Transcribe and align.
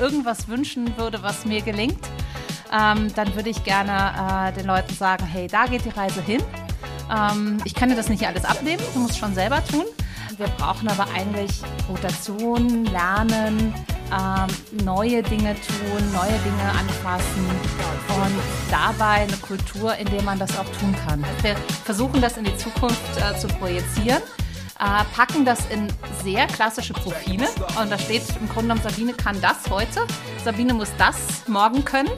irgendwas 0.00 0.48
wünschen 0.48 0.96
würde, 0.96 1.22
was 1.22 1.44
mir 1.44 1.60
gelingt, 1.62 2.00
ähm, 2.72 3.12
dann 3.14 3.34
würde 3.34 3.50
ich 3.50 3.62
gerne 3.64 4.50
äh, 4.50 4.52
den 4.52 4.66
Leuten 4.66 4.94
sagen, 4.94 5.24
hey, 5.26 5.46
da 5.46 5.66
geht 5.66 5.84
die 5.84 5.90
Reise 5.90 6.22
hin. 6.22 6.42
Ähm, 7.10 7.58
ich 7.64 7.74
kann 7.74 7.88
dir 7.88 7.96
das 7.96 8.08
nicht 8.08 8.26
alles 8.26 8.44
abnehmen, 8.44 8.82
du 8.94 9.00
musst 9.00 9.18
schon 9.18 9.34
selber 9.34 9.64
tun. 9.64 9.84
Wir 10.36 10.46
brauchen 10.46 10.88
aber 10.88 11.06
eigentlich 11.14 11.60
Rotation, 11.88 12.84
Lernen, 12.86 13.74
ähm, 14.10 14.84
neue 14.84 15.22
Dinge 15.22 15.54
tun, 15.54 16.12
neue 16.12 16.38
Dinge 16.38 16.70
anfassen 16.78 17.46
und 18.08 18.70
dabei 18.70 19.22
eine 19.22 19.36
Kultur, 19.36 19.94
in 19.96 20.06
der 20.10 20.22
man 20.22 20.38
das 20.38 20.56
auch 20.58 20.68
tun 20.80 20.94
kann. 21.06 21.24
Wir 21.42 21.56
versuchen 21.84 22.20
das 22.20 22.36
in 22.36 22.44
die 22.44 22.56
Zukunft 22.56 22.98
äh, 23.16 23.38
zu 23.38 23.48
projizieren. 23.48 24.22
Äh, 24.80 25.04
packen 25.14 25.44
das 25.44 25.66
in 25.66 25.88
sehr 26.24 26.46
klassische 26.46 26.94
Profile 26.94 27.46
und 27.78 27.90
da 27.90 27.98
steht 27.98 28.22
im 28.40 28.48
Grunde 28.48 28.74
genommen, 28.74 28.80
Sabine 28.82 29.12
kann 29.12 29.38
das 29.42 29.68
heute, 29.68 30.06
Sabine 30.42 30.72
muss 30.72 30.88
das 30.96 31.46
morgen 31.46 31.84
können. 31.84 32.08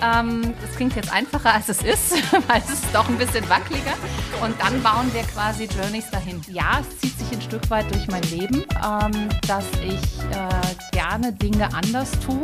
Ähm, 0.00 0.54
das 0.60 0.76
klingt 0.76 0.94
jetzt 0.94 1.12
einfacher 1.12 1.54
als 1.54 1.68
es 1.68 1.82
ist, 1.82 2.12
weil 2.48 2.60
es 2.60 2.70
ist 2.70 2.84
doch 2.92 3.08
ein 3.08 3.18
bisschen 3.18 3.48
wackeliger. 3.48 3.94
Und 4.42 4.54
dann 4.60 4.80
bauen 4.82 5.12
wir 5.12 5.22
quasi 5.22 5.64
Journeys 5.64 6.08
dahin. 6.10 6.40
Ja, 6.48 6.80
es 6.80 7.00
zieht 7.00 7.18
sich 7.18 7.32
ein 7.32 7.42
Stück 7.42 7.68
weit 7.70 7.92
durch 7.92 8.06
mein 8.06 8.22
Leben, 8.24 8.64
ähm, 8.84 9.28
dass 9.48 9.64
ich 9.82 10.20
äh, 10.30 10.96
gerne 10.96 11.32
Dinge 11.32 11.68
anders 11.74 12.12
tue. 12.20 12.40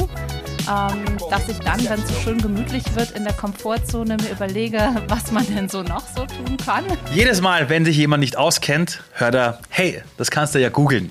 Ähm, 0.69 1.19
dass 1.31 1.49
ich 1.49 1.59
dann, 1.59 1.83
wenn 1.89 2.01
es 2.01 2.09
so 2.09 2.15
schön 2.15 2.39
gemütlich 2.39 2.85
wird, 2.95 3.13
in 3.13 3.25
der 3.25 3.33
Komfortzone 3.33 4.17
mir 4.17 4.31
überlege, 4.31 5.03
was 5.09 5.33
man 5.33 5.47
denn 5.47 5.69
so 5.69 5.83
noch 5.83 6.07
so 6.07 6.27
tun 6.27 6.57
kann. 6.65 6.85
Jedes 7.13 7.41
Mal, 7.41 7.69
wenn 7.69 7.85
sich 7.85 7.97
jemand 7.97 8.21
nicht 8.21 8.37
auskennt, 8.37 9.03
hört 9.13 9.35
er, 9.35 9.61
hey, 9.69 10.03
das 10.17 10.31
kannst 10.31 10.55
du 10.55 10.61
ja 10.61 10.69
googeln. 10.69 11.11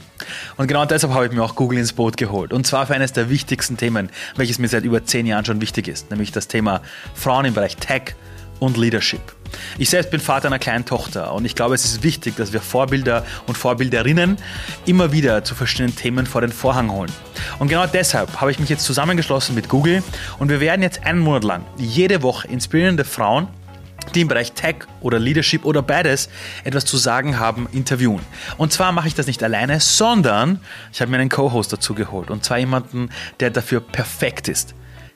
Und 0.58 0.68
genau 0.68 0.86
deshalb 0.86 1.14
habe 1.14 1.26
ich 1.26 1.32
mir 1.32 1.44
auch 1.44 1.56
Google 1.56 1.80
ins 1.80 1.94
Boot 1.94 2.18
geholt. 2.18 2.54
Und 2.54 2.68
zwar 2.68 2.88
für 2.88 2.94
eines 2.94 3.14
der 3.14 3.30
wichtigsten 3.30 3.78
Themen, 3.78 4.10
welches 4.36 4.60
mir 4.60 4.68
seit 4.68 4.84
über 4.84 5.04
zehn 5.04 5.26
Jahren 5.26 5.46
schon 5.46 5.62
wichtig 5.62 5.88
ist, 5.88 6.12
nämlich 6.12 6.32
das 6.32 6.48
Thema 6.48 6.82
Frauen 7.14 7.46
im 7.46 7.54
Bereich 7.54 7.78
Tech 7.78 8.16
und 8.60 8.78
Leadership. 8.78 9.39
Ich 9.78 9.90
selbst 9.90 10.12
bin 10.12 10.20
Vater 10.20 10.48
einer 10.48 10.60
kleinen 10.60 10.86
Tochter 10.86 11.34
und 11.34 11.46
ich 11.46 11.56
glaube, 11.56 11.76
es 11.76 11.86
ist 11.86 12.04
wichtig, 12.04 12.36
dass 12.36 12.54
wir 12.54 12.62
Vorbilder 12.62 13.26
und 13.48 13.58
Vorbilderinnen 13.58 14.38
immer 14.86 15.12
wieder 15.12 15.44
zu 15.44 15.56
verschiedenen 15.56 15.96
Themen 15.96 16.26
vor 16.26 16.42
den 16.42 16.52
Vorhang 16.52 16.92
holen. 16.92 17.12
Und 17.60 17.68
genau 17.68 17.86
deshalb 17.86 18.42
habe 18.42 18.52
ich 18.52 18.60
mich 18.60 18.70
jetzt 18.70 18.86
zusammengeschlossen 18.86 19.56
mit 19.56 19.70
Google 19.70 20.04
und 20.40 20.50
wir 20.50 20.60
werden 20.60 20.82
jetzt 20.82 21.06
einen 21.06 21.20
Monat 21.20 21.44
lang 21.44 21.66
jede 21.78 22.22
Woche 22.22 22.48
inspirierende 22.48 23.06
Frauen 23.06 23.48
die 24.16 24.22
im 24.22 24.28
Bereich 24.28 24.54
Tech 24.54 24.76
oder 25.02 25.20
Leadership 25.20 25.66
oder 25.66 25.82
beides 25.82 26.30
etwas 26.64 26.86
zu 26.86 26.98
sagen 26.98 27.40
haben, 27.40 27.68
interviewen. 27.72 28.22
Und 28.58 28.74
zwar 28.74 28.92
mache 28.92 29.08
ich 29.08 29.16
das 29.16 29.28
nicht 29.28 29.44
alleine, 29.44 29.80
sondern 29.80 30.62
ich 30.92 31.02
habe 31.02 31.12
mir 31.12 31.18
einen 31.18 31.30
Co-Host 31.30 31.72
dazu 31.74 31.94
geholt. 31.94 32.32
Und 32.32 32.44
zwar 32.44 32.58
jemanden, 32.58 33.10
der 33.40 33.50
dafür 33.52 33.82
perfekt 33.82 34.48
ist. 34.48 34.74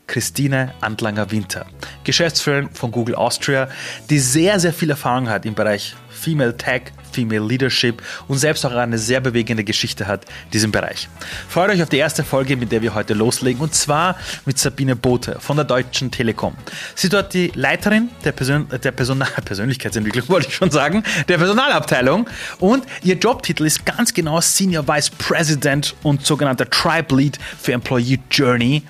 Christine 0.08 0.73
Antlanger-Winter, 0.82 1.66
Geschäftsführerin 2.04 2.70
von 2.72 2.92
Google 2.92 3.16
Austria, 3.16 3.70
die 4.09 4.20
sehr, 4.20 4.59
sehr 4.59 4.73
viel 4.73 4.90
Erfahrung 4.90 5.30
hat 5.30 5.46
im 5.46 5.54
Bereich 5.54 5.96
Female 6.09 6.56
Tech, 6.56 6.84
Female 7.12 7.46
Leadership 7.46 8.02
und 8.28 8.38
selbst 8.38 8.66
auch 8.66 8.72
eine 8.72 8.98
sehr 8.98 9.20
bewegende 9.20 9.64
Geschichte 9.64 10.08
hat 10.08 10.26
in 10.46 10.52
diesem 10.52 10.72
Bereich. 10.72 11.09
Freut 11.48 11.70
euch 11.70 11.84
auf 11.84 11.90
die 11.90 11.98
erste 11.98 12.24
Folge, 12.24 12.56
mit 12.58 12.72
der 12.72 12.81
wir 12.81 12.96
heute 12.96 13.14
loslegen 13.14 13.62
und 13.62 13.76
zwar 13.76 14.18
mit 14.46 14.58
Sabine 14.58 14.96
Bote 14.96 15.38
von 15.40 15.58
der 15.58 15.66
Deutschen 15.66 16.12
Telekom. 16.12 16.56
Sie 16.96 17.08
ist 17.08 17.14
dort 17.14 17.34
die 17.34 17.52
Leiterin 17.56 18.09
der, 18.24 18.31
Persön 18.31 18.68
der 18.70 18.92
Personal 18.92 19.30
Persönlichkeitsentwicklung, 19.46 20.28
wollte 20.30 20.48
ich 20.48 20.56
schon 20.56 20.72
sagen, 20.72 21.04
der 21.28 21.38
Personalabteilung 21.38 22.30
und 22.59 22.86
ihr 23.04 23.16
Jobtitel 23.16 23.66
ist 23.66 23.86
ganz 23.86 24.14
genau 24.14 24.42
Senior 24.42 24.88
Vice 24.88 25.09
President 25.12 25.96
und 26.04 26.26
sogenannter 26.26 26.70
Tribe 26.70 27.16
Lead 27.16 27.38
für 27.59 27.74
Employee 27.74 28.20
Journey 28.31 28.84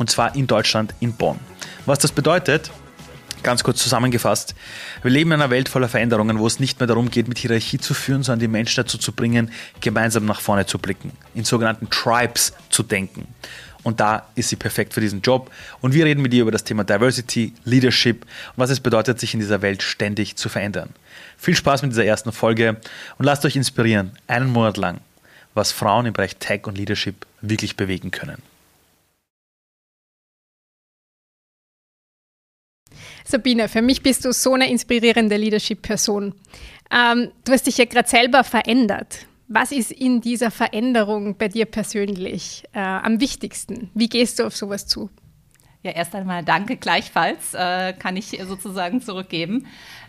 und 0.00 0.10
zwar 0.10 0.34
in 0.34 0.46
Deutschland, 0.46 0.94
in 0.98 1.12
Bonn. 1.12 1.38
Was 1.86 2.00
das 2.00 2.10
bedeutet, 2.10 2.72
Ganz 3.42 3.64
kurz 3.64 3.82
zusammengefasst, 3.82 4.54
wir 5.00 5.10
leben 5.10 5.32
in 5.32 5.40
einer 5.40 5.48
Welt 5.48 5.70
voller 5.70 5.88
Veränderungen, 5.88 6.38
wo 6.38 6.46
es 6.46 6.60
nicht 6.60 6.78
mehr 6.78 6.86
darum 6.86 7.10
geht, 7.10 7.26
mit 7.26 7.38
Hierarchie 7.38 7.78
zu 7.78 7.94
führen, 7.94 8.22
sondern 8.22 8.40
die 8.40 8.48
Menschen 8.48 8.84
dazu 8.84 8.98
zu 8.98 9.12
bringen, 9.12 9.50
gemeinsam 9.80 10.26
nach 10.26 10.42
vorne 10.42 10.66
zu 10.66 10.78
blicken, 10.78 11.12
in 11.34 11.44
sogenannten 11.44 11.88
Tribes 11.88 12.52
zu 12.68 12.82
denken. 12.82 13.26
Und 13.82 13.98
da 13.98 14.26
ist 14.34 14.50
sie 14.50 14.56
perfekt 14.56 14.92
für 14.92 15.00
diesen 15.00 15.22
Job. 15.22 15.50
Und 15.80 15.94
wir 15.94 16.04
reden 16.04 16.20
mit 16.20 16.34
ihr 16.34 16.42
über 16.42 16.50
das 16.50 16.64
Thema 16.64 16.84
Diversity, 16.84 17.54
Leadership 17.64 18.24
und 18.24 18.58
was 18.58 18.68
es 18.68 18.80
bedeutet, 18.80 19.18
sich 19.18 19.32
in 19.32 19.40
dieser 19.40 19.62
Welt 19.62 19.82
ständig 19.82 20.36
zu 20.36 20.50
verändern. 20.50 20.90
Viel 21.38 21.56
Spaß 21.56 21.80
mit 21.80 21.92
dieser 21.92 22.04
ersten 22.04 22.32
Folge 22.32 22.76
und 23.16 23.24
lasst 23.24 23.46
euch 23.46 23.56
inspirieren, 23.56 24.12
einen 24.26 24.50
Monat 24.50 24.76
lang, 24.76 25.00
was 25.54 25.72
Frauen 25.72 26.04
im 26.04 26.12
Bereich 26.12 26.36
Tech 26.36 26.66
und 26.66 26.76
Leadership 26.76 27.24
wirklich 27.40 27.76
bewegen 27.76 28.10
können. 28.10 28.42
Sabine, 33.24 33.68
für 33.68 33.82
mich 33.82 34.02
bist 34.02 34.24
du 34.24 34.32
so 34.32 34.54
eine 34.54 34.70
inspirierende 34.70 35.36
Leadership-Person. 35.36 36.34
Ähm, 36.90 37.30
du 37.44 37.52
hast 37.52 37.66
dich 37.66 37.78
ja 37.78 37.84
gerade 37.84 38.08
selber 38.08 38.44
verändert. 38.44 39.26
Was 39.48 39.72
ist 39.72 39.90
in 39.90 40.20
dieser 40.20 40.50
Veränderung 40.50 41.36
bei 41.36 41.48
dir 41.48 41.66
persönlich 41.66 42.64
äh, 42.72 42.78
am 42.78 43.20
wichtigsten? 43.20 43.90
Wie 43.94 44.08
gehst 44.08 44.38
du 44.38 44.46
auf 44.46 44.56
sowas 44.56 44.86
zu? 44.86 45.10
Ja, 45.82 45.92
erst 45.92 46.14
einmal 46.14 46.44
danke 46.44 46.76
gleichfalls, 46.76 47.54
äh, 47.54 47.92
kann 47.94 48.16
ich 48.16 48.38
sozusagen 48.46 49.00
zurückgeben. 49.00 49.66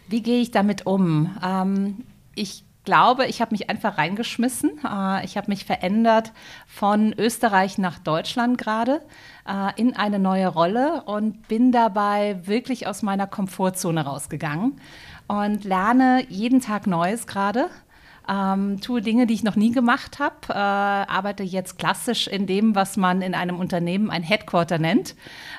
Wie 0.08 0.22
gehe 0.22 0.42
ich 0.42 0.52
damit 0.52 0.86
um? 0.86 1.36
Ähm, 1.44 2.04
ich 2.36 2.66
glaube, 2.84 3.26
ich 3.28 3.42
habe 3.42 3.52
mich 3.52 3.70
einfach 3.70 3.98
reingeschmissen. 3.98 4.72
Äh, 4.86 5.26
ich 5.26 5.38
habe 5.38 5.50
mich 5.50 5.66
verändert 5.66 6.32
von 6.68 7.14
Österreich 7.18 7.78
nach 7.78 8.00
Deutschland 8.00 8.58
gerade 8.58 9.02
äh, 9.48 9.80
in 9.80 9.96
eine 9.96 10.20
neue 10.20 10.48
Rolle 10.48 11.04
und 11.06 11.48
bin 11.48 11.72
dabei 11.72 12.40
wirklich 12.46 12.88
aus 12.88 13.02
meiner 13.02 13.28
Komfortzone 13.28 14.06
rausgegangen 14.06 14.80
und 15.28 15.64
lerne 15.64 16.26
jeden 16.30 16.62
Tag 16.62 16.88
Neues 16.88 17.28
gerade. 17.28 17.70
Ähm, 18.30 18.80
tue 18.82 19.02
Dinge, 19.02 19.26
die 19.26 19.34
ich 19.34 19.44
noch 19.44 19.56
nie 19.56 19.72
gemacht 19.72 20.20
habe, 20.20 20.36
äh, 20.50 20.54
arbeite 20.54 21.44
jetzt 21.44 21.78
klassisch 21.78 22.28
in 22.28 22.48
dem, 22.48 22.76
was 22.76 22.96
man 22.96 23.22
in 23.22 23.34
einem 23.34 23.60
Unternehmen 23.60 24.12
ein 24.12 24.24
Headquarter 24.24 24.78
nennt, 24.78 25.16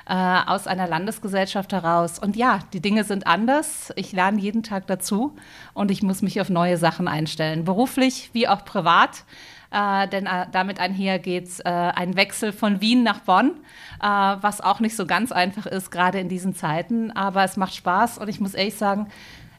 äh, 0.07 0.13
aus 0.13 0.65
einer 0.65 0.87
Landesgesellschaft 0.87 1.73
heraus. 1.73 2.19
Und 2.19 2.35
ja, 2.35 2.59
die 2.71 2.81
Dinge 2.81 3.03
sind 3.03 3.27
anders. 3.27 3.91
Ich 3.95 4.13
lerne 4.13 4.39
jeden 4.39 4.63
Tag 4.63 4.87
dazu 4.87 5.35
und 5.73 5.91
ich 5.91 6.03
muss 6.03 6.21
mich 6.21 6.39
auf 6.39 6.49
neue 6.49 6.77
Sachen 6.77 7.07
einstellen, 7.07 7.65
beruflich 7.65 8.29
wie 8.33 8.47
auch 8.47 8.63
privat 8.63 9.25
äh, 9.73 10.07
denn 10.07 10.27
äh, 10.27 10.45
damit 10.51 10.79
einher 10.79 11.17
geht 11.17 11.49
äh, 11.65 11.69
ein 11.69 12.15
Wechsel 12.15 12.51
von 12.53 12.79
Wien 12.79 13.01
nach 13.01 13.21
Bonn, 13.21 13.53
äh, 13.99 14.05
was 14.05 14.61
auch 14.61 14.79
nicht 14.79 14.95
so 14.95 15.07
ganz 15.07 15.31
einfach 15.31 15.65
ist, 15.65 15.89
gerade 15.89 16.19
in 16.19 16.29
diesen 16.29 16.53
Zeiten. 16.53 17.11
Aber 17.11 17.43
es 17.43 17.57
macht 17.57 17.73
Spaß 17.73 18.19
und 18.19 18.29
ich 18.29 18.39
muss 18.39 18.53
ehrlich 18.53 18.75
sagen, 18.75 19.07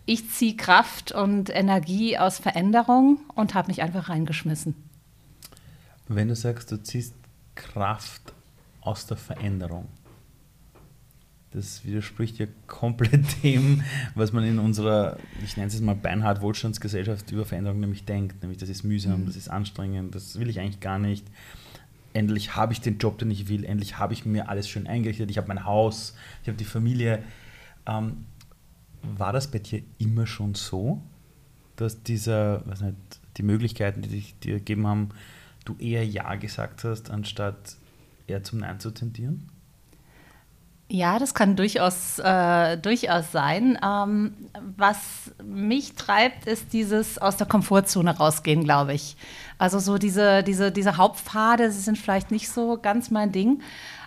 ich 0.06 0.31
ziehe 0.31 0.56
Kraft 0.56 1.12
und 1.12 1.50
Energie 1.50 2.19
aus 2.19 2.38
Veränderung 2.38 3.19
und 3.34 3.54
habe 3.54 3.69
mich 3.69 3.82
einfach 3.82 4.09
reingeschmissen. 4.09 4.75
Wenn 6.09 6.28
du 6.28 6.37
sagst, 6.37 6.70
du 6.70 6.82
ziehst 6.82 7.15
Kraft 7.54 8.32
aus 8.82 9.06
der 9.06 9.16
Veränderung, 9.16 9.88
das 11.54 11.84
widerspricht 11.84 12.38
ja 12.38 12.47
komplett 12.66 13.25
dem, 13.43 13.82
was 14.14 14.32
man 14.32 14.44
in 14.44 14.59
unserer, 14.59 15.16
ich 15.43 15.56
nenne 15.56 15.69
es 15.69 15.81
mal 15.81 15.94
beinhart 15.94 16.43
Wohlstandsgesellschaft 16.43 17.31
über 17.31 17.44
Veränderung 17.44 17.81
nämlich 17.81 18.04
denkt. 18.04 18.43
Nämlich, 18.43 18.59
das 18.59 18.69
ist 18.69 18.82
mühsam, 18.82 19.22
mhm. 19.22 19.26
das 19.26 19.37
ist 19.37 19.48
anstrengend, 19.48 20.14
das 20.14 20.38
will 20.38 20.50
ich 20.50 20.60
eigentlich 20.60 20.81
gar 20.81 20.98
nicht. 20.98 21.25
Endlich 22.12 22.54
habe 22.54 22.72
ich 22.72 22.81
den 22.81 22.98
Job, 22.98 23.19
den 23.19 23.31
ich 23.31 23.48
will, 23.48 23.64
endlich 23.64 23.98
habe 23.98 24.12
ich 24.12 24.26
mir 24.26 24.48
alles 24.48 24.69
schön 24.69 24.87
eingerichtet, 24.87 25.31
ich 25.31 25.38
habe 25.38 25.48
mein 25.48 25.64
Haus, 25.64 26.14
ich 26.43 26.48
habe 26.48 26.59
die 26.59 26.64
Familie. 26.64 27.22
Ähm, 27.87 28.26
war 29.16 29.32
das 29.32 29.50
bei 29.50 29.59
dir 29.59 29.82
immer 29.99 30.26
schon 30.26 30.55
so, 30.55 31.02
dass 31.76 32.02
dieser, 32.02 32.62
was 32.67 32.81
nicht, 32.81 32.96
die 33.37 33.43
Möglichkeiten, 33.43 34.02
die 34.02 34.08
dich 34.08 34.38
dir 34.38 34.55
gegeben 34.55 34.87
haben, 34.87 35.08
du 35.64 35.76
eher 35.79 36.06
Ja 36.06 36.34
gesagt 36.37 36.84
hast, 36.84 37.11
anstatt 37.11 37.76
eher 38.26 38.43
zum 38.43 38.61
Nein 38.61 38.81
zu 38.81 38.90
tendieren? 38.90 39.49
Ja, 40.88 41.19
das 41.19 41.34
kann 41.34 41.56
durchaus, 41.56 42.19
äh, 42.19 42.76
durchaus 42.76 43.32
sein. 43.32 43.79
Ähm, 43.82 44.34
was 44.76 44.99
mich 45.43 45.94
treibt, 45.94 46.46
ist 46.46 46.75
dieses 46.75 47.17
aus 47.19 47.38
der 47.38 47.46
Komfortzone 47.46 48.14
rausgehen, 48.17 48.64
glaube 48.64 48.93
ich. 48.93 49.17
Also 49.56 49.79
so 49.79 49.96
diese, 49.96 50.43
diese, 50.43 50.70
diese 50.70 50.99
Hauptpfade 50.99 51.70
sind 51.70 51.96
vielleicht 51.96 52.31
nicht 52.31 52.50
so 52.50 52.79
ganz 52.81 53.11
mein 53.11 53.32
Ding. 53.32 53.62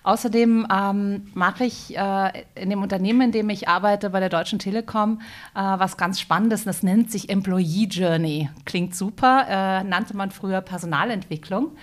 Außerdem 0.07 0.65
ähm, 0.71 1.27
mache 1.33 1.65
ich 1.65 1.97
äh, 1.97 2.31
in 2.55 2.69
dem 2.69 2.81
Unternehmen, 2.81 3.23
in 3.23 3.31
dem 3.33 3.49
ich 3.49 3.67
arbeite, 3.67 4.09
bei 4.09 4.21
der 4.21 4.29
Deutschen 4.29 4.57
Telekom, 4.57 5.19
äh, 5.53 5.59
was 5.59 5.97
ganz 5.97 6.21
Spannendes. 6.21 6.63
Das 6.63 6.81
nennt 6.81 7.11
sich 7.11 7.29
Employee 7.29 7.89
Journey. 7.91 8.49
Klingt 8.63 8.95
super, 8.95 9.45
äh, 9.49 9.83
nannte 9.83 10.15
man 10.15 10.31
früher 10.31 10.61
Personalentwicklung. 10.61 11.75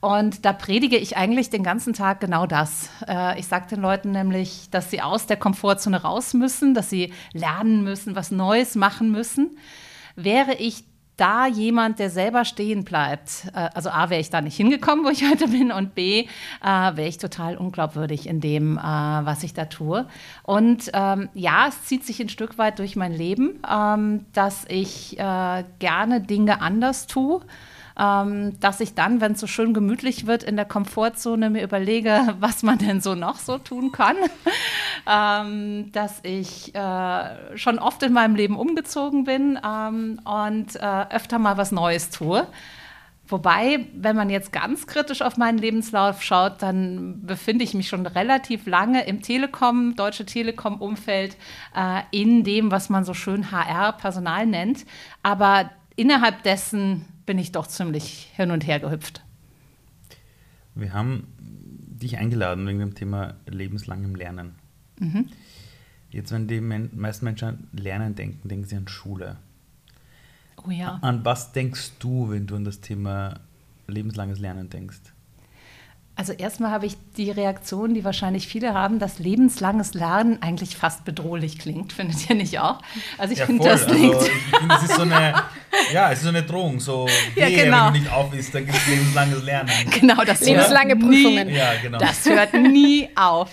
Und 0.00 0.46
da 0.46 0.54
predige 0.54 0.96
ich 0.96 1.18
eigentlich 1.18 1.50
den 1.50 1.62
ganzen 1.62 1.92
Tag 1.92 2.20
genau 2.20 2.46
das. 2.46 2.88
Äh, 3.06 3.38
ich 3.38 3.46
sage 3.46 3.66
den 3.68 3.82
Leuten 3.82 4.10
nämlich, 4.10 4.70
dass 4.70 4.90
sie 4.90 5.02
aus 5.02 5.26
der 5.26 5.36
Komfortzone 5.36 6.00
raus 6.00 6.32
müssen, 6.32 6.72
dass 6.72 6.88
sie 6.88 7.12
lernen 7.34 7.84
müssen, 7.84 8.16
was 8.16 8.30
Neues 8.30 8.74
machen 8.74 9.10
müssen. 9.10 9.58
Wäre 10.14 10.54
ich 10.54 10.84
da 11.16 11.46
jemand, 11.46 11.98
der 11.98 12.10
selber 12.10 12.44
stehen 12.44 12.84
bleibt, 12.84 13.46
äh, 13.54 13.68
also 13.74 13.90
A, 13.90 14.10
wäre 14.10 14.20
ich 14.20 14.30
da 14.30 14.40
nicht 14.40 14.56
hingekommen, 14.56 15.04
wo 15.04 15.08
ich 15.08 15.28
heute 15.28 15.48
bin, 15.48 15.72
und 15.72 15.94
B, 15.94 16.26
äh, 16.62 16.66
wäre 16.66 17.08
ich 17.08 17.18
total 17.18 17.56
unglaubwürdig 17.56 18.26
in 18.26 18.40
dem, 18.40 18.78
äh, 18.78 18.80
was 18.80 19.42
ich 19.42 19.54
da 19.54 19.66
tue. 19.66 20.06
Und 20.42 20.90
ähm, 20.92 21.28
ja, 21.34 21.66
es 21.68 21.84
zieht 21.84 22.04
sich 22.04 22.20
ein 22.20 22.28
Stück 22.28 22.58
weit 22.58 22.78
durch 22.78 22.96
mein 22.96 23.12
Leben, 23.12 23.60
ähm, 23.70 24.26
dass 24.32 24.64
ich 24.68 25.18
äh, 25.18 25.64
gerne 25.78 26.20
Dinge 26.20 26.60
anders 26.60 27.06
tue 27.06 27.42
ähm, 27.98 28.58
dass 28.60 28.80
ich 28.80 28.94
dann, 28.94 29.20
wenn 29.20 29.32
es 29.32 29.40
so 29.40 29.46
schön 29.46 29.74
gemütlich 29.74 30.26
wird, 30.26 30.42
in 30.42 30.56
der 30.56 30.64
Komfortzone 30.64 31.50
mir 31.50 31.62
überlege, 31.62 32.34
was 32.40 32.62
man 32.62 32.78
denn 32.78 33.00
so 33.00 33.14
noch 33.14 33.38
so 33.38 33.58
tun 33.58 33.92
kann. 33.92 34.16
ähm, 35.06 35.90
dass 35.92 36.20
ich 36.22 36.74
äh, 36.74 37.56
schon 37.56 37.78
oft 37.78 38.02
in 38.02 38.12
meinem 38.12 38.34
Leben 38.34 38.58
umgezogen 38.58 39.24
bin 39.24 39.58
ähm, 39.64 40.20
und 40.24 40.76
äh, 40.76 41.06
öfter 41.10 41.38
mal 41.38 41.56
was 41.56 41.72
Neues 41.72 42.10
tue. 42.10 42.46
Wobei, 43.28 43.88
wenn 43.92 44.14
man 44.14 44.30
jetzt 44.30 44.52
ganz 44.52 44.86
kritisch 44.86 45.20
auf 45.20 45.36
meinen 45.36 45.58
Lebenslauf 45.58 46.22
schaut, 46.22 46.62
dann 46.62 47.26
befinde 47.26 47.64
ich 47.64 47.74
mich 47.74 47.88
schon 47.88 48.06
relativ 48.06 48.66
lange 48.66 49.04
im 49.04 49.20
Telekom, 49.20 49.96
Deutsche 49.96 50.24
Telekom-Umfeld, 50.26 51.36
äh, 51.74 52.02
in 52.12 52.44
dem, 52.44 52.70
was 52.70 52.88
man 52.88 53.04
so 53.04 53.14
schön 53.14 53.50
HR-Personal 53.50 54.46
nennt. 54.46 54.86
Aber 55.24 55.70
innerhalb 55.96 56.44
dessen 56.44 57.04
bin 57.26 57.38
ich 57.38 57.52
doch 57.52 57.66
ziemlich 57.66 58.30
hin 58.34 58.50
und 58.50 58.66
her 58.66 58.80
gehüpft. 58.80 59.22
Wir 60.74 60.92
haben 60.92 61.26
dich 61.38 62.18
eingeladen 62.18 62.66
wegen 62.66 62.78
dem 62.78 62.94
Thema 62.94 63.34
lebenslangem 63.46 64.14
Lernen. 64.14 64.54
Mhm. 64.98 65.28
Jetzt, 66.10 66.32
wenn 66.32 66.46
die 66.46 66.60
meisten 66.60 67.24
Menschen 67.24 67.48
an 67.48 67.68
Lernen 67.72 68.14
denken, 68.14 68.48
denken 68.48 68.66
sie 68.66 68.76
an 68.76 68.88
Schule. 68.88 69.36
Oh 70.64 70.70
ja. 70.70 70.98
An 71.02 71.24
was 71.24 71.52
denkst 71.52 71.92
du, 71.98 72.30
wenn 72.30 72.46
du 72.46 72.56
an 72.56 72.64
das 72.64 72.80
Thema 72.80 73.40
lebenslanges 73.86 74.38
Lernen 74.38 74.70
denkst? 74.70 75.00
Also 76.18 76.32
erstmal 76.32 76.70
habe 76.70 76.86
ich 76.86 76.96
die 77.18 77.30
Reaktion, 77.30 77.92
die 77.92 78.02
wahrscheinlich 78.02 78.48
viele 78.48 78.72
haben, 78.72 78.98
dass 78.98 79.18
lebenslanges 79.18 79.92
Lernen 79.92 80.40
eigentlich 80.40 80.74
fast 80.74 81.04
bedrohlich 81.04 81.58
klingt. 81.58 81.92
Findet 81.92 82.30
ihr 82.30 82.36
nicht 82.36 82.58
auch? 82.58 82.80
Also 83.18 83.34
ich 83.34 83.40
ja, 83.40 83.46
finde, 83.46 83.64
das 83.68 83.86
klingt... 83.86 84.14
Also 84.14 84.26
ich 84.26 84.58
finde, 84.58 84.74
es 84.76 84.82
ist 84.84 84.96
so 84.96 85.02
eine, 85.02 85.34
ja, 85.92 86.10
es 86.10 86.18
ist 86.18 86.24
so 86.24 86.30
eine 86.30 86.42
Drohung. 86.42 86.80
So, 86.80 87.06
ja, 87.36 87.50
genau. 87.50 87.88
wenn 87.88 87.92
du 87.92 88.00
nicht 88.00 88.12
auf 88.12 88.30
bist, 88.30 88.54
dann 88.54 88.64
gibt 88.64 88.78
es 88.78 88.86
lebenslanges 88.86 89.42
Lernen. 89.44 89.70
Genau, 90.00 90.24
das 90.24 90.40
Lebenslange 90.40 90.96
Prüfungen. 90.96 91.48
Nie, 91.48 91.56
ja, 91.56 91.72
genau. 91.82 91.98
Das 91.98 92.24
hört 92.24 92.54
nie 92.54 93.10
auf. 93.14 93.50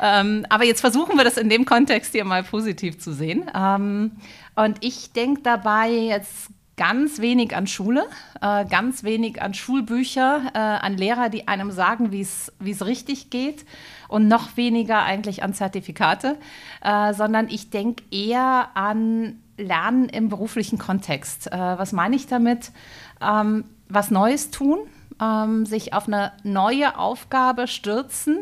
Ähm, 0.00 0.46
aber 0.48 0.64
jetzt 0.64 0.82
versuchen 0.82 1.16
wir 1.16 1.24
das 1.24 1.36
in 1.36 1.48
dem 1.48 1.64
Kontext 1.64 2.12
hier 2.12 2.24
mal 2.24 2.44
positiv 2.44 3.00
zu 3.00 3.12
sehen. 3.12 3.50
Ähm, 3.54 4.12
und 4.54 4.76
ich 4.80 5.12
denke 5.12 5.42
dabei 5.42 5.90
jetzt 5.90 6.48
ganz 6.76 7.20
wenig 7.20 7.54
an 7.56 7.66
Schule, 7.66 8.06
äh, 8.40 8.64
ganz 8.64 9.04
wenig 9.04 9.40
an 9.40 9.54
Schulbücher, 9.54 10.42
äh, 10.54 10.58
an 10.58 10.96
Lehrer, 10.96 11.28
die 11.28 11.48
einem 11.48 11.70
sagen, 11.70 12.12
wie 12.12 12.20
es 12.20 12.52
richtig 12.60 13.30
geht 13.30 13.64
und 14.08 14.28
noch 14.28 14.56
weniger 14.56 15.02
eigentlich 15.02 15.42
an 15.42 15.54
Zertifikate, 15.54 16.36
äh, 16.82 17.14
sondern 17.14 17.48
ich 17.48 17.70
denke 17.70 18.04
eher 18.10 18.70
an 18.74 19.40
Lernen 19.56 20.08
im 20.08 20.28
beruflichen 20.28 20.78
Kontext. 20.78 21.52
Äh, 21.52 21.56
was 21.56 21.92
meine 21.92 22.16
ich 22.16 22.26
damit? 22.26 22.72
Ähm, 23.20 23.64
was 23.88 24.10
Neues 24.10 24.50
tun, 24.50 24.78
ähm, 25.22 25.66
sich 25.66 25.92
auf 25.92 26.08
eine 26.08 26.32
neue 26.42 26.98
Aufgabe 26.98 27.68
stürzen 27.68 28.38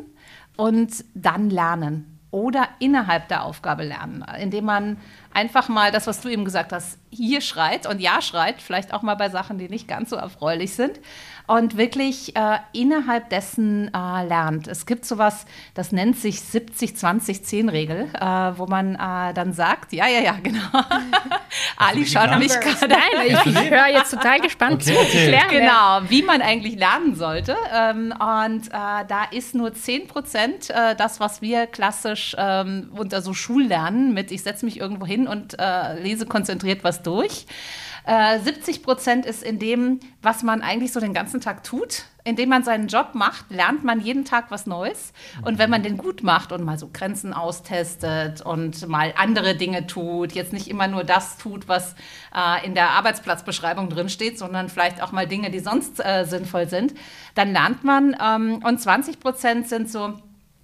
und 0.57 1.05
dann 1.15 1.51
lernen 1.51 2.12
oder 2.33 2.67
innerhalb 2.81 3.29
der 3.29 3.45
Aufgabe 3.45 3.85
lernen, 3.85 4.25
indem 4.41 4.65
man 4.65 4.97
einfach 5.33 5.69
mal 5.69 5.93
das, 5.93 6.09
was 6.09 6.21
du 6.21 6.29
eben 6.29 6.45
gesagt 6.45 6.73
hast, 6.73 6.99
hier 7.11 7.41
schreit 7.41 7.87
und 7.87 8.01
ja 8.01 8.21
schreit, 8.21 8.61
vielleicht 8.61 8.93
auch 8.93 9.03
mal 9.03 9.15
bei 9.15 9.29
Sachen, 9.29 9.59
die 9.59 9.69
nicht 9.69 9.87
ganz 9.87 10.11
so 10.11 10.17
erfreulich 10.17 10.75
sind 10.75 10.99
und 11.47 11.77
wirklich 11.77 12.37
äh, 12.37 12.59
innerhalb 12.73 13.31
dessen 13.31 13.93
äh, 13.93 14.27
lernt. 14.27 14.69
Es 14.69 14.87
gibt 14.87 15.05
sowas, 15.05 15.45
das 15.75 15.93
nennt 15.93 16.17
sich 16.17 16.37
70-20-10-Regel, 16.37 18.09
äh, 18.15 18.59
wo 18.59 18.67
man 18.67 18.95
äh, 18.95 19.35
dann 19.35 19.53
sagt, 19.53 19.93
ja, 19.93 20.07
ja, 20.07 20.21
ja, 20.21 20.37
genau. 20.43 20.61
Ali 21.77 22.07
schaut 22.07 22.39
mich 22.39 22.53
gerade. 22.53 22.89
Nein, 22.89 23.27
ich, 23.27 23.47
ich 23.47 23.71
höre 23.71 23.89
jetzt 23.89 24.11
total 24.11 24.41
gespannt 24.41 24.83
okay, 24.83 24.95
zu. 24.95 24.99
Okay. 24.99 25.31
Lernen. 25.31 25.51
Genau, 25.51 26.01
wie 26.09 26.23
man 26.23 26.43
eigentlich 26.43 26.77
lernen 26.77 27.15
sollte. 27.17 27.57
Ähm, 27.75 28.13
und 28.13 28.69
äh, 28.69 29.05
da 29.09 29.25
ist 29.31 29.55
nur 29.55 29.75
10 29.75 30.07
Prozent 30.07 30.71
äh, 30.71 30.95
das, 30.97 31.21
was 31.21 31.43
wir 31.43 31.67
klassisch 31.67 32.37
ähm, 32.39 32.91
unter 32.95 33.21
so 33.23 33.35
Schullernen 33.35 34.15
mit, 34.15 34.31
ich 34.31 34.43
setze 34.43 34.65
mich 34.65 34.79
irgendwo 34.79 35.07
hin 35.07 35.27
und 35.27 35.57
lese 36.03 36.27
konzentriert 36.27 36.85
was 36.85 37.03
durch. 37.03 37.47
70 38.05 38.77
äh, 38.77 38.81
Prozent 38.81 39.27
ist 39.27 39.43
in 39.43 39.59
dem, 39.59 40.01
was 40.23 40.43
man 40.43 40.63
eigentlich 40.63 40.93
so 40.93 40.99
den 40.99 41.15
ganzen 41.15 41.41
Tag 41.41 41.63
tut. 41.63 42.05
Indem 42.25 42.51
man 42.51 42.63
seinen 42.63 42.87
Job 42.87 43.15
macht, 43.15 43.51
lernt 43.51 43.83
man 43.83 44.01
jeden 44.01 44.25
Tag 44.25 44.51
was 44.51 44.67
Neues. 44.67 45.13
Und 45.45 45.59
wenn 45.59 45.71
man 45.71 45.83
den 45.83 45.97
gut 45.97 46.23
macht 46.23 46.53
und 46.53 46.65
mal 46.65 46.79
so 46.79 46.89
Grenzen 46.93 47.33
austestet 47.33 48.41
und 48.43 48.87
mal 48.87 49.13
andere 49.17 49.57
Dinge 49.57 49.89
tut, 49.89 50.33
jetzt 50.33 50.53
nicht 50.53 50.69
immer 50.69 50.87
nur 50.87 51.03
das 51.03 51.37
tut, 51.39 51.67
was 51.67 51.97
äh, 52.35 52.65
in 52.65 52.75
der 52.75 52.91
Arbeitsplatzbeschreibung 52.91 53.89
drin 53.89 54.09
steht, 54.09 54.39
sondern 54.39 54.69
vielleicht 54.69 55.03
auch 55.03 55.11
mal 55.11 55.27
Dinge, 55.27 55.51
die 55.51 55.59
sonst 55.59 56.05
äh, 56.05 56.25
sinnvoll 56.25 56.69
sind, 56.69 56.95
dann 57.35 57.53
lernt 57.53 57.83
man. 57.83 58.17
Ähm, 58.21 58.63
und 58.65 58.81
20 58.81 59.19
Prozent 59.19 59.69
sind 59.69 59.91
so 59.91 60.15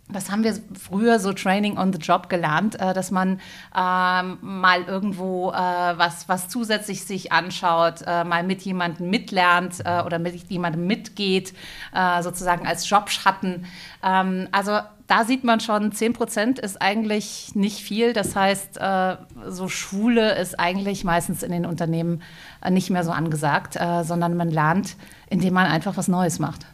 was 0.09 0.31
haben 0.31 0.43
wir 0.43 0.55
früher 0.79 1.19
so 1.19 1.33
Training 1.33 1.77
on 1.77 1.93
the 1.93 1.99
Job 1.99 2.29
gelernt, 2.29 2.81
äh, 2.81 2.95
dass 2.95 3.11
man 3.11 3.41
ähm, 3.77 4.39
mal 4.41 4.83
irgendwo 4.87 5.51
äh, 5.51 5.55
was, 5.55 6.29
was 6.29 6.49
zusätzlich 6.49 7.05
sich 7.05 7.31
anschaut, 7.33 8.03
äh, 8.07 8.25
mal 8.25 8.43
mit 8.43 8.63
jemandem 8.63 9.11
mitlernt 9.11 9.81
äh, 9.85 10.03
oder 10.03 10.19
mit 10.19 10.51
jemandem 10.51 10.87
mitgeht, 10.87 11.53
äh, 11.95 12.23
sozusagen 12.23 12.67
als 12.67 12.89
Jobschatten. 12.89 13.67
Ähm, 14.03 14.49
also 14.51 14.79
da 15.07 15.25
sieht 15.25 15.45
man 15.45 15.61
schon, 15.61 15.93
10 15.93 16.13
Prozent 16.15 16.59
ist 16.59 16.81
eigentlich 16.81 17.55
nicht 17.55 17.79
viel. 17.81 18.13
Das 18.13 18.35
heißt, 18.35 18.79
äh, 18.79 19.17
so 19.47 19.69
Schule 19.69 20.39
ist 20.39 20.59
eigentlich 20.59 21.05
meistens 21.05 21.43
in 21.43 21.53
den 21.53 21.67
Unternehmen 21.67 22.23
nicht 22.69 22.91
mehr 22.91 23.05
so 23.05 23.13
angesagt, 23.13 23.79
sondern 24.03 24.37
man 24.37 24.51
lernt, 24.51 24.97
indem 25.31 25.55
man 25.55 25.67
einfach 25.67 25.97
was 25.97 26.09
Neues 26.09 26.41
macht. 26.41 26.67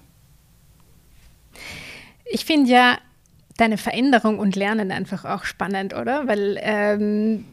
Ich 2.24 2.44
finde 2.44 2.70
ja, 2.70 2.96
deine 3.56 3.78
Veränderung 3.78 4.38
und 4.38 4.56
Lernen 4.56 4.90
einfach 4.90 5.24
auch 5.24 5.44
spannend, 5.44 5.94
oder? 5.94 6.26
Weil 6.26 6.58
ähm, 6.60 7.44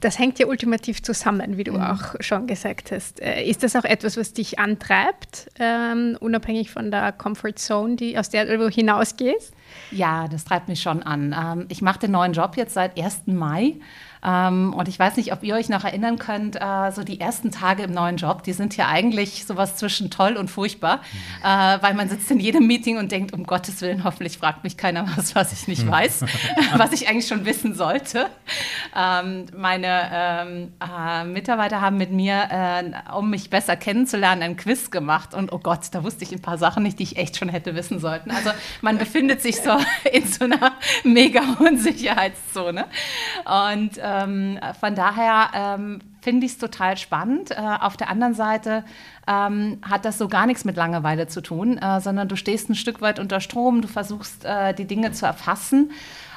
das 0.00 0.18
hängt 0.18 0.38
ja 0.38 0.46
ultimativ 0.46 1.02
zusammen, 1.02 1.56
wie 1.56 1.64
du 1.64 1.72
mhm. 1.72 1.80
auch 1.80 2.14
schon 2.20 2.46
gesagt 2.46 2.92
hast. 2.92 3.20
Äh, 3.20 3.44
ist 3.44 3.62
das 3.62 3.76
auch 3.76 3.84
etwas, 3.84 4.16
was 4.16 4.32
dich 4.32 4.58
antreibt, 4.58 5.48
ähm, 5.58 6.16
unabhängig 6.20 6.70
von 6.70 6.90
der 6.90 7.12
Comfort 7.12 7.54
Zone, 7.56 7.96
die, 7.96 8.18
aus 8.18 8.28
der 8.28 8.44
du 8.44 8.68
hinausgehst? 8.68 9.54
Ja, 9.90 10.28
das 10.28 10.44
treibt 10.44 10.68
mich 10.68 10.82
schon 10.82 11.02
an. 11.02 11.34
Ähm, 11.38 11.66
ich 11.70 11.80
mache 11.80 12.00
den 12.00 12.10
neuen 12.10 12.34
Job 12.34 12.56
jetzt 12.56 12.74
seit 12.74 12.98
1. 13.00 13.22
Mai 13.26 13.74
ähm, 14.26 14.74
und 14.74 14.88
ich 14.88 14.98
weiß 14.98 15.16
nicht, 15.16 15.32
ob 15.32 15.44
ihr 15.44 15.54
euch 15.54 15.68
noch 15.68 15.84
erinnern 15.84 16.18
könnt, 16.18 16.56
äh, 16.56 16.90
so 16.90 17.04
die 17.04 17.20
ersten 17.20 17.52
Tage 17.52 17.84
im 17.84 17.92
neuen 17.92 18.16
Job, 18.16 18.42
die 18.42 18.52
sind 18.52 18.76
ja 18.76 18.88
eigentlich 18.88 19.44
sowas 19.46 19.76
zwischen 19.76 20.10
toll 20.10 20.36
und 20.36 20.50
furchtbar, 20.50 20.96
mhm. 20.96 21.44
äh, 21.44 21.82
weil 21.82 21.94
man 21.94 22.08
sitzt 22.08 22.30
in 22.32 22.40
jedem 22.40 22.66
Meeting 22.66 22.98
und 22.98 23.12
denkt, 23.12 23.32
um 23.32 23.44
Gottes 23.44 23.80
Willen, 23.82 24.02
hoffentlich 24.02 24.38
fragt 24.38 24.64
mich 24.64 24.76
keiner 24.76 25.06
was, 25.16 25.36
was 25.36 25.52
ich 25.52 25.68
nicht 25.68 25.84
mhm. 25.84 25.92
weiß, 25.92 26.24
was 26.76 26.92
ich 26.92 27.08
eigentlich 27.08 27.28
schon 27.28 27.44
wissen 27.44 27.74
sollte. 27.74 28.26
Ähm, 28.96 29.46
meine 29.56 30.10
ähm, 30.12 30.72
äh, 30.80 31.24
Mitarbeiter 31.24 31.80
haben 31.80 31.96
mit 31.96 32.10
mir, 32.10 32.48
äh, 32.50 33.12
um 33.14 33.30
mich 33.30 33.48
besser 33.48 33.76
kennenzulernen, 33.76 34.42
ein 34.42 34.56
Quiz 34.56 34.90
gemacht 34.90 35.34
und 35.34 35.52
oh 35.52 35.58
Gott, 35.58 35.82
da 35.92 36.02
wusste 36.02 36.24
ich 36.24 36.32
ein 36.32 36.42
paar 36.42 36.58
Sachen 36.58 36.82
nicht, 36.82 36.98
die 36.98 37.04
ich 37.04 37.16
echt 37.16 37.36
schon 37.36 37.48
hätte 37.48 37.76
wissen 37.76 38.00
sollten. 38.00 38.32
Also 38.32 38.50
man 38.80 38.98
befindet 38.98 39.40
sich 39.40 39.60
so 39.60 39.70
in 40.12 40.26
so 40.26 40.46
einer 40.46 40.72
mega 41.04 41.42
Unsicherheitszone 41.60 42.86
und 43.44 43.92
ähm, 44.22 44.58
von 44.80 44.94
daher 44.94 45.50
ähm, 45.54 46.00
finde 46.20 46.46
ich 46.46 46.52
es 46.52 46.58
total 46.58 46.96
spannend. 46.96 47.50
Äh, 47.50 47.54
auf 47.56 47.96
der 47.96 48.08
anderen 48.08 48.34
Seite 48.34 48.84
ähm, 49.26 49.78
hat 49.82 50.04
das 50.04 50.18
so 50.18 50.28
gar 50.28 50.46
nichts 50.46 50.64
mit 50.64 50.76
Langeweile 50.76 51.28
zu 51.28 51.40
tun, 51.40 51.78
äh, 51.78 52.00
sondern 52.00 52.28
du 52.28 52.36
stehst 52.36 52.68
ein 52.68 52.74
Stück 52.74 53.00
weit 53.00 53.18
unter 53.18 53.40
Strom, 53.40 53.80
du 53.80 53.88
versuchst 53.88 54.44
äh, 54.44 54.74
die 54.74 54.86
Dinge 54.86 55.12
zu 55.12 55.26
erfassen. 55.26 55.92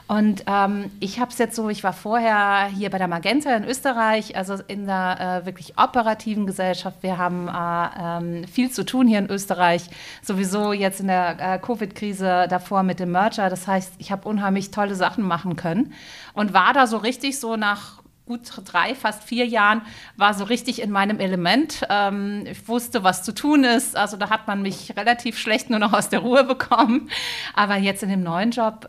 Und 0.10 0.44
ähm, 0.48 0.90
ich 1.00 1.20
habe 1.20 1.30
es 1.30 1.38
jetzt 1.38 1.56
so, 1.56 1.70
ich 1.70 1.84
war 1.84 1.94
vorher 1.94 2.66
hier 2.66 2.90
bei 2.90 2.98
der 2.98 3.08
Magenta 3.08 3.56
in 3.56 3.64
Österreich, 3.64 4.36
also 4.36 4.56
in 4.68 4.88
der 4.88 5.44
äh, 5.44 5.46
wirklich 5.46 5.78
operativen 5.78 6.48
Gesellschaft. 6.48 6.98
Wir 7.04 7.20
haben 7.20 7.48
äh, 7.48 8.42
ähm, 8.42 8.48
viel 8.48 8.72
zu 8.72 8.84
tun 8.84 9.08
hier 9.08 9.20
in 9.20 9.30
Österreich, 9.30 9.84
sowieso 10.24 10.74
jetzt 10.74 11.00
in 11.00 11.06
der 11.06 11.38
äh, 11.40 11.60
Covid-Krise 11.60 12.48
davor 12.50 12.82
mit 12.82 13.00
dem 13.00 13.12
Merger. 13.12 13.52
Das 13.52 13.68
heißt, 13.68 13.94
ich 14.00 14.12
habe 14.12 14.28
unheimlich 14.28 14.72
tolle 14.72 14.96
Sachen 14.96 15.28
machen 15.28 15.56
können 15.56 15.94
und 16.34 16.56
war 16.56 16.74
da 16.74 16.88
so 16.88 16.98
richtig 16.98 17.40
so 17.40 17.56
nach 17.56 18.02
gut 18.26 18.42
drei, 18.66 18.96
fast 18.96 19.24
vier 19.24 19.46
Jahren, 19.46 19.84
war 20.18 20.34
so 20.34 20.44
richtig 20.44 20.82
in 20.82 20.90
meinem 20.90 21.20
Element. 21.20 21.86
Ähm, 21.88 22.46
ich 22.50 22.68
wusste, 22.68 23.04
was 23.04 23.22
zu 23.22 23.32
tun 23.32 23.64
ist. 23.64 23.96
Also 23.96 24.18
da 24.18 24.32
hat 24.32 24.48
man 24.48 24.64
mich 24.64 24.98
relativ 24.98 25.38
schlecht 25.38 25.70
nur 25.70 25.78
noch 25.78 25.94
aus 25.94 26.10
der 26.10 26.22
Ruhe 26.22 26.44
bekommen. 26.46 27.12
Aber 27.54 27.78
jetzt 27.78 28.02
in 28.02 28.10
dem 28.10 28.24
neuen 28.24 28.50
Job. 28.50 28.88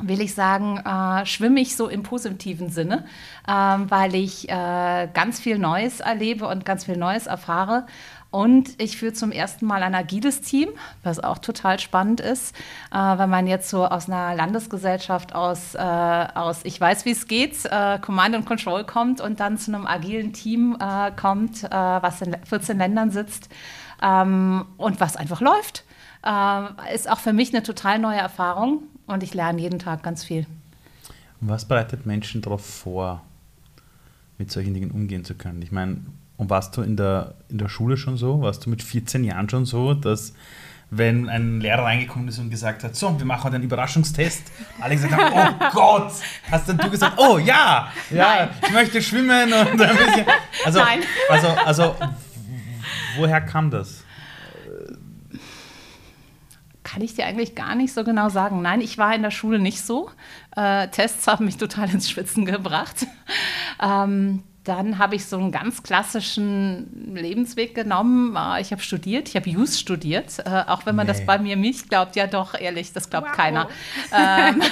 Ähm, 0.00 0.08
will 0.08 0.20
ich 0.20 0.34
sagen, 0.34 0.78
äh, 0.78 1.26
schwimme 1.26 1.60
ich 1.60 1.76
so 1.76 1.88
im 1.88 2.02
positiven 2.02 2.70
Sinne, 2.70 3.04
äh, 3.46 3.52
weil 3.52 4.14
ich 4.14 4.48
äh, 4.48 5.08
ganz 5.12 5.40
viel 5.40 5.58
Neues 5.58 6.00
erlebe 6.00 6.46
und 6.46 6.64
ganz 6.64 6.84
viel 6.84 6.96
Neues 6.96 7.26
erfahre. 7.26 7.86
Und 8.30 8.82
ich 8.82 8.96
führe 8.96 9.12
zum 9.12 9.30
ersten 9.30 9.64
Mal 9.64 9.84
ein 9.84 9.94
agiles 9.94 10.40
Team, 10.40 10.70
was 11.04 11.22
auch 11.22 11.38
total 11.38 11.78
spannend 11.78 12.20
ist, 12.20 12.52
äh, 12.92 12.96
wenn 12.96 13.30
man 13.30 13.46
jetzt 13.46 13.70
so 13.70 13.86
aus 13.86 14.08
einer 14.08 14.34
Landesgesellschaft 14.34 15.36
aus, 15.36 15.76
äh, 15.76 15.78
aus 15.78 16.62
ich 16.64 16.80
weiß, 16.80 17.04
wie 17.04 17.12
es 17.12 17.28
geht, 17.28 17.64
äh, 17.66 18.00
Command 18.00 18.34
and 18.34 18.44
Control 18.44 18.82
kommt 18.82 19.20
und 19.20 19.38
dann 19.38 19.56
zu 19.56 19.72
einem 19.72 19.86
agilen 19.86 20.32
Team 20.32 20.76
äh, 20.80 21.12
kommt, 21.12 21.62
äh, 21.62 21.70
was 21.70 22.22
in 22.22 22.36
14 22.44 22.76
Ländern 22.76 23.12
sitzt 23.12 23.48
ähm, 24.02 24.66
und 24.78 24.98
was 24.98 25.16
einfach 25.16 25.40
läuft. 25.40 25.84
Äh, 26.24 26.94
ist 26.94 27.08
auch 27.08 27.18
für 27.18 27.32
mich 27.32 27.52
eine 27.52 27.62
total 27.62 27.98
neue 27.98 28.18
Erfahrung 28.18 28.84
und 29.06 29.22
ich 29.22 29.34
lerne 29.34 29.60
jeden 29.60 29.78
Tag 29.78 30.02
ganz 30.02 30.24
viel. 30.24 30.46
Was 31.40 31.66
bereitet 31.66 32.06
Menschen 32.06 32.40
darauf 32.40 32.64
vor, 32.64 33.22
mit 34.38 34.50
solchen 34.50 34.72
Dingen 34.72 34.90
umgehen 34.90 35.24
zu 35.24 35.34
können? 35.34 35.60
Ich 35.60 35.72
meine, 35.72 35.98
und 36.36 36.50
warst 36.50 36.76
du 36.76 36.82
in 36.82 36.96
der, 36.96 37.34
in 37.48 37.58
der 37.58 37.68
Schule 37.68 37.96
schon 37.96 38.16
so? 38.16 38.40
Warst 38.40 38.64
du 38.64 38.70
mit 38.70 38.82
14 38.82 39.24
Jahren 39.24 39.48
schon 39.48 39.66
so, 39.66 39.94
dass 39.94 40.32
wenn 40.90 41.28
ein 41.28 41.60
Lehrer 41.60 41.84
reingekommen 41.84 42.28
ist 42.28 42.38
und 42.38 42.50
gesagt 42.50 42.84
hat, 42.84 42.94
so, 42.94 43.18
wir 43.18 43.26
machen 43.26 43.44
heute 43.44 43.56
einen 43.56 43.64
Überraschungstest, 43.64 44.50
alle 44.80 44.94
gesagt 44.94 45.12
haben, 45.12 45.56
oh 45.60 45.70
Gott, 45.72 46.12
hast 46.50 46.68
dann 46.68 46.78
du 46.78 46.90
gesagt, 46.90 47.18
oh 47.18 47.38
ja, 47.38 47.92
ja, 48.10 48.46
Nein. 48.46 48.48
ich 48.62 48.72
möchte 48.72 49.02
schwimmen 49.02 49.52
und 49.52 49.80
ein 49.80 49.96
bisschen. 49.96 50.26
Also, 50.64 50.78
Nein. 50.80 51.00
also, 51.28 51.48
also 51.48 51.96
woher 53.16 53.40
kam 53.40 53.70
das? 53.70 54.03
Kann 56.94 57.02
ich 57.02 57.14
dir 57.14 57.26
eigentlich 57.26 57.56
gar 57.56 57.74
nicht 57.74 57.92
so 57.92 58.04
genau 58.04 58.28
sagen. 58.28 58.62
Nein, 58.62 58.80
ich 58.80 58.98
war 58.98 59.12
in 59.16 59.22
der 59.22 59.32
Schule 59.32 59.58
nicht 59.58 59.80
so. 59.80 60.10
Äh, 60.54 60.86
Tests 60.88 61.26
haben 61.26 61.44
mich 61.44 61.56
total 61.56 61.90
ins 61.90 62.08
Schwitzen 62.08 62.44
gebracht. 62.44 63.08
Ähm, 63.82 64.44
dann 64.62 64.98
habe 64.98 65.16
ich 65.16 65.26
so 65.26 65.36
einen 65.36 65.50
ganz 65.50 65.82
klassischen 65.82 67.12
Lebensweg 67.16 67.74
genommen. 67.74 68.36
Ah, 68.36 68.60
ich 68.60 68.70
habe 68.70 68.80
studiert, 68.80 69.28
ich 69.28 69.34
habe 69.34 69.50
Jus 69.50 69.80
studiert, 69.80 70.38
äh, 70.46 70.62
auch 70.68 70.86
wenn 70.86 70.94
man 70.94 71.08
nee. 71.08 71.12
das 71.14 71.26
bei 71.26 71.36
mir 71.36 71.56
nicht 71.56 71.88
glaubt. 71.88 72.14
Ja, 72.14 72.28
doch, 72.28 72.54
ehrlich, 72.54 72.92
das 72.92 73.10
glaubt 73.10 73.26
wow. 73.28 73.36
keiner. 73.36 73.68
Ähm, 74.16 74.62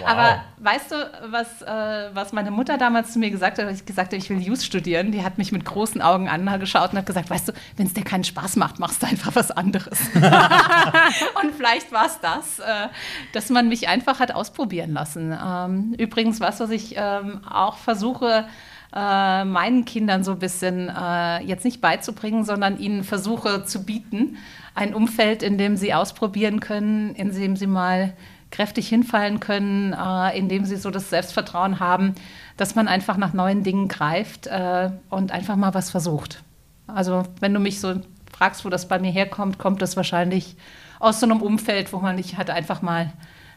wow. 0.00 0.08
Aber 0.08 0.44
weißt 0.58 0.90
du, 0.92 0.96
was, 1.30 1.62
äh, 1.62 2.14
was 2.14 2.32
meine 2.32 2.50
Mutter 2.50 2.78
damals 2.78 3.12
zu 3.12 3.18
mir 3.18 3.30
gesagt 3.30 3.58
hat, 3.58 3.66
als 3.66 3.80
ich 3.80 3.86
gesagt 3.86 4.12
habe, 4.12 4.16
ich 4.16 4.30
will 4.30 4.40
Jus 4.40 4.64
studieren? 4.64 5.12
Die 5.12 5.22
hat 5.22 5.38
mich 5.38 5.52
mit 5.52 5.64
großen 5.64 6.02
Augen 6.02 6.28
angeschaut 6.28 6.92
und 6.92 6.98
hat 6.98 7.06
gesagt, 7.06 7.30
weißt 7.30 7.48
du, 7.48 7.52
wenn 7.76 7.86
es 7.86 7.94
dir 7.94 8.04
keinen 8.04 8.24
Spaß 8.24 8.56
macht, 8.56 8.78
machst 8.78 9.02
du 9.02 9.06
einfach 9.06 9.34
was 9.34 9.50
anderes. 9.50 9.98
und 10.14 11.54
vielleicht 11.56 11.92
war 11.92 12.06
es 12.06 12.20
das, 12.20 12.58
äh, 12.58 12.88
dass 13.32 13.50
man 13.50 13.68
mich 13.68 13.88
einfach 13.88 14.20
hat 14.20 14.32
ausprobieren 14.32 14.92
lassen. 14.92 15.36
Ähm, 15.44 15.94
übrigens, 15.98 16.40
was, 16.40 16.60
was 16.60 16.70
ich 16.70 16.94
ähm, 16.96 17.40
auch 17.46 17.76
versuche, 17.76 18.46
äh, 18.94 19.44
meinen 19.44 19.84
Kindern 19.84 20.22
so 20.22 20.32
ein 20.32 20.38
bisschen 20.38 20.88
äh, 20.88 21.42
jetzt 21.42 21.64
nicht 21.64 21.80
beizubringen, 21.80 22.44
sondern 22.44 22.78
ihnen 22.78 23.02
versuche 23.02 23.64
zu 23.64 23.84
bieten. 23.84 24.36
Ein 24.74 24.94
Umfeld, 24.94 25.42
in 25.42 25.58
dem 25.58 25.76
sie 25.76 25.94
ausprobieren 25.94 26.60
können, 26.60 27.14
in 27.16 27.32
dem 27.32 27.56
sie 27.56 27.66
mal 27.66 28.14
kräftig 28.54 28.88
hinfallen 28.88 29.40
können, 29.40 29.92
äh, 29.92 30.36
in 30.36 30.48
dem 30.48 30.64
sie 30.64 30.76
so 30.76 30.90
das 30.90 31.10
Selbstvertrauen 31.10 31.80
haben, 31.80 32.14
dass 32.56 32.74
man 32.74 32.88
einfach 32.88 33.16
nach 33.16 33.32
neuen 33.32 33.62
Dingen 33.62 33.88
greift 33.88 34.46
äh, 34.46 34.90
und 35.10 35.32
einfach 35.32 35.56
mal 35.56 35.74
was 35.74 35.90
versucht. 35.90 36.42
Also 36.86 37.24
wenn 37.40 37.52
du 37.52 37.60
mich 37.60 37.80
so 37.80 38.00
fragst, 38.32 38.64
wo 38.64 38.68
das 38.68 38.88
bei 38.88 38.98
mir 38.98 39.10
herkommt, 39.10 39.58
kommt 39.58 39.82
das 39.82 39.96
wahrscheinlich 39.96 40.56
aus 41.00 41.20
so 41.20 41.26
einem 41.26 41.42
Umfeld, 41.42 41.92
wo 41.92 41.98
man 41.98 42.16
mich 42.16 42.36
hat 42.36 42.50
einfach 42.50 42.82
mal 42.82 43.12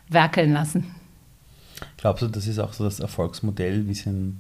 werkeln 0.10 0.54
lassen. 0.54 0.96
Glaubst 1.98 2.24
du, 2.24 2.28
das 2.28 2.48
ist 2.48 2.60
auch 2.60 2.74
so 2.74 2.84
das 2.84 3.00
Erfolgsmodell, 3.00 3.88
wie 3.88 3.92
es 3.92 4.06
in 4.06 4.40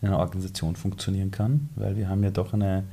in 0.00 0.08
einer 0.08 0.18
Organisation 0.18 0.76
funktionieren 0.76 1.30
kann, 1.30 1.68
weil 1.74 1.96
wir 1.96 2.08
haben 2.08 2.22
ja 2.22 2.30
doch 2.30 2.52
eine, 2.52 2.84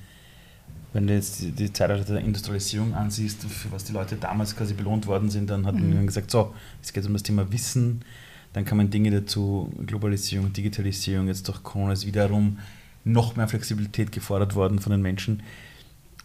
wenn 0.95 1.07
du 1.07 1.13
jetzt 1.13 1.41
die, 1.41 1.51
die 1.51 1.73
Zeitalter 1.73 2.13
der 2.13 2.23
Industrialisierung 2.23 2.93
ansiehst, 2.93 3.43
für 3.43 3.69
was 3.69 3.83
die 3.83 3.91
Leute 3.91 4.15
damals 4.15 4.55
quasi 4.55 4.73
belohnt 4.73 5.07
worden 5.07 5.29
sind, 5.29 5.49
dann 5.49 5.65
hat 5.65 5.75
mhm. 5.75 5.93
man 5.93 6.07
gesagt, 6.07 6.31
so, 6.31 6.55
es 6.81 6.93
geht 6.93 7.05
um 7.05 7.11
das 7.11 7.21
Thema 7.21 7.51
Wissen, 7.51 8.05
dann 8.53 8.63
kann 8.63 8.77
man 8.77 8.89
Dinge 8.89 9.11
dazu, 9.11 9.69
Globalisierung, 9.85 10.53
Digitalisierung, 10.53 11.27
jetzt 11.27 11.49
durch 11.49 11.61
Corona 11.63 11.91
ist 11.91 12.05
wiederum 12.05 12.59
noch 13.03 13.35
mehr 13.35 13.49
Flexibilität 13.49 14.13
gefordert 14.13 14.55
worden 14.55 14.79
von 14.79 14.91
den 14.91 15.01
Menschen. 15.01 15.43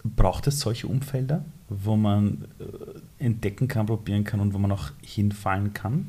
Braucht 0.05 0.47
es 0.47 0.61
solche 0.61 0.87
Umfelder, 0.87 1.45
wo 1.69 1.97
man 1.97 2.45
äh, 2.61 3.25
entdecken 3.25 3.67
kann, 3.67 3.87
probieren 3.87 4.23
kann 4.23 4.39
und 4.39 4.55
wo 4.55 4.59
man 4.59 4.71
auch 4.71 4.93
hinfallen 5.03 5.75
kann? 5.75 6.07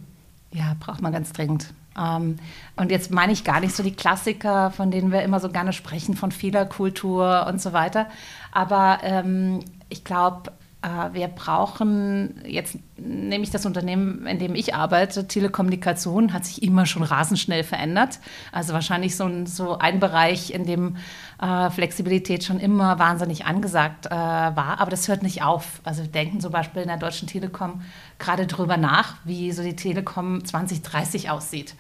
Ja, 0.54 0.76
braucht 0.80 1.02
man 1.02 1.12
ganz 1.12 1.34
dringend. 1.34 1.74
Ähm, 1.98 2.38
und 2.76 2.92
jetzt 2.92 3.12
meine 3.12 3.34
ich 3.34 3.44
gar 3.44 3.60
nicht 3.60 3.76
so 3.76 3.84
die 3.84 3.96
Klassiker, 3.96 4.72
von 4.72 4.92
denen 4.92 5.12
wir 5.12 5.24
immer 5.24 5.40
so 5.40 5.50
gerne 5.50 5.74
sprechen, 5.74 6.16
von 6.16 6.32
Fehlerkultur 6.32 7.46
und 7.48 7.62
so 7.62 7.74
weiter. 7.74 8.08
Aber 8.52 9.00
ähm, 9.04 9.60
ich 9.90 10.04
glaube, 10.04 10.52
wir 10.84 11.28
brauchen, 11.28 12.42
jetzt 12.44 12.78
nehme 12.98 13.44
ich 13.44 13.52
das 13.52 13.68
Unternehmen, 13.68 14.26
in 14.26 14.40
dem 14.40 14.56
ich 14.56 14.74
arbeite, 14.74 15.28
Telekommunikation 15.28 16.34
hat 16.34 16.46
sich 16.46 16.64
immer 16.64 16.88
schon 16.88 17.04
rasend 17.04 17.40
schnell 17.40 17.64
verändert. 17.64 18.20
Also 18.52 18.74
wahrscheinlich 18.74 19.16
so 19.16 19.26
ein, 19.26 19.46
so 19.46 19.78
ein 19.78 20.00
Bereich, 20.00 20.52
in 20.52 20.66
dem 20.66 20.98
äh, 21.40 21.70
Flexibilität 21.70 22.44
schon 22.44 22.60
immer 22.60 22.98
wahnsinnig 22.98 23.46
angesagt 23.46 24.08
äh, 24.08 24.10
war. 24.10 24.80
Aber 24.80 24.90
das 24.90 25.08
hört 25.08 25.22
nicht 25.22 25.44
auf. 25.44 25.82
Also 25.84 26.02
wir 26.02 26.12
denken 26.12 26.40
zum 26.40 26.52
Beispiel 26.52 26.82
in 26.82 26.88
der 26.88 26.98
Deutschen 26.98 27.28
Telekom 27.28 27.82
gerade 28.18 28.48
drüber 28.48 28.78
nach, 28.78 29.18
wie 29.24 29.52
so 29.52 29.62
die 29.62 29.76
Telekom 29.76 30.44
2030 30.44 31.30
aussieht. 31.30 31.76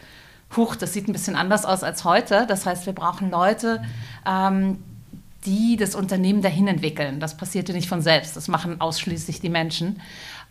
Huch, 0.55 0.75
das 0.75 0.93
sieht 0.93 1.07
ein 1.07 1.13
bisschen 1.13 1.35
anders 1.35 1.65
aus 1.65 1.83
als 1.83 2.03
heute. 2.03 2.45
Das 2.47 2.65
heißt, 2.65 2.85
wir 2.85 2.93
brauchen 2.93 3.31
Leute, 3.31 3.81
ähm, 4.27 4.77
die 5.45 5.75
das 5.75 5.95
Unternehmen 5.95 6.41
dahin 6.41 6.67
entwickeln. 6.67 7.19
Das 7.19 7.35
passiert 7.35 7.67
ja 7.67 7.75
nicht 7.75 7.89
von 7.89 8.01
selbst, 8.01 8.35
das 8.35 8.47
machen 8.47 8.79
ausschließlich 8.79 9.39
die 9.39 9.49
Menschen. 9.49 9.99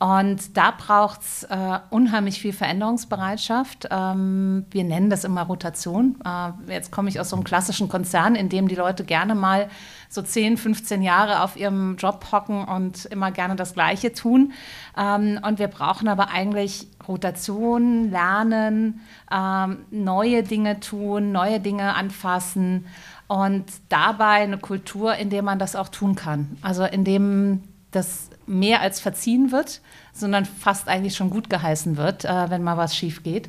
Und 0.00 0.56
da 0.56 0.70
braucht 0.70 1.20
es 1.20 1.42
äh, 1.44 1.78
unheimlich 1.90 2.40
viel 2.40 2.54
Veränderungsbereitschaft. 2.54 3.88
Ähm, 3.90 4.64
wir 4.70 4.82
nennen 4.82 5.10
das 5.10 5.24
immer 5.24 5.42
Rotation. 5.42 6.16
Äh, 6.24 6.72
jetzt 6.72 6.90
komme 6.90 7.10
ich 7.10 7.20
aus 7.20 7.28
so 7.28 7.36
einem 7.36 7.44
klassischen 7.44 7.90
Konzern, 7.90 8.34
in 8.34 8.48
dem 8.48 8.66
die 8.66 8.76
Leute 8.76 9.04
gerne 9.04 9.34
mal 9.34 9.68
so 10.08 10.22
10, 10.22 10.56
15 10.56 11.02
Jahre 11.02 11.42
auf 11.42 11.54
ihrem 11.54 11.96
Job 11.96 12.32
hocken 12.32 12.64
und 12.64 13.04
immer 13.04 13.30
gerne 13.30 13.56
das 13.56 13.74
Gleiche 13.74 14.14
tun. 14.14 14.54
Ähm, 14.96 15.38
und 15.46 15.58
wir 15.58 15.68
brauchen 15.68 16.08
aber 16.08 16.30
eigentlich 16.30 16.88
Rotation, 17.06 18.10
Lernen, 18.10 19.02
ähm, 19.30 19.84
neue 19.90 20.42
Dinge 20.42 20.80
tun, 20.80 21.30
neue 21.30 21.60
Dinge 21.60 21.94
anfassen 21.94 22.86
und 23.30 23.66
dabei 23.90 24.42
eine 24.42 24.58
Kultur, 24.58 25.14
in 25.14 25.30
der 25.30 25.42
man 25.42 25.60
das 25.60 25.76
auch 25.76 25.88
tun 25.88 26.16
kann. 26.16 26.58
Also 26.62 26.82
in 26.82 27.04
dem 27.04 27.62
das 27.92 28.28
mehr 28.48 28.80
als 28.80 28.98
verziehen 28.98 29.52
wird, 29.52 29.82
sondern 30.12 30.44
fast 30.44 30.88
eigentlich 30.88 31.14
schon 31.14 31.30
gut 31.30 31.48
geheißen 31.48 31.96
wird, 31.96 32.24
äh, 32.24 32.50
wenn 32.50 32.64
mal 32.64 32.76
was 32.76 32.96
schief 32.96 33.22
geht. 33.22 33.48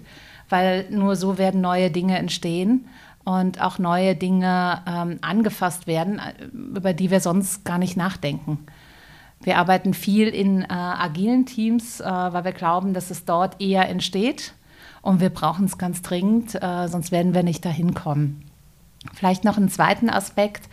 Weil 0.49 0.85
nur 0.91 1.15
so 1.15 1.39
werden 1.39 1.61
neue 1.61 1.89
Dinge 1.89 2.19
entstehen 2.19 2.89
und 3.23 3.59
auch 3.59 3.79
neue 3.79 4.15
Dinge 4.15 4.83
ähm, 4.85 5.17
angefasst 5.21 5.87
werden, 5.87 6.19
äh, 6.19 6.45
über 6.53 6.93
die 6.93 7.09
wir 7.09 7.19
sonst 7.19 7.65
gar 7.65 7.79
nicht 7.79 7.97
nachdenken. 7.97 8.59
Wir 9.41 9.57
arbeiten 9.57 9.95
viel 9.95 10.27
in 10.27 10.61
äh, 10.61 10.67
agilen 10.67 11.47
Teams, 11.47 12.01
äh, 12.01 12.05
weil 12.05 12.43
wir 12.43 12.53
glauben, 12.53 12.93
dass 12.93 13.09
es 13.09 13.25
dort 13.25 13.59
eher 13.59 13.89
entsteht. 13.89 14.53
Und 15.01 15.21
wir 15.21 15.31
brauchen 15.31 15.65
es 15.65 15.79
ganz 15.79 16.03
dringend, 16.03 16.53
äh, 16.61 16.87
sonst 16.87 17.11
werden 17.11 17.33
wir 17.33 17.41
nicht 17.41 17.65
dahin 17.65 17.95
kommen. 17.95 18.50
Vielleicht 19.13 19.43
noch 19.43 19.57
einen 19.57 19.69
zweiten 19.69 20.09
Aspekt. 20.09 20.69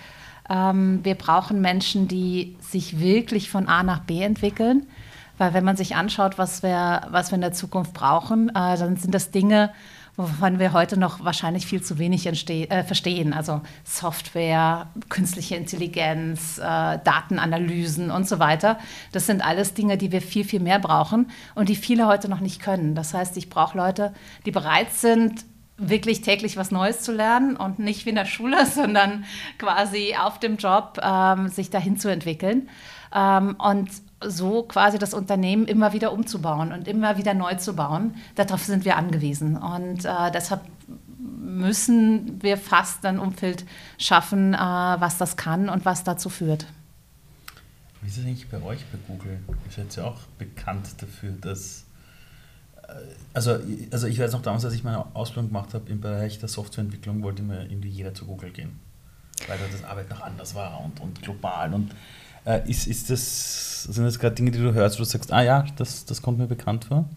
Ähm, 0.48 1.00
wir 1.02 1.14
brauchen 1.14 1.60
Menschen, 1.60 2.08
die 2.08 2.56
sich 2.60 2.98
wirklich 2.98 3.50
von 3.50 3.68
A 3.68 3.82
nach 3.82 4.00
B 4.00 4.22
entwickeln. 4.22 4.86
Weil 5.38 5.54
wenn 5.54 5.64
man 5.64 5.76
sich 5.76 5.94
anschaut, 5.94 6.36
was 6.36 6.62
wir, 6.62 7.02
was 7.10 7.30
wir 7.30 7.36
in 7.36 7.42
der 7.42 7.52
Zukunft 7.52 7.94
brauchen, 7.94 8.48
äh, 8.50 8.76
dann 8.76 8.96
sind 8.96 9.14
das 9.14 9.30
Dinge, 9.30 9.70
wovon 10.16 10.58
wir 10.58 10.72
heute 10.72 10.98
noch 10.98 11.24
wahrscheinlich 11.24 11.64
viel 11.64 11.80
zu 11.80 11.98
wenig 11.98 12.26
äh, 12.26 12.82
verstehen. 12.82 13.32
Also 13.32 13.60
Software, 13.84 14.88
künstliche 15.08 15.54
Intelligenz, 15.54 16.58
äh, 16.58 16.62
Datenanalysen 16.62 18.10
und 18.10 18.28
so 18.28 18.40
weiter. 18.40 18.78
Das 19.12 19.26
sind 19.26 19.46
alles 19.46 19.74
Dinge, 19.74 19.96
die 19.96 20.10
wir 20.10 20.20
viel, 20.20 20.44
viel 20.44 20.60
mehr 20.60 20.80
brauchen 20.80 21.30
und 21.54 21.68
die 21.68 21.76
viele 21.76 22.08
heute 22.08 22.28
noch 22.28 22.40
nicht 22.40 22.60
können. 22.60 22.96
Das 22.96 23.14
heißt, 23.14 23.36
ich 23.36 23.48
brauche 23.48 23.78
Leute, 23.78 24.12
die 24.44 24.50
bereit 24.50 24.92
sind, 24.92 25.44
wirklich 25.78 26.20
täglich 26.20 26.56
was 26.56 26.70
Neues 26.70 27.00
zu 27.00 27.12
lernen 27.12 27.56
und 27.56 27.78
nicht 27.78 28.04
wie 28.04 28.10
in 28.10 28.16
der 28.16 28.26
Schule, 28.26 28.66
sondern 28.74 29.24
quasi 29.58 30.14
auf 30.20 30.38
dem 30.38 30.56
Job 30.56 31.00
ähm, 31.02 31.48
sich 31.48 31.70
dahin 31.70 31.96
zu 31.96 32.10
entwickeln 32.10 32.68
ähm, 33.14 33.56
und 33.58 33.90
so 34.24 34.64
quasi 34.64 34.98
das 34.98 35.14
Unternehmen 35.14 35.66
immer 35.66 35.92
wieder 35.92 36.12
umzubauen 36.12 36.72
und 36.72 36.88
immer 36.88 37.16
wieder 37.16 37.34
neu 37.34 37.54
zu 37.54 37.74
bauen. 37.74 38.16
Darauf 38.34 38.64
sind 38.64 38.84
wir 38.84 38.96
angewiesen 38.96 39.56
und 39.56 40.04
äh, 40.04 40.30
deshalb 40.32 40.62
müssen 41.18 42.42
wir 42.42 42.56
fast 42.56 43.06
ein 43.06 43.18
Umfeld 43.18 43.64
schaffen, 43.96 44.54
äh, 44.54 44.58
was 44.58 45.18
das 45.18 45.36
kann 45.36 45.68
und 45.68 45.84
was 45.84 46.04
dazu 46.04 46.28
führt. 46.28 46.66
Wie 48.00 48.08
ist 48.08 48.18
es 48.18 48.24
eigentlich 48.24 48.48
bei 48.48 48.62
euch 48.62 48.84
bei 48.86 48.98
Google? 49.06 49.40
Ihr 49.48 49.72
seid 49.74 49.94
ja 49.96 50.04
auch 50.04 50.20
bekannt 50.38 50.88
dafür, 51.00 51.32
dass 51.32 51.84
also, 53.34 53.58
also 53.90 54.06
ich 54.06 54.18
weiß 54.18 54.32
noch 54.32 54.42
damals, 54.42 54.64
als 54.64 54.74
ich 54.74 54.84
meine 54.84 55.04
Ausbildung 55.14 55.48
gemacht 55.48 55.74
habe 55.74 55.90
im 55.90 56.00
Bereich 56.00 56.38
der 56.38 56.48
Softwareentwicklung, 56.48 57.22
wollte 57.22 57.42
mir 57.42 57.62
irgendwie 57.62 57.88
jeder 57.88 58.14
zu 58.14 58.24
Google 58.26 58.50
gehen. 58.50 58.80
Weil 59.46 59.58
da 59.58 59.64
das 59.70 59.84
Arbeit 59.84 60.10
noch 60.10 60.20
anders 60.20 60.54
war 60.54 60.80
und, 60.84 61.00
und 61.00 61.22
global. 61.22 61.72
Und 61.74 61.92
äh, 62.44 62.68
ist, 62.68 62.86
ist 62.86 63.10
das, 63.10 63.84
sind 63.84 64.04
das 64.04 64.18
gerade 64.18 64.34
Dinge, 64.34 64.50
die 64.50 64.58
du 64.58 64.72
hörst, 64.72 64.98
wo 64.98 65.02
du 65.02 65.08
sagst, 65.08 65.32
ah 65.32 65.42
ja, 65.42 65.64
das, 65.76 66.04
das 66.04 66.22
kommt 66.22 66.38
mir 66.38 66.46
bekannt 66.46 66.86
vor? 66.86 67.08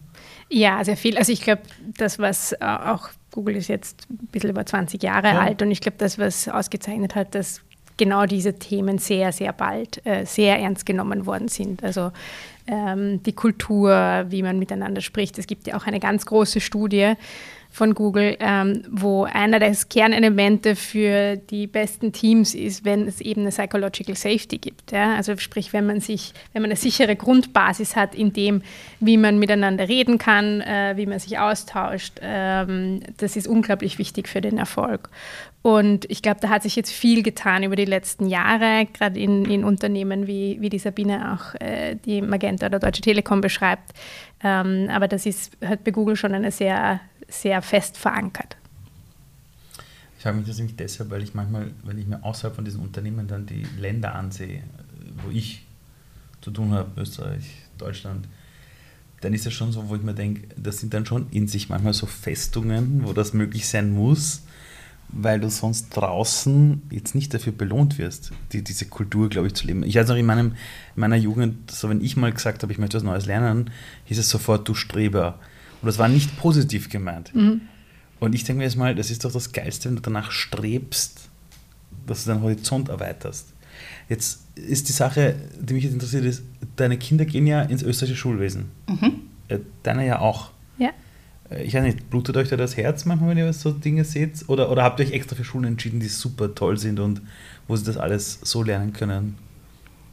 Ja, 0.48 0.84
sehr 0.84 0.96
viel. 0.96 1.16
Also 1.16 1.32
ich 1.32 1.40
glaube, 1.40 1.62
das, 1.96 2.18
was 2.18 2.52
äh, 2.52 2.58
auch 2.60 3.08
Google 3.32 3.56
ist 3.56 3.68
jetzt 3.68 4.06
ein 4.10 4.28
bisschen 4.30 4.50
über 4.50 4.64
20 4.64 5.02
Jahre 5.02 5.28
ja. 5.28 5.40
alt 5.40 5.62
und 5.62 5.70
ich 5.70 5.80
glaube, 5.80 5.96
das, 5.98 6.18
was 6.18 6.48
ausgezeichnet 6.48 7.14
hat, 7.14 7.34
dass 7.34 7.62
genau 7.96 8.26
diese 8.26 8.58
Themen 8.58 8.98
sehr, 8.98 9.32
sehr 9.32 9.52
bald 9.52 10.04
äh, 10.06 10.24
sehr 10.26 10.58
ernst 10.58 10.86
genommen 10.86 11.26
worden 11.26 11.48
sind. 11.48 11.82
Also 11.82 12.12
ähm, 12.66 13.22
die 13.22 13.32
Kultur, 13.32 14.26
wie 14.28 14.42
man 14.42 14.58
miteinander 14.58 15.00
spricht. 15.00 15.38
Es 15.38 15.46
gibt 15.46 15.66
ja 15.66 15.76
auch 15.76 15.86
eine 15.86 16.00
ganz 16.00 16.26
große 16.26 16.60
Studie 16.60 17.14
von 17.72 17.94
Google, 17.94 18.36
ähm, 18.38 18.82
wo 18.90 19.24
einer 19.24 19.58
der 19.58 19.74
Kernelemente 19.88 20.76
für 20.76 21.36
die 21.36 21.66
besten 21.66 22.12
Teams 22.12 22.54
ist, 22.54 22.84
wenn 22.84 23.08
es 23.08 23.22
eben 23.22 23.40
eine 23.40 23.50
Psychological 23.50 24.14
Safety 24.14 24.58
gibt. 24.58 24.92
Ja? 24.92 25.16
Also 25.16 25.38
sprich, 25.38 25.72
wenn 25.72 25.86
man 25.86 26.00
sich, 26.00 26.34
wenn 26.52 26.60
man 26.60 26.70
eine 26.70 26.76
sichere 26.76 27.16
Grundbasis 27.16 27.96
hat 27.96 28.14
in 28.14 28.34
dem, 28.34 28.62
wie 29.00 29.16
man 29.16 29.38
miteinander 29.38 29.88
reden 29.88 30.18
kann, 30.18 30.60
äh, 30.60 30.92
wie 30.96 31.06
man 31.06 31.18
sich 31.18 31.38
austauscht, 31.38 32.20
ähm, 32.20 33.00
das 33.16 33.36
ist 33.36 33.48
unglaublich 33.48 33.98
wichtig 33.98 34.28
für 34.28 34.42
den 34.42 34.58
Erfolg. 34.58 35.08
Und 35.62 36.10
ich 36.10 36.22
glaube, 36.22 36.40
da 36.40 36.48
hat 36.48 36.64
sich 36.64 36.74
jetzt 36.74 36.90
viel 36.90 37.22
getan 37.22 37.62
über 37.62 37.76
die 37.76 37.84
letzten 37.84 38.26
Jahre, 38.26 38.86
gerade 38.92 39.18
in, 39.18 39.44
in 39.44 39.62
Unternehmen 39.62 40.26
wie, 40.26 40.60
wie 40.60 40.68
die 40.68 40.80
Sabine 40.80 41.34
auch 41.34 41.54
äh, 41.60 41.94
die 42.04 42.20
Magenta 42.20 42.66
oder 42.66 42.80
Deutsche 42.80 43.00
Telekom 43.00 43.40
beschreibt. 43.40 43.92
Ähm, 44.42 44.88
aber 44.90 45.06
das 45.06 45.24
ist 45.24 45.56
halt 45.64 45.84
bei 45.84 45.92
Google 45.92 46.16
schon 46.16 46.34
eine 46.34 46.50
sehr 46.50 47.00
sehr 47.32 47.62
fest 47.62 47.96
verankert. 47.96 48.56
Ich 50.16 50.22
frage 50.22 50.36
mich 50.36 50.46
das 50.46 50.58
nämlich 50.58 50.76
deshalb, 50.76 51.10
weil 51.10 51.22
ich 51.22 51.34
manchmal, 51.34 51.70
wenn 51.82 51.98
ich 51.98 52.06
mir 52.06 52.22
außerhalb 52.22 52.54
von 52.54 52.64
diesen 52.64 52.80
Unternehmen 52.80 53.26
dann 53.26 53.46
die 53.46 53.66
Länder 53.78 54.14
ansehe, 54.14 54.62
wo 55.24 55.30
ich 55.30 55.64
zu 56.40 56.50
tun 56.50 56.72
habe, 56.72 57.00
Österreich, 57.00 57.44
Deutschland, 57.78 58.28
dann 59.20 59.34
ist 59.34 59.46
es 59.46 59.52
schon 59.52 59.72
so, 59.72 59.88
wo 59.88 59.96
ich 59.96 60.02
mir 60.02 60.14
denke, 60.14 60.48
das 60.56 60.78
sind 60.78 60.94
dann 60.94 61.06
schon 61.06 61.28
in 61.30 61.48
sich 61.48 61.68
manchmal 61.68 61.92
so 61.92 62.06
Festungen, 62.06 63.04
wo 63.04 63.12
das 63.12 63.32
möglich 63.32 63.66
sein 63.66 63.92
muss, 63.92 64.42
weil 65.12 65.40
du 65.40 65.50
sonst 65.50 65.90
draußen 65.90 66.82
jetzt 66.90 67.14
nicht 67.14 67.32
dafür 67.34 67.52
belohnt 67.52 67.98
wirst, 67.98 68.32
die, 68.52 68.62
diese 68.62 68.86
Kultur, 68.86 69.28
glaube 69.28 69.48
ich, 69.48 69.54
zu 69.54 69.66
leben. 69.66 69.82
Ich 69.82 69.94
weiß 69.94 70.08
noch 70.08 70.16
in, 70.16 70.26
meinem, 70.26 70.52
in 70.96 71.00
meiner 71.00 71.16
Jugend, 71.16 71.70
so 71.70 71.88
wenn 71.88 72.00
ich 72.00 72.16
mal 72.16 72.32
gesagt 72.32 72.62
habe, 72.62 72.72
ich 72.72 72.78
möchte 72.78 72.96
was 72.96 73.04
Neues 73.04 73.26
lernen, 73.26 73.70
hieß 74.06 74.18
es 74.18 74.30
sofort, 74.30 74.66
du 74.66 74.74
Streber. 74.74 75.38
Und 75.82 75.86
das 75.86 75.98
war 75.98 76.08
nicht 76.08 76.36
positiv 76.38 76.88
gemeint. 76.88 77.34
Mhm. 77.34 77.62
Und 78.20 78.34
ich 78.34 78.44
denke 78.44 78.58
mir 78.58 78.64
jetzt 78.64 78.76
mal, 78.76 78.94
das 78.94 79.10
ist 79.10 79.24
doch 79.24 79.32
das 79.32 79.52
Geilste, 79.52 79.88
wenn 79.88 79.96
du 79.96 80.02
danach 80.02 80.30
strebst, 80.30 81.28
dass 82.06 82.24
du 82.24 82.30
deinen 82.30 82.42
Horizont 82.42 82.88
erweiterst. 82.88 83.52
Jetzt 84.08 84.40
ist 84.54 84.88
die 84.88 84.92
Sache, 84.92 85.34
die 85.60 85.74
mich 85.74 85.84
jetzt 85.84 85.92
interessiert, 85.92 86.24
ist, 86.24 86.42
deine 86.76 86.96
Kinder 86.98 87.24
gehen 87.24 87.46
ja 87.46 87.62
ins 87.62 87.82
österreichische 87.82 88.20
Schulwesen. 88.20 88.70
Mhm. 88.88 89.22
Äh, 89.48 89.58
deine 89.82 90.06
ja 90.06 90.20
auch. 90.20 90.50
Ja. 90.78 90.90
Äh, 91.52 91.64
ich 91.64 91.74
weiß 91.74 91.82
nicht, 91.82 92.10
blutet 92.10 92.36
euch 92.36 92.48
da 92.48 92.56
das 92.56 92.76
Herz 92.76 93.04
manchmal, 93.04 93.30
wenn 93.30 93.38
ihr 93.38 93.52
so 93.52 93.70
Dinge 93.72 94.04
seht? 94.04 94.48
Oder, 94.48 94.70
oder 94.70 94.82
habt 94.82 95.00
ihr 95.00 95.06
euch 95.06 95.12
extra 95.12 95.36
für 95.36 95.44
Schulen 95.44 95.64
entschieden, 95.64 96.00
die 96.00 96.08
super 96.08 96.54
toll 96.54 96.78
sind 96.78 97.00
und 97.00 97.22
wo 97.68 97.76
sie 97.76 97.84
das 97.84 97.96
alles 97.96 98.40
so 98.42 98.62
lernen 98.62 98.92
können? 98.92 99.36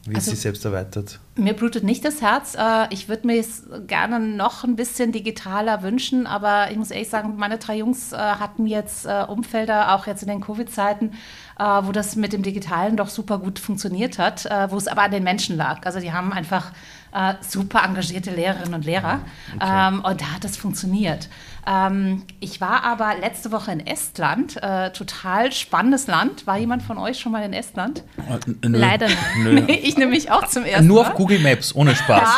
Wie 0.04 0.14
also, 0.14 0.30
es 0.30 0.36
sich 0.36 0.40
selbst 0.40 0.64
erweitert. 0.64 1.20
Mir 1.40 1.54
blutet 1.54 1.84
nicht 1.84 2.04
das 2.04 2.20
Herz. 2.20 2.54
Äh, 2.54 2.86
ich 2.90 3.08
würde 3.08 3.26
mir 3.26 3.40
es 3.40 3.64
gerne 3.86 4.20
noch 4.20 4.62
ein 4.62 4.76
bisschen 4.76 5.10
digitaler 5.10 5.82
wünschen, 5.82 6.26
aber 6.26 6.70
ich 6.70 6.76
muss 6.76 6.90
ehrlich 6.90 7.08
sagen, 7.08 7.34
meine 7.36 7.58
drei 7.58 7.78
Jungs 7.78 8.12
äh, 8.12 8.16
hatten 8.16 8.66
jetzt 8.66 9.06
äh, 9.06 9.24
Umfelder, 9.26 9.94
auch 9.94 10.06
jetzt 10.06 10.22
in 10.22 10.28
den 10.28 10.40
Covid-Zeiten, 10.40 11.12
wo 11.82 11.92
das 11.92 12.16
mit 12.16 12.32
dem 12.32 12.42
Digitalen 12.42 12.96
doch 12.96 13.10
super 13.10 13.38
gut 13.38 13.58
funktioniert 13.58 14.18
hat, 14.18 14.48
wo 14.70 14.78
es 14.78 14.88
aber 14.88 15.02
an 15.02 15.10
den 15.10 15.22
Menschen 15.22 15.58
lag. 15.58 15.84
Also 15.84 16.00
die 16.00 16.10
haben 16.10 16.32
einfach 16.32 16.72
super 17.46 17.82
engagierte 17.84 18.30
Lehrerinnen 18.30 18.72
und 18.72 18.86
Lehrer 18.86 19.20
okay. 19.56 19.88
Ähm, 19.88 20.00
und 20.02 20.22
da 20.22 20.26
hat 20.36 20.44
das 20.44 20.56
funktioniert. 20.56 21.28
Ähm, 21.66 22.22
ich 22.40 22.60
war 22.60 22.84
aber 22.84 23.14
letzte 23.20 23.52
Woche 23.52 23.72
in 23.72 23.86
Estland, 23.86 24.62
äh, 24.62 24.90
total 24.92 25.52
spannendes 25.52 26.06
Land. 26.06 26.46
War 26.46 26.56
jemand 26.58 26.82
von 26.82 26.98
euch 26.98 27.18
schon 27.20 27.32
mal 27.32 27.44
in 27.44 27.52
Estland? 27.52 28.02
Äh, 28.16 28.68
nö. 28.68 28.78
Leider 28.78 29.08
nicht. 29.44 29.66
Nee, 29.66 29.80
ich 29.82 29.96
nämlich 29.96 30.30
auch 30.30 30.46
zum 30.48 30.64
ersten 30.64 30.86
Nur 30.86 31.02
Mal. 31.02 31.10
auf 31.10 31.16
Google 31.16 31.29
Maps, 31.38 31.74
ohne 31.74 31.94
Spaß. 31.94 32.28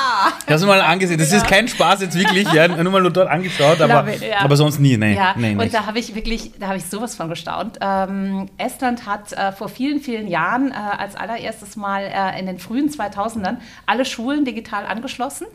Ja. 0.46 0.54
Es 0.54 0.64
mal 0.64 0.80
angesehen. 0.80 1.18
Das 1.18 1.32
ist 1.32 1.46
kein 1.46 1.68
Spaß 1.68 2.02
jetzt 2.02 2.18
wirklich. 2.18 2.50
Ja, 2.52 2.68
nur 2.68 2.92
mal 2.92 3.00
nur 3.00 3.10
dort 3.10 3.28
angeschaut, 3.28 3.80
aber, 3.80 4.10
ja. 4.12 4.40
aber 4.40 4.56
sonst 4.56 4.78
nie. 4.78 4.96
Nee, 4.96 5.14
ja. 5.14 5.34
nee, 5.36 5.56
und 5.56 5.72
da 5.72 5.86
habe 5.86 5.98
ich 5.98 6.14
wirklich, 6.14 6.52
da 6.58 6.68
habe 6.68 6.76
ich 6.76 6.84
sowas 6.84 7.14
von 7.14 7.28
gestaunt. 7.28 7.78
Ähm, 7.80 8.48
Estland 8.58 9.06
hat 9.06 9.32
äh, 9.32 9.52
vor 9.52 9.68
vielen, 9.68 10.00
vielen 10.00 10.28
Jahren 10.28 10.72
äh, 10.72 10.74
als 10.74 11.16
allererstes 11.16 11.76
Mal 11.76 12.02
äh, 12.02 12.38
in 12.38 12.46
den 12.46 12.58
frühen 12.58 12.90
2000ern 12.90 13.56
alle 13.86 14.04
Schulen 14.04 14.44
digital 14.44 14.84
angeschlossen 14.86 15.46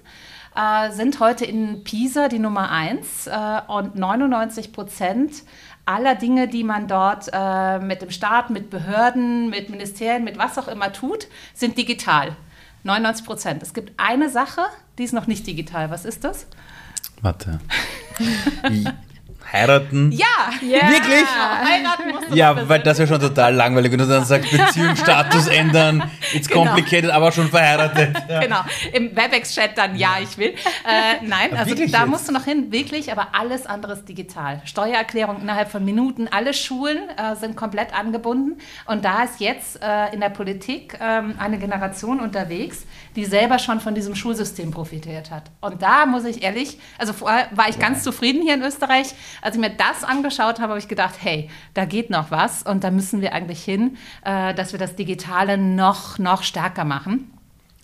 äh, 0.57 0.91
sind 0.91 1.19
heute 1.19 1.45
in 1.45 1.83
Pisa 1.83 2.27
die 2.27 2.39
Nummer 2.39 2.71
eins 2.71 3.27
äh, 3.27 3.61
und 3.67 3.95
99 3.95 4.73
Prozent 4.73 5.43
aller 5.85 6.15
Dinge, 6.15 6.47
die 6.47 6.63
man 6.63 6.87
dort 6.87 7.29
äh, 7.31 7.79
mit 7.79 8.01
dem 8.01 8.09
Staat, 8.09 8.49
mit 8.49 8.69
Behörden, 8.69 9.49
mit 9.49 9.69
Ministerien, 9.69 10.23
mit 10.23 10.37
was 10.37 10.57
auch 10.57 10.67
immer 10.67 10.91
tut, 10.91 11.27
sind 11.53 11.77
digital. 11.77 12.35
99 12.87 13.25
Prozent. 13.25 13.63
Es 13.63 13.73
gibt 13.73 13.93
eine 13.97 14.29
Sache, 14.29 14.61
die 14.97 15.03
ist 15.03 15.13
noch 15.13 15.27
nicht 15.27 15.45
digital. 15.45 15.91
Was 15.91 16.05
ist 16.05 16.23
das? 16.23 16.47
Warte. 17.21 17.59
heiraten? 19.51 20.11
Ja, 20.11 20.25
yeah. 20.61 20.89
wirklich? 20.89 21.25
Heiraten 21.25 22.09
musst 22.11 22.31
du 22.31 22.35
Ja, 22.35 22.67
weil 22.67 22.79
das 22.81 22.97
wäre 22.97 23.07
schon 23.07 23.19
total 23.19 23.53
langweilig, 23.53 23.91
wenn 23.91 23.99
du 23.99 24.07
dann 24.07 24.25
sagst, 24.25 24.51
Beziehungsstatus 24.51 25.47
ändern, 25.47 26.09
it's 26.33 26.47
genau. 26.47 26.65
complicated, 26.65 27.09
aber 27.09 27.31
schon 27.31 27.49
verheiratet. 27.49 28.15
Ja. 28.27 28.37
Genau, 28.47 28.61
im 28.93 29.15
Webex-Chat 29.15 29.77
dann, 29.77 29.97
ja, 29.97 30.17
ich 30.21 30.37
will. 30.37 30.49
Äh, 30.49 31.25
nein, 31.25 31.57
also 31.57 31.75
da 31.75 31.81
jetzt? 31.81 32.07
musst 32.07 32.29
du 32.29 32.31
noch 32.31 32.45
hin, 32.45 32.71
wirklich, 32.71 33.11
aber 33.11 33.29
alles 33.33 33.65
andere 33.65 33.93
ist 33.93 34.07
digital. 34.07 34.61
Steuererklärung 34.63 35.41
innerhalb 35.41 35.69
von 35.69 35.83
Minuten, 35.83 36.29
alle 36.29 36.53
Schulen 36.53 36.97
äh, 37.17 37.35
sind 37.35 37.57
komplett 37.57 37.97
angebunden 37.97 38.61
und 38.85 39.03
da 39.03 39.23
ist 39.23 39.41
jetzt 39.41 39.81
äh, 39.81 40.13
in 40.13 40.21
der 40.21 40.29
Politik 40.29 40.97
ähm, 41.01 41.35
eine 41.39 41.57
Generation 41.57 42.19
unterwegs, 42.19 42.85
die 43.15 43.25
selber 43.25 43.59
schon 43.59 43.79
von 43.79 43.95
diesem 43.95 44.15
Schulsystem 44.15 44.71
profitiert 44.71 45.31
hat. 45.31 45.51
Und 45.59 45.81
da 45.81 46.05
muss 46.05 46.23
ich 46.23 46.43
ehrlich, 46.43 46.79
also 46.97 47.13
vorher 47.13 47.47
war 47.51 47.67
ich 47.67 47.79
ganz 47.79 48.03
zufrieden 48.03 48.41
hier 48.43 48.53
in 48.53 48.61
Österreich, 48.61 49.15
als 49.41 49.55
ich 49.55 49.61
mir 49.61 49.69
das 49.69 50.03
angeschaut 50.03 50.59
habe, 50.59 50.69
habe 50.69 50.79
ich 50.79 50.87
gedacht, 50.87 51.15
hey, 51.19 51.49
da 51.73 51.85
geht 51.85 52.09
noch 52.09 52.31
was 52.31 52.63
und 52.63 52.83
da 52.83 52.91
müssen 52.91 53.21
wir 53.21 53.33
eigentlich 53.33 53.63
hin, 53.63 53.97
äh, 54.23 54.53
dass 54.53 54.71
wir 54.71 54.79
das 54.79 54.95
Digitale 54.95 55.57
noch, 55.57 56.17
noch 56.17 56.43
stärker 56.43 56.85
machen. 56.85 57.31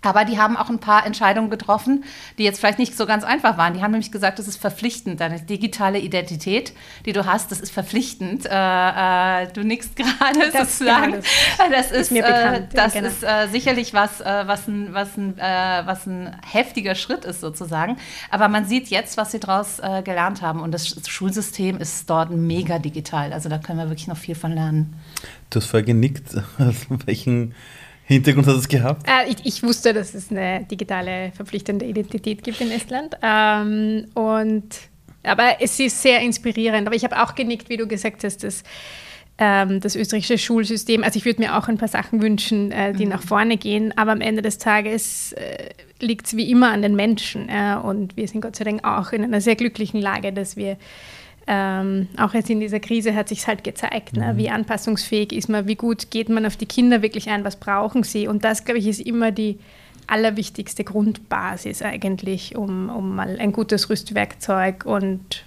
Aber 0.04 0.26
die 0.26 0.38
haben 0.38 0.58
auch 0.58 0.70
ein 0.70 0.80
paar 0.80 1.06
Entscheidungen 1.06 1.50
getroffen, 1.50 2.04
die 2.38 2.44
jetzt 2.44 2.60
vielleicht 2.60 2.80
nicht 2.80 2.96
so 2.96 3.06
ganz 3.06 3.24
einfach 3.24 3.58
waren. 3.58 3.74
Die 3.74 3.82
haben 3.82 3.92
nämlich 3.92 4.12
gesagt, 4.12 4.38
das 4.38 4.48
ist 4.48 4.58
verpflichtend. 4.58 5.20
Deine 5.20 5.42
digitale 5.42 6.00
Identität, 6.00 6.74
die 7.06 7.14
du 7.14 7.26
hast, 7.26 7.52
das 7.52 7.60
ist 7.60 7.72
verpflichtend. 7.72 8.46
Äh, 8.46 9.44
äh, 9.44 9.48
du 9.54 9.64
nickst 9.64 9.96
gerade 9.96 10.52
sozusagen. 10.52 11.14
Ja, 11.14 11.70
das, 11.70 11.90
das 11.90 11.92
ist, 11.92 11.98
ist, 11.98 12.12
mir 12.12 12.24
bekannt. 12.24 12.74
Äh, 12.74 12.76
das 12.76 12.94
genau. 12.94 13.08
ist 13.08 13.24
äh, 13.24 13.48
sicherlich 13.48 13.94
was, 13.94 14.22
äh, 14.22 14.44
was, 14.46 14.68
ein, 14.68 14.94
was, 14.94 15.18
ein, 15.18 15.38
was 15.38 16.06
ein 16.06 16.36
heftiger 16.46 16.96
Schritt 16.96 17.26
ist 17.26 17.42
sozusagen. 17.42 17.98
Aber 18.30 18.50
man 18.50 18.66
sieht 18.66 18.90
jetzt, 18.90 19.18
was 19.18 19.32
sie 19.32 19.40
daraus 19.40 19.82
gelernt 20.04 20.42
haben. 20.42 20.62
Und 20.62 20.72
das 20.72 20.96
Schulsystem 21.08 21.78
ist 21.78 22.10
dort 22.10 22.32
mega 22.32 22.80
digital. 22.80 23.34
Also 23.34 23.50
da 23.50 23.58
können 23.58 23.80
wir 23.80 23.86
wirklich 23.90 24.08
noch 24.08 24.18
viel 24.18 24.36
von 24.36 24.52
lernen. 24.52 24.94
Du 25.50 25.60
hast 25.60 25.68
vorher 25.68 25.86
genickt. 25.86 26.36
Welchen 27.06 27.54
Hintergrund 28.06 28.48
hat 28.48 28.58
es 28.58 28.68
gehabt? 28.68 29.08
Äh, 29.08 29.30
ich, 29.30 29.38
ich, 29.46 29.64
wusste, 29.64 29.94
dass 29.94 30.14
es 30.14 30.30
eine 30.30 30.66
digitale 30.66 31.32
verpflichtende 31.36 31.86
Identität 31.86 32.44
gibt 32.44 32.60
in 32.60 32.72
Estland. 32.72 33.16
Ähm, 33.22 34.08
und, 34.14 34.66
aber 35.24 35.58
es 35.62 35.80
ist 35.80 36.02
sehr 36.02 36.20
inspirierend. 36.22 36.86
Aber 36.86 36.96
ich 36.96 37.04
habe 37.04 37.22
auch 37.22 37.36
genickt, 37.36 37.70
wie 37.70 37.78
du 37.78 37.88
gesagt 37.88 38.24
hast, 38.24 38.44
dass 38.44 38.64
ähm, 39.38 39.80
das 39.80 39.96
österreichische 39.96 40.38
Schulsystem, 40.38 41.04
also 41.04 41.18
ich 41.18 41.26
würde 41.26 41.42
mir 41.42 41.58
auch 41.58 41.68
ein 41.68 41.78
paar 41.78 41.88
Sachen 41.88 42.22
wünschen, 42.22 42.72
äh, 42.72 42.94
die 42.94 43.06
mhm. 43.06 43.12
nach 43.12 43.24
vorne 43.24 43.58
gehen, 43.58 43.98
aber 43.98 44.12
am 44.12 44.22
Ende 44.22 44.42
des 44.42 44.58
Tages 44.58 45.34
äh, 45.34 45.70
liegt 46.00 46.28
es 46.28 46.36
wie 46.36 46.52
immer 46.52 46.72
an 46.72 46.82
den 46.82 46.96
Menschen. 46.96 47.50
und 47.84 48.18
wir 48.18 48.28
sind 48.28 48.42
Gott 48.42 48.58
sei 48.58 48.66
Dank 48.66 48.86
auch 48.86 49.14
in 49.14 49.24
einer 49.24 49.40
sehr 49.40 49.56
glücklichen 49.56 50.02
Lage, 50.02 50.34
dass 50.34 50.58
wir 50.58 50.76
ähm, 51.48 52.08
auch 52.18 52.34
jetzt 52.34 52.50
in 52.50 52.60
dieser 52.60 52.80
Krise 52.80 53.16
hat 53.16 53.30
sich 53.30 53.46
halt 53.48 53.64
gezeigt, 53.64 54.16
ne? 54.16 54.34
mhm. 54.34 54.38
wie 54.38 54.50
anpassungsfähig 54.50 55.34
ist 55.34 55.50
man, 55.50 55.68
wie 55.68 55.76
gut 55.76 56.10
geht 56.10 56.30
man 56.30 56.46
auf 56.46 56.56
die 56.56 56.66
Kinder 56.66 57.02
wirklich 57.02 57.30
ein, 57.30 57.44
was 57.44 57.58
brauchen 57.58 58.04
sie. 58.04 58.28
Und 58.28 58.46
das, 58.46 58.64
glaube 58.64 58.80
ich, 58.80 58.88
ist 58.88 59.02
immer 59.02 59.32
die 59.32 59.60
allerwichtigste 60.08 60.84
Grundbasis 60.84 61.82
eigentlich, 61.82 62.56
um, 62.56 62.90
um 62.90 63.16
mal 63.16 63.38
ein 63.40 63.52
gutes 63.52 63.90
Rüstwerkzeug 63.90 64.86
und 64.86 65.44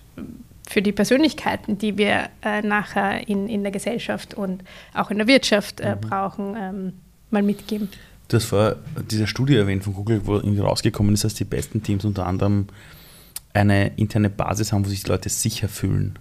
für 0.68 0.82
die 0.82 0.92
Persönlichkeiten, 0.92 1.78
die 1.78 1.96
wir 1.96 2.28
äh, 2.42 2.60
nachher 2.62 3.28
in, 3.28 3.48
in 3.48 3.62
der 3.62 3.72
Gesellschaft 3.72 4.34
und 4.34 4.64
auch 4.94 5.10
in 5.10 5.18
der 5.18 5.26
Wirtschaft 5.26 5.80
äh, 5.80 5.94
mhm. 5.94 6.00
brauchen, 6.00 6.56
ähm, 6.58 6.92
mal 7.30 7.42
mitgeben. 7.42 7.88
Du 8.28 8.36
hast 8.36 8.46
vorher 8.46 8.76
diese 9.08 9.26
Studie 9.26 9.54
erwähnt 9.54 9.84
von 9.84 9.94
Google, 9.94 10.22
wo 10.24 10.34
irgendwie 10.34 10.58
rausgekommen 10.58 11.14
ist, 11.14 11.22
dass 11.22 11.34
die 11.34 11.44
besten 11.44 11.82
Teams 11.82 12.04
unter 12.04 12.26
anderem 12.26 12.66
eine 13.56 13.88
interne 13.96 14.30
Basis 14.30 14.72
haben, 14.72 14.84
wo 14.84 14.88
sich 14.88 15.02
die 15.02 15.10
Leute 15.10 15.28
sicher 15.28 15.68
fühlen. 15.68 16.18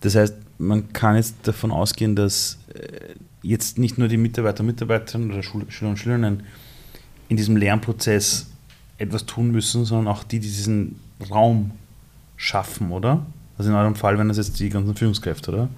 Das 0.00 0.14
heißt, 0.14 0.34
man 0.58 0.92
kann 0.92 1.16
jetzt 1.16 1.36
davon 1.44 1.70
ausgehen, 1.70 2.16
dass 2.16 2.58
äh, 2.74 3.14
jetzt 3.42 3.78
nicht 3.78 3.98
nur 3.98 4.08
die 4.08 4.16
Mitarbeiter 4.16 4.60
und 4.60 4.66
Mitarbeiterinnen 4.66 5.30
oder 5.30 5.42
Schüler 5.42 5.90
und 5.90 5.98
Schülerinnen 5.98 6.42
in 7.28 7.36
diesem 7.36 7.56
Lernprozess 7.56 8.48
etwas 8.98 9.24
tun 9.26 9.50
müssen, 9.50 9.84
sondern 9.84 10.08
auch 10.08 10.24
die, 10.24 10.40
die 10.40 10.48
diesen 10.48 11.00
Raum 11.30 11.70
schaffen, 12.36 12.90
oder? 12.90 13.24
Also 13.56 13.70
in 13.70 13.76
eurem 13.76 13.94
Fall 13.94 14.16
wären 14.16 14.28
das 14.28 14.36
jetzt 14.36 14.58
die 14.58 14.68
ganzen 14.68 14.94
Führungskräfte, 14.94 15.50
oder? 15.50 15.68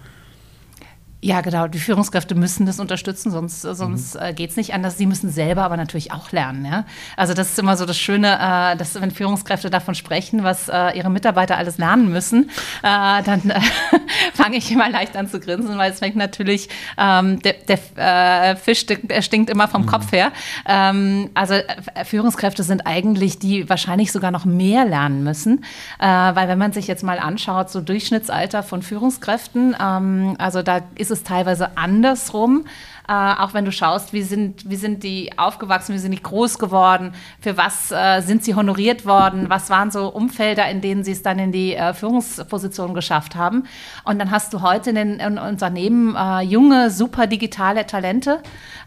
Ja, 1.24 1.40
genau. 1.40 1.68
Die 1.68 1.78
Führungskräfte 1.78 2.34
müssen 2.34 2.66
das 2.66 2.80
unterstützen, 2.80 3.30
sonst, 3.30 3.62
sonst 3.62 4.16
mhm. 4.16 4.20
äh, 4.22 4.32
geht 4.32 4.50
es 4.50 4.56
nicht 4.56 4.74
anders. 4.74 4.98
Sie 4.98 5.06
müssen 5.06 5.30
selber 5.30 5.62
aber 5.62 5.76
natürlich 5.76 6.10
auch 6.10 6.32
lernen. 6.32 6.64
Ja? 6.64 6.84
Also 7.16 7.32
das 7.32 7.50
ist 7.50 7.58
immer 7.60 7.76
so 7.76 7.86
das 7.86 7.96
Schöne, 7.96 8.72
äh, 8.72 8.76
dass 8.76 9.00
wenn 9.00 9.12
Führungskräfte 9.12 9.70
davon 9.70 9.94
sprechen, 9.94 10.42
was 10.42 10.68
äh, 10.68 10.98
ihre 10.98 11.10
Mitarbeiter 11.10 11.56
alles 11.56 11.78
lernen 11.78 12.10
müssen, 12.10 12.50
äh, 12.82 13.22
dann 13.22 13.50
äh, 13.50 13.60
fange 14.34 14.56
ich 14.56 14.72
immer 14.72 14.90
leicht 14.90 15.16
an 15.16 15.28
zu 15.28 15.38
grinsen, 15.38 15.78
weil 15.78 15.92
es 15.92 16.00
fängt 16.00 16.16
natürlich, 16.16 16.68
ähm, 16.98 17.38
der, 17.40 17.54
der 17.68 18.50
äh, 18.50 18.56
Fisch 18.56 18.80
stinkt, 18.80 19.22
stinkt, 19.22 19.48
immer 19.48 19.68
vom 19.68 19.82
mhm. 19.82 19.86
Kopf 19.86 20.10
her. 20.10 20.32
Ähm, 20.66 21.30
also 21.34 21.54
Führungskräfte 22.04 22.64
sind 22.64 22.84
eigentlich 22.84 23.38
die 23.38 23.68
wahrscheinlich 23.68 24.10
sogar 24.10 24.32
noch 24.32 24.44
mehr 24.44 24.84
lernen 24.84 25.22
müssen, 25.22 25.64
weil 25.98 26.48
wenn 26.48 26.58
man 26.58 26.72
sich 26.72 26.88
jetzt 26.88 27.04
mal 27.04 27.18
anschaut, 27.18 27.70
so 27.70 27.80
Durchschnittsalter 27.80 28.62
von 28.62 28.82
Führungskräften, 28.82 29.76
ähm, 29.80 30.34
also 30.38 30.62
da 30.62 30.80
ist 30.96 31.11
es 31.12 31.22
teilweise 31.22 31.76
andersrum. 31.76 32.64
Äh, 33.08 33.12
auch 33.12 33.52
wenn 33.52 33.64
du 33.64 33.72
schaust, 33.72 34.12
wie 34.12 34.22
sind, 34.22 34.68
wie 34.70 34.76
sind 34.76 35.02
die 35.02 35.36
aufgewachsen, 35.36 35.94
wie 35.94 35.98
sind 35.98 36.12
die 36.12 36.22
groß 36.22 36.58
geworden, 36.58 37.12
für 37.40 37.56
was 37.56 37.90
äh, 37.90 38.20
sind 38.20 38.44
sie 38.44 38.54
honoriert 38.54 39.04
worden, 39.04 39.50
was 39.50 39.70
waren 39.70 39.90
so 39.90 40.08
Umfelder, 40.08 40.68
in 40.70 40.80
denen 40.80 41.02
sie 41.02 41.12
es 41.12 41.22
dann 41.22 41.38
in 41.38 41.50
die 41.50 41.74
äh, 41.74 41.94
Führungsposition 41.94 42.94
geschafft 42.94 43.34
haben. 43.34 43.64
Und 44.04 44.18
dann 44.18 44.30
hast 44.30 44.54
du 44.54 44.62
heute 44.62 44.90
in 44.90 44.96
den 44.96 45.20
in 45.20 45.38
Unternehmen 45.38 46.14
äh, 46.14 46.42
junge, 46.42 46.90
super 46.90 47.26
digitale 47.26 47.86
Talente. 47.86 48.40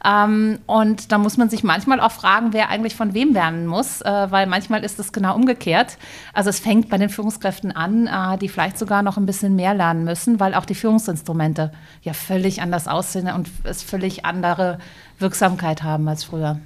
Ähm, 0.06 0.60
und 0.66 1.12
da 1.12 1.18
muss 1.18 1.38
man 1.38 1.50
sich 1.50 1.64
manchmal 1.64 2.00
auch 2.00 2.12
fragen, 2.12 2.54
wer 2.54 2.70
eigentlich 2.70 2.96
von 2.96 3.14
wem 3.14 3.34
lernen 3.34 3.68
muss, 3.68 4.02
äh, 4.02 4.28
weil 4.30 4.48
manchmal 4.48 4.84
ist 4.84 5.00
es 5.00 5.12
genau 5.12 5.36
umgekehrt. 5.36 5.98
Also 6.34 6.50
es 6.50 6.60
fängt 6.60 6.90
bei 6.90 6.98
den 6.98 7.10
Führungskräften 7.10 7.72
an, 7.72 8.08
äh, 8.08 8.38
die 8.38 8.48
vielleicht 8.48 8.78
sogar 8.78 9.02
noch 9.02 9.18
ein 9.18 9.26
bisschen 9.26 9.56
mehr 9.56 9.74
lernen 9.74 10.04
müssen, 10.04 10.40
weil 10.40 10.54
auch 10.54 10.66
die 10.66 10.76
Führungsinstrumente 10.76 11.72
ja 12.02 12.14
völlig 12.14 12.62
anders 12.62 12.88
aussehen 12.88 13.28
und 13.28 13.50
es 13.64 13.84
völlig 13.84 14.05
völlig 14.06 14.26
andere 14.26 14.78
Wirksamkeit 15.18 15.82
haben 15.82 16.08
als 16.08 16.24
früher. 16.24 16.60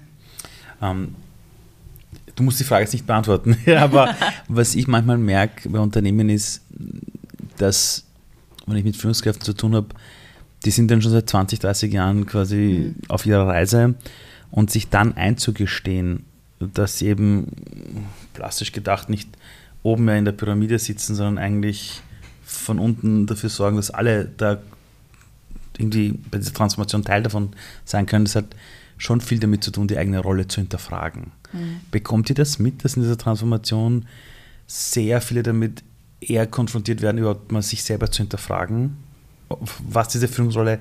Ähm, 0.81 1.15
du 2.35 2.43
musst 2.43 2.59
die 2.59 2.65
Frage 2.65 2.83
jetzt 2.83 2.93
nicht 2.93 3.07
beantworten, 3.07 3.57
aber 3.77 4.13
was 4.49 4.75
ich 4.75 4.87
manchmal 4.87 5.17
merke 5.17 5.69
bei 5.69 5.79
Unternehmen 5.79 6.29
ist, 6.29 6.61
dass, 7.57 8.03
wenn 8.65 8.75
ich 8.75 8.83
mit 8.83 8.97
Führungskräften 8.97 9.45
zu 9.45 9.53
tun 9.53 9.75
habe, 9.75 9.87
die 10.65 10.71
sind 10.71 10.91
dann 10.91 11.01
schon 11.01 11.11
seit 11.11 11.29
20, 11.29 11.59
30 11.59 11.93
Jahren 11.93 12.25
quasi 12.25 12.93
mhm. 12.95 12.95
auf 13.07 13.25
ihrer 13.25 13.47
Reise 13.47 13.95
und 14.51 14.69
sich 14.69 14.89
dann 14.89 15.15
einzugestehen, 15.15 16.25
dass 16.59 16.97
sie 16.97 17.07
eben 17.07 17.47
plastisch 18.33 18.73
gedacht 18.73 19.09
nicht 19.09 19.29
oben 19.81 20.05
mehr 20.05 20.17
in 20.17 20.25
der 20.25 20.33
Pyramide 20.33 20.77
sitzen, 20.77 21.15
sondern 21.15 21.37
eigentlich 21.37 22.01
von 22.43 22.79
unten 22.79 23.27
dafür 23.27 23.49
sorgen, 23.49 23.77
dass 23.77 23.91
alle 23.91 24.25
da 24.25 24.57
irgendwie 25.79 26.11
bei 26.29 26.37
dieser 26.37 26.53
Transformation 26.53 27.03
Teil 27.03 27.23
davon 27.23 27.49
sein 27.85 28.05
können, 28.05 28.25
das 28.25 28.35
hat 28.35 28.55
schon 28.97 29.21
viel 29.21 29.39
damit 29.39 29.63
zu 29.63 29.71
tun, 29.71 29.87
die 29.87 29.97
eigene 29.97 30.19
Rolle 30.19 30.47
zu 30.47 30.59
hinterfragen. 30.59 31.31
Mhm. 31.53 31.79
Bekommt 31.89 32.29
ihr 32.29 32.35
das 32.35 32.59
mit, 32.59 32.83
dass 32.83 32.95
in 32.95 33.03
dieser 33.03 33.17
Transformation 33.17 34.05
sehr 34.67 35.21
viele 35.21 35.41
damit 35.41 35.83
eher 36.21 36.45
konfrontiert 36.45 37.01
werden, 37.01 37.17
überhaupt 37.17 37.51
mal 37.51 37.61
sich 37.61 37.83
selber 37.83 38.11
zu 38.11 38.23
hinterfragen, 38.23 38.97
was 39.87 40.09
diese 40.09 40.27
Führungsrolle 40.27 40.79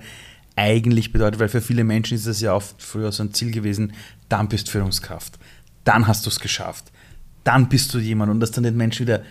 eigentlich 0.57 1.13
bedeutet, 1.13 1.39
weil 1.39 1.49
für 1.49 1.61
viele 1.61 1.85
Menschen 1.85 2.17
ist 2.17 2.27
das 2.27 2.41
ja 2.41 2.53
oft 2.53 2.83
früher 2.83 3.13
so 3.13 3.23
ein 3.23 3.33
Ziel 3.33 3.53
gewesen, 3.53 3.93
dann 4.29 4.49
bist 4.49 4.67
du 4.67 4.73
Führungskraft, 4.73 5.39
dann 5.85 6.09
hast 6.09 6.27
du 6.27 6.31
es 6.31 6.41
geschafft, 6.41 6.91
dann 7.45 7.69
bist 7.69 7.95
du 7.95 7.99
jemand 7.99 8.33
und 8.33 8.41
dass 8.41 8.51
dann 8.51 8.65
den 8.65 8.77
Menschen 8.77 9.07
wieder 9.07 9.23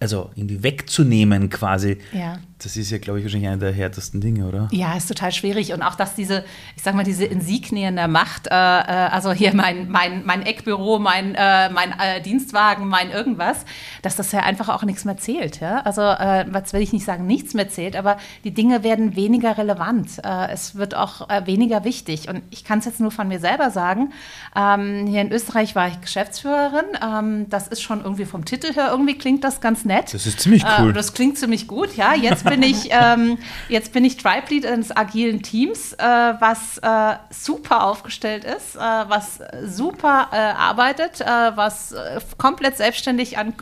also 0.00 0.30
irgendwie 0.34 0.62
wegzunehmen 0.64 1.48
quasi, 1.48 1.98
ja. 2.12 2.40
Das 2.64 2.76
ist 2.76 2.90
ja, 2.90 2.98
glaube 2.98 3.20
ich, 3.20 3.24
wahrscheinlich 3.24 3.48
einer 3.48 3.58
der 3.58 3.72
härtesten 3.72 4.20
Dinge, 4.20 4.46
oder? 4.46 4.68
Ja, 4.72 4.96
ist 4.96 5.06
total 5.06 5.30
schwierig. 5.32 5.72
Und 5.72 5.82
auch, 5.82 5.94
dass 5.94 6.16
diese, 6.16 6.44
ich 6.76 6.82
sag 6.82 6.94
mal, 6.94 7.04
diese 7.04 7.24
Insignien 7.24 7.96
der 7.96 8.08
Macht, 8.08 8.48
äh, 8.48 8.50
äh, 8.50 8.54
also 8.54 9.32
hier 9.32 9.54
mein, 9.54 9.88
mein, 9.88 10.24
mein 10.24 10.42
Eckbüro, 10.42 10.98
mein, 10.98 11.34
äh, 11.34 11.70
mein 11.70 11.92
äh, 11.98 12.20
Dienstwagen, 12.20 12.88
mein 12.88 13.10
irgendwas, 13.10 13.64
dass 14.02 14.16
das 14.16 14.32
ja 14.32 14.40
einfach 14.40 14.68
auch 14.68 14.82
nichts 14.82 15.04
mehr 15.04 15.16
zählt. 15.16 15.60
Ja? 15.60 15.82
Also, 15.82 16.02
äh, 16.02 16.46
was 16.50 16.72
will 16.72 16.80
ich 16.80 16.92
nicht 16.92 17.04
sagen, 17.04 17.26
nichts 17.26 17.54
mehr 17.54 17.68
zählt, 17.68 17.94
aber 17.94 18.16
die 18.42 18.52
Dinge 18.52 18.82
werden 18.82 19.14
weniger 19.14 19.56
relevant. 19.56 20.18
Äh, 20.24 20.50
es 20.52 20.74
wird 20.74 20.96
auch 20.96 21.28
weniger 21.46 21.84
wichtig. 21.84 22.28
Und 22.28 22.42
ich 22.50 22.64
kann 22.64 22.80
es 22.80 22.86
jetzt 22.86 23.00
nur 23.00 23.10
von 23.10 23.28
mir 23.28 23.38
selber 23.38 23.70
sagen. 23.70 24.12
Ähm, 24.56 25.06
hier 25.06 25.20
in 25.20 25.30
Österreich 25.30 25.74
war 25.76 25.88
ich 25.88 26.00
Geschäftsführerin. 26.00 26.84
Ähm, 27.02 27.46
das 27.48 27.68
ist 27.68 27.82
schon 27.82 28.02
irgendwie 28.02 28.24
vom 28.24 28.44
Titel 28.44 28.74
her, 28.74 28.88
irgendwie 28.90 29.16
klingt 29.16 29.44
das 29.44 29.60
ganz 29.60 29.84
nett 29.84 29.92
nett. 29.92 30.14
Das 30.14 30.26
ist 30.26 30.40
ziemlich 30.40 30.64
cool. 30.78 30.90
Äh, 30.90 30.92
das 30.92 31.12
klingt 31.12 31.38
ziemlich 31.38 31.66
gut, 31.66 31.96
ja. 31.96 32.14
Jetzt 32.14 32.44
bin 32.52 32.62
ich, 32.62 32.88
ähm, 32.90 33.38
jetzt 33.68 33.92
bin 33.92 34.04
ich 34.04 34.16
Tribe 34.16 34.46
Lead 34.50 34.66
eines 34.66 34.94
agilen 34.94 35.42
Teams, 35.42 35.94
äh, 35.94 35.98
was 36.04 36.78
äh, 36.78 37.16
super 37.30 37.84
aufgestellt 37.86 38.44
ist, 38.44 38.76
äh, 38.76 38.78
was 38.78 39.40
super 39.64 40.28
äh, 40.32 40.36
arbeitet, 40.36 41.20
äh, 41.20 41.24
was 41.24 41.94
komplett 42.38 42.76
selbstständig 42.76 43.38
an 43.38 43.54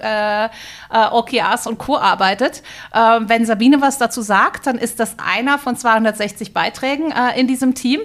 OKRs 0.90 1.66
und 1.66 1.79
Co. 1.79 1.96
arbeitet. 1.96 2.62
Ähm, 2.94 3.29
wenn 3.29 3.44
Sabine 3.44 3.81
was 3.81 3.98
dazu 3.98 4.22
sagt, 4.22 4.66
dann 4.66 4.79
ist 4.79 5.00
das 5.00 5.16
einer 5.18 5.59
von 5.59 5.76
260 5.76 6.53
Beiträgen 6.53 7.12
in 7.37 7.46
diesem 7.46 7.74
Team. 7.74 8.00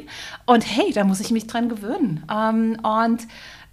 Und 0.46 0.62
hey, 0.62 0.92
da 0.94 1.04
muss 1.04 1.20
ich 1.20 1.32
mich 1.32 1.48
dran 1.48 1.70
gewöhnen. 1.70 2.26
Ähm, 2.32 2.78
und 2.84 3.28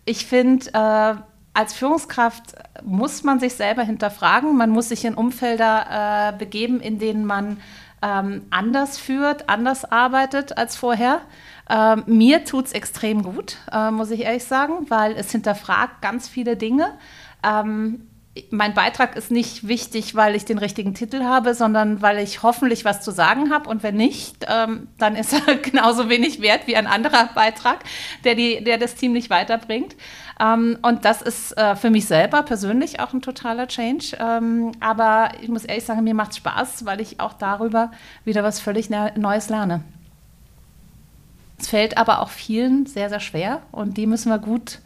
ich 0.04 0.26
finde, 0.26 1.22
als 1.54 1.74
Führungskraft 1.74 2.54
muss 2.82 3.24
man 3.24 3.38
sich 3.38 3.54
selber 3.54 3.82
hinterfragen. 3.82 4.56
Man 4.56 4.70
muss 4.70 4.88
sich 4.88 5.04
in 5.04 5.14
Umfelder 5.14 6.32
äh, 6.34 6.38
begeben, 6.38 6.80
in 6.80 6.98
denen 6.98 7.26
man 7.26 7.58
ähm, 8.02 8.46
anders 8.50 8.98
führt, 8.98 9.48
anders 9.48 9.84
arbeitet 9.84 10.56
als 10.56 10.76
vorher. 10.76 11.20
Ähm, 11.70 12.02
mir 12.06 12.44
tut 12.44 12.66
es 12.66 12.72
extrem 12.72 13.22
gut, 13.22 13.58
äh, 13.70 13.90
muss 13.90 14.10
ich 14.10 14.20
ehrlich 14.20 14.44
sagen, 14.44 14.86
weil 14.88 15.12
es 15.12 15.30
hinterfragt 15.30 16.02
ganz 16.02 16.28
viele 16.28 16.56
Dinge. 16.56 16.90
Ähm, 17.44 18.08
mein 18.50 18.72
Beitrag 18.72 19.14
ist 19.14 19.30
nicht 19.30 19.68
wichtig, 19.68 20.14
weil 20.14 20.34
ich 20.34 20.46
den 20.46 20.56
richtigen 20.56 20.94
Titel 20.94 21.22
habe, 21.22 21.54
sondern 21.54 22.00
weil 22.00 22.18
ich 22.18 22.42
hoffentlich 22.42 22.84
was 22.84 23.02
zu 23.02 23.10
sagen 23.10 23.52
habe. 23.52 23.68
Und 23.68 23.82
wenn 23.82 23.96
nicht, 23.96 24.46
ähm, 24.48 24.88
dann 24.96 25.16
ist 25.16 25.34
er 25.34 25.56
genauso 25.62 26.08
wenig 26.08 26.40
wert 26.40 26.66
wie 26.66 26.76
ein 26.76 26.86
anderer 26.86 27.28
Beitrag, 27.34 27.84
der, 28.24 28.34
die, 28.34 28.64
der 28.64 28.78
das 28.78 28.94
Team 28.94 29.12
nicht 29.12 29.28
weiterbringt. 29.28 29.96
Ähm, 30.42 30.78
und 30.82 31.04
das 31.04 31.22
ist 31.22 31.56
äh, 31.56 31.76
für 31.76 31.90
mich 31.90 32.06
selber 32.06 32.42
persönlich 32.42 33.00
auch 33.00 33.12
ein 33.12 33.22
totaler 33.22 33.68
Change. 33.68 34.16
Ähm, 34.18 34.72
aber 34.80 35.30
ich 35.40 35.48
muss 35.48 35.64
ehrlich 35.64 35.84
sagen, 35.84 36.02
mir 36.04 36.14
macht 36.14 36.32
es 36.32 36.38
Spaß, 36.38 36.84
weil 36.84 37.00
ich 37.00 37.20
auch 37.20 37.34
darüber 37.34 37.92
wieder 38.24 38.42
was 38.42 38.60
völlig 38.60 38.90
Neues 38.90 39.48
lerne. 39.48 39.82
Es 41.58 41.68
fällt 41.68 41.96
aber 41.96 42.20
auch 42.20 42.30
vielen 42.30 42.86
sehr, 42.86 43.08
sehr 43.08 43.20
schwer 43.20 43.62
und 43.70 43.96
die 43.96 44.06
müssen 44.06 44.30
wir 44.30 44.38
gut 44.38 44.80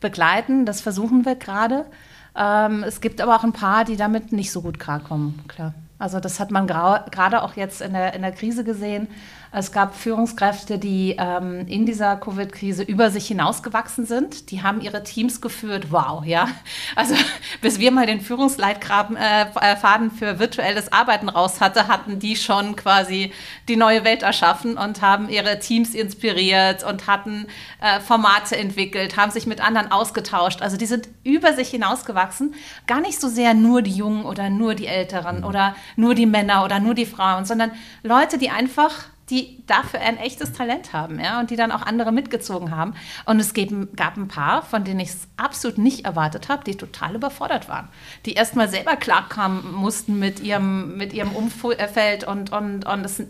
begleiten. 0.00 0.66
Das 0.66 0.80
versuchen 0.80 1.24
wir 1.24 1.36
gerade. 1.36 1.86
Ähm, 2.34 2.82
es 2.82 3.00
gibt 3.00 3.20
aber 3.20 3.36
auch 3.36 3.44
ein 3.44 3.52
paar, 3.52 3.84
die 3.84 3.96
damit 3.96 4.32
nicht 4.32 4.50
so 4.50 4.60
gut 4.60 4.80
klarkommen, 4.80 5.44
klar. 5.46 5.72
Also 5.98 6.20
das 6.20 6.40
hat 6.40 6.50
man 6.50 6.66
gerade 6.66 7.42
auch 7.42 7.54
jetzt 7.54 7.80
in 7.80 7.94
der, 7.94 8.12
in 8.12 8.20
der 8.20 8.32
Krise 8.32 8.64
gesehen. 8.64 9.08
Es 9.58 9.72
gab 9.72 9.94
Führungskräfte, 9.94 10.78
die 10.78 11.16
ähm, 11.18 11.66
in 11.66 11.86
dieser 11.86 12.16
Covid-Krise 12.16 12.82
über 12.82 13.10
sich 13.10 13.26
hinausgewachsen 13.26 14.04
sind. 14.04 14.50
Die 14.50 14.62
haben 14.62 14.82
ihre 14.82 15.02
Teams 15.02 15.40
geführt. 15.40 15.86
Wow, 15.88 16.26
ja. 16.26 16.48
Also 16.94 17.14
bis 17.62 17.78
wir 17.78 17.90
mal 17.90 18.04
den 18.04 18.20
Führungsleitfaden 18.20 19.16
äh, 19.16 20.10
für 20.10 20.38
virtuelles 20.38 20.92
Arbeiten 20.92 21.30
raus 21.30 21.62
hatte, 21.62 21.88
hatten 21.88 22.18
die 22.18 22.36
schon 22.36 22.76
quasi 22.76 23.32
die 23.66 23.76
neue 23.76 24.04
Welt 24.04 24.22
erschaffen 24.22 24.76
und 24.76 25.00
haben 25.00 25.30
ihre 25.30 25.58
Teams 25.58 25.94
inspiriert 25.94 26.84
und 26.84 27.06
hatten 27.06 27.46
äh, 27.80 28.00
Formate 28.00 28.58
entwickelt, 28.58 29.16
haben 29.16 29.30
sich 29.30 29.46
mit 29.46 29.66
anderen 29.66 29.90
ausgetauscht. 29.90 30.60
Also 30.60 30.76
die 30.76 30.84
sind 30.84 31.08
über 31.24 31.54
sich 31.54 31.70
hinausgewachsen. 31.70 32.54
Gar 32.86 33.00
nicht 33.00 33.18
so 33.18 33.28
sehr 33.28 33.54
nur 33.54 33.80
die 33.80 33.96
Jungen 33.96 34.26
oder 34.26 34.50
nur 34.50 34.74
die 34.74 34.86
Älteren 34.86 35.44
oder 35.44 35.74
nur 35.96 36.14
die 36.14 36.26
Männer 36.26 36.62
oder 36.62 36.78
nur 36.78 36.92
die 36.92 37.06
Frauen, 37.06 37.46
sondern 37.46 37.70
Leute, 38.02 38.36
die 38.36 38.50
einfach 38.50 39.06
die 39.30 39.64
dafür 39.66 40.00
ein 40.00 40.18
echtes 40.18 40.52
Talent 40.52 40.92
haben, 40.92 41.18
ja, 41.18 41.40
und 41.40 41.50
die 41.50 41.56
dann 41.56 41.72
auch 41.72 41.82
andere 41.82 42.12
mitgezogen 42.12 42.70
haben. 42.70 42.94
Und 43.24 43.40
es 43.40 43.54
gab, 43.54 44.16
ein 44.16 44.28
paar, 44.28 44.62
von 44.62 44.84
denen 44.84 45.00
ich 45.00 45.08
es 45.08 45.28
absolut 45.36 45.78
nicht 45.78 46.04
erwartet 46.04 46.48
habe, 46.48 46.62
die 46.64 46.76
total 46.76 47.16
überfordert 47.16 47.68
waren, 47.68 47.88
die 48.24 48.34
erstmal 48.34 48.68
selber 48.68 48.94
klarkommen 48.96 49.74
mussten 49.74 50.18
mit 50.18 50.40
ihrem, 50.40 50.96
mit 50.96 51.12
ihrem 51.12 51.32
Umfeld 51.32 52.24
und, 52.24 52.52
und, 52.52 52.86
und 52.86 53.04
es, 53.04 53.18
äh, 53.20 53.26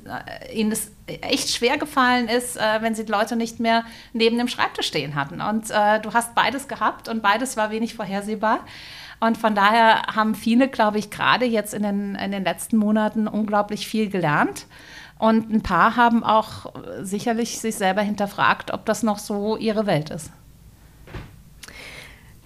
ihnen 0.53 0.73
es 0.73 0.93
echt 1.07 1.51
schwer 1.51 1.79
gefallen 1.79 2.29
ist, 2.29 2.57
äh, 2.57 2.83
wenn 2.83 2.95
sie 2.95 3.05
Leute 3.05 3.37
nicht 3.37 3.59
mehr 3.59 3.85
neben 4.13 4.37
dem 4.37 4.49
Schreibtisch 4.49 4.89
stehen 4.89 5.15
hatten. 5.15 5.41
Und 5.41 5.71
äh, 5.71 6.01
du 6.01 6.13
hast 6.13 6.35
beides 6.35 6.69
gehabt 6.69 7.09
und 7.09 7.23
beides 7.23 7.57
war 7.57 7.71
wenig 7.71 7.95
vorhersehbar. 7.95 8.61
Und 9.19 9.39
von 9.39 9.55
daher 9.55 10.03
haben 10.15 10.35
viele, 10.35 10.69
glaube 10.69 10.99
ich, 10.99 11.11
gerade 11.11 11.47
jetzt 11.47 11.73
in 11.73 11.83
den, 11.83 12.15
in 12.17 12.33
den 12.33 12.45
letzten 12.45 12.77
Monaten 12.77 13.29
unglaublich 13.29 13.87
viel 13.87 14.11
gelernt. 14.11 14.67
Und 15.19 15.51
ein 15.51 15.63
paar 15.63 15.97
haben 15.97 16.23
auch 16.23 16.73
sicherlich 17.03 17.59
sich 17.59 17.77
selber 17.77 18.03
hinterfragt, 18.03 18.73
ob 18.73 18.85
das 18.85 19.03
noch 19.03 19.19
so 19.19 19.57
ihre 19.57 19.87
Welt 19.87 20.11
ist. 20.11 20.31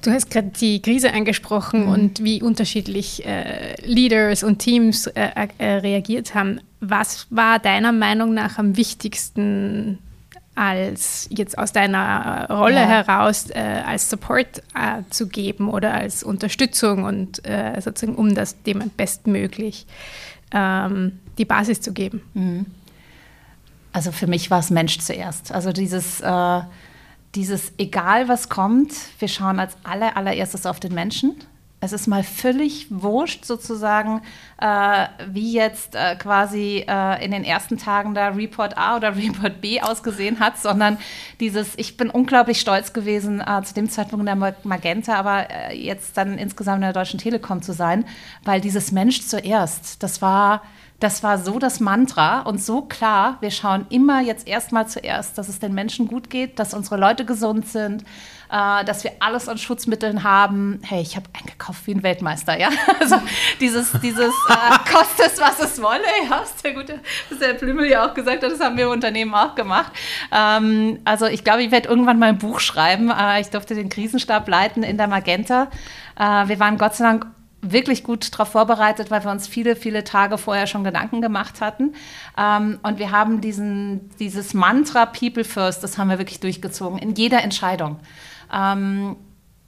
Du 0.03 0.11
hast 0.11 0.31
gerade 0.31 0.49
die 0.49 0.81
Krise 0.81 1.13
angesprochen 1.13 1.87
mhm. 1.87 1.93
und 1.93 2.25
wie 2.25 2.43
unterschiedlich 2.43 3.27
äh, 3.27 3.75
Leaders 3.85 4.43
und 4.43 4.59
Teams 4.59 5.07
äh, 5.09 5.31
äh, 5.59 5.73
reagiert 5.75 6.35
haben. 6.35 6.61
Was 6.81 7.27
war 7.31 7.59
deiner 7.59 7.93
Meinung 7.93 8.33
nach 8.33 8.57
am 8.57 8.77
wichtigsten 8.77 9.99
als 10.55 11.27
jetzt 11.31 11.57
aus 11.59 11.73
deiner 11.73 12.47
Rolle 12.51 12.75
ja. 12.75 12.87
heraus 12.87 13.51
äh, 13.51 13.83
als 13.87 14.11
Support 14.11 14.63
äh, 14.75 15.03
zu 15.11 15.29
geben 15.29 15.71
oder 15.71 15.95
als 15.95 16.23
Unterstützung 16.23 17.05
und 17.05 17.47
äh, 17.47 17.81
sozusagen 17.81 18.17
um 18.17 18.35
das 18.35 18.63
dem 18.63 18.91
bestmöglich 18.97 19.87
ähm, 20.53 21.19
die 21.39 21.45
Basis 21.45 21.81
zu 21.81 21.93
geben? 21.93 22.23
Mhm. 22.35 22.67
Also 23.93 24.13
für 24.13 24.27
mich 24.27 24.51
war 24.51 24.61
es 24.61 24.71
Mensch 24.71 24.99
zuerst. 24.99 25.53
Also 25.53 25.73
dieses 25.73 26.23
dieses 27.35 27.73
egal 27.79 28.29
was 28.29 28.49
kommt, 28.49 28.93
wir 29.19 29.29
schauen 29.29 29.61
als 29.61 29.77
aller, 29.85 30.17
allererstes 30.17 30.67
auf 30.67 30.81
den 30.81 30.95
Menschen. 30.95 31.37
Es 31.83 31.93
ist 31.93 32.07
mal 32.07 32.23
völlig 32.23 32.89
wurscht 32.91 33.47
sozusagen, 33.47 34.21
äh, 34.61 35.07
wie 35.29 35.53
jetzt 35.53 35.95
äh, 35.95 36.15
quasi 36.17 36.85
äh, 36.87 37.25
in 37.25 37.31
den 37.31 37.43
ersten 37.43 37.79
Tagen 37.79 38.15
da 38.15 38.29
Report 38.29 38.77
A 38.77 38.97
oder 38.97 39.17
Report 39.17 39.63
B 39.63 39.81
ausgesehen 39.81 40.41
hat, 40.41 40.59
sondern 40.59 40.99
dieses, 41.41 41.73
ich 41.77 41.97
bin 41.97 42.11
unglaublich 42.11 42.61
stolz 42.61 42.93
gewesen, 42.93 43.41
äh, 43.41 43.63
zu 43.63 43.73
dem 43.73 43.89
Zeitpunkt 43.89 44.29
in 44.29 44.39
der 44.39 44.55
Magenta, 44.65 45.15
aber 45.15 45.49
äh, 45.51 45.75
jetzt 45.75 46.19
dann 46.19 46.37
insgesamt 46.37 46.77
in 46.77 46.83
der 46.83 46.93
Deutschen 46.93 47.19
Telekom 47.19 47.63
zu 47.63 47.73
sein, 47.73 48.05
weil 48.45 48.61
dieses 48.61 48.93
Mensch 48.93 49.23
zuerst, 49.23 50.03
das 50.03 50.21
war 50.21 50.63
das 51.01 51.23
war 51.23 51.39
so 51.39 51.59
das 51.59 51.81
Mantra 51.81 52.41
und 52.41 52.63
so 52.63 52.83
klar. 52.83 53.39
Wir 53.41 53.51
schauen 53.51 53.87
immer 53.89 54.21
jetzt 54.21 54.47
erstmal 54.47 54.87
zuerst, 54.87 55.39
dass 55.39 55.49
es 55.49 55.59
den 55.59 55.73
Menschen 55.73 56.07
gut 56.07 56.29
geht, 56.29 56.59
dass 56.59 56.75
unsere 56.75 56.99
Leute 56.99 57.25
gesund 57.25 57.67
sind, 57.67 58.05
äh, 58.51 58.85
dass 58.85 59.05
wir 59.05 59.13
alles 59.21 59.49
an 59.49 59.59
Schutzmitteln 59.59 60.25
haben. 60.25 60.81
Hey, 60.83 61.03
ich 61.03 61.17
habe 61.17 61.27
eingekauft 61.39 61.87
wie 61.87 61.95
ein 61.95 62.03
Weltmeister, 62.03 62.59
ja. 62.59 62.71
Also 63.01 63.17
dieses, 63.61 63.93
dieses 64.03 64.35
äh, 64.49 64.93
kostet 64.93 65.33
es, 65.33 65.41
was 65.41 65.61
es 65.61 65.81
wolle. 65.81 66.01
Ja, 66.29 66.39
ist 66.39 66.63
der 66.63 66.75
gute, 66.75 67.01
was 67.29 67.39
der 67.39 67.55
Blümel 67.55 67.89
ja 67.89 68.09
auch 68.09 68.15
gesagt 68.15 68.43
hat, 68.43 68.51
das 68.51 68.61
haben 68.61 68.77
wir 68.77 68.87
im 68.87 68.91
Unternehmen 68.91 69.35
auch 69.35 69.55
gemacht. 69.55 69.93
Ähm, 70.33 70.99
also 71.05 71.27
ich 71.27 71.45
glaube, 71.45 71.63
ich 71.63 71.71
werde 71.71 71.89
irgendwann 71.89 72.19
mal 72.19 72.31
ein 72.31 72.39
Buch 72.39 72.61
schreiben. 72.61 73.11
Äh, 73.11 73.41
ich 73.41 73.51
durfte 73.51 73.75
den 73.75 73.89
Krisenstab 73.89 74.49
leiten 74.49 74.83
in 74.83 74.97
der 74.97 75.07
Magenta. 75.07 75.69
Äh, 76.19 76.49
wir 76.49 76.59
waren 76.59 76.77
Gott 76.77 76.95
sei 76.95 77.05
Dank 77.05 77.27
wirklich 77.63 78.05
gut 78.05 78.33
darauf 78.33 78.49
vorbereitet, 78.49 79.11
weil 79.11 79.23
wir 79.23 79.31
uns 79.31 79.47
viele, 79.47 79.77
viele 79.77 80.03
Tage 80.05 80.39
vorher 80.39 80.67
schon 80.67 80.83
Gedanken 80.83 81.21
gemacht 81.21 81.61
hatten. 81.61 81.95
Ähm, 82.37 82.81
und 82.83 82.99
wir 82.99 83.11
haben 83.11 83.41
diesen, 83.41 84.11
dieses 84.19 84.55
Mantra 84.55 85.07
People 85.07 85.45
First, 85.45 85.85
das 85.85 85.99
haben 85.99 86.09
wir 86.09 86.19
wirklich 86.19 86.41
durchgezogen 86.41 86.99
in 86.99 87.15
jeder 87.15 87.43
Entscheidung. 87.43 88.01
Ähm, 88.53 89.17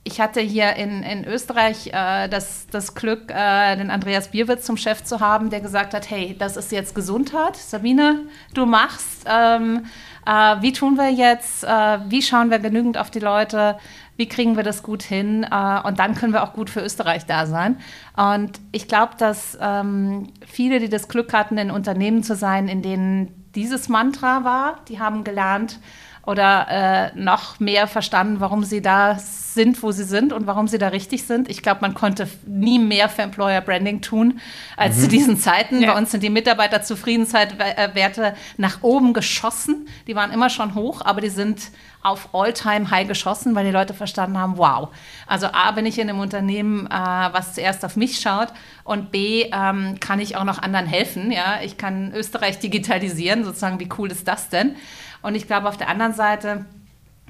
ich 0.05 0.21
hatte 0.21 0.40
hier 0.40 0.75
in, 0.75 1.03
in 1.03 1.25
Österreich 1.25 1.88
äh, 1.88 2.29
das, 2.29 2.66
das 2.71 2.95
Glück, 2.95 3.31
äh, 3.31 3.77
den 3.77 3.90
Andreas 3.90 4.29
Bierwitz 4.29 4.64
zum 4.64 4.77
Chef 4.77 5.05
zu 5.05 5.21
haben, 5.21 5.51
der 5.51 5.61
gesagt 5.61 5.95
hat, 5.95 6.11
hey, 6.11 6.35
das 6.37 6.57
ist 6.57 6.73
jetzt 6.73 6.95
Gesundheit. 6.95 7.57
Sabine, 7.57 8.23
du 8.55 8.66
machst. 8.66 9.25
Ähm, 9.27 9.87
äh, 10.27 10.57
wie 10.61 10.73
tun 10.73 10.97
wir 10.97 11.11
jetzt? 11.11 11.62
Äh, 11.64 11.99
wie 12.09 12.23
schauen 12.23 12.51
wir 12.51 12.59
genügend 12.59 12.99
auf 12.99 13.11
die 13.11 13.21
Leute? 13.21 13.77
wie 14.16 14.29
kriegen 14.29 14.57
wir 14.57 14.62
das 14.62 14.83
gut 14.83 15.03
hin 15.03 15.45
äh, 15.51 15.81
und 15.85 15.99
dann 15.99 16.14
können 16.14 16.33
wir 16.33 16.42
auch 16.42 16.53
gut 16.53 16.71
für 16.71 16.81
Österreich 16.81 17.27
da 17.27 17.47
sein. 17.47 17.77
Und 18.16 18.61
ich 18.71 18.87
glaube, 18.87 19.14
dass 19.18 19.57
ähm, 19.61 20.29
viele, 20.47 20.81
die 20.81 20.88
das 20.88 21.09
Glück 21.09 21.33
hatten, 21.33 21.59
in 21.59 21.71
Unternehmen 21.71 22.23
zu 22.23 22.37
sein, 22.37 22.68
in 22.68 22.83
denen 22.83 23.51
dieses 23.55 23.88
Mantra 23.88 24.45
war, 24.45 24.81
die 24.88 25.01
haben 25.01 25.25
gelernt 25.25 25.81
oder 26.24 27.11
äh, 27.14 27.18
noch 27.18 27.58
mehr 27.58 27.87
verstanden, 27.87 28.37
warum 28.38 28.64
sie 28.64 28.80
da 28.80 29.18
sind, 29.18 29.82
wo 29.82 29.90
sie 29.90 30.04
sind 30.04 30.32
und 30.32 30.46
warum 30.46 30.68
sie 30.68 30.78
da 30.78 30.88
richtig 30.88 31.24
sind. 31.24 31.48
Ich 31.48 31.62
glaube, 31.62 31.80
man 31.82 31.94
konnte 31.94 32.28
nie 32.46 32.78
mehr 32.78 33.08
für 33.08 33.22
Employer 33.22 33.61
Branding 33.61 34.00
tun 34.00 34.40
als 34.76 34.96
mhm. 34.96 35.02
zu 35.02 35.08
diesen 35.08 35.38
Zeiten. 35.38 35.82
Ja. 35.82 35.92
Bei 35.92 35.98
uns 35.98 36.11
sind 36.11 36.22
die 36.22 36.30
Mitarbeiterzufriedenheitswerte 36.30 38.35
nach 38.56 38.82
oben 38.82 39.12
geschossen. 39.12 39.88
Die 40.06 40.14
waren 40.14 40.30
immer 40.30 40.48
schon 40.48 40.74
hoch, 40.74 41.02
aber 41.04 41.20
die 41.20 41.28
sind 41.28 41.70
auf 42.02 42.30
All-Time-High 42.32 43.06
geschossen, 43.06 43.54
weil 43.54 43.64
die 43.64 43.70
Leute 43.70 43.94
verstanden 43.94 44.38
haben, 44.38 44.58
wow. 44.58 44.88
Also 45.26 45.48
A, 45.48 45.70
bin 45.72 45.87
ich 45.87 45.98
in 45.98 46.08
einem 46.08 46.20
Unternehmen, 46.20 46.87
äh, 46.87 46.90
was 46.90 47.54
zuerst 47.54 47.85
auf 47.85 47.96
mich 47.96 48.20
schaut 48.20 48.48
und 48.85 49.12
B, 49.12 49.46
ähm, 49.52 50.00
kann 50.00 50.18
ich 50.18 50.37
auch 50.37 50.44
noch 50.44 50.61
anderen 50.61 50.87
helfen. 50.87 51.30
Ja? 51.30 51.61
Ich 51.62 51.78
kann 51.78 52.12
Österreich 52.14 52.58
digitalisieren, 52.58 53.44
sozusagen, 53.44 53.78
wie 53.78 53.88
cool 53.98 54.11
ist 54.11 54.26
das 54.26 54.48
denn? 54.48 54.76
Und 55.22 55.35
ich 55.35 55.46
glaube, 55.46 55.68
auf 55.68 55.76
der 55.76 55.88
anderen 55.88 56.14
Seite 56.14 56.64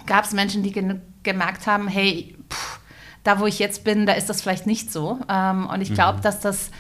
gab 0.07 0.25
es 0.25 0.33
Menschen, 0.33 0.63
die 0.63 0.73
ge 0.73 0.97
gemerkt 1.23 1.69
haben, 1.69 1.87
hey, 1.87 2.37
pff, 2.51 2.81
da 3.23 3.39
wo 3.39 3.47
ich 3.47 3.61
jetzt 3.61 3.85
bin, 3.85 4.07
da 4.07 4.15
ist 4.15 4.29
das 4.29 4.43
vielleicht 4.43 4.67
nicht 4.67 4.91
so. 4.91 5.21
Ähm, 5.29 5.69
und 5.69 5.81
ich 5.81 5.95
glaube, 5.95 6.19
mhm. 6.19 6.23
dass 6.23 6.41
das 6.41 6.71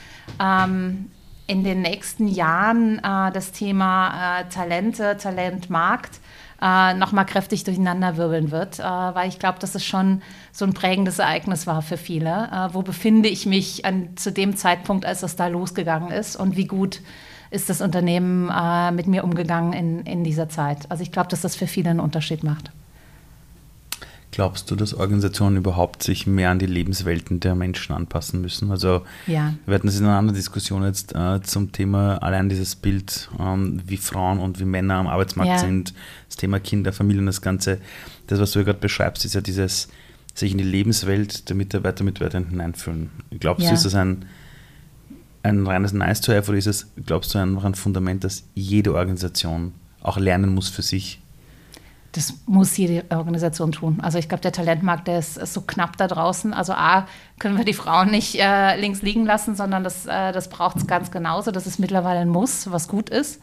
ähm, 0.40 1.10
in 1.46 1.62
den 1.62 1.82
nächsten 1.82 2.26
Jahren 2.26 2.98
äh, 2.98 3.30
das 3.32 3.52
Thema 3.52 4.40
äh, 4.40 4.44
Talente, 4.48 5.16
Talentmarkt 5.16 6.20
äh, 6.60 6.94
nochmal 6.94 7.26
kräftig 7.26 7.64
durcheinanderwirbeln 7.64 8.50
wird, 8.50 8.78
äh, 8.78 8.82
weil 8.82 9.28
ich 9.28 9.38
glaube, 9.38 9.58
dass 9.58 9.74
es 9.74 9.84
schon 9.84 10.22
so 10.52 10.64
ein 10.64 10.72
prägendes 10.74 11.18
Ereignis 11.18 11.66
war 11.66 11.82
für 11.82 11.96
viele. 11.96 12.48
Äh, 12.52 12.74
wo 12.74 12.82
befinde 12.82 13.28
ich 13.28 13.46
mich 13.46 13.84
an, 13.84 14.16
zu 14.16 14.32
dem 14.32 14.56
Zeitpunkt, 14.56 15.04
als 15.04 15.20
das 15.20 15.36
da 15.36 15.48
losgegangen 15.48 16.10
ist 16.10 16.36
und 16.36 16.56
wie 16.56 16.66
gut 16.66 17.00
ist 17.52 17.68
das 17.68 17.80
Unternehmen 17.80 18.50
äh, 18.50 18.90
mit 18.92 19.06
mir 19.06 19.24
umgegangen 19.24 19.72
in, 19.72 20.00
in 20.06 20.24
dieser 20.24 20.48
Zeit? 20.48 20.90
Also 20.90 21.02
ich 21.02 21.12
glaube, 21.12 21.28
dass 21.28 21.42
das 21.42 21.54
für 21.54 21.66
viele 21.66 21.90
einen 21.90 22.00
Unterschied 22.00 22.42
macht. 22.42 22.72
Glaubst 24.30 24.70
du, 24.70 24.76
dass 24.76 24.94
Organisationen 24.94 25.58
überhaupt 25.58 26.02
sich 26.02 26.26
mehr 26.26 26.48
an 26.48 26.58
die 26.58 26.66
Lebenswelten 26.66 27.38
der 27.40 27.54
Menschen 27.54 27.94
anpassen 27.94 28.40
müssen? 28.40 28.70
Also 28.70 29.02
ja. 29.26 29.52
wir 29.66 29.74
hatten 29.74 29.88
es 29.88 30.00
in 30.00 30.06
einer 30.06 30.16
anderen 30.16 30.36
Diskussion 30.36 30.82
jetzt 30.84 31.14
äh, 31.14 31.42
zum 31.42 31.70
Thema 31.72 32.16
allein 32.22 32.48
dieses 32.48 32.74
Bild, 32.74 33.28
ähm, 33.38 33.82
wie 33.86 33.98
Frauen 33.98 34.38
und 34.38 34.58
wie 34.58 34.64
Männer 34.64 34.94
am 34.94 35.06
Arbeitsmarkt 35.06 35.50
ja. 35.52 35.58
sind, 35.58 35.92
das 36.28 36.36
Thema 36.36 36.60
Kinder, 36.60 36.94
Familien, 36.94 37.26
das 37.26 37.42
Ganze. 37.42 37.78
Das, 38.28 38.40
was 38.40 38.52
du 38.52 38.60
ja 38.60 38.64
gerade 38.64 38.78
beschreibst, 38.78 39.26
ist 39.26 39.34
ja 39.34 39.42
dieses 39.42 39.88
sich 40.32 40.52
in 40.52 40.58
die 40.58 40.64
Lebenswelt 40.64 41.50
der 41.50 41.56
Mitarbeiter, 41.56 42.02
Mitarbeiterinnen 42.02 42.48
hineinfühlen. 42.48 43.10
Glaubst 43.38 43.64
ja. 43.64 43.68
du, 43.68 43.74
ist 43.74 43.84
das 43.84 43.94
ein, 43.94 44.24
ein 45.42 45.66
reines 45.66 45.92
Nice-to-have 45.92 46.50
oder 46.50 46.58
ist 46.58 46.66
es, 46.66 46.92
glaubst 47.04 47.34
du, 47.34 47.38
einfach 47.38 47.64
ein 47.64 47.74
Fundament, 47.74 48.24
das 48.24 48.44
jede 48.54 48.94
Organisation 48.94 49.72
auch 50.02 50.18
lernen 50.18 50.54
muss 50.54 50.68
für 50.68 50.82
sich? 50.82 51.20
Das 52.12 52.34
muss 52.44 52.76
jede 52.76 53.04
Organisation 53.10 53.72
tun. 53.72 53.98
Also 54.02 54.18
ich 54.18 54.28
glaube, 54.28 54.42
der 54.42 54.52
Talentmarkt, 54.52 55.08
der 55.08 55.18
ist, 55.18 55.38
ist, 55.38 55.54
so 55.54 55.62
knapp 55.62 55.96
da 55.96 56.08
draußen. 56.08 56.52
Also 56.52 56.74
A, 56.74 57.06
können 57.38 57.56
wir 57.56 57.64
die 57.64 57.72
Frauen 57.72 58.10
nicht 58.10 58.38
äh, 58.38 58.78
links 58.78 59.00
liegen 59.00 59.24
lassen, 59.24 59.56
sondern 59.56 59.82
das, 59.82 60.04
äh, 60.04 60.32
das 60.32 60.50
braucht 60.50 60.76
es 60.76 60.86
ganz 60.86 61.10
genauso. 61.10 61.50
Das 61.52 61.66
ist 61.66 61.78
mittlerweile 61.78 62.20
ein 62.20 62.28
Muss, 62.28 62.70
was 62.70 62.86
gut 62.86 63.08
ist. 63.08 63.40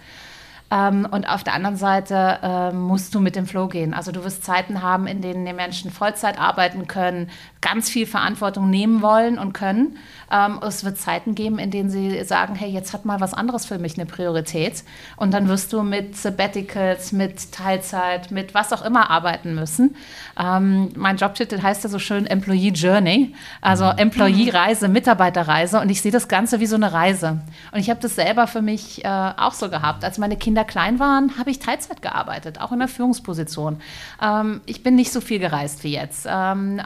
Ähm, 0.72 1.08
und 1.10 1.28
auf 1.28 1.44
der 1.44 1.54
anderen 1.54 1.78
Seite 1.78 2.40
äh, 2.44 2.72
musst 2.72 3.16
du 3.16 3.20
mit 3.20 3.36
dem 3.36 3.48
Flow 3.48 3.68
gehen. 3.68 3.96
Also 3.96 4.12
du 4.12 4.24
wirst 4.24 4.44
Zeiten 4.44 4.84
haben, 4.84 5.08
in 5.08 5.22
denen 5.22 5.46
die 5.46 5.54
Menschen 5.54 5.90
Vollzeit 5.90 6.40
arbeiten 6.40 6.88
können, 6.88 7.32
ganz 7.62 7.89
viel 7.89 8.06
Verantwortung 8.06 8.69
nehmen 8.69 9.02
wollen 9.02 9.38
und 9.38 9.54
können. 9.54 9.98
Ähm, 10.32 10.60
es 10.65 10.84
wird 10.86 10.98
Zeiten 10.98 11.36
geben, 11.36 11.60
in 11.60 11.72
denen 11.72 11.89
sie 11.89 12.24
sagen, 12.24 12.56
hey, 12.56 12.69
jetzt 12.69 12.93
hat 12.93 13.04
mal 13.04 13.19
was 13.19 13.34
anderes 13.34 13.65
für 13.65 13.80
mich 13.80 13.98
eine 13.98 14.06
Priorität. 14.06 14.84
Und 15.17 15.34
dann 15.34 15.48
wirst 15.50 15.74
du 15.74 15.84
mit 15.84 16.15
Sabbaticals, 16.15 17.12
mit 17.12 17.52
Teilzeit, 17.52 18.32
mit 18.32 18.54
was 18.54 18.72
auch 18.72 18.86
immer 18.86 19.10
arbeiten 19.10 19.56
müssen. 19.56 19.95
Ähm, 20.39 20.89
mein 20.95 21.17
Jobtitel 21.17 21.62
heißt 21.62 21.84
ja 21.84 21.89
so 21.89 22.00
schön 22.00 22.26
Employee 22.28 22.69
Journey, 22.69 23.36
also 23.62 23.86
mhm. 23.86 23.98
Employee-Reise, 23.98 24.88
Mitarbeiterreise. 24.88 25.82
Und 25.82 25.89
ich 25.89 26.02
sehe 26.02 26.12
das 26.12 26.28
Ganze 26.28 26.60
wie 26.62 26.67
so 26.67 26.76
eine 26.76 26.93
Reise. 26.93 27.41
Und 27.74 27.80
ich 27.80 27.89
habe 27.89 28.00
das 28.00 28.15
selber 28.15 28.48
für 28.48 28.62
mich 28.62 29.04
äh, 29.04 29.08
auch 29.08 29.54
so 29.54 29.69
gehabt. 29.69 30.06
Als 30.06 30.17
meine 30.17 30.38
Kinder 30.38 30.63
klein 30.63 31.00
waren, 31.00 31.38
habe 31.38 31.50
ich 31.50 31.60
Teilzeit 31.60 32.02
gearbeitet, 32.02 32.62
auch 32.62 32.72
in 32.72 32.80
der 32.80 32.88
Führungsposition. 32.88 33.82
Ähm, 34.22 34.62
ich 34.65 34.82
bin 34.82 34.95
nicht 34.95 35.12
so 35.12 35.19
viel 35.19 35.39
gereist 35.39 35.84
wie 35.84 35.93
jetzt. 35.93 36.26
Ähm, 36.30 36.80
äh, 36.80 36.84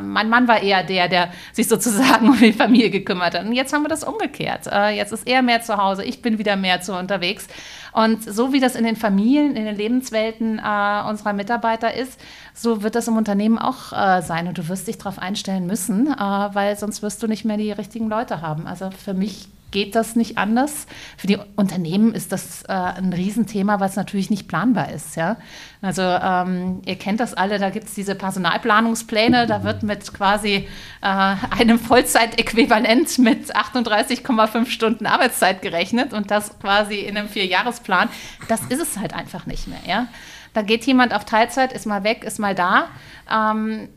mein 0.00 0.28
Mann 0.28 0.48
war 0.48 0.62
eher 0.62 0.82
der, 0.82 1.08
der 1.08 1.30
sich 1.52 1.68
sozusagen 1.68 2.28
um 2.30 2.38
die 2.38 2.52
Familie 2.52 2.90
gekümmert 2.90 3.34
hat. 3.34 3.44
Und 3.44 3.52
jetzt 3.52 3.72
haben 3.72 3.82
wir 3.82 3.88
das 3.88 4.04
umgekehrt. 4.04 4.66
Äh, 4.66 4.90
jetzt 4.90 5.12
ist 5.12 5.26
er 5.26 5.42
mehr 5.42 5.62
zu 5.62 5.76
Hause, 5.76 6.04
ich 6.04 6.22
bin 6.22 6.38
wieder 6.38 6.56
mehr 6.56 6.80
zu 6.80 6.96
unterwegs. 6.96 7.46
Und 7.92 8.24
so 8.24 8.52
wie 8.52 8.60
das 8.60 8.74
in 8.74 8.84
den 8.84 8.96
Familien, 8.96 9.54
in 9.54 9.64
den 9.64 9.76
Lebenswelten 9.76 10.58
äh, 10.58 11.08
unserer 11.08 11.32
Mitarbeiter 11.34 11.94
ist, 11.94 12.18
so 12.54 12.82
wird 12.82 12.94
das 12.94 13.08
im 13.08 13.16
Unternehmen 13.16 13.58
auch 13.58 13.92
äh, 13.92 14.22
sein. 14.22 14.48
Und 14.48 14.58
du 14.58 14.68
wirst 14.68 14.88
dich 14.88 14.98
darauf 14.98 15.18
einstellen 15.18 15.66
müssen, 15.66 16.06
äh, 16.06 16.16
weil 16.16 16.76
sonst 16.76 17.02
wirst 17.02 17.22
du 17.22 17.26
nicht 17.26 17.44
mehr 17.44 17.56
die 17.56 17.72
richtigen 17.72 18.08
Leute 18.08 18.40
haben. 18.40 18.66
Also 18.66 18.90
für 18.90 19.14
mich 19.14 19.48
geht 19.72 19.96
das 19.96 20.14
nicht 20.14 20.38
anders. 20.38 20.86
Für 21.16 21.26
die 21.26 21.38
Unternehmen 21.56 22.14
ist 22.14 22.30
das 22.30 22.62
äh, 22.62 22.72
ein 22.72 23.12
Riesenthema, 23.12 23.80
was 23.80 23.96
natürlich 23.96 24.30
nicht 24.30 24.46
planbar 24.46 24.90
ist. 24.90 25.16
Ja? 25.16 25.38
Also 25.80 26.02
ähm, 26.02 26.82
ihr 26.86 26.96
kennt 26.96 27.18
das 27.18 27.34
alle, 27.34 27.58
da 27.58 27.70
gibt 27.70 27.86
es 27.88 27.94
diese 27.94 28.14
Personalplanungspläne, 28.14 29.46
da 29.46 29.64
wird 29.64 29.82
mit 29.82 30.14
quasi 30.14 30.68
äh, 31.00 31.34
einem 31.58 31.80
Vollzeitäquivalent 31.80 33.18
mit 33.18 33.56
38,5 33.56 34.66
Stunden 34.66 35.06
Arbeitszeit 35.06 35.62
gerechnet 35.62 36.12
und 36.12 36.30
das 36.30 36.58
quasi 36.60 37.00
in 37.00 37.16
einem 37.16 37.28
Vierjahresplan. 37.28 38.08
Das 38.48 38.60
ist 38.66 38.80
es 38.80 38.98
halt 38.98 39.14
einfach 39.14 39.46
nicht 39.46 39.66
mehr. 39.66 39.80
Ja? 39.86 40.06
Da 40.52 40.62
geht 40.62 40.84
jemand 40.84 41.14
auf 41.14 41.24
Teilzeit, 41.24 41.72
ist 41.72 41.86
mal 41.86 42.04
weg, 42.04 42.24
ist 42.24 42.38
mal 42.38 42.54
da. 42.54 42.88
Ähm, 43.30 43.88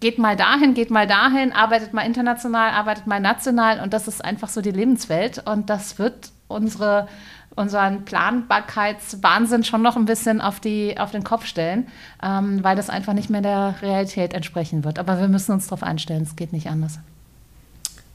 geht 0.00 0.18
mal 0.18 0.36
dahin, 0.36 0.74
geht 0.74 0.90
mal 0.90 1.06
dahin, 1.06 1.52
arbeitet 1.52 1.92
mal 1.92 2.02
international, 2.02 2.70
arbeitet 2.70 3.06
mal 3.06 3.20
national 3.20 3.80
und 3.80 3.92
das 3.92 4.08
ist 4.08 4.24
einfach 4.24 4.48
so 4.48 4.60
die 4.60 4.70
Lebenswelt 4.70 5.42
und 5.46 5.70
das 5.70 5.98
wird 5.98 6.30
unsere, 6.48 7.08
unseren 7.56 8.04
Planbarkeitswahnsinn 8.04 9.64
schon 9.64 9.82
noch 9.82 9.96
ein 9.96 10.04
bisschen 10.04 10.40
auf, 10.40 10.60
die, 10.60 10.98
auf 10.98 11.10
den 11.10 11.24
Kopf 11.24 11.46
stellen, 11.46 11.88
ähm, 12.22 12.62
weil 12.62 12.76
das 12.76 12.90
einfach 12.90 13.12
nicht 13.12 13.30
mehr 13.30 13.42
der 13.42 13.76
Realität 13.82 14.34
entsprechen 14.34 14.84
wird. 14.84 14.98
Aber 14.98 15.20
wir 15.20 15.28
müssen 15.28 15.52
uns 15.52 15.66
darauf 15.66 15.82
einstellen, 15.82 16.22
es 16.22 16.36
geht 16.36 16.52
nicht 16.52 16.68
anders. 16.68 16.98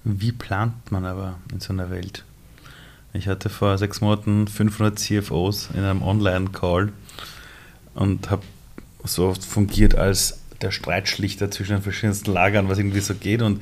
Wie 0.03 0.31
plant 0.31 0.91
man 0.91 1.05
aber 1.05 1.35
in 1.51 1.59
so 1.59 1.73
einer 1.73 1.89
Welt? 1.89 2.23
Ich 3.11 3.27
hatte 3.27 3.49
vor 3.49 3.77
sechs 3.77 4.01
Monaten 4.01 4.47
500 4.47 4.97
CFOs 4.97 5.69
in 5.73 5.83
einem 5.83 6.03
Online-Call 6.03 6.93
und 7.95 8.29
habe 8.29 8.43
so 9.03 9.33
fungiert 9.33 9.95
als 9.95 10.38
der 10.61 10.71
Streitschlichter 10.71 11.51
zwischen 11.51 11.73
den 11.73 11.81
verschiedensten 11.81 12.33
Lagern, 12.33 12.69
was 12.69 12.77
irgendwie 12.77 12.99
so 12.99 13.13
geht. 13.15 13.41
Und, 13.41 13.61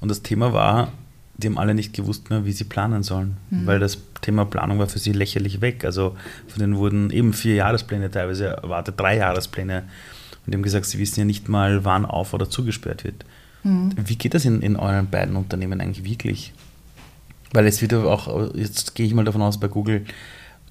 und 0.00 0.08
das 0.08 0.22
Thema 0.22 0.52
war, 0.52 0.92
die 1.36 1.46
haben 1.46 1.58
alle 1.58 1.74
nicht 1.74 1.94
gewusst 1.94 2.30
mehr, 2.30 2.44
wie 2.44 2.52
sie 2.52 2.64
planen 2.64 3.02
sollen, 3.02 3.36
mhm. 3.50 3.66
weil 3.66 3.78
das 3.78 3.98
Thema 4.22 4.44
Planung 4.44 4.78
war 4.78 4.88
für 4.88 4.98
sie 4.98 5.12
lächerlich 5.12 5.60
weg. 5.60 5.84
Also 5.84 6.16
von 6.48 6.58
denen 6.58 6.76
wurden 6.76 7.10
eben 7.10 7.32
vier 7.32 7.54
Jahrespläne 7.54 8.10
teilweise 8.10 8.46
erwartet, 8.46 8.98
drei 8.98 9.16
Jahrespläne. 9.18 9.84
Und 10.44 10.52
die 10.52 10.56
haben 10.56 10.62
gesagt, 10.62 10.86
sie 10.86 10.98
wissen 10.98 11.20
ja 11.20 11.24
nicht 11.24 11.48
mal, 11.48 11.84
wann 11.84 12.04
auf- 12.04 12.34
oder 12.34 12.50
zugesperrt 12.50 13.04
wird. 13.04 13.24
Mhm. 13.62 13.92
Wie 13.96 14.16
geht 14.16 14.34
das 14.34 14.44
in, 14.44 14.62
in 14.62 14.76
euren 14.76 15.08
beiden 15.08 15.36
Unternehmen 15.36 15.80
eigentlich 15.80 16.04
wirklich? 16.04 16.52
Weil 17.52 17.66
es 17.66 17.82
wieder 17.82 18.04
auch, 18.04 18.54
jetzt 18.54 18.94
gehe 18.94 19.06
ich 19.06 19.14
mal 19.14 19.24
davon 19.24 19.42
aus, 19.42 19.58
bei 19.60 19.68
Google 19.68 20.04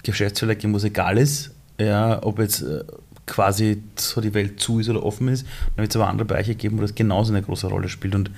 Geschäftsführer 0.02 0.54
muss 0.68 0.84
egal 0.84 1.18
ist, 1.18 1.50
ja, 1.80 2.22
ob 2.22 2.38
jetzt 2.38 2.62
äh, 2.62 2.84
quasi 3.28 3.82
so 3.94 4.20
die 4.20 4.34
Welt 4.34 4.58
zu 4.58 4.80
ist 4.80 4.88
oder 4.88 5.04
offen 5.04 5.28
ist. 5.28 5.46
Dann 5.76 5.84
wird 5.84 5.90
es 5.90 5.96
aber 5.96 6.08
andere 6.08 6.26
Bereiche 6.26 6.56
geben, 6.56 6.78
wo 6.78 6.82
das 6.82 6.94
genauso 6.94 7.32
eine 7.32 7.42
große 7.42 7.68
Rolle 7.68 7.88
spielt. 7.88 8.14
Und 8.14 8.30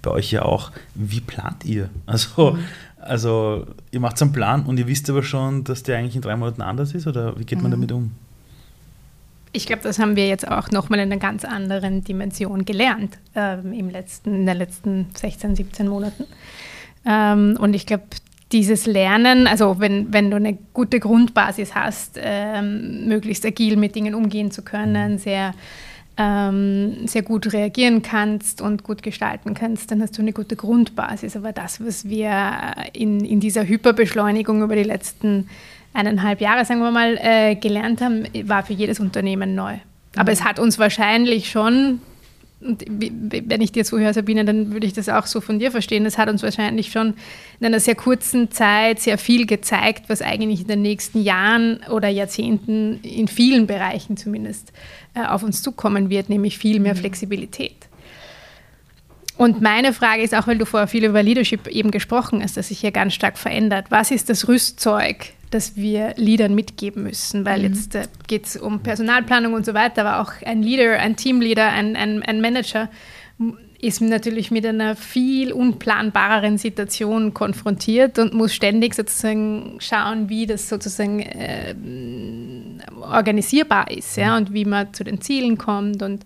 bei 0.00 0.10
euch 0.10 0.30
ja 0.30 0.42
auch, 0.42 0.72
wie 0.94 1.20
plant 1.20 1.64
ihr? 1.64 1.90
Also, 2.06 2.52
mhm. 2.52 2.64
also 3.00 3.66
ihr 3.90 4.00
macht 4.00 4.20
einen 4.22 4.32
Plan 4.32 4.64
und 4.64 4.78
ihr 4.78 4.86
wisst 4.86 5.10
aber 5.10 5.22
schon, 5.22 5.64
dass 5.64 5.82
der 5.82 5.98
eigentlich 5.98 6.16
in 6.16 6.22
drei 6.22 6.36
Monaten 6.36 6.62
anders 6.62 6.94
ist 6.94 7.06
oder 7.06 7.38
wie 7.38 7.44
geht 7.44 7.60
man 7.60 7.70
mhm. 7.70 7.74
damit 7.74 7.92
um? 7.92 8.12
Ich 9.52 9.66
glaube, 9.66 9.82
das 9.82 9.98
haben 9.98 10.16
wir 10.16 10.28
jetzt 10.28 10.46
auch 10.46 10.70
nochmal 10.70 10.98
in 10.98 11.10
einer 11.10 11.20
ganz 11.20 11.44
anderen 11.44 12.04
Dimension 12.04 12.64
gelernt 12.64 13.18
ähm, 13.34 13.72
im 13.72 13.90
letzten, 13.90 14.34
in 14.34 14.46
den 14.46 14.56
letzten 14.56 15.06
16, 15.14 15.56
17 15.56 15.88
Monaten. 15.88 16.24
Ähm, 17.06 17.56
und 17.58 17.72
ich 17.74 17.86
glaube, 17.86 18.04
dieses 18.56 18.86
Lernen, 18.86 19.46
also 19.46 19.80
wenn, 19.80 20.14
wenn 20.14 20.30
du 20.30 20.36
eine 20.38 20.56
gute 20.72 20.98
Grundbasis 20.98 21.74
hast, 21.74 22.18
ähm, 22.18 23.06
möglichst 23.06 23.44
agil 23.44 23.76
mit 23.76 23.94
Dingen 23.94 24.14
umgehen 24.14 24.50
zu 24.50 24.62
können, 24.62 25.12
mhm. 25.12 25.18
sehr, 25.18 25.52
ähm, 26.16 27.06
sehr 27.06 27.20
gut 27.20 27.52
reagieren 27.52 28.00
kannst 28.00 28.62
und 28.62 28.82
gut 28.82 29.02
gestalten 29.02 29.52
kannst, 29.52 29.90
dann 29.90 30.00
hast 30.00 30.16
du 30.16 30.22
eine 30.22 30.32
gute 30.32 30.56
Grundbasis. 30.56 31.36
Aber 31.36 31.52
das, 31.52 31.84
was 31.84 32.08
wir 32.08 32.32
in, 32.94 33.22
in 33.26 33.40
dieser 33.40 33.68
Hyperbeschleunigung 33.68 34.62
über 34.62 34.74
die 34.74 34.84
letzten 34.84 35.50
eineinhalb 35.92 36.40
Jahre, 36.40 36.64
sagen 36.64 36.80
wir 36.80 36.90
mal, 36.90 37.18
äh, 37.20 37.56
gelernt 37.56 38.00
haben, 38.00 38.26
war 38.44 38.62
für 38.62 38.72
jedes 38.72 39.00
Unternehmen 39.00 39.54
neu. 39.54 39.74
Aber 40.14 40.30
mhm. 40.30 40.32
es 40.32 40.44
hat 40.44 40.58
uns 40.58 40.78
wahrscheinlich 40.78 41.50
schon 41.50 42.00
und 42.58 42.84
wenn 42.88 43.60
ich 43.60 43.72
dir 43.72 43.84
zuhöre, 43.84 44.14
Sabine, 44.14 44.44
dann 44.44 44.72
würde 44.72 44.86
ich 44.86 44.94
das 44.94 45.10
auch 45.10 45.26
so 45.26 45.42
von 45.42 45.58
dir 45.58 45.70
verstehen. 45.70 46.06
Es 46.06 46.16
hat 46.16 46.30
uns 46.30 46.42
wahrscheinlich 46.42 46.90
schon 46.90 47.14
in 47.60 47.66
einer 47.66 47.80
sehr 47.80 47.94
kurzen 47.94 48.50
Zeit 48.50 48.98
sehr 49.00 49.18
viel 49.18 49.46
gezeigt, 49.46 50.04
was 50.08 50.22
eigentlich 50.22 50.62
in 50.62 50.68
den 50.68 50.80
nächsten 50.80 51.22
Jahren 51.22 51.80
oder 51.90 52.08
Jahrzehnten 52.08 53.00
in 53.02 53.28
vielen 53.28 53.66
Bereichen 53.66 54.16
zumindest 54.16 54.72
äh, 55.14 55.24
auf 55.26 55.42
uns 55.42 55.60
zukommen 55.60 56.08
wird, 56.08 56.30
nämlich 56.30 56.56
viel 56.56 56.80
mehr 56.80 56.94
mhm. 56.94 56.98
Flexibilität. 56.98 57.76
Und 59.36 59.60
meine 59.60 59.92
Frage 59.92 60.22
ist 60.22 60.34
auch, 60.34 60.46
weil 60.46 60.56
du 60.56 60.64
vorher 60.64 60.88
viel 60.88 61.04
über 61.04 61.22
Leadership 61.22 61.66
eben 61.66 61.90
gesprochen 61.90 62.42
hast, 62.42 62.56
dass 62.56 62.68
sich 62.68 62.80
hier 62.80 62.90
ganz 62.90 63.12
stark 63.12 63.36
verändert. 63.36 63.86
Was 63.90 64.10
ist 64.10 64.30
das 64.30 64.48
Rüstzeug, 64.48 65.34
das 65.50 65.76
wir 65.76 66.14
Leadern 66.16 66.54
mitgeben 66.54 67.04
müssen? 67.04 67.44
Weil 67.44 67.60
mhm. 67.60 67.64
jetzt 67.74 67.94
äh, 67.94 68.06
geht 68.26 68.46
es 68.46 68.56
um 68.56 68.80
Personalplanung 68.80 69.54
und 69.54 69.64
so 69.66 69.74
weiter, 69.74 70.04
aber 70.06 70.20
auch 70.20 70.32
ein 70.44 70.62
Leader, 70.62 70.98
ein 70.98 71.16
Teamleader, 71.16 71.68
ein, 71.68 71.96
ein, 71.96 72.22
ein 72.22 72.40
Manager 72.40 72.88
ist 73.80 74.00
natürlich 74.00 74.50
mit 74.50 74.64
einer 74.64 74.96
viel 74.96 75.52
unplanbareren 75.52 76.58
Situation 76.58 77.34
konfrontiert 77.34 78.18
und 78.18 78.32
muss 78.32 78.54
ständig 78.54 78.94
sozusagen 78.94 79.76
schauen, 79.80 80.28
wie 80.28 80.46
das 80.46 80.68
sozusagen 80.68 81.20
äh, 81.20 81.74
organisierbar 83.00 83.90
ist 83.90 84.16
ja, 84.16 84.36
und 84.36 84.52
wie 84.52 84.64
man 84.64 84.94
zu 84.94 85.04
den 85.04 85.20
Zielen 85.20 85.58
kommt 85.58 86.02
und 86.02 86.24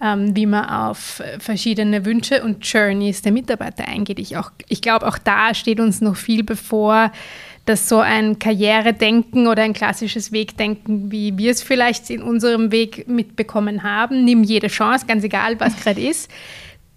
ähm, 0.00 0.34
wie 0.34 0.46
man 0.46 0.68
auf 0.68 1.22
verschiedene 1.38 2.04
Wünsche 2.04 2.42
und 2.42 2.64
Journeys 2.64 3.22
der 3.22 3.32
Mitarbeiter 3.32 3.86
eingeht. 3.86 4.18
Ich, 4.18 4.34
ich 4.68 4.80
glaube, 4.80 5.06
auch 5.06 5.18
da 5.18 5.54
steht 5.54 5.80
uns 5.80 6.00
noch 6.00 6.16
viel 6.16 6.44
bevor, 6.44 7.12
dass 7.68 7.88
so 7.88 8.00
ein 8.00 8.38
Karrieredenken 8.38 9.46
oder 9.46 9.62
ein 9.62 9.74
klassisches 9.74 10.32
Wegdenken, 10.32 11.12
wie 11.12 11.36
wir 11.36 11.50
es 11.50 11.62
vielleicht 11.62 12.08
in 12.08 12.22
unserem 12.22 12.72
Weg 12.72 13.06
mitbekommen 13.08 13.82
haben, 13.82 14.24
nimm 14.24 14.42
jede 14.42 14.68
Chance, 14.68 15.04
ganz 15.06 15.22
egal, 15.22 15.60
was 15.60 15.76
gerade 15.82 16.00
ist, 16.00 16.30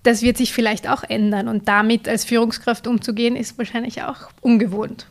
das 0.04 0.22
wird 0.22 0.38
sich 0.38 0.54
vielleicht 0.54 0.90
auch 0.90 1.04
ändern. 1.04 1.50
Und 1.50 1.68
damit 1.68 2.08
als 2.08 2.24
Führungskraft 2.24 2.88
umzugehen, 2.88 3.36
ist 3.36 3.58
wahrscheinlich 3.58 4.02
auch 4.02 4.30
ungewohnt. 4.40 5.08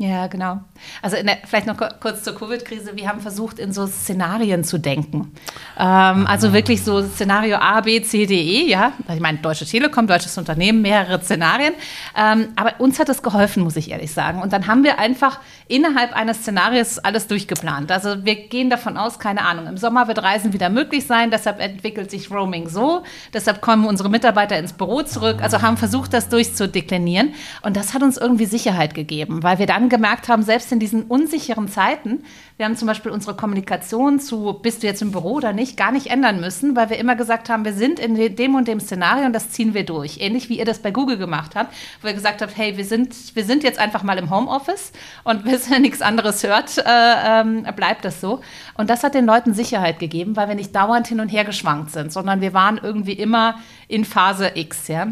Ja, 0.00 0.26
genau. 0.26 0.58
Also 1.02 1.16
der, 1.22 1.38
vielleicht 1.46 1.68
noch 1.68 1.76
kurz 2.00 2.24
zur 2.24 2.34
Covid-Krise. 2.34 2.96
Wir 2.96 3.08
haben 3.08 3.20
versucht, 3.20 3.60
in 3.60 3.72
so 3.72 3.86
Szenarien 3.86 4.64
zu 4.64 4.78
denken. 4.78 5.32
Ähm, 5.78 6.26
also 6.26 6.52
wirklich 6.52 6.82
so 6.82 7.00
Szenario 7.00 7.58
A, 7.58 7.80
B, 7.80 8.02
C, 8.02 8.26
D, 8.26 8.34
E. 8.34 8.68
Ja, 8.68 8.92
ich 9.14 9.20
meine, 9.20 9.38
Deutsche 9.38 9.64
Telekom, 9.64 10.08
deutsches 10.08 10.36
Unternehmen, 10.36 10.82
mehrere 10.82 11.22
Szenarien. 11.22 11.74
Ähm, 12.16 12.48
aber 12.56 12.80
uns 12.80 12.98
hat 12.98 13.08
das 13.08 13.22
geholfen, 13.22 13.62
muss 13.62 13.76
ich 13.76 13.92
ehrlich 13.92 14.10
sagen. 14.10 14.42
Und 14.42 14.52
dann 14.52 14.66
haben 14.66 14.82
wir 14.82 14.98
einfach 14.98 15.38
innerhalb 15.68 16.12
eines 16.12 16.38
Szenarios 16.38 16.98
alles 16.98 17.28
durchgeplant. 17.28 17.92
Also 17.92 18.24
wir 18.24 18.34
gehen 18.48 18.70
davon 18.70 18.96
aus, 18.96 19.20
keine 19.20 19.42
Ahnung, 19.44 19.68
im 19.68 19.76
Sommer 19.76 20.08
wird 20.08 20.20
Reisen 20.20 20.52
wieder 20.52 20.70
möglich 20.70 21.06
sein. 21.06 21.30
Deshalb 21.30 21.60
entwickelt 21.60 22.10
sich 22.10 22.32
Roaming 22.32 22.68
so. 22.68 23.04
Deshalb 23.32 23.60
kommen 23.60 23.86
unsere 23.86 24.10
Mitarbeiter 24.10 24.58
ins 24.58 24.72
Büro 24.72 25.02
zurück. 25.02 25.40
Also 25.40 25.62
haben 25.62 25.76
versucht, 25.76 26.12
das 26.12 26.28
durchzudeklinieren. 26.28 27.32
Und 27.62 27.76
das 27.76 27.94
hat 27.94 28.02
uns 28.02 28.16
irgendwie 28.16 28.46
Sicherheit 28.46 28.94
gegeben, 28.94 29.44
weil 29.44 29.60
wir 29.60 29.66
dann 29.66 29.83
gemerkt 29.88 30.28
haben, 30.28 30.42
selbst 30.42 30.72
in 30.72 30.78
diesen 30.78 31.04
unsicheren 31.04 31.68
Zeiten, 31.68 32.24
wir 32.56 32.66
haben 32.66 32.76
zum 32.76 32.86
Beispiel 32.86 33.10
unsere 33.10 33.34
Kommunikation 33.34 34.20
zu, 34.20 34.60
bist 34.62 34.82
du 34.82 34.86
jetzt 34.86 35.02
im 35.02 35.10
Büro 35.10 35.32
oder 35.32 35.52
nicht, 35.52 35.76
gar 35.76 35.90
nicht 35.90 36.06
ändern 36.06 36.40
müssen, 36.40 36.76
weil 36.76 36.88
wir 36.88 36.98
immer 36.98 37.16
gesagt 37.16 37.48
haben, 37.48 37.64
wir 37.64 37.72
sind 37.72 37.98
in 37.98 38.14
dem 38.36 38.54
und 38.54 38.68
dem 38.68 38.78
Szenario 38.78 39.26
und 39.26 39.32
das 39.32 39.50
ziehen 39.50 39.74
wir 39.74 39.84
durch. 39.84 40.18
Ähnlich 40.20 40.48
wie 40.48 40.58
ihr 40.58 40.64
das 40.64 40.78
bei 40.78 40.92
Google 40.92 41.18
gemacht 41.18 41.56
habt, 41.56 41.74
wo 42.00 42.08
ihr 42.08 42.14
gesagt 42.14 42.42
habt, 42.42 42.56
hey, 42.56 42.76
wir 42.76 42.84
sind, 42.84 43.34
wir 43.34 43.44
sind 43.44 43.64
jetzt 43.64 43.78
einfach 43.78 44.04
mal 44.04 44.18
im 44.18 44.30
Homeoffice 44.30 44.92
und 45.24 45.44
bis 45.50 45.68
ihr 45.68 45.80
nichts 45.80 46.00
anderes 46.00 46.44
hört, 46.44 46.78
äh, 46.78 46.82
ähm, 46.86 47.66
bleibt 47.74 48.04
das 48.04 48.20
so. 48.20 48.40
Und 48.76 48.88
das 48.88 49.02
hat 49.02 49.14
den 49.14 49.26
Leuten 49.26 49.52
Sicherheit 49.52 49.98
gegeben, 49.98 50.36
weil 50.36 50.48
wir 50.48 50.54
nicht 50.54 50.74
dauernd 50.74 51.08
hin 51.08 51.20
und 51.20 51.30
her 51.30 51.44
geschwankt 51.44 51.90
sind, 51.90 52.12
sondern 52.12 52.40
wir 52.40 52.54
waren 52.54 52.78
irgendwie 52.82 53.14
immer 53.14 53.58
in 53.88 54.04
Phase 54.04 54.52
X, 54.54 54.88
ja. 54.88 55.08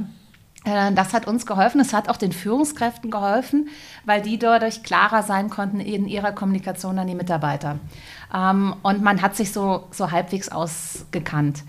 Äh, 0.64 0.92
das 0.92 1.12
hat 1.12 1.26
uns 1.26 1.46
geholfen. 1.46 1.80
Es 1.80 1.92
hat 1.92 2.08
auch 2.08 2.16
den 2.16 2.32
Führungskräften 2.32 3.10
geholfen, 3.10 3.68
weil 4.04 4.22
die 4.22 4.38
dadurch 4.38 4.82
klarer 4.82 5.22
sein 5.22 5.50
konnten 5.50 5.80
in 5.80 6.06
ihrer 6.06 6.32
Kommunikation 6.32 6.98
an 6.98 7.06
die 7.06 7.14
Mitarbeiter. 7.14 7.78
Ähm, 8.34 8.74
und 8.82 9.02
man 9.02 9.22
hat 9.22 9.36
sich 9.36 9.52
so, 9.52 9.86
so 9.90 10.10
halbwegs 10.10 10.48
ausgekannt. 10.48 11.64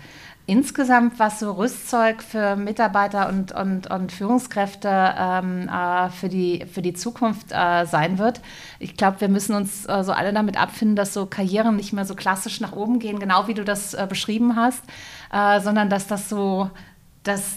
Insgesamt, 0.46 1.18
was 1.18 1.40
so 1.40 1.52
Rüstzeug 1.52 2.22
für 2.22 2.54
Mitarbeiter 2.54 3.30
und, 3.30 3.52
und, 3.52 3.90
und 3.90 4.12
Führungskräfte 4.12 4.90
ähm, 4.90 5.70
äh, 5.70 6.10
für, 6.10 6.28
die, 6.28 6.66
für 6.70 6.82
die 6.82 6.92
Zukunft 6.92 7.46
äh, 7.50 7.86
sein 7.86 8.18
wird, 8.18 8.42
ich 8.78 8.94
glaube, 8.94 9.22
wir 9.22 9.30
müssen 9.30 9.54
uns 9.54 9.86
äh, 9.86 10.04
so 10.04 10.12
alle 10.12 10.34
damit 10.34 10.60
abfinden, 10.60 10.96
dass 10.96 11.14
so 11.14 11.24
Karrieren 11.24 11.76
nicht 11.76 11.94
mehr 11.94 12.04
so 12.04 12.14
klassisch 12.14 12.60
nach 12.60 12.72
oben 12.72 12.98
gehen, 12.98 13.20
genau 13.20 13.48
wie 13.48 13.54
du 13.54 13.64
das 13.64 13.94
äh, 13.94 14.06
beschrieben 14.06 14.54
hast, 14.54 14.82
sondern 15.62 15.90
dass 15.90 16.06
das 16.06 16.28
so, 16.28 16.70
dass 17.24 17.56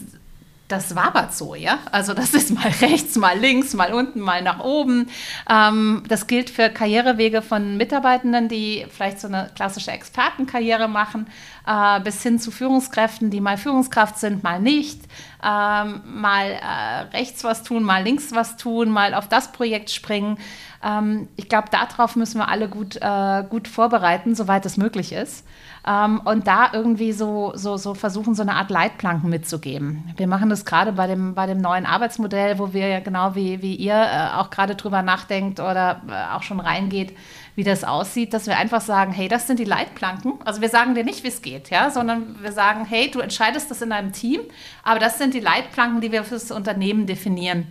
das 0.67 0.95
wabert 0.95 1.33
so, 1.33 1.55
ja. 1.55 1.79
Also 1.91 2.13
das 2.13 2.33
ist 2.33 2.53
mal 2.53 2.67
rechts, 2.81 3.15
mal 3.15 3.37
links, 3.37 3.73
mal 3.73 3.93
unten, 3.93 4.19
mal 4.19 4.41
nach 4.41 4.59
oben. 4.59 5.09
Ähm, 5.49 6.03
das 6.07 6.27
gilt 6.27 6.49
für 6.49 6.69
Karrierewege 6.69 7.41
von 7.41 7.77
Mitarbeitenden, 7.77 8.49
die 8.49 8.85
vielleicht 8.89 9.19
so 9.21 9.27
eine 9.27 9.49
klassische 9.55 9.91
Expertenkarriere 9.91 10.89
machen, 10.89 11.27
äh, 11.65 12.01
bis 12.01 12.21
hin 12.21 12.39
zu 12.39 12.51
Führungskräften, 12.51 13.29
die 13.29 13.39
mal 13.39 13.57
Führungskraft 13.57 14.17
sind, 14.19 14.43
mal 14.43 14.59
nicht, 14.59 15.01
ähm, 15.43 16.01
mal 16.05 16.51
äh, 16.51 17.15
rechts 17.15 17.43
was 17.45 17.63
tun, 17.63 17.83
mal 17.83 18.03
links 18.03 18.33
was 18.33 18.57
tun, 18.57 18.89
mal 18.89 19.13
auf 19.13 19.29
das 19.29 19.53
Projekt 19.53 19.89
springen. 19.89 20.37
Ähm, 20.83 21.29
ich 21.37 21.47
glaube, 21.47 21.69
darauf 21.71 22.17
müssen 22.17 22.39
wir 22.39 22.49
alle 22.49 22.67
gut, 22.67 22.97
äh, 22.97 23.43
gut 23.49 23.69
vorbereiten, 23.69 24.35
soweit 24.35 24.65
es 24.65 24.75
möglich 24.75 25.13
ist. 25.13 25.45
Ähm, 25.87 26.19
und 26.25 26.47
da 26.47 26.71
irgendwie 26.73 27.13
so, 27.13 27.53
so, 27.55 27.77
so 27.77 27.93
versuchen, 27.93 28.35
so 28.35 28.41
eine 28.41 28.55
Art 28.55 28.69
Leitplanken 28.69 29.29
mitzugeben. 29.29 30.13
Wir 30.17 30.27
machen 30.27 30.49
das 30.49 30.65
gerade 30.65 30.91
bei 30.91 31.07
dem, 31.07 31.33
bei 31.33 31.45
dem 31.45 31.59
neuen 31.61 31.85
Arbeitsmodell, 31.85 32.59
wo 32.59 32.73
wir 32.73 32.87
ja 32.89 32.99
genau 32.99 33.35
wie, 33.35 33.61
wie 33.61 33.75
ihr 33.75 33.95
äh, 33.95 34.35
auch 34.35 34.49
gerade 34.49 34.75
drüber 34.75 35.01
nachdenkt 35.01 35.61
oder 35.61 36.01
äh, 36.09 36.35
auch 36.35 36.43
schon 36.43 36.59
reingeht, 36.59 37.15
wie 37.55 37.63
das 37.63 37.85
aussieht, 37.85 38.33
dass 38.33 38.47
wir 38.47 38.57
einfach 38.57 38.81
sagen, 38.81 39.13
hey, 39.13 39.29
das 39.29 39.47
sind 39.47 39.59
die 39.59 39.65
Leitplanken. 39.65 40.33
Also 40.43 40.59
wir 40.59 40.69
sagen 40.69 40.93
dir 40.93 41.05
nicht, 41.05 41.23
wie 41.23 41.29
es 41.29 41.41
geht, 41.41 41.69
ja, 41.69 41.89
sondern 41.89 42.35
wir 42.41 42.51
sagen, 42.51 42.83
hey, 42.83 43.09
du 43.09 43.21
entscheidest 43.21 43.71
das 43.71 43.81
in 43.81 43.91
deinem 43.91 44.11
Team, 44.11 44.41
aber 44.83 44.99
das 44.99 45.17
sind 45.17 45.33
die 45.33 45.39
Leitplanken, 45.39 46.01
die 46.01 46.11
wir 46.11 46.25
fürs 46.25 46.51
Unternehmen 46.51 47.05
definieren. 47.05 47.67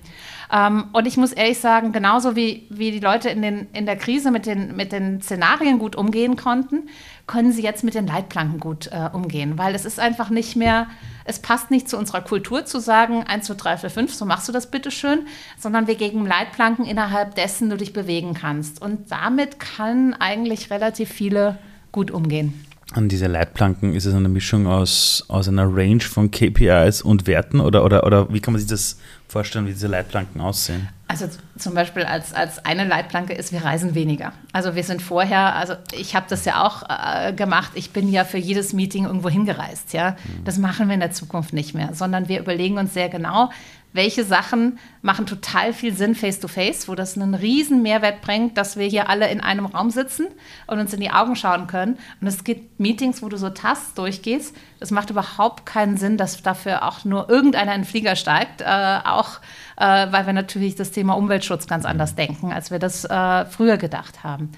Ähm, 0.53 0.87
und 0.93 1.07
ich 1.07 1.17
muss 1.17 1.33
ehrlich 1.33 1.59
sagen, 1.59 1.93
genauso 1.93 2.37
wie, 2.37 2.67
wie 2.71 2.91
die 2.91 3.01
Leute 3.01 3.29
in, 3.29 3.43
den, 3.43 3.69
in 3.73 3.87
der 3.87 3.97
Krise 3.97 4.31
mit 4.31 4.47
den, 4.47 4.77
mit 4.77 4.93
den 4.93 5.21
Szenarien 5.21 5.79
gut 5.79 5.97
umgehen 5.97 6.37
konnten, 6.37 6.89
können 7.27 7.53
sie 7.53 7.62
jetzt 7.62 7.83
mit 7.83 7.95
den 7.95 8.07
Leitplanken 8.07 8.61
gut 8.61 8.89
äh, 8.93 9.11
umgehen, 9.12 9.59
weil 9.59 9.74
es 9.74 9.85
ist 9.85 9.99
einfach 9.99 10.31
nicht 10.31 10.55
mehr, 10.55 10.87
es 11.24 11.41
passt 11.41 11.70
nicht 11.70 11.89
zu 11.89 11.99
unserer 11.99 12.20
Kultur 12.20 12.64
zu 12.64 12.79
sagen, 12.79 13.24
1, 13.24 13.47
2, 13.47 13.55
3, 13.55 13.77
4, 13.79 13.91
5, 13.91 14.14
so 14.14 14.24
machst 14.24 14.49
du 14.49 14.53
das 14.53 14.70
bitte 14.70 14.91
schön, 14.91 15.27
sondern 15.59 15.89
wir 15.89 15.97
gegen 15.97 16.24
Leitplanken 16.24 16.85
innerhalb 16.85 17.35
dessen 17.35 17.68
du 17.68 17.77
dich 17.77 17.93
bewegen 17.93 18.35
kannst. 18.35 18.81
Und 18.81 19.11
damit 19.11 19.59
kann 19.59 20.14
eigentlich 20.14 20.70
relativ 20.70 21.11
viele 21.11 21.59
gut 21.91 22.11
umgehen. 22.12 22.64
An 22.93 23.09
diese 23.09 23.27
Leitplanken 23.27 23.93
ist 23.95 24.05
es 24.05 24.14
eine 24.14 24.29
Mischung 24.29 24.68
aus, 24.68 25.24
aus 25.27 25.49
einer 25.49 25.66
Range 25.66 26.01
von 26.01 26.31
KPIs 26.31 27.03
und 27.03 27.27
Werten 27.27 27.59
oder, 27.59 27.85
oder, 27.85 28.07
oder 28.07 28.33
wie 28.33 28.39
kann 28.39 28.53
man 28.53 28.61
sich 28.61 28.70
das 28.70 28.99
vorstellen, 29.27 29.66
wie 29.66 29.72
diese 29.72 29.89
Leitplanken 29.89 30.41
aussehen? 30.41 30.89
Also 31.09 31.29
zum 31.57 31.75
Beispiel 31.75 32.03
als, 32.03 32.35
als 32.35 32.65
eine 32.65 32.85
Leitplanke 32.85 33.33
ist, 33.33 33.53
wir 33.53 33.65
reisen 33.65 33.95
weniger. 33.95 34.33
Also 34.53 34.75
wir 34.75 34.83
sind 34.83 35.01
vorher, 35.01 35.55
also 35.55 35.75
ich 35.93 36.17
habe 36.17 36.27
das 36.29 36.45
ja 36.45 36.67
auch 36.67 36.83
äh, 36.89 37.33
gemacht, 37.33 37.73
ich 37.75 37.93
bin 37.93 38.09
ja 38.09 38.25
für 38.25 38.39
jedes 38.39 38.73
Meeting 38.73 39.05
irgendwo 39.05 39.29
hingereist. 39.29 39.93
Ja? 39.93 40.13
Mhm. 40.13 40.45
Das 40.45 40.59
machen 40.59 40.89
wir 40.89 40.95
in 40.95 41.01
der 41.01 41.13
Zukunft 41.13 41.53
nicht 41.53 41.75
mehr, 41.75 41.95
sondern 41.95 42.29
wir 42.29 42.41
überlegen 42.41 42.77
uns 42.77 42.93
sehr 42.93 43.09
genau, 43.09 43.51
welche 43.97 44.25
Sachen 44.25 44.79
machen 45.01 45.27
total 45.27 45.73
viel 45.73 45.95
Sinn 45.95 46.15
face-to-face, 46.15 46.85
-face, 46.85 46.89
wo 46.89 46.95
das 46.95 47.17
einen 47.17 47.35
riesen 47.35 47.83
Mehrwert 47.83 48.21
bringt, 48.21 48.59
dass 48.59 48.77
wir 48.77 48.87
hier 48.87 49.09
alle 49.09 49.31
in 49.31 49.41
einem 49.41 49.67
Raum 49.67 49.91
sitzen 49.91 50.27
und 50.67 50.79
uns 50.79 50.93
in 50.93 51.01
die 51.01 51.11
Augen 51.11 51.35
schauen 51.35 51.67
können. 51.67 51.99
Und 52.21 52.27
es 52.27 52.45
gibt 52.45 52.79
Meetings, 52.79 53.23
wo 53.23 53.29
du 53.29 53.39
so 53.39 53.49
Tasks 53.49 53.95
durchgehst. 53.95 54.55
Das 54.79 54.91
macht 54.91 55.11
überhaupt 55.11 55.66
keinen 55.66 55.97
Sinn, 55.97 56.16
dass 56.16 56.43
dafür 56.43 56.87
auch 56.87 57.05
nur 57.05 57.29
irgendeiner 57.29 57.74
in 57.74 57.83
den 57.83 57.87
Flieger 57.87 58.16
steigt. 58.16 58.61
Äh, 58.61 58.99
auch 59.05 59.41
äh, 59.77 60.07
weil 60.11 60.27
wir 60.27 60.33
natürlich 60.33 60.74
das 60.74 60.91
Thema 60.91 61.14
Umweltschutz 61.14 61.66
ganz 61.66 61.85
anders 61.85 62.14
denken, 62.14 62.53
als 62.53 62.70
wir 62.70 62.79
das 62.79 63.05
äh, 63.05 63.45
früher 63.45 63.77
gedacht 63.77 64.24
haben. 64.24 64.53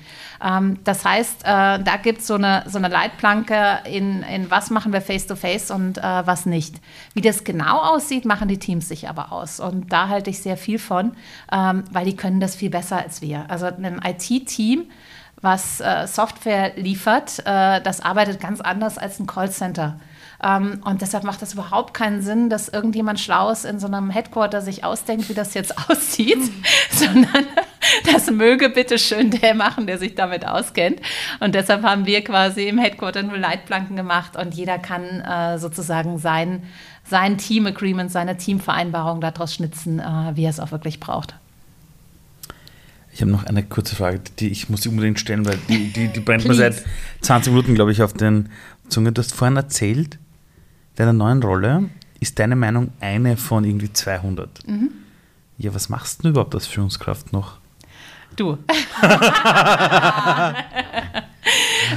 Ähm, 0.45 0.79
das 0.85 1.05
heißt, 1.05 1.43
äh, 1.43 1.45
da 1.45 1.97
gibt 2.03 2.21
es 2.21 2.27
so 2.27 2.35
eine, 2.35 2.65
so 2.67 2.79
eine 2.79 2.89
Leitplanke 2.89 3.81
in, 3.85 4.23
in 4.23 4.51
was 4.51 4.71
machen 4.71 4.93
wir 4.93 5.01
face-to-face 5.01 5.71
-face 5.71 5.75
und 5.75 5.99
äh, 5.99 6.03
was 6.03 6.47
nicht. 6.47 6.77
Wie 7.15 7.21
das 7.21 7.45
genau 7.45 7.79
aussieht, 7.79 8.25
machen 8.25 8.49
die 8.49 8.59
Teams 8.59 8.89
sich 8.89 9.09
aber 9.09 9.33
aus. 9.33 9.61
Und 9.61 9.93
da 9.93 10.09
halte 10.09 10.31
ich 10.31 10.41
sehr 10.41 10.57
viel 10.57 10.79
von, 10.79 11.13
ähm, 11.53 11.85
weil 11.91 12.05
die 12.05 12.17
können 12.17 12.41
das 12.41 12.55
viel 12.55 12.71
besser 12.71 12.99
als 12.99 13.21
wir. 13.21 13.47
Also 13.49 13.67
ein 13.67 14.01
IT-Team, 14.05 14.87
was 15.41 15.81
äh, 15.81 16.07
Software 16.07 16.73
liefert, 16.77 17.41
äh, 17.45 17.81
das 17.81 18.01
arbeitet 18.01 18.41
ganz 18.41 18.61
anders 18.61 18.99
als 18.99 19.19
ein 19.19 19.27
Callcenter. 19.27 19.99
Ähm, 20.43 20.81
und 20.85 21.03
deshalb 21.03 21.25
macht 21.25 21.43
das 21.43 21.55
überhaupt 21.55 21.95
keinen 21.95 22.23
Sinn, 22.23 22.49
dass 22.49 22.69
irgendjemand 22.69 23.19
Schlaues 23.19 23.65
in 23.65 23.81
so 23.81 23.89
einem 23.89 24.11
Headquarter 24.11 24.61
sich 24.61 24.85
ausdenkt, 24.85 25.29
wie 25.29 25.35
das 25.35 25.55
jetzt 25.55 25.77
aussieht, 25.91 26.39
sondern 26.91 27.47
das 28.13 28.31
möge 28.31 28.69
bitte 28.71 28.99
schön 28.99 29.31
der 29.31 29.55
machen, 29.55 29.87
der 29.87 29.99
sich 29.99 30.15
damit 30.15 30.47
auskennt. 30.47 31.01
Und 31.41 31.55
deshalb 31.55 31.83
haben 31.83 32.07
wir 32.07 32.23
quasi 32.23 32.69
im 32.69 32.79
Headquarter 32.79 33.23
nur 33.23 33.39
Leitplanken 33.39 33.97
gemacht 33.97 34.37
und 34.37 34.55
jeder 34.55 34.79
kann 34.79 35.21
äh, 35.21 35.59
sozusagen 35.59 36.19
sein, 36.19 36.63
sein 37.05 37.39
Team-Agreement, 37.39 38.13
seine 38.13 38.37
Teamvereinbarung 38.37 39.21
daraus 39.21 39.55
schnitzen, 39.55 39.99
äh, 39.99 40.37
wie 40.37 40.45
er 40.45 40.51
es 40.51 40.61
auch 40.61 40.71
wirklich 40.71 41.01
braucht. 41.01 41.35
Ich 43.13 43.23
habe 43.23 43.33
noch 43.33 43.45
eine 43.45 43.65
kurze 43.65 43.97
Frage, 43.97 44.21
die 44.39 44.49
ich 44.49 44.69
muss 44.69 44.87
unbedingt 44.87 45.19
stellen, 45.19 45.45
weil 45.45 45.59
die, 45.69 45.93
die, 45.93 46.07
die 46.07 46.21
brennt 46.21 46.47
mir 46.47 46.55
seit 46.55 46.85
20 47.23 47.53
Minuten, 47.53 47.75
glaube 47.75 47.91
ich, 47.91 48.01
auf 48.03 48.13
den 48.13 48.51
Zunge. 48.89 49.11
Du 49.11 49.21
hast 49.21 49.35
vorhin 49.35 49.57
erzählt, 49.57 50.21
deiner 50.99 51.13
neuen 51.13 51.43
Rolle 51.43 51.91
ist 52.21 52.39
deine 52.39 52.57
Meinung 52.57 52.91
eine 53.01 53.37
von 53.37 53.65
irgendwie 53.65 53.93
200. 53.93 54.67
Mhm. 54.67 54.91
Ja, 55.57 55.75
was 55.75 55.89
machst 55.89 56.25
du 56.25 56.29
überhaupt 56.29 56.55
als 56.55 56.67
Führungskraft 56.67 57.33
noch? 57.33 57.59
Du. 58.37 58.59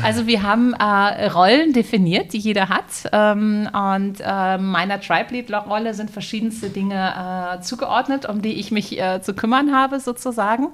also 0.04 0.26
wir 0.26 0.42
haben 0.42 0.74
äh, 0.74 1.28
Rollen 1.28 1.74
definiert, 1.74 2.34
die 2.34 2.40
jeder 2.40 2.70
hat. 2.70 2.86
Ähm, 3.12 3.70
und 3.72 4.16
äh, 4.20 4.58
meiner 4.58 5.00
Tribe 5.02 5.34
Lead-Rolle 5.34 5.94
sind 5.94 6.10
verschiedenste 6.10 6.70
Dinge 6.70 7.58
äh, 7.58 7.62
zugeordnet, 7.62 8.28
um 8.28 8.42
die 8.42 8.54
ich 8.54 8.72
mich 8.72 9.00
äh, 9.00 9.22
zu 9.22 9.36
kümmern 9.36 9.76
habe, 9.76 10.00
sozusagen. 10.00 10.70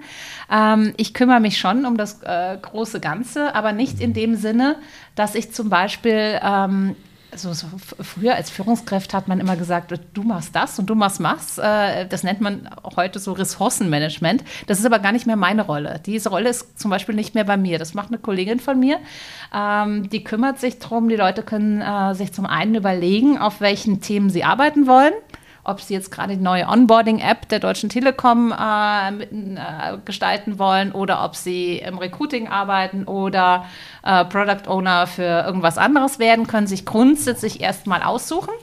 Ähm, 0.52 0.94
ich 0.96 1.14
kümmere 1.14 1.40
mich 1.40 1.58
schon 1.58 1.86
um 1.86 1.98
das 1.98 2.22
äh, 2.24 2.58
große 2.62 3.00
Ganze, 3.02 3.54
aber 3.56 3.74
nicht 3.74 4.00
in 4.00 4.14
dem 4.14 4.36
Sinne, 4.36 4.78
dass 5.16 5.36
ich 5.36 5.52
zum 5.52 5.70
Beispiel 5.70 6.40
ähm, 6.42 6.96
so, 7.36 7.54
so, 7.54 7.68
früher 7.78 8.36
als 8.36 8.50
Führungskraft 8.50 9.14
hat 9.14 9.28
man 9.28 9.40
immer 9.40 9.56
gesagt, 9.56 9.94
du 10.14 10.24
machst 10.24 10.56
das 10.56 10.80
und 10.80 10.88
du 10.88 10.96
machst 10.96 11.22
was. 11.22 11.58
Äh, 11.58 12.08
das 12.08 12.24
nennt 12.24 12.42
man 12.42 12.70
heute 12.96 13.20
so 13.20 13.34
Ressourcenmanagement. 13.34 14.44
Das 14.66 14.80
ist 14.80 14.86
aber 14.86 15.00
gar 15.00 15.12
nicht 15.12 15.28
mehr 15.28 15.36
meine 15.36 15.64
Rolle. 15.64 16.00
Diese 16.06 16.30
Rolle 16.30 16.50
ist 16.50 16.80
zum 16.80 16.90
Beispiel 16.90 17.16
nicht 17.16 17.36
mehr 17.36 17.44
bei 17.44 17.58
mir. 17.58 17.80
Das 17.80 17.94
macht 17.94 18.08
eine 18.10 18.18
Kollegin 18.18 18.60
von 18.60 18.80
mir. 18.80 19.00
Ähm, 19.54 20.10
die 20.10 20.24
kümmert 20.24 20.60
sich 20.60 20.80
darum, 20.80 21.10
die 21.10 21.16
Leute 21.16 21.44
können 21.44 21.82
äh, 21.82 22.16
sich 22.16 22.34
zum 22.34 22.46
einen 22.46 22.76
überlegen, 22.76 23.38
auf 23.38 23.62
welchen 23.62 24.02
Themen 24.02 24.30
sie 24.30 24.44
arbeiten 24.44 24.88
wollen 24.88 25.14
ob 25.68 25.82
sie 25.82 25.94
jetzt 25.94 26.12
gerade 26.12 26.38
die 26.38 26.44
neue 26.44 26.68
Onboarding-App 26.68 27.50
der 27.50 27.60
Deutschen 27.60 27.90
Telekom 27.90 28.54
äh, 28.58 29.12
mit, 29.12 29.32
äh, 29.32 29.98
gestalten 30.06 30.58
wollen 30.60 30.94
oder 30.94 31.24
ob 31.24 31.36
sie 31.36 31.78
im 31.78 31.98
Recruiting 31.98 32.48
arbeiten 32.48 33.04
oder 33.04 33.66
äh, 34.04 34.26
Product 34.26 34.68
Owner 34.68 35.08
für 35.08 35.44
irgendwas 35.46 35.78
anderes 35.78 36.20
werden, 36.20 36.48
können 36.48 36.68
sich 36.68 36.86
grundsätzlich 36.86 37.62
erstmal 37.62 38.02
aussuchen. 38.02 38.54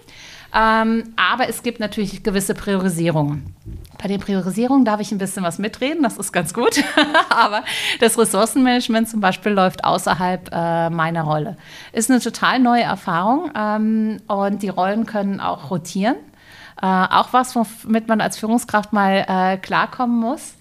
Ähm, 0.54 1.14
aber 1.16 1.48
es 1.48 1.62
gibt 1.62 1.80
natürlich 1.80 2.22
gewisse 2.22 2.54
Priorisierungen. 2.54 3.54
Bei 4.00 4.08
den 4.08 4.20
Priorisierungen 4.20 4.84
darf 4.84 5.00
ich 5.00 5.10
ein 5.10 5.18
bisschen 5.18 5.42
was 5.42 5.58
mitreden, 5.58 6.02
das 6.02 6.16
ist 6.16 6.32
ganz 6.32 6.54
gut. 6.54 6.82
aber 7.28 7.64
das 8.00 8.18
Ressourcenmanagement 8.18 9.08
zum 9.08 9.20
Beispiel 9.20 9.52
läuft 9.52 9.84
außerhalb 9.84 10.50
äh, 10.52 10.90
meiner 10.90 11.22
Rolle. 11.22 11.56
Ist 11.92 12.10
eine 12.10 12.20
total 12.20 12.60
neue 12.60 12.82
Erfahrung 12.82 13.50
ähm, 13.56 14.20
und 14.28 14.62
die 14.62 14.68
Rollen 14.68 15.06
können 15.06 15.40
auch 15.40 15.70
rotieren. 15.70 16.16
Äh, 16.84 16.86
auch 16.86 17.32
was, 17.32 17.56
womit 17.56 18.08
man 18.08 18.20
als 18.20 18.36
Führungskraft 18.36 18.92
mal 18.92 19.24
äh, 19.26 19.56
klarkommen 19.56 20.20
muss. 20.20 20.54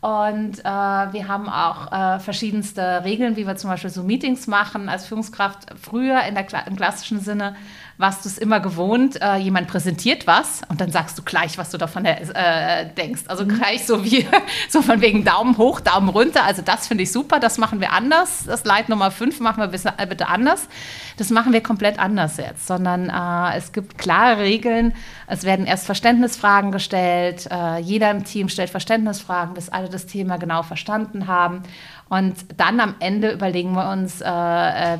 Und 0.00 0.60
äh, 0.60 0.62
wir 0.62 1.26
haben 1.26 1.48
auch 1.48 1.90
äh, 1.90 2.20
verschiedenste 2.20 3.02
Regeln, 3.02 3.34
wie 3.34 3.44
wir 3.44 3.56
zum 3.56 3.70
Beispiel 3.70 3.90
so 3.90 4.04
Meetings 4.04 4.46
machen 4.46 4.88
als 4.88 5.06
Führungskraft. 5.06 5.66
Früher 5.80 6.22
in 6.28 6.36
der, 6.36 6.46
im 6.68 6.76
klassischen 6.76 7.18
Sinne 7.18 7.56
warst 7.96 8.24
du 8.24 8.28
es 8.28 8.38
immer 8.38 8.58
gewohnt, 8.58 9.20
äh, 9.22 9.36
jemand 9.36 9.68
präsentiert 9.68 10.26
was 10.26 10.62
und 10.68 10.80
dann 10.80 10.90
sagst 10.90 11.16
du 11.16 11.22
gleich, 11.22 11.58
was 11.58 11.70
du 11.70 11.78
davon 11.78 12.04
äh, 12.04 12.92
denkst. 12.94 13.22
Also 13.28 13.44
mhm. 13.44 13.56
gleich 13.56 13.86
so 13.86 14.04
wie, 14.04 14.26
so 14.68 14.82
von 14.82 15.00
wegen 15.00 15.24
Daumen 15.24 15.56
hoch, 15.58 15.80
Daumen 15.80 16.08
runter. 16.08 16.44
Also 16.44 16.62
das 16.62 16.88
finde 16.88 17.04
ich 17.04 17.12
super, 17.12 17.38
das 17.38 17.56
machen 17.58 17.80
wir 17.80 17.92
anders. 17.92 18.44
Das 18.46 18.64
Leid 18.64 18.88
Nummer 18.88 19.10
5 19.10 19.38
machen 19.40 19.62
wir 19.62 19.92
äh, 19.98 20.06
bitte 20.06 20.28
anders. 20.28 20.68
Das 21.16 21.30
machen 21.30 21.52
wir 21.52 21.62
komplett 21.62 22.00
anders 22.00 22.36
jetzt, 22.36 22.66
sondern 22.66 23.08
äh, 23.08 23.56
es 23.56 23.72
gibt 23.72 23.96
klare 23.96 24.40
Regeln. 24.40 24.92
Es 25.28 25.44
werden 25.44 25.66
erst 25.66 25.86
Verständnisfragen 25.86 26.72
gestellt. 26.72 27.48
Äh, 27.50 27.78
jeder 27.78 28.10
im 28.10 28.24
Team 28.24 28.48
stellt 28.48 28.70
Verständnisfragen, 28.70 29.54
bis 29.54 29.68
alle 29.68 29.88
das 29.88 30.06
Thema 30.06 30.36
genau 30.38 30.64
verstanden 30.64 31.28
haben. 31.28 31.62
Und 32.08 32.34
dann 32.56 32.80
am 32.80 32.96
Ende 32.98 33.30
überlegen 33.30 33.72
wir 33.72 33.90
uns, 33.90 34.20
äh, 34.20 34.26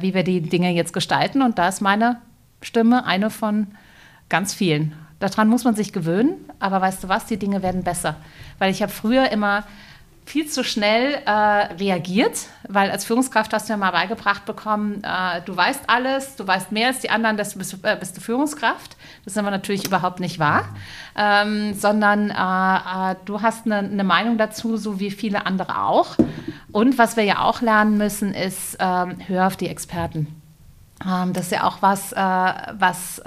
wie 0.00 0.14
wir 0.14 0.22
die 0.22 0.40
Dinge 0.40 0.70
jetzt 0.70 0.92
gestalten. 0.92 1.42
Und 1.42 1.58
da 1.58 1.68
ist 1.68 1.80
meine 1.80 2.20
Stimme, 2.64 3.04
eine 3.04 3.30
von 3.30 3.68
ganz 4.28 4.54
vielen. 4.54 4.94
Daran 5.20 5.48
muss 5.48 5.64
man 5.64 5.74
sich 5.74 5.92
gewöhnen, 5.92 6.34
aber 6.58 6.80
weißt 6.80 7.04
du 7.04 7.08
was, 7.08 7.26
die 7.26 7.38
Dinge 7.38 7.62
werden 7.62 7.84
besser. 7.84 8.16
Weil 8.58 8.70
ich 8.70 8.82
habe 8.82 8.92
früher 8.92 9.30
immer 9.30 9.64
viel 10.26 10.46
zu 10.46 10.64
schnell 10.64 11.20
äh, 11.26 11.30
reagiert, 11.30 12.46
weil 12.66 12.90
als 12.90 13.04
Führungskraft 13.04 13.52
hast 13.52 13.68
du 13.68 13.74
ja 13.74 13.76
mal 13.76 13.90
beigebracht 13.90 14.46
bekommen, 14.46 15.02
äh, 15.04 15.42
du 15.44 15.54
weißt 15.54 15.82
alles, 15.86 16.36
du 16.36 16.46
weißt 16.46 16.72
mehr 16.72 16.88
als 16.88 17.00
die 17.00 17.10
anderen, 17.10 17.36
das 17.36 17.56
bist, 17.56 17.76
äh, 17.82 17.96
bist 17.98 18.16
du 18.16 18.20
Führungskraft. 18.20 18.96
Das 19.24 19.34
ist 19.34 19.38
aber 19.38 19.50
natürlich 19.50 19.86
überhaupt 19.86 20.20
nicht 20.20 20.38
wahr, 20.38 20.68
ähm, 21.16 21.74
sondern 21.74 22.30
äh, 22.30 23.12
äh, 23.12 23.16
du 23.26 23.42
hast 23.42 23.66
eine, 23.66 23.78
eine, 23.78 24.04
Meinung 24.04 24.38
dazu, 24.38 24.76
so 24.76 24.98
wie 24.98 25.10
viele 25.10 25.44
andere 25.46 25.82
auch. 25.82 26.16
Und 26.72 26.96
was 26.96 27.16
wir 27.16 27.24
ja 27.24 27.40
auch 27.40 27.60
lernen 27.60 27.98
müssen, 27.98 28.34
ist, 28.34 28.78
ähm, 28.80 29.18
hör 29.26 29.46
auf 29.46 29.56
die 29.56 29.68
Experten. 29.68 30.43
Ähm, 31.02 31.32
das 31.32 31.46
ist 31.46 31.52
ja 31.52 31.64
auch 31.64 31.82
was, 31.82 32.12
äh, 32.12 32.16
was, 32.18 33.20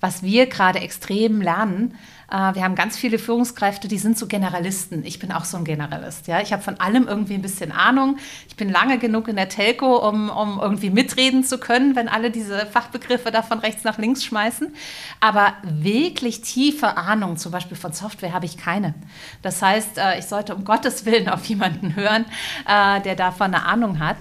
was 0.00 0.22
wir 0.22 0.46
gerade 0.46 0.80
extrem 0.80 1.40
lernen 1.40 1.94
äh, 2.30 2.54
wir 2.54 2.62
haben 2.62 2.74
ganz 2.74 2.96
viele 2.96 3.18
Führungskräfte, 3.18 3.88
die 3.88 3.98
sind 3.98 4.18
so 4.18 4.26
Generalisten. 4.26 5.04
Ich 5.04 5.18
bin 5.18 5.32
auch 5.32 5.44
so 5.44 5.56
ein 5.56 5.64
Generalist. 5.64 6.26
Ja? 6.26 6.40
Ich 6.40 6.52
habe 6.52 6.62
von 6.62 6.78
allem 6.78 7.08
irgendwie 7.08 7.34
ein 7.34 7.42
bisschen 7.42 7.72
Ahnung. 7.72 8.18
Ich 8.48 8.56
bin 8.56 8.68
lange 8.68 8.98
genug 8.98 9.28
in 9.28 9.36
der 9.36 9.48
Telco, 9.48 9.96
um, 10.08 10.28
um 10.28 10.60
irgendwie 10.60 10.90
mitreden 10.90 11.42
zu 11.42 11.58
können, 11.58 11.96
wenn 11.96 12.08
alle 12.08 12.30
diese 12.30 12.66
Fachbegriffe 12.66 13.30
da 13.30 13.42
von 13.42 13.58
rechts 13.60 13.84
nach 13.84 13.98
links 13.98 14.24
schmeißen. 14.24 14.74
Aber 15.20 15.54
wirklich 15.62 16.42
tiefe 16.42 16.96
Ahnung, 16.96 17.36
zum 17.36 17.52
Beispiel 17.52 17.76
von 17.76 17.92
Software, 17.92 18.32
habe 18.32 18.46
ich 18.46 18.58
keine. 18.58 18.94
Das 19.42 19.62
heißt, 19.62 19.98
äh, 19.98 20.18
ich 20.18 20.26
sollte 20.26 20.54
um 20.54 20.64
Gottes 20.64 21.06
Willen 21.06 21.28
auf 21.28 21.44
jemanden 21.46 21.96
hören, 21.96 22.26
äh, 22.68 23.00
der 23.00 23.14
davon 23.14 23.54
eine 23.54 23.64
Ahnung 23.64 23.98
hat. 23.98 24.18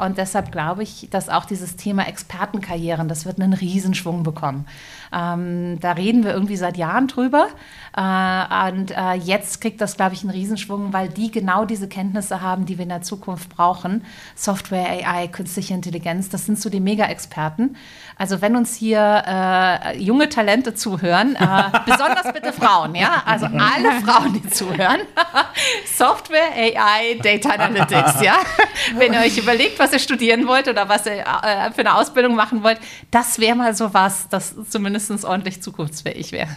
Und 0.00 0.18
deshalb 0.18 0.52
glaube 0.52 0.82
ich, 0.82 1.08
dass 1.10 1.28
auch 1.28 1.44
dieses 1.44 1.76
Thema 1.76 2.06
Expertenkarrieren, 2.06 3.08
das 3.08 3.24
wird 3.24 3.40
einen 3.40 3.52
Riesenschwung 3.52 4.22
bekommen. 4.22 4.66
Ähm, 5.12 5.78
da 5.80 5.92
reden 5.92 6.24
wir 6.24 6.32
irgendwie 6.32 6.56
seit 6.56 6.76
Jahren 6.76 7.06
drüber. 7.08 7.48
Äh, 7.96 8.68
und 8.68 8.90
äh, 8.90 9.14
jetzt 9.14 9.62
kriegt 9.62 9.80
das, 9.80 9.96
glaube 9.96 10.14
ich, 10.14 10.20
einen 10.20 10.30
Riesenschwung, 10.30 10.92
weil 10.92 11.08
die 11.08 11.30
genau 11.30 11.64
diese 11.64 11.88
Kenntnisse 11.88 12.42
haben, 12.42 12.66
die 12.66 12.76
wir 12.76 12.82
in 12.82 12.90
der 12.90 13.00
Zukunft 13.00 13.48
brauchen. 13.48 14.04
Software, 14.34 14.86
AI, 14.86 15.28
künstliche 15.28 15.72
Intelligenz, 15.72 16.28
das 16.28 16.44
sind 16.44 16.60
so 16.60 16.68
die 16.68 16.80
Mega-Experten. 16.80 17.76
Also 18.16 18.42
wenn 18.42 18.54
uns 18.54 18.76
hier 18.76 19.22
äh, 19.26 19.98
junge 19.98 20.28
Talente 20.28 20.74
zuhören, 20.74 21.36
äh, 21.36 21.70
besonders 21.86 22.30
bitte 22.34 22.52
Frauen, 22.52 22.94
ja, 22.94 23.22
also 23.24 23.46
alle 23.46 23.92
Frauen, 24.02 24.34
die 24.34 24.46
zuhören, 24.50 25.00
Software, 25.96 26.52
AI, 26.54 27.18
Data 27.22 27.48
Analytics, 27.48 28.20
ja. 28.20 28.36
Wenn 28.96 29.14
ihr 29.14 29.20
euch 29.20 29.38
überlegt, 29.38 29.78
was 29.78 29.94
ihr 29.94 29.98
studieren 30.00 30.46
wollt 30.46 30.68
oder 30.68 30.86
was 30.88 31.06
ihr 31.06 31.20
äh, 31.20 31.70
für 31.72 31.80
eine 31.80 31.94
Ausbildung 31.94 32.34
machen 32.34 32.62
wollt, 32.62 32.78
das 33.10 33.38
wäre 33.38 33.56
mal 33.56 33.74
so 33.74 33.94
was, 33.94 34.28
das 34.28 34.54
zumindest 34.68 35.24
ordentlich 35.24 35.62
zukunftsfähig 35.62 36.32
wäre. 36.32 36.56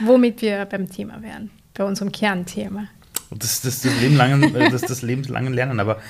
Womit 0.00 0.42
wir 0.42 0.64
beim 0.66 0.90
Thema 0.90 1.22
wären, 1.22 1.50
bei 1.74 1.84
unserem 1.84 2.12
Kernthema. 2.12 2.88
Das, 3.30 3.60
das, 3.60 3.82
das, 3.82 4.00
lebenslange, 4.00 4.46
äh, 4.46 4.70
das, 4.70 4.82
das 4.82 5.02
lebenslange 5.02 5.50
Lernen. 5.50 5.78
Aber 5.78 6.00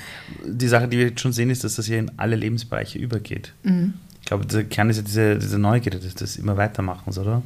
die 0.43 0.67
Sache, 0.67 0.87
die 0.87 0.97
wir 0.97 1.09
jetzt 1.09 1.21
schon 1.21 1.33
sehen, 1.33 1.49
ist, 1.51 1.63
dass 1.63 1.75
das 1.75 1.85
hier 1.85 1.99
in 1.99 2.11
alle 2.17 2.35
Lebensbereiche 2.35 2.97
übergeht. 2.97 3.53
Mhm. 3.63 3.93
Ich 4.21 4.25
glaube, 4.25 4.45
der 4.45 4.63
Kern 4.63 4.89
ist 4.89 4.97
ja 4.97 5.03
diese, 5.03 5.37
diese 5.37 5.59
Neugierde, 5.59 5.99
dass 5.99 6.15
das 6.15 6.37
immer 6.37 6.57
weitermachen, 6.57 7.11
oder? 7.17 7.43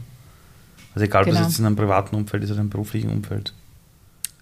Also 0.94 1.06
egal, 1.06 1.26
genau. 1.26 1.36
ob 1.36 1.44
das 1.44 1.52
jetzt 1.52 1.60
in 1.60 1.66
einem 1.66 1.76
privaten 1.76 2.16
Umfeld 2.16 2.44
ist 2.44 2.52
oder 2.52 2.62
im 2.62 2.70
beruflichen 2.70 3.10
Umfeld. 3.10 3.54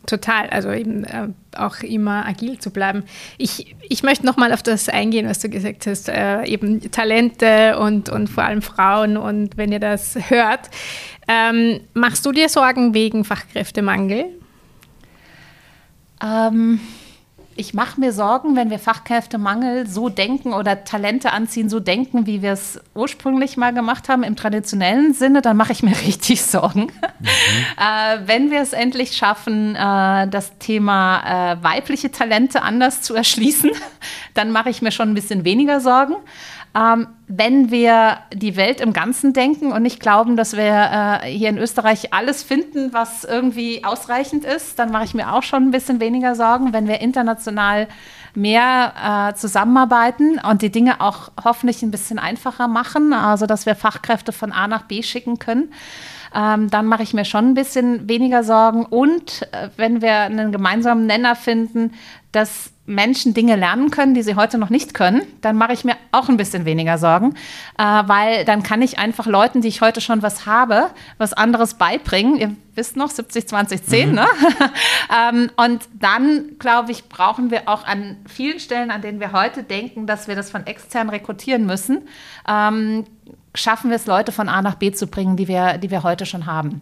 Total, 0.06 0.50
also 0.50 0.70
eben 0.72 1.06
äh, 1.06 1.30
auch 1.56 1.80
immer 1.80 2.26
agil 2.26 2.60
zu 2.60 2.72
bleiben. 2.72 3.04
Ich, 3.38 3.74
ich 3.88 4.04
möchte 4.04 4.26
nochmal 4.26 4.52
auf 4.52 4.62
das 4.62 4.90
eingehen, 4.90 5.30
was 5.30 5.40
du 5.40 5.48
gesagt 5.48 5.88
hast, 5.88 6.10
äh, 6.10 6.44
eben 6.44 6.92
Talente 6.92 7.80
und, 7.80 8.10
und 8.10 8.30
vor 8.30 8.44
allem 8.44 8.62
Frauen 8.62 9.16
und 9.16 9.56
wenn 9.56 9.72
ihr 9.72 9.80
das 9.80 10.18
hört. 10.30 10.70
Ähm, 11.28 11.82
machst 11.94 12.26
du 12.26 12.32
dir 12.32 12.50
Sorgen 12.50 12.94
wegen 12.94 13.24
Fachkräftemangel? 13.24 14.26
Ähm, 16.22 16.80
ich 17.56 17.74
mache 17.74 18.00
mir 18.00 18.12
Sorgen, 18.12 18.56
wenn 18.56 18.70
wir 18.70 18.80
Fachkräftemangel 18.80 19.88
so 19.88 20.10
denken 20.10 20.54
oder 20.54 20.86
Talente 20.86 21.32
anziehen, 21.32 21.70
so 21.70 21.80
denken, 21.80 22.26
wie 22.26 22.42
wir 22.42 22.54
es 22.54 22.82
ursprünglich 22.96 23.58
mal 23.58 23.74
gemacht 23.74 24.10
haben 24.10 24.24
im 24.24 24.36
traditionellen 24.36 25.14
Sinne, 25.14 25.42
dann 25.42 25.58
mache 25.58 25.72
ich 25.72 25.84
mir 25.84 25.96
richtig 26.06 26.42
Sorgen. 26.42 26.82
Mhm. 26.82 26.90
äh, 27.78 28.28
wenn 28.28 28.50
wir 28.50 28.62
es 28.62 28.74
endlich 28.74 29.16
schaffen, 29.16 29.76
äh, 29.76 30.28
das 30.28 30.58
Thema 30.58 31.54
äh, 31.54 31.64
weibliche 31.64 32.12
Talente 32.12 32.64
anders 32.64 33.02
zu 33.02 33.14
erschließen, 33.14 33.72
dann 34.34 34.52
mache 34.52 34.70
ich 34.70 34.82
mir 34.82 34.92
schon 34.92 35.10
ein 35.10 35.16
bisschen 35.16 35.46
weniger 35.46 35.80
Sorgen. 35.80 36.16
Ähm, 36.76 37.08
wenn 37.28 37.70
wir 37.70 38.18
die 38.34 38.56
Welt 38.56 38.82
im 38.82 38.94
Ganzen 38.94 39.34
denken 39.34 39.72
und 39.72 39.84
nicht 39.84 40.00
glauben, 40.00 40.36
dass 40.36 40.58
wir 40.58 41.22
äh, 41.24 41.28
hier 41.28 41.50
in 41.50 41.58
Österreich 41.60 42.14
alles 42.14 42.42
finden, 42.42 42.94
was 42.94 43.24
irgendwie 43.24 43.84
ausreichend 43.84 44.44
ist, 44.44 44.80
dann 44.80 44.92
mache 44.92 45.06
ich 45.06 45.14
mir 45.14 45.34
auch 45.34 45.44
schon 45.44 45.64
ein 45.64 45.72
bisschen 45.72 46.00
weniger 46.00 46.36
Sorgen, 46.36 46.74
wenn 46.74 46.88
wir 46.88 47.00
international 47.00 47.88
mehr 48.36 49.30
äh, 49.32 49.36
zusammenarbeiten 49.36 50.40
und 50.40 50.64
die 50.64 50.72
Dinge 50.72 51.00
auch 51.02 51.32
hoffentlich 51.44 51.84
ein 51.84 51.92
bisschen 51.92 52.18
einfacher 52.18 52.68
machen, 52.68 53.14
also 53.14 53.46
dass 53.46 53.68
wir 53.68 53.76
Fachkräfte 53.76 54.32
von 54.32 54.52
A 54.52 54.68
nach 54.68 54.84
B 54.84 55.04
schicken 55.04 55.38
können. 55.38 55.72
Ähm, 56.36 56.72
dann 56.72 56.88
mache 56.88 57.04
ich 57.04 57.14
mir 57.14 57.26
schon 57.26 57.50
ein 57.50 57.54
bisschen 57.54 58.10
weniger 58.10 58.44
Sorgen. 58.44 58.86
Und 58.86 59.48
äh, 59.52 59.70
wenn 59.78 60.02
wir 60.02 60.22
einen 60.22 60.52
gemeinsamen 60.52 61.06
Nenner 61.06 61.36
finden, 61.36 61.94
dass 62.32 62.73
Menschen 62.86 63.34
Dinge 63.34 63.56
lernen 63.56 63.92
können, 63.92 64.14
die 64.14 64.24
sie 64.24 64.36
heute 64.36 64.58
noch 64.58 64.70
nicht 64.70 64.94
können, 64.94 65.22
dann 65.40 65.56
mache 65.56 65.72
ich 65.72 65.86
mir 65.86 65.96
auch 66.12 66.28
ein 66.28 66.36
bisschen 66.36 66.66
weniger 66.66 66.98
Sorgen, 66.98 67.34
äh, 67.78 67.84
weil 67.84 68.44
dann 68.44 68.62
kann 68.62 68.82
ich 68.82 69.00
einfach 69.00 69.26
Leuten, 69.26 69.62
die 69.62 69.70
ich 69.70 69.80
heute 69.80 70.02
schon 70.02 70.22
was 70.22 70.46
habe, 70.46 70.90
was 71.18 71.32
anderes 71.32 71.76
beibringen. 71.76 72.38
Ihr 72.38 72.56
wisst 72.76 72.98
noch, 72.98 73.10
70, 73.10 73.48
20, 73.48 73.84
10, 73.86 74.10
mhm. 74.10 74.16
ne? 74.16 74.28
ähm, 75.32 75.50
und 75.56 75.88
dann, 75.94 76.58
glaube 76.60 76.92
ich, 76.92 77.08
brauchen 77.08 77.52
wir 77.52 77.70
auch 77.70 77.86
an 77.86 78.18
vielen 78.28 78.60
Stellen, 78.60 78.92
an 78.92 79.02
denen 79.02 79.22
wir 79.22 79.32
heute 79.32 79.64
denken, 79.64 80.06
dass 80.06 80.28
wir 80.28 80.36
das 80.36 80.52
von 80.52 80.68
extern 80.68 81.10
rekrutieren 81.10 81.66
müssen, 81.66 82.02
ähm, 82.50 83.06
schaffen 83.56 83.92
wir 83.92 83.96
es, 83.96 84.08
Leute 84.08 84.34
von 84.34 84.50
A 84.50 84.62
nach 84.62 84.76
B 84.76 84.92
zu 84.92 85.08
bringen, 85.08 85.38
die 85.38 85.48
wir, 85.48 85.78
die 85.78 85.90
wir 85.90 86.04
heute 86.04 86.26
schon 86.26 86.48
haben. 86.48 86.82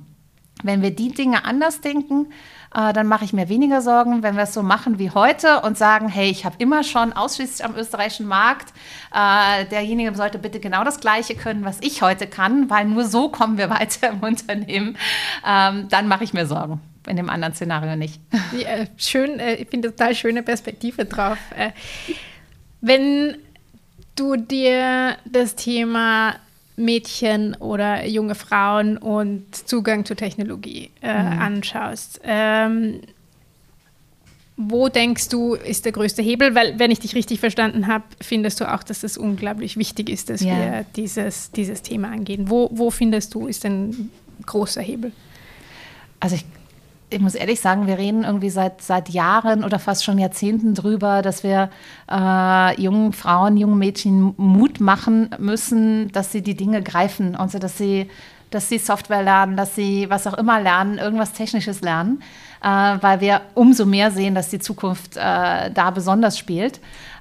Wenn 0.64 0.82
wir 0.82 0.91
die 0.91 1.10
Dinge 1.10 1.45
anders 1.45 1.82
denken, 1.82 2.28
äh, 2.74 2.93
dann 2.93 3.07
mache 3.07 3.26
ich 3.26 3.34
mir 3.34 3.49
weniger 3.49 3.82
Sorgen, 3.82 4.24
wenn 4.24 4.36
wir 4.36 4.43
es 4.43 4.53
so 4.53 4.63
machen 4.63 4.97
wie 4.99 5.11
heute 5.11 5.61
und 5.61 5.78
sagen, 5.78 6.07
hey, 6.07 6.30
ich 6.30 6.45
habe 6.45 6.55
immer 6.59 6.84
schon 6.84 7.13
ausschließlich 7.13 7.65
am 7.65 7.76
österreichischen 7.76 8.28
Markt, 8.28 8.74
äh, 9.13 9.65
derjenige 9.65 10.15
sollte 10.15 10.39
bitte 10.39 10.59
genau 10.59 10.84
das 10.84 10.99
Gleiche 10.99 11.36
können, 11.36 11.65
was 11.65 11.80
ich 11.82 12.01
heute 12.01 12.28
kann, 12.28 12.69
weil 12.69 12.86
nur 12.86 13.05
so 13.05 13.30
kommen 13.30 13.57
wir 13.57 13.69
weiter 13.82 14.09
im 14.09 14.22
Unternehmen, 14.22 14.97
ähm, 15.45 15.88
dann 15.89 16.07
mache 16.07 16.24
ich 16.24 16.34
mir 16.34 16.45
Sorgen. 16.45 16.82
In 17.07 17.17
dem 17.17 17.32
anderen 17.32 17.53
Szenario 17.55 17.95
nicht. 17.95 18.19
Ja, 18.57 18.86
schön, 18.95 19.39
äh, 19.39 19.55
ich 19.55 19.69
finde 19.69 19.89
total 19.89 20.13
schöne 20.13 20.43
Perspektive 20.43 21.05
drauf. 21.05 21.39
Äh, 21.57 21.72
wenn 22.80 23.38
du 24.15 24.36
dir 24.36 25.17
das 25.26 25.55
Thema 25.55 26.36
Mädchen 26.76 27.55
oder 27.55 28.05
junge 28.05 28.36
Frauen 28.36 28.97
und 28.97 29.55
Zugang 29.67 30.05
zu 30.05 30.15
Technologie 30.15 30.89
äh, 31.01 31.22
mhm. 31.22 31.39
anschaust. 31.39 32.22
Ähm, 32.24 33.01
wo 34.57 34.89
denkst 34.89 35.30
du, 35.30 35.55
ist 35.55 35.86
der 35.86 35.91
größte 35.91 36.22
Hebel? 36.22 36.53
Weil, 36.55 36.78
wenn 36.78 36.91
ich 36.91 36.99
dich 36.99 37.15
richtig 37.15 37.39
verstanden 37.39 37.88
habe, 37.88 38.03
findest 38.22 38.59
du 38.59 38.72
auch, 38.72 38.84
dass 38.84 39.03
es 39.03 39.17
unglaublich 39.17 39.78
wichtig 39.78 40.09
ist, 40.09 40.30
dass 40.30 40.41
ja. 40.41 40.55
wir 40.55 40.86
dieses, 40.95 41.51
dieses 41.51 41.82
Thema 41.82 42.09
angehen. 42.09 42.49
Wo, 42.49 42.69
wo 42.72 42.91
findest 42.91 43.34
du, 43.34 43.47
ist 43.47 43.65
ein 43.65 44.11
großer 44.45 44.82
Hebel? 44.82 45.11
Also 46.19 46.36
ich 46.36 46.45
ich 47.12 47.20
muss 47.20 47.36
ehrlich 47.36 47.59
sagen, 47.59 47.88
wir 47.88 47.97
reden 47.97 48.24
irgendwie 48.24 48.49
seit, 48.49 48.82
seit 48.82 49.09
Jahren 49.09 49.64
oder 49.64 49.80
fast 49.80 50.03
schon 50.03 50.18
Jahrzehnten 50.18 50.74
drüber, 50.74 51.22
dass 51.22 51.43
wir 51.43 51.70
äh, 52.09 52.82
jungen 52.82 53.14
Frauen, 53.14 53.57
jungen 53.57 53.78
Mädchen 53.78 54.34
Mut 54.38 54.80
machen 54.80 55.30
müssen, 55.38 56.12
dass 56.12 56.32
sie 56.32 56.41
die 56.41 56.55
Dinge 56.55 56.82
greifen 56.82 57.36
und 57.36 57.51
so, 57.51 57.59
dass 57.59 57.78
sie, 57.78 58.09
dass 58.49 58.70
sie 58.70 58.78
Software 58.78 59.24
lernen, 59.24 59.57
dass 59.57 59.76
sie 59.76 60.09
was 60.09 60.26
auch 60.26 60.38
immer 60.38 60.62
lernen, 60.62 60.97
irgendwas 60.97 61.34
Technisches 61.34 61.82
lernen, 61.82 62.24
äh, 62.64 62.68
weil 62.68 63.20
wir 63.20 63.41
umso 63.55 63.86
mehr 63.86 64.12
sehen, 64.12 64.34
dass 64.34 64.49
die 64.49 64.59
Zukunft 64.59 65.18
äh, 65.18 65.70
da 65.70 65.91
besonders 65.93 66.38
spielt. 66.38 66.80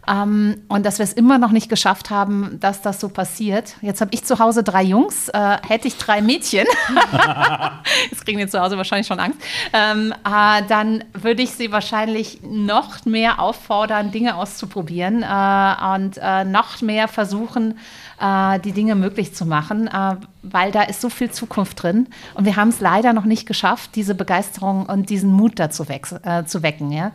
Ähm, 0.09 0.63
und 0.69 0.87
dass 0.87 0.99
wir 0.99 1.05
es 1.05 1.13
immer 1.13 1.39
noch 1.39 1.53
nicht 1.53 1.69
geschafft 1.69 2.11
haben, 2.11 2.59
dass 2.61 2.83
das 2.83 3.01
so 3.01 3.09
passiert. 3.09 3.75
Jetzt 3.83 4.01
habe 4.01 4.11
ich 4.13 4.25
zu 4.25 4.39
Hause 4.39 4.63
drei 4.63 4.83
Jungs, 4.83 5.29
äh, 5.29 5.59
hätte 5.67 5.89
ich 5.89 5.97
drei 5.99 6.23
Mädchen, 6.23 6.67
jetzt 8.11 8.25
kriegen 8.25 8.39
die 8.39 8.49
zu 8.49 8.61
Hause 8.61 8.77
wahrscheinlich 8.77 9.07
schon 9.07 9.21
Angst, 9.21 9.39
ähm, 9.73 10.13
äh, 10.25 10.63
dann 10.69 11.05
würde 11.13 11.43
ich 11.43 11.53
sie 11.53 11.71
wahrscheinlich 11.71 12.41
noch 12.43 13.05
mehr 13.05 13.41
auffordern, 13.41 14.11
Dinge 14.11 14.37
auszuprobieren 14.37 15.23
äh, 15.23 15.95
und 15.95 16.19
äh, 16.23 16.45
noch 16.45 16.81
mehr 16.81 17.09
versuchen, 17.09 17.79
äh, 18.21 18.59
die 18.61 18.73
Dinge 18.73 18.95
möglich 18.95 19.35
zu 19.35 19.47
machen, 19.47 19.89
äh, 19.89 20.17
weil 20.43 20.71
da 20.73 20.83
ist 20.83 21.01
so 21.01 21.09
viel 21.09 21.31
Zukunft 21.31 21.83
drin. 21.83 22.09
Und 22.35 22.45
wir 22.45 22.57
haben 22.57 22.69
es 22.69 22.81
leider 22.81 23.13
noch 23.13 23.25
nicht 23.25 23.47
geschafft, 23.47 23.91
diese 23.95 24.15
Begeisterung 24.15 24.87
und 24.87 25.11
diesen 25.11 25.33
Mut 25.33 25.59
dazu 25.59 25.85
äh, 25.89 26.45
zu 26.45 26.63
wecken. 26.63 26.93
Ja? 26.93 27.13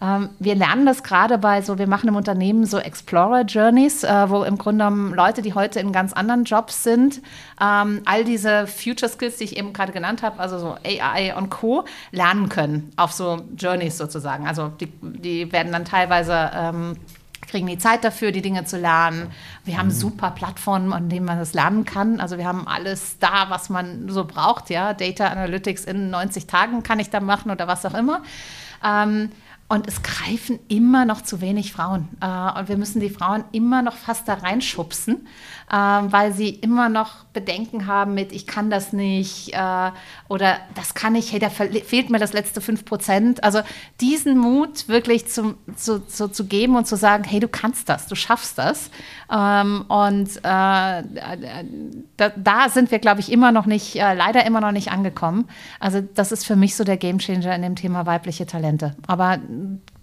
Ähm, 0.00 0.30
wir 0.38 0.54
lernen 0.54 0.86
das 0.86 1.02
gerade 1.02 1.38
bei 1.38 1.62
so, 1.62 1.78
wir 1.78 1.88
machen 1.88 2.08
im 2.08 2.16
Unternehmen 2.16 2.66
so 2.66 2.78
Explorer 2.78 3.42
Journeys, 3.42 4.04
äh, 4.04 4.30
wo 4.30 4.42
im 4.42 4.58
Grunde 4.58 4.84
genommen 4.84 5.14
Leute, 5.14 5.42
die 5.42 5.54
heute 5.54 5.80
in 5.80 5.92
ganz 5.92 6.12
anderen 6.12 6.44
Jobs 6.44 6.82
sind, 6.84 7.20
ähm, 7.60 8.02
all 8.04 8.24
diese 8.24 8.66
Future 8.66 9.10
Skills, 9.10 9.36
die 9.36 9.44
ich 9.44 9.56
eben 9.56 9.72
gerade 9.72 9.92
genannt 9.92 10.22
habe, 10.22 10.38
also 10.38 10.58
so 10.58 10.76
AI 10.84 11.34
und 11.36 11.50
Co., 11.50 11.84
lernen 12.12 12.48
können 12.48 12.92
auf 12.96 13.12
so 13.12 13.42
Journeys 13.56 13.98
sozusagen. 13.98 14.46
Also 14.46 14.68
die, 14.68 14.92
die 15.02 15.50
werden 15.52 15.72
dann 15.72 15.84
teilweise 15.84 16.50
ähm, 16.54 16.96
kriegen 17.46 17.66
die 17.66 17.78
Zeit 17.78 18.04
dafür, 18.04 18.32
die 18.32 18.42
Dinge 18.42 18.64
zu 18.64 18.76
lernen. 18.76 19.30
Wir 19.64 19.78
haben 19.78 19.88
mhm. 19.88 19.92
super 19.92 20.30
Plattformen, 20.30 20.92
an 20.92 21.08
denen 21.08 21.26
man 21.26 21.38
das 21.38 21.54
lernen 21.54 21.84
kann. 21.84 22.20
Also 22.20 22.38
wir 22.38 22.46
haben 22.46 22.66
alles 22.66 23.18
da, 23.18 23.46
was 23.48 23.70
man 23.70 24.08
so 24.08 24.24
braucht. 24.24 24.70
Ja, 24.70 24.94
Data 24.94 25.28
Analytics 25.28 25.84
in 25.84 26.10
90 26.10 26.46
Tagen 26.46 26.82
kann 26.82 26.98
ich 26.98 27.10
da 27.10 27.20
machen 27.20 27.50
oder 27.50 27.66
was 27.66 27.86
auch 27.86 27.94
immer. 27.94 28.22
Ähm, 28.84 29.30
und 29.70 29.86
es 29.86 30.02
greifen 30.02 30.58
immer 30.68 31.04
noch 31.04 31.20
zu 31.20 31.42
wenig 31.42 31.72
Frauen. 31.72 32.08
Äh, 32.20 32.58
und 32.58 32.68
wir 32.68 32.78
müssen 32.78 33.00
die 33.00 33.10
Frauen 33.10 33.44
immer 33.52 33.82
noch 33.82 33.96
fast 33.96 34.26
da 34.26 34.34
reinschubsen, 34.34 35.26
äh, 35.70 35.74
weil 35.74 36.32
sie 36.32 36.50
immer 36.50 36.88
noch 36.88 37.24
Bedenken 37.32 37.86
haben 37.86 38.14
mit, 38.14 38.32
ich 38.32 38.46
kann 38.46 38.70
das 38.70 38.92
nicht 38.92 39.52
äh, 39.52 39.90
oder 40.28 40.56
das 40.74 40.94
kann 40.94 41.14
ich, 41.14 41.32
hey, 41.32 41.38
da 41.38 41.50
fehlt 41.50 42.10
mir 42.10 42.18
das 42.18 42.32
letzte 42.32 42.60
5 42.60 42.84
Prozent. 42.84 43.44
Also 43.44 43.60
diesen 44.00 44.38
Mut 44.38 44.88
wirklich 44.88 45.28
zum, 45.28 45.56
zu, 45.76 46.04
zu, 46.06 46.28
zu 46.28 46.46
geben 46.46 46.76
und 46.76 46.86
zu 46.86 46.96
sagen, 46.96 47.24
hey, 47.24 47.40
du 47.40 47.48
kannst 47.48 47.88
das, 47.88 48.06
du 48.06 48.14
schaffst 48.14 48.58
das. 48.58 48.90
Ähm, 49.30 49.84
und 49.88 50.36
äh, 50.38 50.40
da, 50.42 51.02
da, 52.36 52.68
sind 52.68 52.90
wir, 52.90 52.98
glaube 52.98 53.20
ich, 53.20 53.30
immer 53.30 53.52
noch 53.52 53.66
nicht, 53.66 53.96
äh, 53.96 54.14
leider 54.14 54.46
immer 54.46 54.60
noch 54.60 54.72
nicht 54.72 54.90
angekommen. 54.90 55.48
Also 55.80 56.00
das 56.00 56.32
ist 56.32 56.44
für 56.44 56.56
mich 56.56 56.76
so 56.76 56.84
der 56.84 56.96
Gamechanger 56.96 57.54
in 57.54 57.62
dem 57.62 57.76
Thema 57.76 58.06
weibliche 58.06 58.46
Talente. 58.46 58.96
Aber 59.06 59.38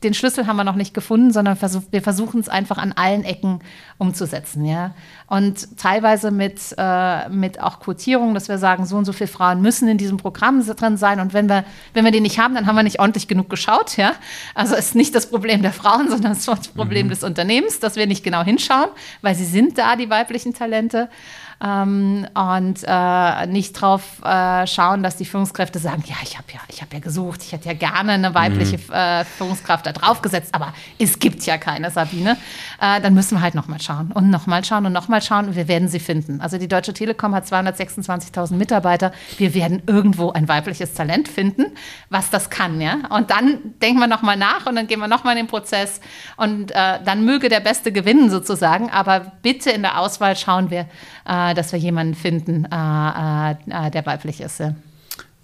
den 0.04 0.14
Schlüssel 0.14 0.46
haben 0.46 0.58
wir 0.58 0.64
noch 0.64 0.76
nicht 0.76 0.93
gefunden, 0.93 1.32
sondern 1.32 1.56
versuch, 1.56 1.84
wir 1.91 2.02
versuchen 2.02 2.39
es 2.39 2.50
einfach 2.50 2.78
an 2.78 2.91
allen 2.91 3.24
Ecken 3.24 3.60
umzusetzen. 3.98 4.66
Ja? 4.66 4.93
Und 5.28 5.78
teilweise 5.78 6.32
mit, 6.32 6.76
äh, 6.78 7.30
mit 7.30 7.60
auch 7.62 7.80
Quotierung, 7.80 8.34
dass 8.34 8.50
wir 8.50 8.58
sagen, 8.58 8.86
so 8.86 8.98
und 8.98 9.06
so 9.06 9.14
viele 9.14 9.28
Frauen 9.28 9.62
müssen 9.62 9.88
in 9.88 9.98
diesem 9.98 10.18
Programm 10.18 10.64
drin 10.66 10.98
sein. 10.98 11.20
Und 11.20 11.34
wenn 11.34 11.48
wir, 11.48 11.64
wenn 11.93 12.06
wir 12.06 12.12
die 12.12 12.20
nicht 12.20 12.39
haben, 12.39 12.56
dann 12.56 12.66
haben 12.68 12.76
wir 12.76 12.84
nicht 12.84 13.00
ordentlich 13.00 13.28
genug 13.28 13.50
geschaut. 13.50 13.98
Ja? 13.98 14.14
Also 14.54 14.76
ist 14.76 14.96
nicht 14.96 15.16
das 15.16 15.30
Problem 15.30 15.62
der 15.62 15.74
Frauen, 15.74 16.10
sondern 16.10 16.34
es 16.34 16.39
ist 16.39 16.48
das 16.48 16.68
Problem 16.68 17.08
mhm. 17.08 17.12
des 17.12 17.24
Unternehmens, 17.24 17.80
dass 17.80 17.96
wir 17.96 18.06
nicht 18.06 18.24
genau 18.24 18.43
hinschauen, 18.43 18.89
weil 19.22 19.36
sie 19.36 19.46
sind 19.46 19.78
da, 19.78 19.96
die 19.96 20.10
weiblichen 20.10 20.54
Talente 20.54 21.10
ähm, 21.64 22.28
und 22.34 22.84
äh, 22.86 23.47
nicht 23.47 23.74
drauf 23.74 24.22
äh, 24.24 24.68
schauen, 24.68 25.03
dass 25.03 25.16
die 25.16 25.26
Führungskräfte 25.26 25.80
sagen, 25.80 26.03
ja, 26.06 26.16
ich 26.24 26.38
habe 26.38 26.47
ja, 26.53 26.60
ich 26.68 26.82
habe 26.82 26.93
ja 26.93 26.99
gesucht, 26.99 27.41
ich 27.43 27.51
hätte 27.53 27.68
ja 27.68 27.74
gerne 27.74 28.14
eine 28.14 28.34
weibliche 28.34 28.78
mhm. 28.78 28.93
äh, 28.93 29.26
Führungskraft 29.26 29.86
da 29.86 29.93
drauf 29.93 30.22
gesetzt, 30.22 30.53
aber 30.53 30.74
es 30.99 31.20
gibt 31.20 31.45
ja 31.45 31.58
keine, 31.58 31.91
Sabine. 31.91 32.38
Äh, 32.82 32.99
dann 33.01 33.14
müssen 33.14 33.38
wir 33.38 33.41
halt 33.41 33.56
nochmal 33.56 33.82
schauen 33.82 34.12
und 34.12 34.30
nochmal 34.30 34.66
schauen 34.66 34.86
und 34.86 34.93
nochmal 34.93 35.22
schauen 35.22 35.47
und 35.47 35.56
wir 35.56 35.68
werden 35.68 35.88
sie 35.88 35.99
finden. 35.99 36.41
Also 36.41 36.58
die 36.58 36.68
Deutsche 36.68 36.93
Telekom 36.93 37.34
hat 37.34 37.45
226.000 37.45 38.56
Mitarbeiter. 38.56 39.12
Wir 39.38 39.53
werden 39.53 39.82
irgendwo 39.88 40.32
ein 40.32 40.47
weibliches 40.47 40.93
Talent 40.93 41.28
finden, 41.28 41.66
was 42.10 42.30
das 42.30 42.49
kann, 42.49 42.82
ja. 42.82 42.97
Und 43.10 43.32
dann 43.32 43.76
denken 43.82 43.99
wir 43.99 44.08
nochmal 44.08 44.38
nach 44.38 44.66
und 44.66 44.76
dann 44.76 44.88
gehen 44.88 44.99
wir 44.99 45.08
nochmal 45.08 45.38
in 45.38 45.45
den 45.45 45.47
Prozess 45.47 46.01
und 46.38 46.72
äh, 46.72 46.99
dann 47.03 47.24
möge 47.24 47.49
der 47.49 47.60
Beste 47.60 47.91
gewinnen 47.91 48.30
sozusagen. 48.30 48.89
Aber 48.89 49.32
bitte 49.41 49.72
in 49.72 49.84
der 49.84 49.99
Auswahl 49.99 50.36
schauen 50.36 50.70
wir, 50.70 50.88
äh, 51.28 51.45
dass 51.54 51.72
wir 51.72 51.80
jemanden 51.80 52.16
finden, 52.16 52.66
äh, 52.66 53.52
äh, 53.52 53.91
der 53.91 54.06
weiblich 54.06 54.41
ist. 54.41 54.60
Ja. 54.60 54.76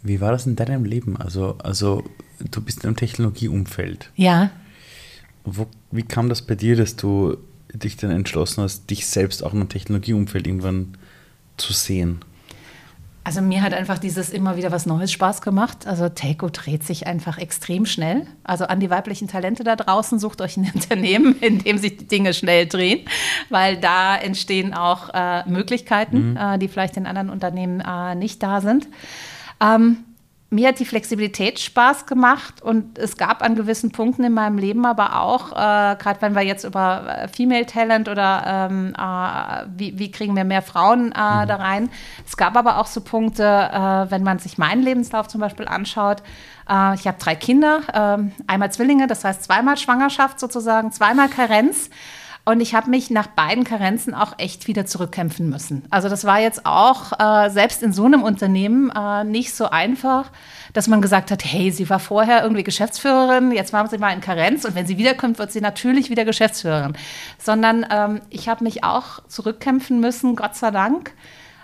Wie 0.04 0.20
war 0.20 0.32
das 0.32 0.48
in 0.48 0.56
deinem 0.56 0.86
Leben? 0.86 1.18
Also, 1.18 1.58
also 1.60 2.04
du 2.40 2.62
bist 2.62 2.84
einem 2.84 2.96
Technologieumfeld. 2.96 4.10
Ja. 4.16 4.50
Wo, 5.44 5.68
wie 5.92 6.04
kam 6.04 6.30
das 6.30 6.42
bei 6.42 6.56
dir, 6.56 6.76
dass 6.76 6.96
du 6.96 7.38
dich 7.74 7.98
dann 7.98 8.12
entschlossen 8.12 8.64
hast, 8.64 8.90
dich 8.90 9.06
selbst 9.06 9.44
auch 9.44 9.54
einem 9.54 9.70
Technologieumfeld 9.70 10.48
irgendwann 10.48 10.98
zu 11.58 11.74
sehen? 11.74 12.20
Also 13.24 13.42
mir 13.42 13.62
hat 13.62 13.74
einfach 13.74 14.00
dieses 14.00 14.32
immer 14.32 14.58
wieder 14.58 14.72
was 14.72 14.88
Neues 14.88 15.12
Spaß 15.12 15.44
gemacht. 15.44 15.86
Also 15.86 16.10
Telco 16.10 16.50
dreht 16.50 16.84
sich 16.84 17.06
einfach 17.06 17.38
extrem 17.38 17.86
schnell. 17.86 18.26
Also 18.44 18.66
an 18.66 18.80
die 18.80 18.90
weiblichen 18.90 19.28
Talente 19.28 19.64
da 19.64 19.76
draußen, 19.76 20.18
sucht 20.18 20.42
euch 20.42 20.58
ein 20.58 20.72
Unternehmen, 20.74 21.36
in 21.40 21.60
dem 21.60 21.78
sich 21.78 21.98
die 21.98 22.08
Dinge 22.08 22.34
schnell 22.34 22.66
drehen, 22.66 23.06
weil 23.50 23.78
da 23.78 24.18
entstehen 24.18 24.74
auch 24.74 25.10
äh, 25.14 25.48
Möglichkeiten, 25.48 26.32
mhm. 26.32 26.38
äh, 26.38 26.58
die 26.58 26.68
vielleicht 26.68 26.98
in 26.98 27.06
anderen 27.06 27.30
Unternehmen 27.30 27.80
äh, 27.80 28.16
nicht 28.16 28.42
da 28.42 28.60
sind. 28.60 28.88
Ähm, 29.62 29.98
mir 30.54 30.68
hat 30.68 30.80
die 30.80 30.86
Flexibilität 30.86 31.60
Spaß 31.60 32.06
gemacht 32.06 32.62
und 32.62 33.00
es 33.00 33.16
gab 33.16 33.42
an 33.42 33.56
gewissen 33.56 33.92
Punkten 33.92 34.26
in 34.26 34.34
meinem 34.34 34.58
Leben 34.58 34.86
aber 34.86 35.22
auch, 35.22 35.54
äh, 35.54 35.96
gerade 35.96 36.22
wenn 36.22 36.36
wir 36.36 36.42
jetzt 36.42 36.66
über 36.66 37.06
äh, 37.08 37.28
Female 37.30 37.66
Talent 37.66 38.10
oder 38.10 38.70
ähm, 38.70 38.94
äh, 38.98 39.66
wie, 39.78 39.98
wie, 39.98 40.12
kriegen 40.12 40.36
wir 40.36 40.44
mehr 40.44 40.62
Frauen 40.62 41.14
äh, 41.14 41.44
mhm. 41.44 41.48
da 41.48 41.56
rein, 41.56 41.90
es 42.28 42.36
gab 42.36 42.58
aber 42.58 42.80
auch 42.80 42.86
so 42.86 43.00
Punkte, 43.00 43.44
äh, 43.44 44.12
wenn 44.12 44.24
man 44.24 44.40
sich 44.40 44.58
meinen 44.58 44.84
Lebenslauf 44.84 45.30
zum 45.30 45.40
Beispiel 45.40 45.70
anschaut, 45.70 46.22
äh, 46.70 46.96
ich 46.96 47.08
habe 47.08 47.18
drei 47.18 47.36
Kinder, 47.36 47.80
ähm, 47.94 48.34
einmal 48.46 48.74
Zwillinge, 48.74 49.08
das 49.08 49.24
heißt 49.24 49.44
zweimal 49.44 49.78
Schwangerschaft 49.78 50.38
sozusagen, 50.38 50.92
zweimal 50.92 51.30
Karenz. 51.30 51.90
Und 52.44 52.60
ich 52.60 52.74
habe 52.74 52.90
mich 52.90 53.12
nach 53.12 53.28
beiden 53.28 53.64
Karenzen 53.64 54.16
auch 54.16 54.40
echt 54.40 54.68
wieder 54.68 54.86
zurückkämpfen 54.86 55.50
müssen. 55.50 55.84
Also 55.92 56.10
das 56.10 56.26
war 56.26 56.40
jetzt 56.40 56.66
auch 56.66 57.12
äh, 57.20 57.50
selbst 57.50 57.84
in 57.84 57.94
so 57.94 58.06
einem 58.06 58.24
Unternehmen 58.24 58.90
äh, 58.90 59.24
nicht 59.24 59.54
so 59.54 59.70
einfach, 59.70 60.32
dass 60.74 60.88
man 60.88 61.02
gesagt 61.02 61.30
hat, 61.30 61.46
hey, 61.46 61.72
sie 61.72 61.90
war 61.90 62.00
vorher 62.00 62.42
irgendwie 62.42 62.64
Geschäftsführerin, 62.64 63.52
jetzt 63.52 63.74
machen 63.74 63.90
sie 63.90 64.00
mal 64.00 64.14
in 64.14 64.22
Karenz 64.22 64.66
und 64.66 64.74
wenn 64.74 64.88
sie 64.88 64.98
wiederkommt, 64.98 65.38
wird 65.38 65.52
sie 65.52 65.62
natürlich 65.62 66.10
wieder 66.10 66.26
Geschäftsführerin. 66.26 66.94
Sondern 67.38 67.86
ähm, 67.92 68.22
ich 68.30 68.50
habe 68.50 68.64
mich 68.64 68.84
auch 68.84 69.24
zurückkämpfen 69.28 70.00
müssen, 70.00 70.36
Gott 70.36 70.56
sei 70.56 70.72
Dank 70.72 71.14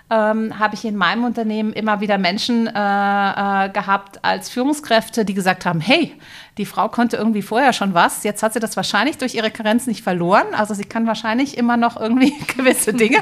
ähm, 0.10 0.58
habe 0.58 0.76
ich 0.76 0.86
in 0.86 0.96
meinem 0.96 1.26
Unternehmen 1.26 1.74
immer 1.74 2.00
wieder 2.00 2.18
Menschen 2.18 2.68
äh, 2.68 2.70
äh, 2.72 3.70
gehabt 3.70 4.24
als 4.24 4.50
Führungskräfte, 4.50 5.26
die 5.26 5.34
gesagt 5.34 5.66
haben, 5.66 5.82
hey, 5.82 6.14
die 6.58 6.66
Frau 6.66 6.88
konnte 6.88 7.18
irgendwie 7.18 7.42
vorher 7.42 7.74
schon 7.74 7.94
was, 7.94 8.24
jetzt 8.24 8.42
hat 8.42 8.54
sie 8.54 8.60
das 8.60 8.78
wahrscheinlich 8.78 9.18
durch 9.18 9.36
ihre 9.36 9.52
Karenz 9.52 9.86
nicht 9.86 10.04
verloren, 10.04 10.48
also 10.54 10.74
sie 10.74 10.86
kann 10.86 11.06
wahrscheinlich 11.08 11.58
immer 11.58 11.76
noch 11.76 12.00
irgendwie 12.00 12.34
gewisse 12.58 12.94
Dinge 12.94 13.20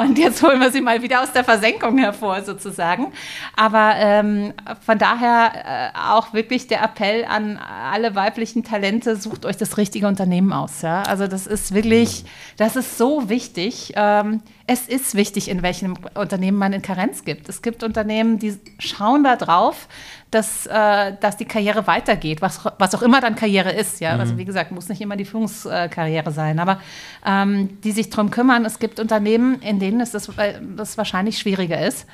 und 0.00 0.18
jetzt 0.18 0.42
holen 0.42 0.60
wir 0.60 0.70
sie 0.70 0.82
mal 0.82 1.02
wieder 1.02 1.22
aus 1.22 1.32
der 1.32 1.44
Versenkung 1.44 1.98
hervor 1.98 2.42
sozusagen. 2.42 3.12
Aber 3.56 3.94
ähm, 3.96 4.52
von 4.84 4.98
daher 4.98 5.92
äh, 5.94 5.98
auch 5.98 6.32
wirklich 6.34 6.66
der 6.66 6.82
Appell 6.82 7.24
an 7.24 7.58
alle 7.58 8.14
weiblichen 8.14 8.64
Talente, 8.64 9.16
sucht 9.16 9.46
euch 9.46 9.56
das 9.56 9.76
richtige 9.76 10.06
Unternehmen 10.06 10.52
aus. 10.52 10.82
Ja? 10.82 11.02
Also 11.02 11.26
das 11.26 11.46
ist 11.46 11.74
wirklich, 11.74 12.24
das 12.56 12.76
ist 12.76 12.98
so 12.98 13.28
wichtig. 13.28 13.92
Ähm, 13.96 14.42
es 14.68 14.88
ist 14.88 15.14
wichtig, 15.14 15.48
in 15.48 15.62
welchem 15.62 15.96
Unternehmen 16.14 16.58
man 16.58 16.72
in 16.72 16.82
Karenz 16.82 17.24
gibt. 17.24 17.48
Es 17.48 17.62
gibt 17.62 17.84
Unternehmen, 17.84 18.38
die 18.40 18.58
schauen 18.80 19.22
da 19.22 19.36
drauf, 19.36 19.86
dass, 20.32 20.66
äh, 20.66 21.12
dass 21.20 21.36
die 21.36 21.44
Karriere 21.44 21.86
weitergeht, 21.86 22.42
was, 22.42 22.60
was 22.78 22.94
auch 22.96 23.02
immer 23.02 23.20
dann 23.20 23.36
Karriere 23.36 23.70
ist. 23.70 24.00
Ja? 24.00 24.10
Also 24.10 24.16
mhm. 24.16 24.26
Also 24.26 24.38
wie 24.38 24.44
gesagt, 24.44 24.72
muss 24.72 24.88
nicht 24.88 25.00
immer 25.00 25.16
die 25.16 25.24
Führungskarriere 25.24 26.32
sein, 26.32 26.58
aber 26.58 26.80
ähm, 27.24 27.80
die 27.82 27.92
sich 27.92 28.10
darum 28.10 28.32
kümmern. 28.32 28.64
Es 28.64 28.80
gibt 28.80 28.98
Unternehmen, 28.98 29.60
in 29.62 29.78
denen 29.78 30.00
es 30.00 30.10
das, 30.10 30.28
äh, 30.36 30.60
das 30.76 30.98
wahrscheinlich 30.98 31.38
schwieriger 31.38 31.86
ist. 31.86 32.06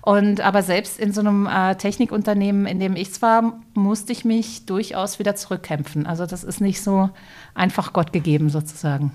Und 0.00 0.40
aber 0.40 0.62
selbst 0.62 0.98
in 0.98 1.12
so 1.12 1.20
einem 1.20 1.46
äh, 1.46 1.74
Technikunternehmen, 1.74 2.64
in 2.64 2.80
dem 2.80 2.96
ich 2.96 3.20
war, 3.20 3.60
musste 3.74 4.12
ich 4.12 4.24
mich 4.24 4.64
durchaus 4.64 5.18
wieder 5.18 5.36
zurückkämpfen. 5.36 6.06
Also 6.06 6.24
das 6.24 6.44
ist 6.44 6.62
nicht 6.62 6.80
so 6.80 7.10
einfach 7.54 7.92
Gott 7.92 8.14
gegeben 8.14 8.48
sozusagen. 8.48 9.12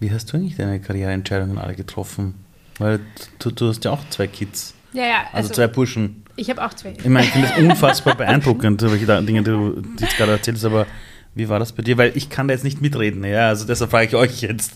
Wie 0.00 0.10
hast 0.10 0.32
du 0.32 0.36
eigentlich 0.36 0.56
deine 0.56 0.80
Karriereentscheidungen 0.80 1.58
alle 1.58 1.74
getroffen? 1.74 2.34
Weil 2.78 3.00
du, 3.38 3.50
du 3.50 3.68
hast 3.68 3.84
ja 3.84 3.92
auch 3.92 4.08
zwei 4.10 4.26
Kids. 4.26 4.74
Ja, 4.92 5.04
ja. 5.04 5.18
Also, 5.32 5.36
also 5.36 5.54
zwei 5.54 5.66
Burschen. 5.68 6.24
Ich 6.36 6.50
habe 6.50 6.64
auch 6.64 6.74
zwei. 6.74 6.92
Ich 6.92 7.04
meine, 7.06 7.26
ich 7.26 7.32
finde 7.32 7.48
es 7.48 7.58
unfassbar 7.58 8.14
beeindruckend, 8.14 8.82
welche 8.82 9.22
Dinge 9.22 9.42
du 9.42 9.82
jetzt 9.98 10.16
gerade 10.16 10.32
erzählst, 10.32 10.64
aber 10.64 10.86
wie 11.34 11.48
war 11.48 11.58
das 11.58 11.72
bei 11.72 11.82
dir? 11.82 11.96
Weil 11.98 12.12
ich 12.14 12.30
kann 12.30 12.48
da 12.48 12.54
jetzt 12.54 12.64
nicht 12.64 12.80
mitreden, 12.80 13.24
ja, 13.24 13.48
also 13.48 13.66
deshalb 13.66 13.90
frage 13.90 14.06
ich 14.06 14.14
euch 14.14 14.40
jetzt. 14.42 14.72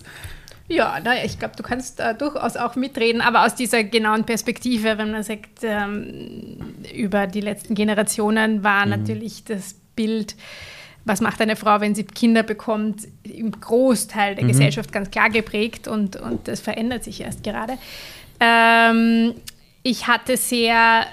Ja, 0.68 1.00
naja, 1.00 1.24
ich 1.24 1.38
glaube, 1.38 1.56
du 1.56 1.64
kannst 1.64 1.98
äh, 1.98 2.14
durchaus 2.14 2.56
auch 2.56 2.76
mitreden, 2.76 3.20
aber 3.20 3.44
aus 3.44 3.56
dieser 3.56 3.82
genauen 3.82 4.24
Perspektive, 4.24 4.98
wenn 4.98 5.10
man 5.10 5.24
sagt, 5.24 5.64
ähm, 5.64 6.58
über 6.94 7.26
die 7.26 7.40
letzten 7.40 7.74
Generationen 7.74 8.62
war 8.62 8.84
mhm. 8.84 8.90
natürlich 8.90 9.42
das 9.44 9.74
Bild, 9.96 10.36
was 11.04 11.20
macht 11.20 11.40
eine 11.40 11.56
Frau, 11.56 11.80
wenn 11.80 11.94
sie 11.94 12.04
Kinder 12.04 12.42
bekommt, 12.42 13.08
im 13.22 13.52
Großteil 13.52 14.34
der 14.34 14.44
mhm. 14.44 14.48
Gesellschaft 14.48 14.92
ganz 14.92 15.10
klar 15.10 15.30
geprägt 15.30 15.88
und, 15.88 16.16
und 16.16 16.48
das 16.48 16.60
verändert 16.60 17.04
sich 17.04 17.20
erst 17.20 17.42
gerade. 17.42 17.78
Ähm, 18.40 19.34
ich 19.82 20.06
hatte 20.06 20.36
sehr 20.36 21.06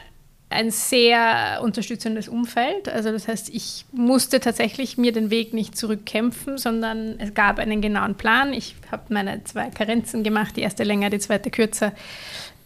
ein 0.50 0.72
sehr 0.72 1.60
unterstützendes 1.62 2.30
Umfeld. 2.30 2.88
Also 2.88 3.12
das 3.12 3.28
heißt, 3.28 3.50
ich 3.54 3.86
musste 3.92 4.40
tatsächlich 4.40 4.98
mir 4.98 5.12
den 5.12 5.30
Weg 5.30 5.54
nicht 5.54 5.78
zurückkämpfen, 5.78 6.58
sondern 6.58 7.20
es 7.20 7.34
gab 7.34 7.60
einen 7.60 7.82
genauen 7.82 8.16
Plan. 8.16 8.54
Ich 8.54 8.76
habe 8.90 9.04
meine 9.10 9.44
zwei 9.44 9.70
Karenzen 9.70 10.24
gemacht, 10.24 10.56
die 10.56 10.62
erste 10.62 10.86
länger, 10.86 11.10
die 11.10 11.20
zweite 11.20 11.52
kürzer. 11.52 11.92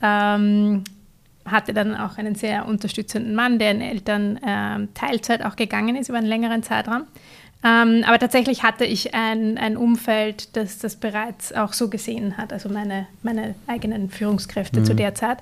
Ähm, 0.02 0.84
hatte 1.46 1.74
dann 1.74 1.96
auch 1.96 2.18
einen 2.18 2.36
sehr 2.36 2.66
unterstützenden 2.68 3.36
Mann, 3.36 3.60
der 3.60 3.72
in 3.72 3.82
Eltern 3.82 4.38
äh, 4.38 4.88
Teilzeit 4.94 5.44
auch 5.44 5.56
gegangen 5.56 5.96
ist 5.96 6.10
über 6.10 6.18
einen 6.18 6.28
längeren 6.28 6.64
Zeitraum. 6.64 7.04
Ähm, 7.64 8.04
aber 8.08 8.18
tatsächlich 8.18 8.64
hatte 8.64 8.86
ich 8.86 9.14
ein, 9.14 9.58
ein 9.58 9.78
Umfeld, 9.78 10.56
das 10.56 10.80
das 10.80 10.96
bereits 10.96 11.54
auch 11.54 11.74
so 11.74 11.89
gesehen 11.89 12.38
hat, 12.38 12.52
also 12.52 12.70
meine, 12.70 13.08
meine 13.22 13.54
eigenen 13.68 14.10
Führungskräfte 14.10 14.80
mhm. 14.80 14.86
zu 14.86 14.96
der 14.96 15.14
Zeit. 15.14 15.38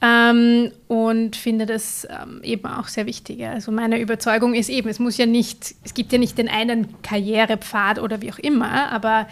Ähm, 0.00 0.72
und 0.88 1.36
finde 1.36 1.66
das 1.66 2.08
ähm, 2.10 2.40
eben 2.42 2.66
auch 2.66 2.88
sehr 2.88 3.06
wichtig. 3.06 3.46
Also 3.46 3.70
meine 3.70 4.00
Überzeugung 4.00 4.54
ist 4.54 4.70
eben, 4.70 4.88
es 4.88 4.98
muss 4.98 5.18
ja 5.18 5.26
nicht, 5.26 5.74
es 5.84 5.94
gibt 5.94 6.12
ja 6.12 6.18
nicht 6.18 6.38
den 6.38 6.48
einen 6.48 7.02
Karrierepfad 7.02 8.00
oder 8.00 8.22
wie 8.22 8.32
auch 8.32 8.38
immer, 8.38 8.90
aber 8.90 9.28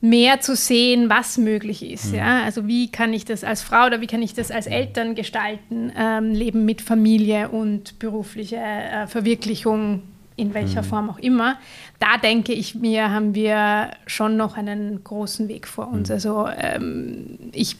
mehr 0.00 0.40
zu 0.40 0.54
sehen, 0.54 1.10
was 1.10 1.38
möglich 1.38 1.84
ist. 1.84 2.12
Mhm. 2.12 2.18
Ja? 2.18 2.42
Also 2.44 2.66
wie 2.66 2.90
kann 2.90 3.12
ich 3.12 3.24
das 3.24 3.44
als 3.44 3.62
Frau 3.62 3.86
oder 3.86 4.00
wie 4.00 4.06
kann 4.06 4.22
ich 4.22 4.34
das 4.34 4.50
als 4.50 4.66
Eltern 4.66 5.14
gestalten, 5.14 5.92
ähm, 5.96 6.32
Leben 6.32 6.64
mit 6.64 6.82
Familie 6.82 7.48
und 7.48 7.98
berufliche 7.98 8.56
äh, 8.56 9.06
Verwirklichung 9.06 10.02
in 10.36 10.54
welcher 10.54 10.82
mhm. 10.82 10.86
Form 10.86 11.10
auch 11.10 11.18
immer. 11.18 11.58
Da 11.98 12.16
denke 12.16 12.52
ich 12.52 12.76
mir, 12.76 13.10
haben 13.10 13.34
wir 13.34 13.90
schon 14.06 14.36
noch 14.36 14.56
einen 14.56 15.02
großen 15.02 15.48
Weg 15.48 15.66
vor 15.66 15.88
uns. 15.88 16.08
Mhm. 16.08 16.14
Also 16.14 16.48
ähm, 16.48 17.38
ich 17.52 17.76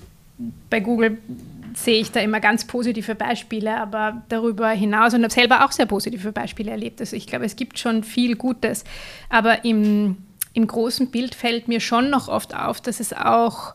bei 0.71 0.81
Google 0.81 1.19
sehe 1.75 2.01
ich 2.01 2.11
da 2.11 2.21
immer 2.21 2.41
ganz 2.41 2.67
positive 2.67 3.15
Beispiele, 3.15 3.77
aber 3.77 4.23
darüber 4.29 4.69
hinaus 4.71 5.15
und 5.15 5.23
habe 5.23 5.33
selber 5.33 5.65
auch 5.65 5.73
sehr 5.73 5.87
positive 5.87 6.33
Beispiele 6.33 6.71
erlebt. 6.71 7.01
Also 7.01 7.17
ich 7.17 7.27
glaube, 7.27 7.45
es 7.45 7.57
gibt 7.57 7.79
schon 7.79 8.03
viel 8.03 8.37
Gutes, 8.37 8.85
aber 9.29 9.65
im, 9.65 10.17
im 10.59 10.67
großen 10.67 11.11
Bild 11.11 11.35
fällt 11.35 11.69
mir 11.69 11.81
schon 11.81 12.11
noch 12.11 12.29
oft 12.29 12.55
auf, 12.55 12.81
dass 12.81 13.01
es 13.01 13.13
auch 13.13 13.75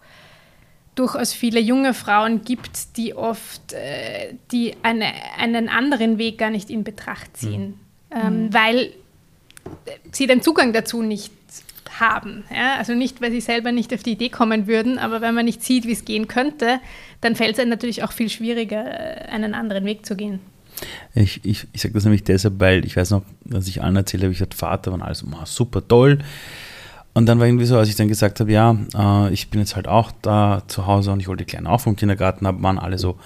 durchaus 0.96 1.34
viele 1.34 1.60
junge 1.60 1.96
Frauen 1.96 2.44
gibt, 2.44 2.98
die 2.98 3.16
oft 3.16 3.74
äh, 3.74 4.36
die 4.52 4.76
eine, 4.84 5.08
einen 5.40 5.70
anderen 5.70 6.20
Weg 6.20 6.38
gar 6.38 6.52
nicht 6.52 6.70
in 6.70 6.84
Betracht 6.84 7.36
ziehen. 7.36 7.70
Mhm 7.70 7.84
ähm, 8.14 8.46
mhm. 8.46 8.54
weil 8.54 8.90
sie 10.12 10.28
den 10.28 10.42
Zugang 10.42 10.74
dazu 10.74 11.02
nicht 11.02 11.32
haben. 12.00 12.44
Ja? 12.54 12.78
Also 12.78 12.94
nicht, 12.94 13.22
weil 13.22 13.32
sie 13.32 13.42
selber 13.42 13.72
nicht 13.72 13.94
auf 13.94 14.04
die 14.04 14.12
Idee 14.12 14.30
kommen 14.30 14.68
würden, 14.68 14.98
aber 15.00 15.22
wenn 15.22 15.34
man 15.34 15.46
nicht 15.46 15.64
sieht, 15.64 15.86
wie 15.86 15.92
es 15.92 16.06
gehen 16.06 16.28
könnte, 16.28 16.80
dann 17.22 17.36
fällt 17.36 17.54
es 17.54 17.60
einem 17.60 17.70
natürlich 17.70 18.04
auch 18.04 18.12
viel 18.12 18.30
schwieriger, 18.30 18.84
einen 19.30 19.54
anderen 19.54 19.86
Weg 19.86 20.06
zu 20.06 20.16
gehen. 20.16 20.40
Ich, 21.14 21.46
ich, 21.46 21.68
ich 21.72 21.82
sage 21.82 21.94
das 21.94 22.04
nämlich 22.04 22.24
deshalb, 22.24 22.60
weil 22.60 22.84
ich 22.84 22.96
weiß 22.96 23.12
noch, 23.12 23.24
dass 23.46 23.68
ich 23.68 23.82
allen 23.82 23.96
erzählt 23.96 24.24
habe, 24.24 24.34
ich 24.34 24.42
hatte 24.42 24.58
Vater, 24.58 24.92
waren 24.92 25.02
alles 25.02 25.24
super 25.46 25.88
toll. 25.88 26.20
Und 27.14 27.28
dann 27.28 27.40
war 27.40 27.46
irgendwie 27.46 27.66
so, 27.66 27.78
als 27.78 27.90
ich 27.90 27.96
dann 27.96 28.08
gesagt 28.08 28.40
habe, 28.40 28.52
ja, 28.52 28.76
äh, 28.96 29.32
ich 29.32 29.50
bin 29.50 29.60
jetzt 29.60 29.76
halt 29.76 29.88
auch 29.88 30.12
da 30.22 30.64
zu 30.68 30.88
Hause 30.88 31.12
und 31.12 31.20
ich 31.20 31.28
hole 31.28 31.38
die 31.38 31.46
Kleinen 31.46 31.68
auch 31.68 31.82
vom 31.82 31.96
Kindergarten 31.96 32.46
ab, 32.46 32.56
waren 32.60 32.80
alle 32.80 32.98
so, 32.98 33.20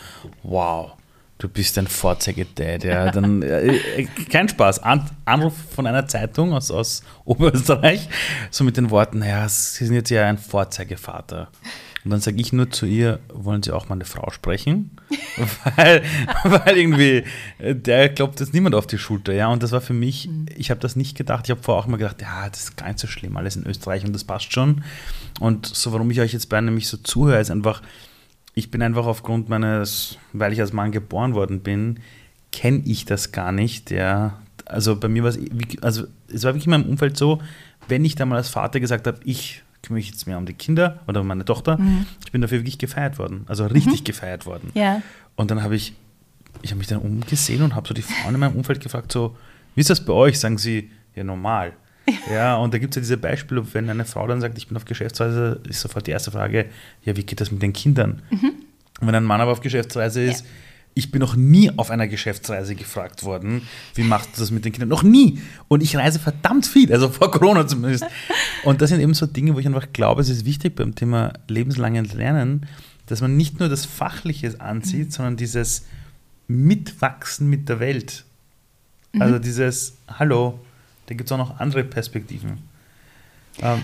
wow, 0.43 0.91
Du 1.39 1.47
bist 1.47 1.77
ein 1.77 1.85
Vorzeigedad, 1.85 2.83
ja. 2.83 3.11
Dann, 3.11 3.43
äh, 3.43 4.07
kein 4.31 4.49
Spaß. 4.49 4.81
An, 4.81 5.07
Anruf 5.23 5.53
von 5.75 5.85
einer 5.85 6.07
Zeitung 6.07 6.51
aus, 6.53 6.71
aus 6.71 7.03
Oberösterreich, 7.25 8.09
so 8.49 8.63
mit 8.63 8.75
den 8.75 8.89
Worten, 8.89 9.19
naja, 9.19 9.47
Sie 9.47 9.85
sind 9.85 9.93
jetzt 9.93 10.09
ja 10.09 10.25
ein 10.25 10.39
Vorzeigevater. 10.39 11.49
Und 12.03 12.11
dann 12.11 12.21
sage 12.21 12.39
ich 12.39 12.53
nur 12.53 12.69
zu 12.69 12.85
ihr, 12.85 13.19
wollen 13.33 13.63
Sie 13.63 13.71
auch 13.71 13.89
mal 13.89 13.95
eine 13.95 14.05
Frau 14.05 14.29
sprechen? 14.31 14.91
weil, 15.75 16.03
weil 16.43 16.77
irgendwie, 16.77 17.23
äh, 17.59 17.75
der 17.75 18.09
glaubt 18.09 18.39
jetzt 18.39 18.53
niemand 18.53 18.75
auf 18.75 18.87
die 18.87 18.97
Schulter, 18.97 19.33
ja. 19.33 19.47
Und 19.47 19.63
das 19.63 19.71
war 19.71 19.81
für 19.81 19.93
mich, 19.93 20.27
mhm. 20.27 20.45
ich 20.55 20.69
habe 20.69 20.79
das 20.79 20.95
nicht 20.95 21.17
gedacht. 21.17 21.45
Ich 21.45 21.51
habe 21.51 21.61
vorher 21.61 21.83
auch 21.83 21.87
immer 21.87 21.97
gedacht, 21.97 22.21
ja, 22.21 22.49
das 22.49 22.63
ist 22.63 22.77
gar 22.77 22.87
nicht 22.87 22.99
so 22.99 23.07
schlimm, 23.07 23.35
alles 23.35 23.55
in 23.55 23.65
Österreich 23.65 24.05
und 24.05 24.13
das 24.13 24.23
passt 24.23 24.53
schon. 24.53 24.83
Und 25.39 25.65
so, 25.65 25.91
warum 25.91 26.09
ich 26.11 26.21
euch 26.21 26.33
jetzt 26.33 26.49
beide 26.49 26.65
nämlich 26.65 26.87
so 26.87 26.97
zuhöre, 26.97 27.39
ist 27.39 27.51
einfach, 27.51 27.81
ich 28.53 28.71
bin 28.71 28.81
einfach 28.81 29.05
aufgrund 29.05 29.49
meines, 29.49 30.17
weil 30.33 30.53
ich 30.53 30.61
als 30.61 30.73
Mann 30.73 30.91
geboren 30.91 31.33
worden 31.33 31.61
bin, 31.61 31.99
kenne 32.51 32.81
ich 32.85 33.05
das 33.05 33.31
gar 33.31 33.51
nicht. 33.51 33.91
Ja. 33.91 34.39
Also 34.65 34.99
bei 34.99 35.07
mir 35.07 35.23
war 35.23 35.29
es, 35.29 35.39
also 35.81 36.05
es 36.27 36.43
war 36.43 36.53
wirklich 36.53 36.65
in 36.65 36.71
meinem 36.71 36.89
Umfeld 36.89 37.17
so, 37.17 37.41
wenn 37.87 38.03
ich 38.05 38.15
da 38.15 38.25
mal 38.25 38.37
als 38.37 38.49
Vater 38.49 38.79
gesagt 38.79 39.07
habe, 39.07 39.19
ich 39.23 39.63
kümmere 39.87 39.99
mich 39.99 40.09
jetzt 40.09 40.27
mehr 40.27 40.37
um 40.37 40.45
die 40.45 40.53
Kinder 40.53 40.99
oder 41.07 41.21
um 41.21 41.27
meine 41.27 41.45
Tochter, 41.45 41.77
mhm. 41.77 42.05
ich 42.23 42.31
bin 42.31 42.41
dafür 42.41 42.59
wirklich 42.59 42.77
gefeiert 42.77 43.17
worden, 43.17 43.45
also 43.47 43.65
richtig 43.65 44.01
mhm. 44.01 44.03
gefeiert 44.03 44.45
worden. 44.45 44.71
Ja. 44.73 45.01
Und 45.35 45.51
dann 45.51 45.63
habe 45.63 45.75
ich, 45.75 45.93
ich 46.61 46.71
habe 46.71 46.79
mich 46.79 46.87
dann 46.87 46.99
umgesehen 46.99 47.61
und 47.61 47.75
habe 47.75 47.87
so 47.87 47.93
die 47.93 48.01
Frauen 48.01 48.33
in 48.33 48.39
meinem 48.39 48.55
Umfeld 48.55 48.81
gefragt, 48.81 49.11
so, 49.11 49.35
wie 49.75 49.81
ist 49.81 49.89
das 49.89 50.03
bei 50.03 50.13
euch? 50.13 50.39
Sagen 50.39 50.57
sie, 50.57 50.91
ja 51.15 51.23
normal. 51.23 51.73
Ja, 52.31 52.55
und 52.55 52.73
da 52.73 52.77
gibt 52.77 52.93
es 52.93 52.95
ja 52.95 53.01
diese 53.01 53.17
Beispiele, 53.17 53.61
wenn 53.73 53.89
eine 53.89 54.05
Frau 54.05 54.25
dann 54.27 54.39
sagt, 54.39 54.57
ich 54.57 54.69
bin 54.69 54.77
auf 54.77 54.85
Geschäftsreise, 54.85 55.59
ist 55.67 55.81
sofort 55.81 56.07
die 56.07 56.11
erste 56.11 56.31
Frage, 56.31 56.67
ja, 57.03 57.17
wie 57.17 57.23
geht 57.23 57.41
das 57.41 57.51
mit 57.51 57.61
den 57.61 57.73
Kindern? 57.73 58.21
Mhm. 58.29 58.53
Und 59.01 59.07
wenn 59.07 59.15
ein 59.15 59.25
Mann 59.25 59.41
aber 59.41 59.51
auf 59.51 59.59
Geschäftsreise 59.59 60.23
ist, 60.23 60.45
ja. 60.45 60.51
Ich 60.97 61.11
bin 61.11 61.19
noch 61.19 61.35
nie 61.35 61.71
auf 61.77 61.91
einer 61.91 62.07
Geschäftsreise 62.07 62.73
gefragt 62.73 63.23
worden, 63.23 63.67
wie 63.93 64.03
macht 64.03 64.29
das 64.39 64.49
mit 64.49 64.65
den 64.65 64.71
Kindern? 64.71 64.89
Noch 64.89 65.03
nie. 65.03 65.41
Und 65.67 65.83
ich 65.83 65.95
reise 65.95 66.19
verdammt 66.19 66.65
viel, 66.65 66.91
also 66.91 67.09
vor 67.09 67.29
Corona 67.29 67.67
zumindest. 67.67 68.05
Und 68.63 68.81
das 68.81 68.89
sind 68.89 68.99
eben 68.99 69.13
so 69.13 69.27
Dinge, 69.27 69.53
wo 69.53 69.59
ich 69.59 69.67
einfach 69.67 69.93
glaube, 69.93 70.21
es 70.21 70.29
ist 70.29 70.45
wichtig 70.45 70.75
beim 70.75 70.95
Thema 70.95 71.33
lebenslanges 71.47 72.13
Lernen, 72.13 72.65
dass 73.05 73.21
man 73.21 73.37
nicht 73.37 73.59
nur 73.59 73.69
das 73.69 73.85
Fachliche 73.85 74.59
ansieht, 74.59 75.07
mhm. 75.07 75.11
sondern 75.11 75.37
dieses 75.37 75.85
Mitwachsen 76.47 77.47
mit 77.47 77.69
der 77.69 77.79
Welt. 77.79 78.25
Also 79.19 79.35
mhm. 79.35 79.41
dieses, 79.41 79.97
hallo, 80.07 80.59
da 81.05 81.13
gibt 81.13 81.29
es 81.29 81.31
auch 81.31 81.37
noch 81.37 81.59
andere 81.59 81.83
Perspektiven. 81.83 82.57
Ähm, 83.61 83.83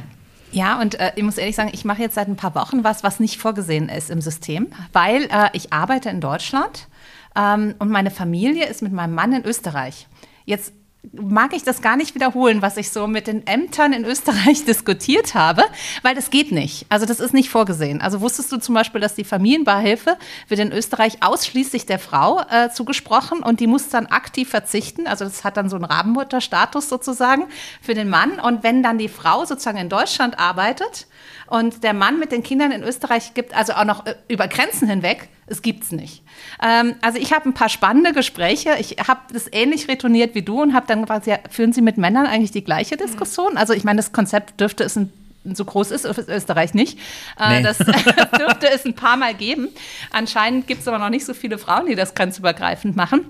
ja, 0.52 0.80
und 0.80 1.00
äh, 1.00 1.12
ich 1.16 1.24
muss 1.24 1.38
ehrlich 1.38 1.56
sagen, 1.56 1.72
ich 1.74 1.86
mache 1.86 2.02
jetzt 2.02 2.16
seit 2.16 2.28
ein 2.28 2.36
paar 2.36 2.54
Wochen 2.56 2.84
was, 2.84 3.04
was 3.04 3.20
nicht 3.20 3.40
vorgesehen 3.40 3.90
ist 3.90 4.10
im 4.10 4.22
System, 4.22 4.68
weil 4.94 5.24
äh, 5.24 5.50
ich 5.54 5.74
arbeite 5.74 6.10
in 6.10 6.22
Deutschland 6.22 6.88
ähm, 7.36 7.76
und 7.80 7.90
meine 7.90 8.12
Familie 8.12 8.68
ist 8.68 8.82
mit 8.82 8.94
meinem 8.94 9.16
Mann 9.16 9.34
in 9.34 9.46
Österreich. 9.46 10.08
Jetzt 10.46 10.74
mag 11.12 11.54
ich 11.54 11.64
das 11.64 11.82
gar 11.82 11.98
nicht 11.98 12.16
wiederholen, 12.16 12.62
was 12.62 12.78
ich 12.78 12.90
so 12.90 13.08
mit 13.08 13.28
den 13.28 13.46
Ämtern 13.46 13.92
in 13.92 14.06
Österreich 14.06 14.64
diskutiert 14.68 15.36
habe, 15.36 15.64
weil 16.02 16.16
das 16.16 16.30
geht 16.30 16.52
nicht. 16.52 16.86
Also 16.90 17.06
das 17.06 17.20
ist 17.20 17.34
nicht 17.34 17.50
vorgesehen. 17.50 18.02
Also 18.02 18.22
wusstest 18.22 18.52
du 18.52 18.58
zum 18.58 18.74
Beispiel, 18.74 19.02
dass 19.02 19.14
die 19.14 19.26
Familienbeihilfe 19.26 20.18
wird 20.48 20.60
in 20.60 20.72
Österreich 20.72 21.22
ausschließlich 21.22 21.86
der 21.86 22.00
Frau 22.00 22.42
äh, 22.50 22.70
zugesprochen 22.70 23.40
und 23.40 23.60
die 23.60 23.68
muss 23.68 23.90
dann 23.90 24.06
aktiv 24.08 24.50
verzichten. 24.50 25.06
Also 25.06 25.26
das 25.26 25.44
hat 25.44 25.58
dann 25.58 25.70
so 25.70 25.76
einen 25.76 25.86
Rabenmutterstatus 25.86 26.88
sozusagen 26.88 27.48
für 27.82 27.94
den 27.94 28.10
Mann. 28.10 28.40
Und 28.40 28.64
wenn 28.64 28.82
dann 28.82 28.98
die 28.98 29.10
Frau 29.10 29.44
sozusagen 29.44 29.78
in 29.78 29.90
Deutschland 29.90 30.40
arbeitet 30.40 31.08
und 31.48 31.84
der 31.84 31.94
Mann 31.94 32.18
mit 32.18 32.32
den 32.32 32.44
Kindern 32.44 32.72
in 32.72 32.82
Österreich 32.82 33.34
gibt, 33.34 33.54
also 33.54 33.74
auch 33.74 33.86
noch 33.86 34.06
äh, 34.06 34.16
über 34.30 34.48
Grenzen 34.48 34.88
hinweg, 34.88 35.28
es 35.48 35.62
gibt's 35.62 35.92
nicht. 35.92 36.24
Ähm, 36.62 36.96
also 37.02 37.18
ich 37.20 37.34
habe 37.34 37.50
ein 37.50 37.54
paar 37.54 37.70
spannende 37.70 38.14
Gespräche. 38.14 38.76
Ich 38.80 38.98
habe 39.08 39.22
das 39.32 39.48
ähnlich 39.52 39.88
retourniert 39.88 40.36
wie 40.36 40.42
du 40.42 40.62
und 40.62 40.74
habe 40.74 40.88
dann 40.88 41.02
gefragt, 41.02 41.28
ja, 41.28 41.40
führen 41.50 41.74
Sie 41.74 41.82
mit 41.82 41.98
Männern 41.98 42.26
eigentlich 42.26 42.52
die 42.52 42.64
gleiche 42.64 42.98
Diskussion? 42.98 43.58
Also 43.58 43.74
ich 43.74 43.84
meine, 43.84 43.98
das 43.98 44.12
Konzept 44.12 44.60
dürfte 44.60 44.84
es 44.84 44.96
ein 44.96 45.12
so 45.46 45.66
groß 45.66 45.92
ist 45.92 46.06
Österreich 46.06 46.74
nicht. 46.74 46.98
Äh, 47.38 47.58
nee. 47.58 47.64
Das, 47.64 47.78
das 47.78 47.88
dürfte 48.40 48.70
es 48.70 48.86
ein 48.86 48.94
paar 48.94 49.18
Mal 49.18 49.34
geben. 49.34 49.68
Anscheinend 50.10 50.68
gibt 50.68 50.82
es 50.82 50.88
aber 50.88 51.00
noch 51.00 51.10
nicht 51.10 51.26
so 51.26 51.34
viele 51.34 51.58
Frauen, 51.58 51.86
die 51.88 51.96
das 51.96 52.16
grenzübergreifend 52.16 52.96
machen. 52.96 53.26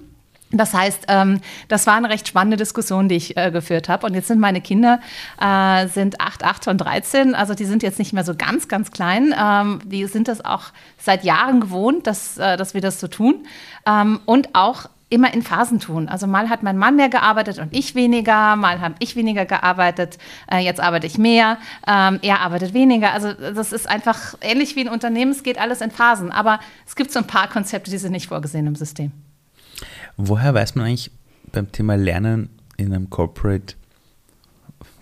Das 0.53 0.73
heißt, 0.73 1.05
ähm, 1.07 1.41
das 1.67 1.87
war 1.87 1.95
eine 1.95 2.09
recht 2.09 2.27
spannende 2.27 2.57
Diskussion, 2.57 3.09
die 3.09 3.15
ich 3.15 3.35
äh, 3.35 3.51
geführt 3.51 3.89
habe. 3.89 4.05
Und 4.05 4.13
jetzt 4.13 4.27
sind 4.27 4.39
meine 4.39 4.61
Kinder 4.61 4.99
äh, 5.41 5.87
sind 5.87 6.21
8, 6.21 6.43
8 6.43 6.67
und 6.67 6.77
13. 6.77 7.35
Also 7.35 7.55
die 7.55 7.65
sind 7.65 7.83
jetzt 7.83 7.99
nicht 7.99 8.13
mehr 8.13 8.23
so 8.23 8.35
ganz, 8.35 8.67
ganz 8.67 8.91
klein. 8.91 9.33
Ähm, 9.37 9.79
die 9.85 10.05
sind 10.05 10.27
das 10.27 10.45
auch 10.45 10.65
seit 10.97 11.23
Jahren 11.23 11.59
gewohnt, 11.59 12.07
dass, 12.07 12.37
äh, 12.37 12.55
dass 12.55 12.73
wir 12.73 12.81
das 12.81 12.99
so 12.99 13.07
tun. 13.07 13.45
Ähm, 13.85 14.19
und 14.25 14.53
auch 14.53 14.89
immer 15.09 15.33
in 15.33 15.43
Phasen 15.43 15.79
tun. 15.79 16.09
Also 16.09 16.25
mal 16.25 16.49
hat 16.49 16.63
mein 16.63 16.77
Mann 16.77 16.95
mehr 16.95 17.09
gearbeitet 17.09 17.59
und 17.59 17.75
ich 17.75 17.93
weniger, 17.93 18.55
mal 18.55 18.81
habe 18.81 18.95
ich 18.97 19.15
weniger 19.15 19.45
gearbeitet, 19.45 20.17
äh, 20.51 20.57
jetzt 20.57 20.79
arbeite 20.79 21.05
ich 21.05 21.19
mehr, 21.19 21.57
ähm, 21.87 22.19
er 22.23 22.41
arbeitet 22.41 22.73
weniger. 22.73 23.13
Also 23.13 23.31
das 23.33 23.71
ist 23.73 23.87
einfach 23.87 24.33
ähnlich 24.41 24.75
wie 24.75 24.81
ein 24.81 24.89
Unternehmen, 24.89 25.31
es 25.31 25.43
geht 25.43 25.59
alles 25.59 25.81
in 25.81 25.91
Phasen. 25.91 26.31
Aber 26.31 26.59
es 26.87 26.95
gibt 26.95 27.11
so 27.11 27.19
ein 27.19 27.27
paar 27.27 27.47
Konzepte, 27.47 27.91
die 27.91 27.99
sind 27.99 28.11
nicht 28.11 28.27
vorgesehen 28.27 28.65
im 28.65 28.75
System. 28.75 29.11
Woher 30.17 30.53
weiß 30.53 30.75
man 30.75 30.85
eigentlich 30.85 31.11
beim 31.51 31.71
Thema 31.71 31.95
Lernen 31.95 32.49
in 32.77 32.93
einem 32.93 33.09
Corporate, 33.09 33.75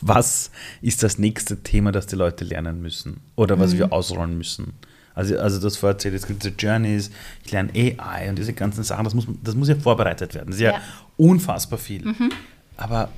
was 0.01 0.51
ist 0.82 1.03
das 1.03 1.18
nächste 1.18 1.62
Thema, 1.64 1.91
das 1.91 2.07
die 2.07 2.16
Leute 2.16 2.43
lernen 2.43 2.82
müssen 2.82 3.22
oder 3.36 3.59
was 3.59 3.74
mhm. 3.74 3.80
wir 3.80 3.93
ausrollen 3.93 4.38
müssen? 4.38 4.74
Also, 5.14 5.38
also 5.38 5.59
das 5.59 5.78
vorher 5.78 5.95
erzählt, 5.95 6.16
es 6.16 6.26
gibt 6.26 6.43
diese 6.43 6.55
Journeys, 6.55 7.12
ich 7.45 7.51
lerne 7.51 7.72
AI 7.74 8.30
und 8.30 8.38
diese 8.38 8.53
ganzen 8.53 8.84
Sachen, 8.84 9.03
das 9.03 9.14
muss, 9.14 9.28
das 9.43 9.55
muss 9.55 9.68
ja 9.68 9.76
vorbereitet 9.76 10.34
werden. 10.34 10.47
Das 10.47 10.55
ist 10.55 10.62
ja, 10.62 10.72
ja 10.72 10.82
unfassbar 11.18 11.78
viel. 11.78 12.05
Mhm. 12.05 12.32
Aber 12.78 13.09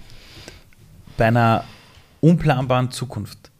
bei 1.17 1.27
einer 1.27 1.63
unplanbaren 2.19 2.91
Zukunft, 2.91 3.51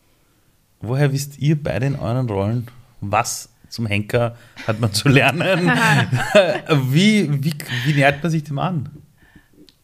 woher 0.81 1.11
wisst 1.11 1.37
ihr 1.37 1.61
beide 1.61 1.85
in 1.85 1.95
euren 1.95 2.27
Rollen, 2.27 2.67
was 3.01 3.49
zum 3.73 3.87
Henker 3.87 4.37
hat 4.67 4.79
man 4.79 4.93
zu 4.93 5.09
lernen. 5.09 5.67
wie, 6.69 7.43
wie, 7.43 7.53
wie 7.85 7.93
nähert 7.93 8.21
man 8.21 8.31
sich 8.31 8.43
dem 8.43 8.59
an? 8.59 8.89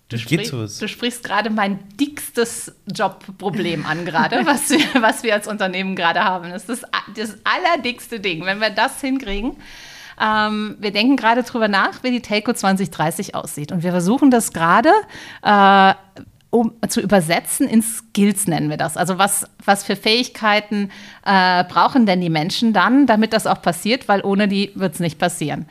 Du, 0.10 0.18
sprich, 0.18 0.50
du 0.52 0.88
sprichst 0.88 1.24
gerade 1.24 1.50
mein 1.50 1.80
dickstes 2.00 2.72
Jobproblem 2.86 3.88
an, 3.88 4.06
gerade, 4.06 4.38
was 4.46 4.70
wir, 4.70 5.02
was 5.02 5.24
wir 5.24 5.34
als 5.34 5.48
Unternehmen 5.48 5.96
gerade 5.96 6.24
haben. 6.24 6.52
Das 6.52 6.70
ist 6.70 6.84
das, 6.84 6.90
das 7.16 7.38
allerdickste 7.44 8.20
Ding. 8.20 8.46
Wenn 8.46 8.60
wir 8.60 8.70
das 8.70 9.02
hinkriegen, 9.02 9.58
Ähm, 10.22 10.76
wir 10.82 10.92
denken 10.92 11.16
gerade 11.16 11.44
drüber 11.44 11.70
nach, 11.70 12.04
wie 12.04 12.12
die 12.12 12.22
Telco 12.22 12.52
2030 12.52 13.36
aussieht. 13.36 13.72
Und 13.72 13.84
wir 13.84 13.92
versuchen 13.92 14.30
das 14.30 14.52
gerade 14.52 14.92
äh, 15.44 15.94
um 16.52 16.74
zu 16.88 17.02
übersetzen 17.02 17.68
in 17.68 17.82
Skills 17.82 18.48
nennen 18.48 18.70
wir 18.70 18.78
das. 18.78 18.98
Also 18.98 19.18
was, 19.18 19.46
was 19.64 19.84
für 19.84 19.96
Fähigkeiten 19.96 20.90
äh, 21.26 21.64
brauchen 21.66 22.06
denn 22.06 22.22
die 22.22 22.30
Menschen 22.30 22.74
dann, 22.74 23.06
damit 23.06 23.34
das 23.34 23.46
auch 23.46 23.62
passiert, 23.62 24.08
weil 24.08 24.22
ohne 24.22 24.48
die 24.48 24.72
wird 24.76 24.96
es 24.96 25.00
nicht 25.00 25.20
passieren. 25.20 25.68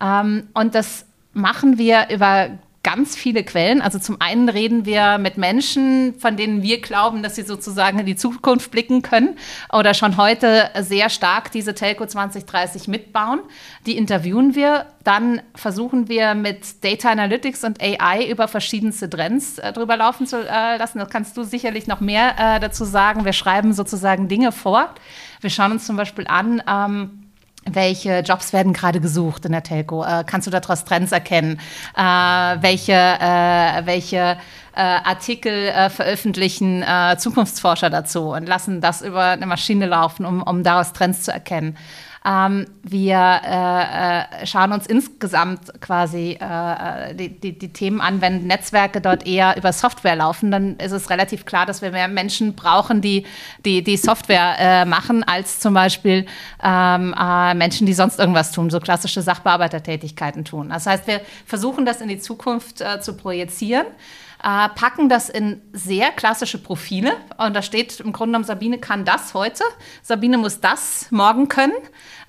Ähm, 0.00 0.48
und 0.54 0.74
das 0.74 1.06
machen 1.32 1.78
wir 1.78 2.08
über 2.10 2.50
ganz 2.82 3.14
viele 3.14 3.44
Quellen. 3.44 3.82
Also 3.82 3.98
zum 3.98 4.20
einen 4.20 4.48
reden 4.48 4.86
wir 4.86 5.18
mit 5.18 5.36
Menschen, 5.36 6.18
von 6.18 6.36
denen 6.36 6.62
wir 6.62 6.80
glauben, 6.80 7.22
dass 7.22 7.36
sie 7.36 7.42
sozusagen 7.42 7.98
in 7.98 8.06
die 8.06 8.16
Zukunft 8.16 8.70
blicken 8.70 9.02
können 9.02 9.36
oder 9.70 9.92
schon 9.92 10.16
heute 10.16 10.70
sehr 10.80 11.10
stark 11.10 11.52
diese 11.52 11.74
Telco 11.74 12.06
2030 12.06 12.88
mitbauen. 12.88 13.40
Die 13.84 13.96
interviewen 13.96 14.54
wir. 14.54 14.86
Dann 15.04 15.42
versuchen 15.54 16.08
wir 16.08 16.34
mit 16.34 16.82
Data 16.84 17.10
Analytics 17.10 17.64
und 17.64 17.82
AI 17.82 18.28
über 18.30 18.48
verschiedenste 18.48 19.08
Trends 19.08 19.58
äh, 19.58 19.72
drüber 19.72 19.96
laufen 19.96 20.26
zu 20.26 20.38
äh, 20.38 20.76
lassen. 20.76 20.98
Da 20.98 21.04
kannst 21.04 21.36
du 21.36 21.42
sicherlich 21.42 21.86
noch 21.86 22.00
mehr 22.00 22.34
äh, 22.38 22.60
dazu 22.60 22.84
sagen. 22.84 23.24
Wir 23.24 23.32
schreiben 23.32 23.72
sozusagen 23.72 24.28
Dinge 24.28 24.52
vor. 24.52 24.94
Wir 25.40 25.50
schauen 25.50 25.72
uns 25.72 25.86
zum 25.86 25.96
Beispiel 25.96 26.26
an, 26.26 26.62
ähm, 26.66 27.29
welche 27.74 28.20
Jobs 28.20 28.52
werden 28.52 28.72
gerade 28.72 29.00
gesucht 29.00 29.44
in 29.44 29.52
der 29.52 29.62
Telco? 29.62 30.04
Äh, 30.04 30.24
kannst 30.26 30.46
du 30.46 30.50
daraus 30.50 30.84
Trends 30.84 31.12
erkennen? 31.12 31.60
Äh, 31.96 32.02
welche 32.02 32.92
äh, 32.92 33.86
welche 33.86 34.36
äh, 34.74 34.80
Artikel 34.80 35.52
äh, 35.52 35.90
veröffentlichen 35.90 36.82
äh, 36.82 37.16
Zukunftsforscher 37.18 37.90
dazu 37.90 38.30
und 38.30 38.46
lassen 38.46 38.80
das 38.80 39.02
über 39.02 39.24
eine 39.24 39.46
Maschine 39.46 39.86
laufen, 39.86 40.24
um, 40.24 40.42
um 40.42 40.62
daraus 40.62 40.92
Trends 40.92 41.22
zu 41.22 41.32
erkennen? 41.32 41.76
Ähm, 42.22 42.66
wir 42.82 43.16
äh, 43.16 44.42
äh, 44.42 44.46
schauen 44.46 44.72
uns 44.72 44.86
insgesamt 44.86 45.80
quasi 45.80 46.36
äh, 46.38 47.14
die, 47.14 47.40
die, 47.40 47.58
die, 47.58 47.72
Themen 47.72 48.02
an, 48.02 48.20
wenn 48.20 48.46
Netzwerke 48.46 49.00
dort 49.00 49.26
eher 49.26 49.56
über 49.56 49.72
Software 49.72 50.16
laufen, 50.16 50.50
dann 50.50 50.76
ist 50.76 50.92
es 50.92 51.08
relativ 51.08 51.46
klar, 51.46 51.64
dass 51.64 51.80
wir 51.80 51.92
mehr 51.92 52.08
Menschen 52.08 52.54
brauchen, 52.54 53.00
die 53.00 53.24
die, 53.64 53.82
die 53.82 53.96
Software 53.96 54.56
äh, 54.58 54.84
machen, 54.84 55.24
als 55.24 55.60
zum 55.60 55.72
Beispiel 55.72 56.26
ähm, 56.62 57.14
äh, 57.18 57.54
Menschen, 57.54 57.86
die 57.86 57.94
sonst 57.94 58.18
irgendwas 58.18 58.52
tun, 58.52 58.68
so 58.68 58.80
klassische 58.80 59.22
Sachbearbeitertätigkeiten 59.22 60.44
tun. 60.44 60.68
Das 60.68 60.84
heißt, 60.84 61.06
wir 61.06 61.22
versuchen 61.46 61.86
das 61.86 62.02
in 62.02 62.08
die 62.08 62.18
Zukunft 62.18 62.82
äh, 62.82 63.00
zu 63.00 63.16
projizieren 63.16 63.86
äh, 64.42 64.68
packen 64.70 65.08
das 65.08 65.28
in 65.28 65.60
sehr 65.72 66.10
klassische 66.10 66.58
Profile. 66.58 67.12
Und 67.36 67.54
da 67.54 67.62
steht 67.62 68.00
im 68.00 68.12
Grunde 68.12 68.30
genommen, 68.30 68.44
Sabine 68.44 68.78
kann 68.78 69.04
das 69.04 69.34
heute, 69.34 69.64
Sabine 70.02 70.38
muss 70.38 70.60
das 70.60 71.06
morgen 71.10 71.48
können. 71.48 71.74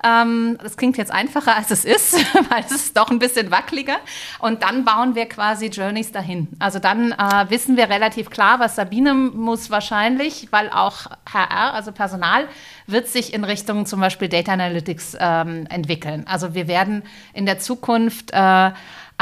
Ähm, 0.04 0.58
das 0.62 0.76
klingt 0.76 0.96
jetzt 0.98 1.12
einfacher, 1.12 1.56
als 1.56 1.70
es 1.70 1.84
ist, 1.84 2.14
weil 2.50 2.64
es 2.64 2.72
ist 2.72 2.96
doch 2.96 3.10
ein 3.10 3.18
bisschen 3.18 3.50
wackeliger. 3.50 3.96
Und 4.40 4.62
dann 4.62 4.84
bauen 4.84 5.14
wir 5.14 5.26
quasi 5.26 5.66
Journeys 5.66 6.12
dahin. 6.12 6.48
Also 6.58 6.78
dann 6.78 7.12
äh, 7.12 7.46
wissen 7.48 7.76
wir 7.76 7.88
relativ 7.88 8.30
klar, 8.30 8.58
was 8.58 8.76
Sabine 8.76 9.14
muss 9.14 9.70
wahrscheinlich, 9.70 10.48
weil 10.50 10.70
auch 10.70 11.06
HR, 11.32 11.74
also 11.74 11.92
Personal, 11.92 12.48
wird 12.86 13.08
sich 13.08 13.32
in 13.32 13.44
Richtung 13.44 13.86
zum 13.86 14.00
Beispiel 14.00 14.28
Data 14.28 14.52
Analytics 14.52 15.16
ähm, 15.18 15.66
entwickeln. 15.70 16.26
Also 16.26 16.54
wir 16.54 16.68
werden 16.68 17.04
in 17.32 17.46
der 17.46 17.58
Zukunft 17.58 18.32
äh, 18.32 18.70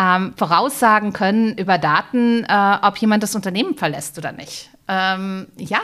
ähm, 0.01 0.32
voraussagen 0.36 1.12
können 1.12 1.57
über 1.59 1.76
Daten, 1.76 2.44
äh, 2.44 2.76
ob 2.82 2.96
jemand 2.96 3.22
das 3.22 3.34
Unternehmen 3.34 3.76
verlässt 3.76 4.16
oder 4.16 4.32
nicht. 4.32 4.70
Ähm, 4.88 5.48
ja, 5.59 5.80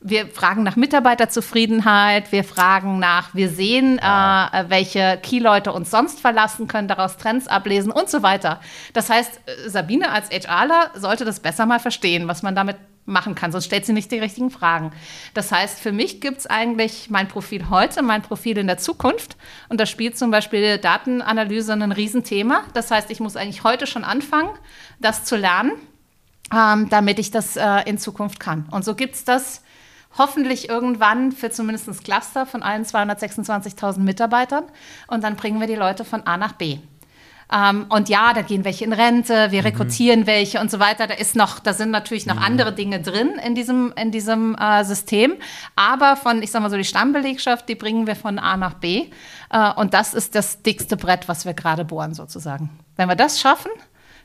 wir 0.00 0.28
fragen 0.28 0.62
nach 0.62 0.76
Mitarbeiterzufriedenheit, 0.76 2.30
wir 2.30 2.44
fragen 2.44 2.98
nach, 2.98 3.34
wir 3.34 3.48
sehen, 3.48 3.98
äh, 3.98 4.64
welche 4.68 5.18
Key-Leute 5.20 5.72
uns 5.72 5.90
sonst 5.90 6.20
verlassen 6.20 6.68
können, 6.68 6.86
daraus 6.86 7.16
Trends 7.16 7.48
ablesen 7.48 7.90
und 7.90 8.08
so 8.08 8.22
weiter. 8.22 8.60
Das 8.92 9.10
heißt, 9.10 9.40
äh, 9.46 9.68
Sabine 9.68 10.10
als 10.12 10.30
HRler 10.30 10.90
sollte 10.94 11.24
das 11.24 11.40
besser 11.40 11.66
mal 11.66 11.80
verstehen, 11.80 12.28
was 12.28 12.42
man 12.42 12.54
damit 12.54 12.76
machen 13.06 13.34
kann, 13.34 13.52
sonst 13.52 13.66
stellt 13.66 13.86
sie 13.86 13.92
nicht 13.92 14.10
die 14.10 14.18
richtigen 14.18 14.50
Fragen. 14.50 14.92
Das 15.32 15.52
heißt, 15.52 15.78
für 15.78 15.92
mich 15.92 16.20
gibt 16.20 16.38
es 16.38 16.46
eigentlich 16.46 17.08
mein 17.08 17.28
Profil 17.28 17.70
heute, 17.70 18.02
mein 18.02 18.22
Profil 18.22 18.58
in 18.58 18.66
der 18.66 18.78
Zukunft. 18.78 19.36
Und 19.68 19.80
da 19.80 19.86
spielt 19.86 20.18
zum 20.18 20.30
Beispiel 20.30 20.78
Datenanalyse 20.78 21.72
ein 21.72 21.92
Riesenthema. 21.92 22.64
Das 22.74 22.90
heißt, 22.90 23.10
ich 23.10 23.20
muss 23.20 23.36
eigentlich 23.36 23.64
heute 23.64 23.86
schon 23.86 24.04
anfangen, 24.04 24.50
das 25.00 25.24
zu 25.24 25.36
lernen, 25.36 25.72
ähm, 26.52 26.88
damit 26.90 27.18
ich 27.18 27.30
das 27.30 27.56
äh, 27.56 27.82
in 27.86 27.98
Zukunft 27.98 28.40
kann. 28.40 28.66
Und 28.70 28.84
so 28.84 28.94
gibt 28.94 29.14
es 29.14 29.24
das 29.24 29.62
hoffentlich 30.18 30.68
irgendwann 30.68 31.32
für 31.32 31.50
zumindest 31.50 31.88
ein 31.88 31.98
Cluster 31.98 32.46
von 32.46 32.62
allen 32.62 32.84
226.000 32.84 34.00
Mitarbeitern. 34.00 34.64
Und 35.06 35.22
dann 35.24 35.36
bringen 35.36 35.60
wir 35.60 35.66
die 35.66 35.74
Leute 35.74 36.04
von 36.04 36.26
A 36.26 36.36
nach 36.36 36.52
B. 36.52 36.78
Ähm, 37.52 37.86
und 37.90 38.08
ja, 38.08 38.32
da 38.32 38.42
gehen 38.42 38.64
welche 38.64 38.84
in 38.84 38.92
Rente, 38.92 39.50
wir 39.50 39.60
mhm. 39.60 39.66
rekrutieren 39.66 40.20
mhm. 40.20 40.26
welche 40.26 40.60
und 40.60 40.70
so 40.70 40.80
weiter. 40.80 41.06
Da 41.06 41.14
ist 41.14 41.36
noch, 41.36 41.58
da 41.60 41.72
sind 41.72 41.90
natürlich 41.90 42.26
noch 42.26 42.36
mhm. 42.36 42.42
andere 42.42 42.72
Dinge 42.72 43.00
drin 43.00 43.40
in 43.44 43.54
diesem, 43.54 43.92
in 43.96 44.10
diesem 44.10 44.56
äh, 44.56 44.84
System. 44.84 45.34
Aber 45.76 46.16
von, 46.16 46.42
ich 46.42 46.50
sag 46.50 46.62
mal 46.62 46.70
so, 46.70 46.76
die 46.76 46.84
Stammbelegschaft, 46.84 47.68
die 47.68 47.76
bringen 47.76 48.06
wir 48.06 48.16
von 48.16 48.38
A 48.38 48.56
nach 48.56 48.74
B. 48.74 49.06
Äh, 49.50 49.72
und 49.74 49.94
das 49.94 50.14
ist 50.14 50.34
das 50.34 50.62
dickste 50.62 50.96
Brett, 50.96 51.28
was 51.28 51.44
wir 51.44 51.54
gerade 51.54 51.84
bohren, 51.84 52.14
sozusagen. 52.14 52.70
Wenn 52.96 53.08
wir 53.08 53.16
das 53.16 53.40
schaffen, 53.40 53.70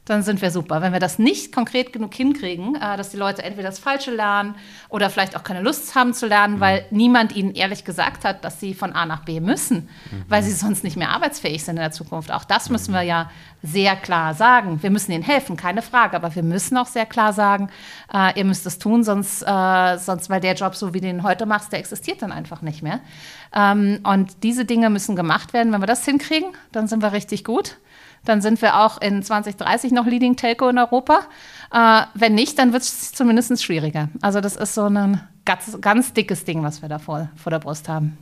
dann 0.06 0.24
sind 0.24 0.42
wir 0.42 0.50
super. 0.50 0.82
Wenn 0.82 0.94
wir 0.94 1.00
das 1.00 1.20
nicht 1.20 1.54
konkret 1.54 1.94
genug 1.94 2.14
hinkriegen, 2.14 2.76
äh, 2.76 2.98
dass 2.98 3.10
die 3.10 3.18
Leute 3.18 3.44
entweder 3.44 3.70
das 3.70 3.78
Falsche 3.78 4.10
lernen 4.12 4.56
oder 4.90 5.12
vielleicht 5.12 5.36
auch 5.36 5.44
keine 5.44 5.62
Lust 5.62 5.94
haben 5.94 6.14
zu 6.14 6.26
lernen, 6.26 6.56
mhm. 6.56 6.60
weil 6.60 6.86
niemand 6.90 7.36
ihnen 7.36 7.54
ehrlich 7.54 7.86
gesagt 7.86 8.26
hat, 8.26 8.44
dass 8.44 8.60
sie 8.60 8.74
von 8.74 8.94
A 8.94 9.06
nach 9.06 9.26
B 9.26 9.40
müssen, 9.40 9.90
mhm. 10.10 10.26
weil 10.28 10.42
sie 10.42 10.52
sonst 10.52 10.84
nicht 10.84 10.98
mehr 10.98 11.10
arbeitsfähig 11.10 11.64
sind 11.64 11.76
in 11.76 11.82
der 11.82 11.92
Zukunft. 11.92 12.32
Auch 12.32 12.44
das 12.44 12.70
müssen 12.72 12.94
wir 12.94 13.04
ja 13.04 13.30
sehr 13.62 13.96
klar 13.96 14.34
sagen. 14.34 14.82
Wir 14.82 14.90
müssen 14.90 15.12
ihnen 15.12 15.24
helfen, 15.24 15.56
keine 15.56 15.84
Frage, 15.84 16.16
aber 16.16 16.34
wir 16.34 16.44
müssen 16.44 16.78
auch 16.78 16.88
sehr 16.88 17.06
klar 17.06 17.32
sagen, 17.32 17.70
äh, 18.12 18.38
ihr 18.40 18.46
müsst 18.46 18.66
es 18.66 18.80
tun, 18.80 19.04
sonst, 19.04 19.44
äh, 19.44 19.98
sonst, 20.00 20.32
weil 20.32 20.42
der 20.42 20.56
Job, 20.56 20.76
so 20.76 20.96
wie 20.96 21.02
du 21.02 21.08
ihn 21.08 21.22
heute 21.22 21.46
machst, 21.46 21.72
der 21.72 21.80
existiert 21.80 22.24
dann 22.24 22.32
einfach 22.32 22.64
nicht 22.64 22.82
mehr. 22.82 23.02
Ähm, 23.54 24.00
und 24.04 24.42
diese 24.42 24.66
Dinge 24.66 24.90
müssen 24.90 25.16
gemacht 25.16 25.54
werden. 25.54 25.72
Wenn 25.72 25.82
wir 25.82 25.88
das 25.88 26.04
hinkriegen, 26.06 26.50
dann 26.72 26.88
sind 26.88 27.04
wir 27.04 27.14
richtig 27.14 27.44
gut 27.44 27.78
dann 28.26 28.42
sind 28.42 28.62
wir 28.62 28.80
auch 28.80 29.02
in 29.02 29.24
2030 29.24 29.92
noch 29.92 30.06
Leading 30.06 30.36
Telco 30.36 30.70
in 30.70 30.78
Europa. 30.78 31.22
Äh, 31.74 32.04
wenn 32.14 32.36
nicht, 32.36 32.60
dann 32.60 32.74
wird 32.74 32.84
es 32.84 33.12
zumindest 33.12 33.64
schwieriger. 33.64 34.10
Also 34.22 34.42
das 34.42 34.56
ist 34.56 34.76
so 34.76 34.86
ein 34.86 35.22
ganz, 35.46 35.78
ganz 35.82 36.14
dickes 36.14 36.46
Ding, 36.46 36.64
was 36.64 36.82
wir 36.82 36.90
da 36.90 37.00
vor, 37.00 37.30
vor 37.36 37.50
der 37.50 37.60
Brust 37.60 37.90
haben. 37.90 38.18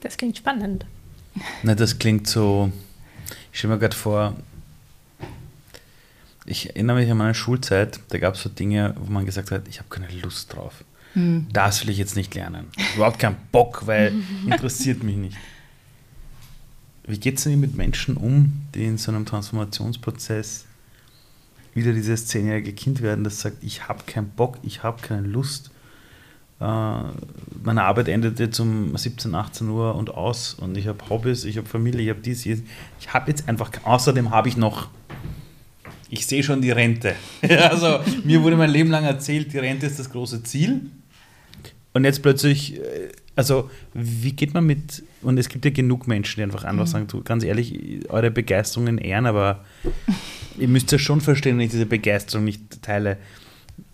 Das 0.00 0.16
klingt 0.16 0.36
spannend. 0.36 0.86
Na, 1.62 1.74
das 1.74 1.98
klingt 1.98 2.26
so, 2.26 2.70
ich 3.52 3.58
stelle 3.58 3.74
mir 3.74 3.80
gerade 3.80 3.96
vor, 3.96 4.34
ich 6.44 6.70
erinnere 6.70 6.96
mich 6.96 7.10
an 7.10 7.16
meine 7.16 7.34
Schulzeit, 7.34 8.00
da 8.08 8.18
gab 8.18 8.34
es 8.34 8.42
so 8.42 8.48
Dinge, 8.48 8.94
wo 8.98 9.12
man 9.12 9.24
gesagt 9.24 9.50
hat, 9.50 9.68
ich 9.68 9.78
habe 9.78 9.88
keine 9.88 10.08
Lust 10.20 10.54
drauf. 10.54 10.84
Hm. 11.14 11.46
Das 11.52 11.82
will 11.82 11.90
ich 11.90 11.98
jetzt 11.98 12.16
nicht 12.16 12.34
lernen. 12.34 12.68
Überhaupt 12.96 13.18
keinen 13.18 13.36
Bock, 13.52 13.86
weil 13.86 14.12
interessiert 14.46 15.02
mich 15.02 15.16
nicht. 15.16 15.36
Wie 17.04 17.18
geht 17.18 17.38
es 17.38 17.44
denn 17.44 17.58
mit 17.60 17.76
Menschen 17.76 18.16
um, 18.16 18.52
die 18.74 18.84
in 18.84 18.98
so 18.98 19.10
einem 19.10 19.26
Transformationsprozess 19.26 20.66
wieder 21.74 21.92
dieses 21.92 22.26
zehnjährige 22.26 22.72
Kind 22.72 23.02
werden, 23.02 23.24
das 23.24 23.40
sagt, 23.40 23.62
ich 23.62 23.88
habe 23.88 24.04
keinen 24.06 24.28
Bock, 24.28 24.58
ich 24.62 24.82
habe 24.82 25.00
keine 25.00 25.26
Lust. 25.26 25.70
Äh, 26.60 26.64
meine 26.64 27.82
Arbeit 27.82 28.08
endet 28.08 28.38
jetzt 28.38 28.60
um 28.60 28.96
17, 28.96 29.34
18 29.34 29.68
Uhr 29.68 29.94
und 29.94 30.10
aus 30.10 30.54
und 30.54 30.76
ich 30.76 30.86
habe 30.86 30.98
Hobbys, 31.08 31.44
ich 31.44 31.56
habe 31.56 31.66
Familie, 31.66 32.02
ich 32.02 32.10
habe 32.10 32.20
dies, 32.20 32.44
ich 32.46 32.62
habe 33.08 33.30
jetzt 33.30 33.48
einfach, 33.48 33.70
außerdem 33.84 34.30
habe 34.30 34.48
ich 34.48 34.56
noch, 34.56 34.88
ich 36.08 36.26
sehe 36.26 36.42
schon 36.42 36.60
die 36.60 36.70
Rente. 36.70 37.14
also 37.70 38.00
mir 38.24 38.42
wurde 38.42 38.56
mein 38.56 38.70
Leben 38.70 38.90
lang 38.90 39.04
erzählt, 39.04 39.52
die 39.52 39.58
Rente 39.58 39.86
ist 39.86 39.98
das 39.98 40.10
große 40.10 40.42
Ziel. 40.42 40.82
Und 41.94 42.04
jetzt 42.04 42.22
plötzlich, 42.22 42.78
äh, 42.78 43.10
also 43.34 43.70
wie 43.94 44.32
geht 44.32 44.54
man 44.54 44.66
mit 44.66 45.02
und 45.22 45.38
es 45.38 45.48
gibt 45.48 45.64
ja 45.64 45.70
genug 45.70 46.06
Menschen, 46.06 46.36
die 46.38 46.42
einfach 46.42 46.64
einfach 46.64 46.86
mhm. 46.86 46.90
sagen, 46.90 47.06
du, 47.08 47.22
ganz 47.22 47.44
ehrlich, 47.44 48.08
eure 48.08 48.30
Begeisterungen 48.30 48.98
ehren, 48.98 49.26
aber 49.26 49.64
ihr 50.58 50.68
müsst 50.68 50.92
ja 50.92 50.98
schon 50.98 51.20
verstehen, 51.20 51.56
wenn 51.56 51.66
ich 51.66 51.70
diese 51.70 51.86
Begeisterung 51.86 52.44
nicht 52.44 52.82
teile. 52.82 53.16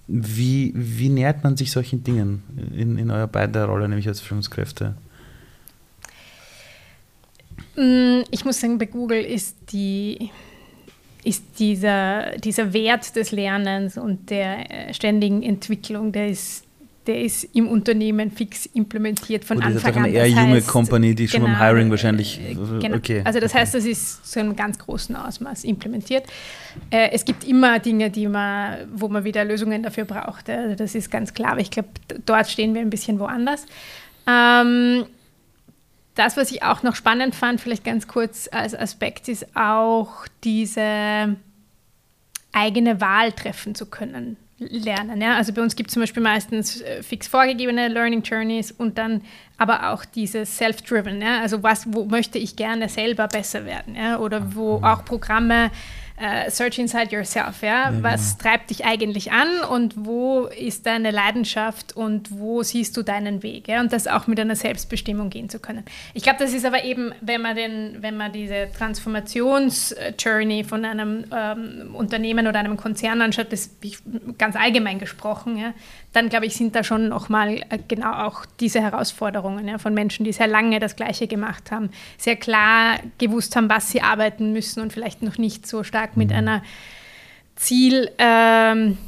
Wie, 0.09 0.73
wie 0.75 1.11
nähert 1.11 1.45
man 1.45 1.57
sich 1.57 1.71
solchen 1.71 2.03
Dingen 2.03 2.43
in, 2.75 2.97
in 2.97 3.11
eurer 3.11 3.27
beiden 3.27 3.63
Rolle, 3.63 3.89
nämlich 3.89 4.09
als 4.09 4.21
Führungskräfte? 4.21 4.97
Mm, 7.77 8.23
ich 8.31 8.45
muss 8.45 8.59
sagen, 8.59 8.79
bei 8.79 8.87
Google 8.87 9.23
ist, 9.23 9.57
die, 9.71 10.31
ist 11.25 11.45
dieser, 11.59 12.37
dieser 12.39 12.73
Wert 12.73 13.15
des 13.15 13.33
Lernens 13.33 13.99
und 13.99 14.31
der 14.31 14.89
äh, 14.89 14.95
ständigen 14.95 15.43
Entwicklung, 15.43 16.11
der 16.11 16.29
ist 16.29 16.65
der 17.09 17.23
ist 17.23 17.45
im 17.55 17.67
Unternehmen 17.67 18.31
fix 18.31 18.67
implementiert 18.67 19.45
von 19.45 19.57
Gut, 19.57 19.67
Anfang 19.67 19.97
an. 19.97 20.03
Das 20.03 20.13
ist 20.13 20.15
eine 20.15 20.15
eher 20.15 20.25
das 20.25 20.43
junge 20.45 20.57
heißt, 20.57 20.69
Company, 20.69 21.15
die 21.15 21.27
schon 21.27 21.41
genau, 21.41 21.53
beim 21.55 21.67
Hiring 21.67 21.91
wahrscheinlich. 21.91 22.41
Äh, 22.41 22.55
genau. 22.55 22.97
Okay. 22.97 23.23
Also 23.25 23.41
das 23.41 23.55
heißt, 23.55 23.75
das 23.75 23.85
ist 23.85 24.31
so 24.31 24.39
einem 24.39 24.55
ganz 24.55 24.79
großen 24.79 25.17
Ausmaß 25.17 25.65
implementiert. 25.65 26.25
Äh, 26.91 27.11
es 27.13 27.25
gibt 27.25 27.45
immer 27.45 27.79
Dinge, 27.79 28.11
die 28.11 28.29
man, 28.29 28.87
wo 28.95 29.09
man 29.09 29.25
wieder 29.25 29.45
Lösungen 29.45 29.83
dafür 29.83 30.05
braucht. 30.05 30.51
Also 30.51 30.77
das 30.77 30.95
ist 30.95 31.11
ganz 31.11 31.35
klar. 31.35 31.53
Aber 31.53 31.61
ich 31.61 31.71
glaube, 31.71 31.89
dort 32.27 32.49
stehen 32.49 32.75
wir 32.75 32.83
ein 32.83 32.91
bisschen 32.91 33.19
woanders. 33.19 33.65
Ähm, 34.29 35.07
das, 36.15 36.37
was 36.37 36.51
ich 36.51 36.63
auch 36.63 36.83
noch 36.83 36.95
spannend 36.95 37.35
fand, 37.35 37.61
vielleicht 37.61 37.85
ganz 37.85 38.07
kurz 38.07 38.49
als 38.53 38.75
Aspekt, 38.75 39.29
ist 39.29 39.57
auch 39.57 40.27
diese 40.45 41.37
eigene 42.53 43.01
Wahl 43.01 43.33
treffen 43.33 43.75
zu 43.75 43.87
können, 43.87 44.37
lernen. 44.59 45.21
Ja? 45.21 45.37
Also 45.37 45.53
bei 45.53 45.63
uns 45.63 45.77
gibt 45.77 45.91
es 45.91 45.95
zum 45.95 46.03
Beispiel 46.03 46.23
meistens 46.23 46.81
äh, 46.81 47.03
fix 47.03 47.29
vorgegebene 47.29 47.89
Learning 47.89 48.23
Journeys 48.23 48.73
und 48.73 48.99
dann 48.99 49.23
aber 49.57 49.91
auch 49.91 50.05
dieses 50.05 50.57
Self-Driven. 50.57 51.21
Ja? 51.23 51.41
Also 51.41 51.63
was, 51.63 51.93
wo 51.93 52.05
möchte 52.05 52.39
ich 52.39 52.57
gerne 52.57 52.89
selber 52.89 53.29
besser 53.29 53.65
werden? 53.65 53.95
Ja? 53.95 54.19
Oder 54.19 54.55
wo 54.55 54.77
auch 54.83 55.05
Programme 55.05 55.71
äh, 56.21 56.51
Search 56.51 56.79
Inside 56.79 57.15
Yourself. 57.15 57.63
Ja? 57.63 57.91
ja 57.91 58.03
Was 58.03 58.39
treibt 58.39 58.71
dich 58.71 58.85
eigentlich 58.85 59.33
an 59.33 59.49
und 59.71 59.95
wo 59.97 60.47
ist 60.47 60.87
deine 60.87 61.11
Leidenschaft 61.11 61.97
und 61.97 62.31
wo 62.39 62.63
siehst 62.63 62.97
du 62.97 63.03
deinen 63.03 63.43
Weg? 63.43 63.69
Ja? 63.69 63.81
Und 63.81 63.93
das 63.93 64.07
auch 64.07 64.27
mit 64.27 64.39
einer 64.41 64.57
Selbstbestimmung 64.57 65.31
gehen 65.31 65.49
zu 65.49 65.59
können. 65.59 65.85
Ich 66.15 66.23
glaube, 66.23 66.39
das 66.39 66.53
ist 66.53 66.65
aber 66.65 66.85
eben, 66.85 67.13
wenn 67.21 67.43
man, 67.43 67.57
den, 67.57 67.99
wenn 68.01 68.17
man 68.17 68.33
diese 68.33 68.69
Transformationsjourney 68.77 70.65
von 70.65 70.85
einem 70.85 71.25
ähm, 71.35 71.95
Unternehmen 71.95 72.47
oder 72.47 72.59
einem 72.59 72.77
Konzern 72.77 73.23
anschaut, 73.23 73.53
das 73.53 73.71
ganz 74.39 74.57
allgemein 74.57 74.99
gesprochen, 74.99 75.57
ja, 75.57 75.75
dann 76.19 76.29
glaube 76.29 76.47
ich, 76.47 76.57
sind 76.57 76.75
da 76.75 76.83
schon 76.83 77.09
nochmal 77.09 77.63
äh, 77.69 77.79
genau 77.87 78.13
auch 78.13 78.45
diese 78.59 78.81
Herausforderungen 78.81 79.69
ja, 79.69 79.79
von 79.79 79.95
Menschen, 79.95 80.25
die 80.25 80.33
sehr 80.33 80.49
lange 80.49 80.81
das 80.81 80.97
Gleiche 80.97 81.29
gemacht 81.29 81.71
haben, 81.71 81.91
sehr 82.17 82.35
klar 82.35 82.99
gewusst 83.19 83.55
haben, 83.55 83.71
was 83.71 83.91
sie 83.91 84.03
arbeiten 84.03 84.53
müssen 84.53 84.81
und 84.83 84.93
vielleicht 84.93 85.23
noch 85.23 85.39
nicht 85.39 85.67
so 85.67 85.85
stark 85.85 86.17
mit 86.17 86.31
mhm. 86.31 86.37
einer 86.37 86.63
Ziel, 87.55 88.11
ähm, 88.19 88.99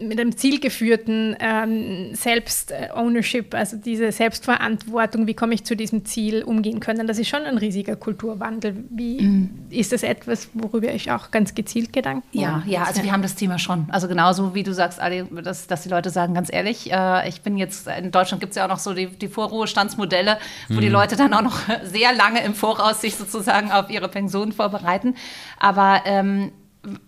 mit 0.00 0.20
einem 0.20 0.36
zielgeführten 0.36 1.36
ähm, 1.40 2.14
Selbst-Ownership, 2.14 3.54
also 3.54 3.76
diese 3.76 4.12
Selbstverantwortung, 4.12 5.26
wie 5.26 5.34
komme 5.34 5.54
ich 5.54 5.64
zu 5.64 5.76
diesem 5.76 6.04
Ziel 6.04 6.42
umgehen 6.42 6.80
können. 6.80 7.06
Das 7.06 7.18
ist 7.18 7.28
schon 7.28 7.42
ein 7.42 7.58
riesiger 7.58 7.96
Kulturwandel. 7.96 8.84
Wie 8.90 9.20
mhm. 9.20 9.50
ist 9.70 9.92
das 9.92 10.02
etwas, 10.02 10.48
worüber 10.54 10.92
ich 10.92 11.10
auch 11.10 11.30
ganz 11.30 11.54
gezielt 11.54 11.92
Gedanken 11.92 12.26
Ja, 12.32 12.62
ja, 12.66 12.82
also 12.84 13.02
wir 13.02 13.12
haben 13.12 13.22
das 13.22 13.34
Thema 13.34 13.58
schon. 13.58 13.86
Also 13.88 14.08
genauso 14.08 14.54
wie 14.54 14.62
du 14.62 14.74
sagst, 14.74 15.00
Ali, 15.00 15.24
dass, 15.42 15.66
dass 15.66 15.82
die 15.82 15.88
Leute 15.88 16.10
sagen, 16.10 16.34
ganz 16.34 16.52
ehrlich, 16.52 16.92
äh, 16.92 17.28
ich 17.28 17.42
bin 17.42 17.56
jetzt, 17.56 17.86
in 17.88 18.10
Deutschland 18.10 18.40
gibt 18.40 18.50
es 18.50 18.56
ja 18.56 18.64
auch 18.64 18.70
noch 18.70 18.78
so 18.78 18.92
die, 18.92 19.06
die 19.06 19.28
Vorruhestandsmodelle, 19.28 20.38
wo 20.68 20.74
mhm. 20.74 20.80
die 20.80 20.88
Leute 20.88 21.16
dann 21.16 21.32
auch 21.34 21.42
noch 21.42 21.58
sehr 21.84 22.14
lange 22.14 22.42
im 22.44 22.54
Voraus 22.54 23.00
sich 23.00 23.14
sozusagen 23.16 23.72
auf 23.72 23.90
ihre 23.90 24.08
Pension 24.08 24.52
vorbereiten. 24.52 25.14
Aber 25.58 26.02
ähm, 26.04 26.52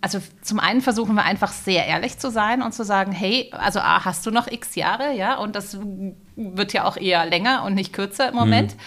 also 0.01 0.19
zum 0.41 0.59
einen 0.59 0.81
versuchen 0.81 1.15
wir 1.15 1.23
einfach 1.23 1.51
sehr 1.51 1.85
ehrlich 1.85 2.17
zu 2.17 2.31
sein 2.31 2.61
und 2.61 2.73
zu 2.73 2.83
sagen, 2.83 3.11
hey, 3.11 3.51
also 3.51 3.79
A, 3.79 4.05
hast 4.05 4.25
du 4.25 4.31
noch 4.31 4.47
x 4.47 4.75
Jahre, 4.75 5.13
ja, 5.13 5.35
und 5.37 5.55
das 5.55 5.77
wird 6.35 6.73
ja 6.73 6.85
auch 6.85 6.97
eher 6.97 7.25
länger 7.25 7.63
und 7.63 7.75
nicht 7.75 7.93
kürzer 7.93 8.29
im 8.29 8.35
Moment. 8.35 8.75
Mhm. 8.75 8.79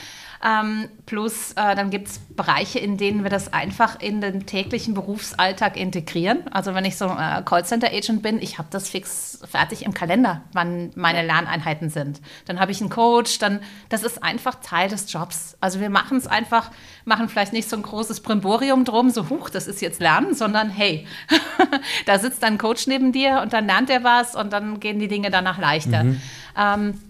Ähm, 0.44 0.88
plus 1.06 1.52
äh, 1.52 1.76
dann 1.76 1.90
gibt 1.90 2.08
es 2.08 2.18
Bereiche, 2.18 2.80
in 2.80 2.96
denen 2.96 3.22
wir 3.22 3.30
das 3.30 3.52
einfach 3.52 4.00
in 4.00 4.20
den 4.20 4.44
täglichen 4.44 4.92
Berufsalltag 4.92 5.76
integrieren. 5.76 6.40
Also 6.50 6.74
wenn 6.74 6.84
ich 6.84 6.96
so 6.96 7.04
äh, 7.04 7.42
Callcenter-Agent 7.44 8.22
bin, 8.22 8.42
ich 8.42 8.58
habe 8.58 8.66
das 8.70 8.88
fix 8.88 9.38
fertig 9.48 9.84
im 9.84 9.94
Kalender, 9.94 10.42
wann 10.52 10.90
meine 10.96 11.24
Lerneinheiten 11.24 11.90
sind. 11.90 12.20
Dann 12.46 12.58
habe 12.58 12.72
ich 12.72 12.80
einen 12.80 12.90
Coach, 12.90 13.38
dann 13.38 13.60
das 13.88 14.02
ist 14.02 14.22
einfach 14.24 14.56
Teil 14.56 14.88
des 14.88 15.12
Jobs. 15.12 15.56
Also 15.60 15.78
wir 15.78 15.90
machen 15.90 16.16
es 16.16 16.26
einfach, 16.26 16.70
machen 17.04 17.28
vielleicht 17.28 17.52
nicht 17.52 17.68
so 17.68 17.76
ein 17.76 17.82
großes 17.82 18.20
Brimborium 18.20 18.84
drum, 18.84 19.10
so 19.10 19.28
huch, 19.28 19.48
das 19.48 19.68
ist 19.68 19.80
jetzt 19.80 20.00
Lernen, 20.00 20.34
sondern 20.34 20.70
hey, 20.70 21.06
da 22.06 22.18
sitzt 22.18 22.42
ein 22.42 22.58
Coach 22.58 22.88
neben 22.88 23.12
dir 23.12 23.40
und 23.42 23.52
dann 23.52 23.66
lernt 23.66 23.90
er 23.90 24.02
was 24.02 24.34
und 24.34 24.52
dann 24.52 24.80
gehen 24.80 24.98
die 24.98 25.08
Dinge 25.08 25.30
danach 25.30 25.58
leichter. 25.58 26.02
Mhm. 26.02 26.20
Ähm, 26.56 27.00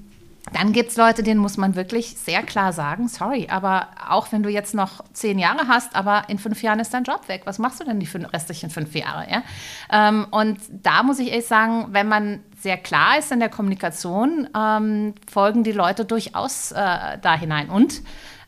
dann 0.52 0.72
gibt 0.72 0.90
es 0.90 0.96
Leute, 0.96 1.22
denen 1.22 1.40
muss 1.40 1.56
man 1.56 1.74
wirklich 1.74 2.16
sehr 2.16 2.42
klar 2.42 2.72
sagen, 2.72 3.08
sorry, 3.08 3.48
aber 3.50 3.88
auch 4.08 4.32
wenn 4.32 4.42
du 4.42 4.48
jetzt 4.48 4.74
noch 4.74 5.02
zehn 5.12 5.38
Jahre 5.38 5.68
hast, 5.68 5.94
aber 5.96 6.24
in 6.28 6.38
fünf 6.38 6.62
Jahren 6.62 6.80
ist 6.80 6.92
dein 6.94 7.04
Job 7.04 7.28
weg, 7.28 7.42
was 7.44 7.58
machst 7.58 7.80
du 7.80 7.84
denn 7.84 8.00
die 8.00 8.08
restlichen 8.32 8.70
fünf 8.70 8.94
Jahre? 8.94 9.26
Ja? 9.30 9.42
Ähm, 9.90 10.26
und 10.30 10.58
da 10.70 11.02
muss 11.02 11.18
ich 11.18 11.30
ehrlich 11.30 11.46
sagen, 11.46 11.88
wenn 11.90 12.08
man 12.08 12.40
sehr 12.58 12.76
klar 12.76 13.18
ist 13.18 13.32
in 13.32 13.40
der 13.40 13.48
Kommunikation, 13.48 14.48
ähm, 14.56 15.14
folgen 15.30 15.64
die 15.64 15.72
Leute 15.72 16.04
durchaus 16.04 16.72
äh, 16.72 16.76
da 16.76 17.36
hinein. 17.36 17.68
Und 17.70 18.02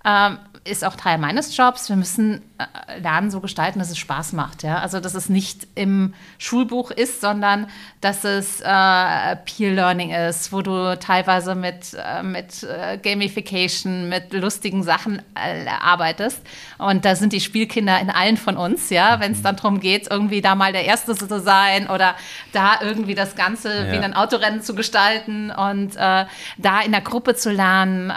ähm, 0.05 0.39
ist 0.65 0.83
auch 0.85 0.97
Teil 0.97 1.19
meines 1.19 1.55
Jobs. 1.55 1.91
Wir 1.91 1.97
müssen 1.97 2.41
äh, 2.59 2.99
Lernen 2.99 3.31
so 3.31 3.41
gestalten, 3.41 3.79
dass 3.79 3.91
es 3.91 3.99
Spaß 3.99 4.33
macht. 4.33 4.63
Ja? 4.63 4.79
Also, 4.79 4.99
dass 4.99 5.15
es 5.15 5.29
nicht 5.29 5.67
im 5.75 6.15
Schulbuch 6.39 6.91
ist, 6.91 7.21
sondern 7.21 7.67
dass 8.01 8.25
es 8.25 8.61
äh, 8.61 9.37
Peer 9.45 9.73
Learning 9.73 10.11
ist, 10.11 10.53
wo 10.53 10.63
du 10.63 10.99
teilweise 10.99 11.55
mit, 11.55 11.95
äh, 11.95 12.23
mit 12.23 12.63
äh, 12.63 12.97
Gamification, 12.97 14.09
mit 14.09 14.33
lustigen 14.33 14.83
Sachen 14.83 15.21
äh, 15.35 15.67
arbeitest. 15.69 16.41
Und 16.79 17.05
da 17.05 17.15
sind 17.15 17.35
die 17.35 17.41
Spielkinder 17.41 18.01
in 18.01 18.09
allen 18.09 18.39
von 18.39 18.57
uns, 18.57 18.89
ja, 18.89 19.21
wenn 19.21 19.33
es 19.33 19.43
dann 19.43 19.57
darum 19.57 19.81
geht, 19.81 20.11
irgendwie 20.11 20.41
da 20.41 20.55
mal 20.55 20.73
der 20.73 20.87
Erste 20.87 21.15
zu 21.15 21.41
sein 21.41 21.89
oder 21.89 22.15
da 22.53 22.81
irgendwie 22.81 23.15
das 23.15 23.37
Ganze 23.37 23.87
ja. 23.87 23.93
wie 23.93 23.99
ein 23.99 24.15
Autorennen 24.15 24.63
zu 24.63 24.75
gestalten 24.75 25.51
und 25.51 25.97
da 25.97 26.27
in 26.85 26.93
der 26.93 27.01
Gruppe 27.01 27.35
zu 27.35 27.51
lernen 27.51 28.13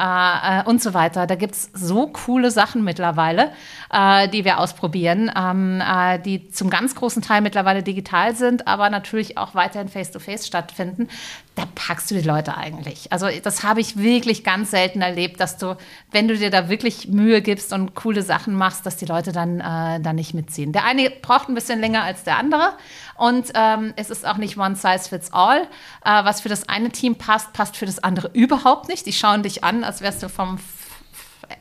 und 0.66 0.82
so 0.82 0.94
weiter. 0.94 1.28
Da 1.28 1.36
gibt 1.36 1.56
es 1.56 1.70
so 1.74 2.08
coole 2.38 2.52
Sachen 2.52 2.84
mittlerweile 2.84 3.52
äh, 3.92 4.28
die 4.30 4.46
wir 4.46 4.60
ausprobieren, 4.60 5.32
ähm, 5.36 5.82
äh, 5.82 6.20
die 6.20 6.50
zum 6.50 6.70
ganz 6.70 6.96
großen 6.96 7.22
Teil 7.22 7.42
mittlerweile 7.42 7.84
digital 7.84 8.36
sind, 8.36 8.68
aber 8.68 8.90
natürlich 8.90 9.38
auch 9.38 9.56
weiterhin 9.56 9.88
face-to-face 9.88 10.44
-face 10.44 10.48
stattfinden. 10.48 11.08
Da 11.56 11.64
packst 11.74 12.12
du 12.12 12.16
die 12.16 12.22
Leute 12.22 12.56
eigentlich. 12.56 13.12
Also 13.12 13.28
das 13.44 13.64
habe 13.64 13.82
ich 13.82 13.98
wirklich 13.98 14.44
ganz 14.44 14.72
selten 14.72 15.02
erlebt, 15.02 15.40
dass 15.40 15.58
du, 15.58 15.76
wenn 16.12 16.28
du 16.28 16.38
dir 16.38 16.52
da 16.52 16.70
wirklich 16.70 17.08
Mühe 17.08 17.42
gibst 17.42 17.74
und 17.74 17.96
coole 17.96 18.22
Sachen 18.22 18.54
machst, 18.54 18.86
dass 18.86 18.98
die 18.98 19.06
Leute 19.06 19.32
dann, 19.32 19.60
äh, 19.60 20.00
dann 20.00 20.16
nicht 20.16 20.34
mitziehen. 20.34 20.72
Der 20.72 20.84
eine 20.84 21.10
braucht 21.10 21.50
ein 21.50 21.56
bisschen 21.56 21.80
länger 21.80 22.04
als 22.04 22.24
der 22.24 22.38
andere 22.38 22.74
und 23.16 23.52
ähm, 23.56 23.94
es 23.96 24.10
ist 24.10 24.28
auch 24.28 24.38
nicht 24.38 24.58
one 24.58 24.76
size 24.76 25.10
fits 25.10 25.34
all. 25.34 25.62
Äh, 25.62 25.66
was 26.04 26.42
für 26.42 26.50
das 26.50 26.70
eine 26.70 26.90
Team 26.90 27.16
passt, 27.16 27.54
passt 27.54 27.78
für 27.78 27.86
das 27.86 28.04
andere 28.04 28.30
überhaupt 28.34 28.88
nicht. 28.88 29.06
Die 29.06 29.14
schauen 29.14 29.42
dich 29.42 29.64
an, 29.64 29.84
als 29.84 30.02
wärst 30.02 30.22
du 30.22 30.30
vom 30.30 30.60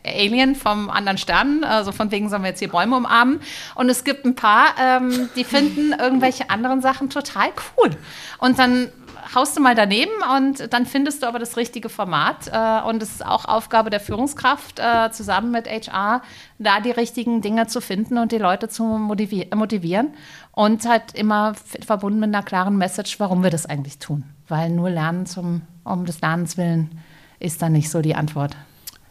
Alien 0.07 0.55
vom 0.55 0.91
anderen 0.91 1.19
Stern, 1.19 1.65
also 1.65 1.93
von 1.93 2.11
wegen 2.11 2.29
sollen 2.29 2.43
wir 2.43 2.51
jetzt 2.51 2.59
hier 2.59 2.71
Bäume 2.71 2.97
umarmen. 2.97 3.41
Und 3.75 3.89
es 3.89 4.05
gibt 4.05 4.25
ein 4.25 4.35
paar, 4.35 4.75
ähm, 4.81 5.29
die 5.37 5.45
finden 5.45 5.93
irgendwelche 5.93 6.51
anderen 6.51 6.81
Sachen 6.81 7.11
total 7.11 7.49
cool. 7.77 7.91
Und 8.39 8.59
dann 8.59 8.91
haust 9.35 9.57
du 9.57 9.61
mal 9.61 9.75
daneben 9.75 10.13
und 10.37 10.73
dann 10.73 10.87
findest 10.87 11.23
du 11.23 11.27
aber 11.27 11.39
das 11.39 11.57
richtige 11.57 11.89
Format. 11.89 12.49
Äh, 12.53 12.89
und 12.89 13.03
es 13.03 13.11
ist 13.11 13.27
auch 13.27 13.45
Aufgabe 13.45 13.91
der 13.91 14.01
Führungskraft, 14.01 14.79
äh, 14.79 15.11
zusammen 15.11 15.51
mit 15.51 15.67
HR, 15.69 16.23
da 16.59 16.81
die 16.81 16.91
richtigen 16.91 17.41
Dinge 17.41 17.67
zu 17.67 17.81
finden 17.81 18.19
und 18.19 18.33
die 18.33 18.39
Leute 18.39 18.69
zu 18.69 18.85
motivier 18.85 19.47
motivieren. 19.55 20.15
Und 20.53 20.89
halt 20.89 21.15
immer 21.15 21.55
verbunden 21.85 22.21
mit 22.21 22.35
einer 22.35 22.43
klaren 22.43 22.77
Message, 22.79 23.21
warum 23.21 23.43
wir 23.43 23.51
das 23.51 23.67
eigentlich 23.67 23.99
tun. 23.99 24.25
Weil 24.49 24.71
nur 24.71 24.91
Lernen 24.91 25.27
zum, 25.27 25.63
um 25.85 26.07
des 26.07 26.21
Lernens 26.21 26.57
willen 26.57 26.91
ist 27.39 27.61
dann 27.61 27.73
nicht 27.73 27.91
so 27.91 28.01
die 28.01 28.15
Antwort 28.15 28.57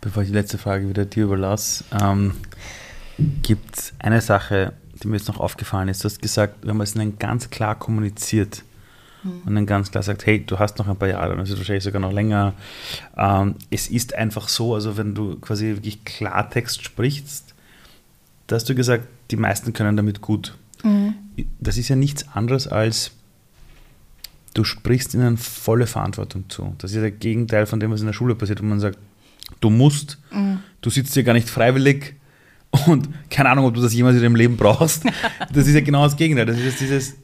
bevor 0.05 0.21
ich 0.21 0.29
die 0.29 0.35
letzte 0.35 0.59
Frage 0.59 0.87
wieder 0.87 1.03
dir 1.03 1.23
überlasse, 1.23 1.83
ähm, 1.99 2.35
gibt 3.41 3.75
es 3.75 3.93
eine 3.97 4.21
Sache, 4.21 4.73
die 5.01 5.07
mir 5.07 5.17
jetzt 5.17 5.27
noch 5.27 5.39
aufgefallen 5.39 5.89
ist. 5.89 6.03
Du 6.03 6.05
hast 6.05 6.21
gesagt, 6.21 6.57
wenn 6.61 6.77
man 6.77 6.83
es 6.83 6.93
dann 6.93 7.17
ganz 7.17 7.49
klar 7.49 7.73
kommuniziert 7.73 8.61
mhm. 9.23 9.41
und 9.45 9.55
dann 9.55 9.65
ganz 9.65 9.89
klar 9.89 10.03
sagt, 10.03 10.27
hey, 10.27 10.45
du 10.45 10.59
hast 10.59 10.77
noch 10.77 10.87
ein 10.87 10.95
paar 10.95 11.09
Jahre, 11.09 11.31
dann 11.35 11.43
ist 11.43 11.49
es 11.49 11.57
wahrscheinlich 11.57 11.83
sogar 11.83 11.99
noch 11.99 12.11
länger. 12.11 12.53
Ähm, 13.17 13.55
es 13.71 13.87
ist 13.87 14.13
einfach 14.13 14.47
so, 14.47 14.75
also 14.75 14.95
wenn 14.95 15.15
du 15.15 15.37
quasi 15.39 15.69
wirklich 15.69 16.05
Klartext 16.05 16.83
sprichst, 16.83 17.55
da 18.45 18.57
hast 18.57 18.69
du 18.69 18.75
gesagt, 18.75 19.07
die 19.31 19.37
meisten 19.37 19.73
können 19.73 19.97
damit 19.97 20.21
gut. 20.21 20.55
Mhm. 20.83 21.15
Das 21.59 21.79
ist 21.79 21.89
ja 21.89 21.95
nichts 21.95 22.29
anderes 22.31 22.67
als 22.67 23.11
du 24.53 24.63
sprichst 24.63 25.15
ihnen 25.15 25.35
volle 25.37 25.87
Verantwortung 25.87 26.47
zu. 26.47 26.75
Das 26.77 26.91
ist 26.91 26.95
ja 26.95 27.01
der 27.01 27.11
Gegenteil 27.11 27.65
von 27.65 27.79
dem, 27.79 27.91
was 27.91 28.01
in 28.01 28.05
der 28.05 28.13
Schule 28.13 28.35
passiert, 28.35 28.61
wo 28.61 28.65
man 28.65 28.79
sagt, 28.79 28.97
Du 29.59 29.69
musst, 29.69 30.19
mhm. 30.31 30.59
du 30.81 30.89
sitzt 30.89 31.13
hier 31.13 31.23
gar 31.23 31.33
nicht 31.33 31.49
freiwillig 31.49 32.15
und 32.87 33.09
keine 33.29 33.49
Ahnung, 33.49 33.65
ob 33.65 33.73
du 33.73 33.81
das 33.81 33.93
jemals 33.93 34.17
in 34.17 34.23
deinem 34.23 34.35
Leben 34.35 34.57
brauchst. 34.57 35.03
Das 35.53 35.67
ist 35.67 35.73
ja 35.73 35.81
genau 35.81 36.03
das 36.03 36.17
Gegenteil. 36.17 36.45
Das 36.45 36.57
ist 36.57 36.79
dieses, 36.79 37.15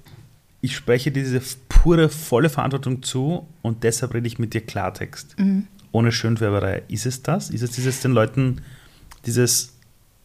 ich 0.61 0.75
spreche 0.75 1.11
diese 1.11 1.41
pure, 1.67 2.09
volle 2.09 2.49
Verantwortung 2.49 3.03
zu 3.03 3.47
und 3.61 3.83
deshalb 3.83 4.13
rede 4.13 4.27
ich 4.27 4.39
mit 4.39 4.53
dir 4.53 4.61
Klartext. 4.61 5.37
Mhm. 5.37 5.67
Ohne 5.91 6.11
Schönfärberei. 6.11 6.83
Ist 6.87 7.05
es 7.05 7.21
das? 7.21 7.49
Ist 7.49 7.63
es 7.63 7.71
dieses 7.71 7.99
den 7.99 8.13
Leuten, 8.13 8.61
dieses, 9.25 9.73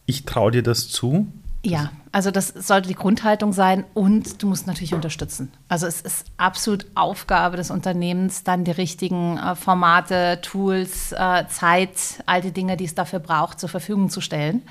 ich 0.05 0.23
traue 0.23 0.51
dir 0.51 0.63
das 0.63 0.87
zu? 0.87 1.27
Ja, 1.65 1.91
also 2.17 2.31
das 2.31 2.47
sollte 2.47 2.87
die 2.87 2.95
Grundhaltung 2.95 3.53
sein 3.53 3.83
und 3.93 4.41
du 4.41 4.47
musst 4.47 4.65
natürlich 4.65 4.95
unterstützen. 4.95 5.51
Also 5.69 5.85
es 5.85 6.01
ist 6.01 6.25
absolut 6.37 6.87
Aufgabe 6.95 7.57
des 7.57 7.69
Unternehmens, 7.69 8.43
dann 8.43 8.63
die 8.63 8.71
richtigen 8.71 9.37
äh, 9.37 9.53
Formate, 9.53 10.39
Tools, 10.41 11.11
äh, 11.11 11.45
Zeit, 11.47 12.23
all 12.25 12.41
die 12.41 12.51
Dinge, 12.51 12.75
die 12.75 12.85
es 12.85 12.95
dafür 12.95 13.19
braucht, 13.19 13.59
zur 13.59 13.69
Verfügung 13.69 14.09
zu 14.09 14.19
stellen. 14.19 14.63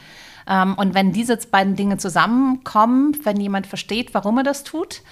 Ähm, 0.49 0.75
und 0.75 0.95
wenn 0.95 1.13
diese 1.13 1.37
beiden 1.37 1.77
Dinge 1.77 1.99
zusammenkommen, 1.99 3.17
wenn 3.23 3.39
jemand 3.39 3.69
versteht, 3.69 4.13
warum 4.13 4.39
er 4.39 4.43
das 4.43 4.65
tut, 4.65 5.03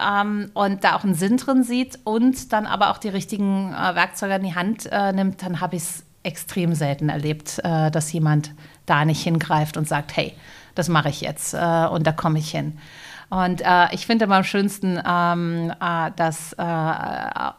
ähm, 0.00 0.50
und 0.52 0.82
da 0.82 0.96
auch 0.96 1.04
einen 1.04 1.14
Sinn 1.14 1.36
drin 1.36 1.62
sieht 1.62 2.00
und 2.02 2.52
dann 2.52 2.66
aber 2.66 2.90
auch 2.90 2.98
die 2.98 3.08
richtigen 3.08 3.72
äh, 3.72 3.94
Werkzeuge 3.94 4.34
in 4.34 4.42
die 4.42 4.56
Hand 4.56 4.88
äh, 4.90 5.12
nimmt, 5.12 5.44
dann 5.44 5.60
habe 5.60 5.76
ich 5.76 5.82
es 5.82 6.02
extrem 6.24 6.74
selten 6.74 7.08
erlebt, 7.08 7.60
äh, 7.62 7.92
dass 7.92 8.12
jemand 8.12 8.50
da 8.84 9.04
nicht 9.04 9.22
hingreift 9.22 9.76
und 9.76 9.86
sagt, 9.86 10.16
hey, 10.16 10.34
das 10.74 10.88
mache 10.88 11.08
ich 11.08 11.20
jetzt 11.20 11.54
äh, 11.54 11.86
und 11.90 12.06
da 12.06 12.12
komme 12.12 12.38
ich 12.38 12.50
hin. 12.50 12.78
Und 13.30 13.62
äh, 13.62 13.92
ich 13.92 14.06
finde 14.06 14.26
immer 14.26 14.36
am 14.36 14.44
schönsten, 14.44 15.00
ähm, 15.06 15.72
äh, 15.80 16.10
dass 16.16 16.52
äh, 16.52 16.64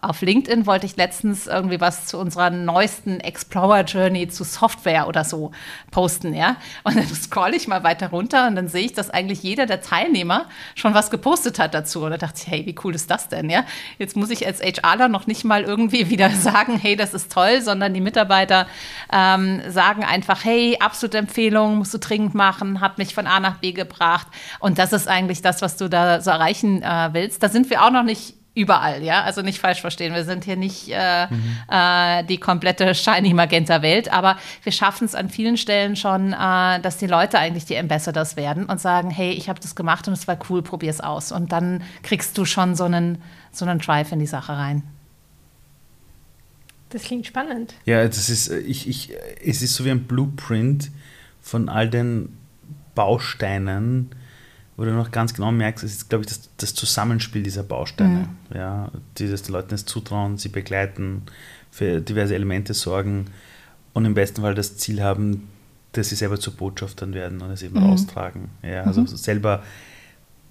auf 0.01 0.21
LinkedIn 0.21 0.65
wollte 0.65 0.85
ich 0.85 0.95
letztens 0.95 1.47
irgendwie 1.47 1.81
was 1.81 2.05
zu 2.05 2.17
unserer 2.17 2.49
neuesten 2.49 3.19
Explorer 3.19 3.81
Journey 3.81 4.27
zu 4.27 4.43
Software 4.43 5.07
oder 5.07 5.23
so 5.23 5.51
posten, 5.91 6.33
ja. 6.33 6.57
Und 6.83 6.95
dann 6.95 7.07
scroll 7.13 7.53
ich 7.53 7.67
mal 7.67 7.83
weiter 7.83 8.09
runter 8.09 8.47
und 8.47 8.55
dann 8.55 8.67
sehe 8.67 8.85
ich, 8.85 8.93
dass 8.93 9.09
eigentlich 9.09 9.43
jeder 9.43 9.65
der 9.65 9.81
Teilnehmer 9.81 10.45
schon 10.75 10.93
was 10.93 11.09
gepostet 11.09 11.59
hat 11.59 11.73
dazu. 11.73 12.03
Und 12.03 12.11
da 12.11 12.17
dachte 12.17 12.41
ich, 12.41 12.47
hey, 12.47 12.65
wie 12.65 12.75
cool 12.83 12.95
ist 12.95 13.09
das 13.09 13.27
denn, 13.27 13.49
ja? 13.49 13.65
Jetzt 13.97 14.15
muss 14.15 14.29
ich 14.29 14.45
als 14.45 14.61
HRler 14.61 15.09
noch 15.09 15.27
nicht 15.27 15.43
mal 15.43 15.63
irgendwie 15.63 16.09
wieder 16.09 16.29
sagen, 16.29 16.77
hey, 16.77 16.95
das 16.95 17.13
ist 17.13 17.31
toll, 17.31 17.61
sondern 17.61 17.93
die 17.93 18.01
Mitarbeiter 18.01 18.67
ähm, 19.11 19.61
sagen 19.67 20.03
einfach, 20.03 20.45
hey, 20.45 20.77
absolute 20.79 21.17
Empfehlung, 21.17 21.77
musst 21.77 21.93
du 21.93 21.97
dringend 21.97 22.35
machen, 22.35 22.81
hat 22.81 22.97
mich 22.97 23.13
von 23.13 23.27
A 23.27 23.39
nach 23.39 23.57
B 23.57 23.71
gebracht. 23.71 24.27
Und 24.59 24.77
das 24.77 24.93
ist 24.93 25.07
eigentlich 25.07 25.41
das, 25.41 25.61
du 25.77 25.89
da 25.89 26.21
so 26.21 26.31
erreichen 26.31 26.81
äh, 26.81 27.09
willst. 27.11 27.41
Da 27.41 27.49
sind 27.49 27.69
wir 27.69 27.83
auch 27.83 27.91
noch 27.91 28.03
nicht 28.03 28.35
überall, 28.55 29.03
ja. 29.03 29.23
Also 29.23 29.41
nicht 29.41 29.59
falsch 29.59 29.81
verstehen. 29.81 30.13
Wir 30.13 30.23
sind 30.23 30.45
hier 30.45 30.55
nicht 30.55 30.89
äh, 30.89 31.27
mhm. 31.27 31.57
äh, 31.69 32.23
die 32.23 32.37
komplette 32.37 32.95
shiny 32.95 33.33
magenta 33.33 33.81
Welt, 33.81 34.11
aber 34.11 34.37
wir 34.63 34.71
schaffen 34.71 35.05
es 35.05 35.13
an 35.13 35.29
vielen 35.29 35.57
Stellen 35.57 35.95
schon, 35.95 36.33
äh, 36.33 36.79
dass 36.79 36.97
die 36.97 37.07
Leute 37.07 37.37
eigentlich 37.37 37.65
die 37.65 37.77
Ambassadors 37.77 38.37
werden 38.37 38.65
und 38.65 38.79
sagen, 38.79 39.09
hey, 39.09 39.31
ich 39.31 39.49
habe 39.49 39.59
das 39.59 39.75
gemacht 39.75 40.07
und 40.07 40.13
es 40.13 40.27
war 40.27 40.37
cool, 40.49 40.63
probier 40.63 40.89
es 40.89 41.01
aus. 41.01 41.31
Und 41.31 41.51
dann 41.51 41.83
kriegst 42.01 42.37
du 42.37 42.45
schon 42.45 42.75
so 42.75 42.85
einen, 42.85 43.21
so 43.51 43.65
einen 43.65 43.79
Drive 43.79 44.11
in 44.11 44.19
die 44.19 44.27
Sache 44.27 44.53
rein. 44.53 44.83
Das 46.89 47.03
klingt 47.03 47.25
spannend. 47.25 47.73
Ja, 47.85 48.05
das 48.07 48.29
ist, 48.29 48.47
äh, 48.47 48.59
ich, 48.59 48.87
ich, 48.87 49.11
es 49.43 49.61
ist 49.61 49.75
so 49.75 49.83
wie 49.83 49.91
ein 49.91 50.05
Blueprint 50.05 50.91
von 51.41 51.67
all 51.67 51.89
den 51.89 52.37
Bausteinen, 52.95 54.11
wo 54.77 54.83
du 54.83 54.91
noch 54.91 55.11
ganz 55.11 55.33
genau 55.33 55.51
merkst, 55.51 55.83
ist, 55.83 56.09
glaube 56.09 56.23
ich, 56.23 56.27
das, 56.27 56.49
das, 56.57 56.73
Zusammenspiel 56.73 57.43
dieser 57.43 57.63
Bausteine. 57.63 58.29
Mhm. 58.49 58.55
Ja, 58.55 58.91
die 59.17 59.29
das 59.29 59.43
den 59.43 59.53
Leuten 59.53 59.71
jetzt 59.71 59.87
zutrauen, 59.87 60.37
sie 60.37 60.49
begleiten, 60.49 61.23
für 61.71 62.01
diverse 62.01 62.35
Elemente 62.35 62.73
sorgen 62.73 63.27
und 63.93 64.05
im 64.05 64.13
besten 64.13 64.41
Fall 64.41 64.55
das 64.55 64.77
Ziel 64.77 65.01
haben, 65.01 65.49
dass 65.91 66.09
sie 66.09 66.15
selber 66.15 66.39
zu 66.39 66.55
Botschaftern 66.55 67.13
werden 67.13 67.41
und 67.41 67.49
es 67.51 67.63
eben 67.63 67.79
mhm. 67.79 67.89
austragen. 67.89 68.49
Ja, 68.63 68.83
also 68.83 69.01
mhm. 69.01 69.07
selber 69.07 69.63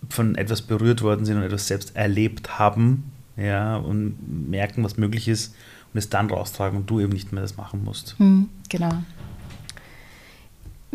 von 0.08 0.34
etwas 0.34 0.62
berührt 0.62 1.02
worden 1.02 1.24
sind 1.24 1.36
und 1.36 1.42
etwas 1.42 1.66
selbst 1.66 1.96
erlebt 1.96 2.58
haben 2.58 3.12
ja, 3.36 3.76
und 3.76 4.16
merken, 4.50 4.84
was 4.84 4.96
möglich 4.96 5.28
ist 5.28 5.54
und 5.92 5.98
es 5.98 6.08
dann 6.08 6.30
raustragen 6.30 6.80
und 6.80 6.90
du 6.90 7.00
eben 7.00 7.12
nicht 7.12 7.32
mehr 7.32 7.42
das 7.42 7.56
machen 7.56 7.84
musst. 7.84 8.18
Mhm, 8.18 8.48
genau. 8.68 9.02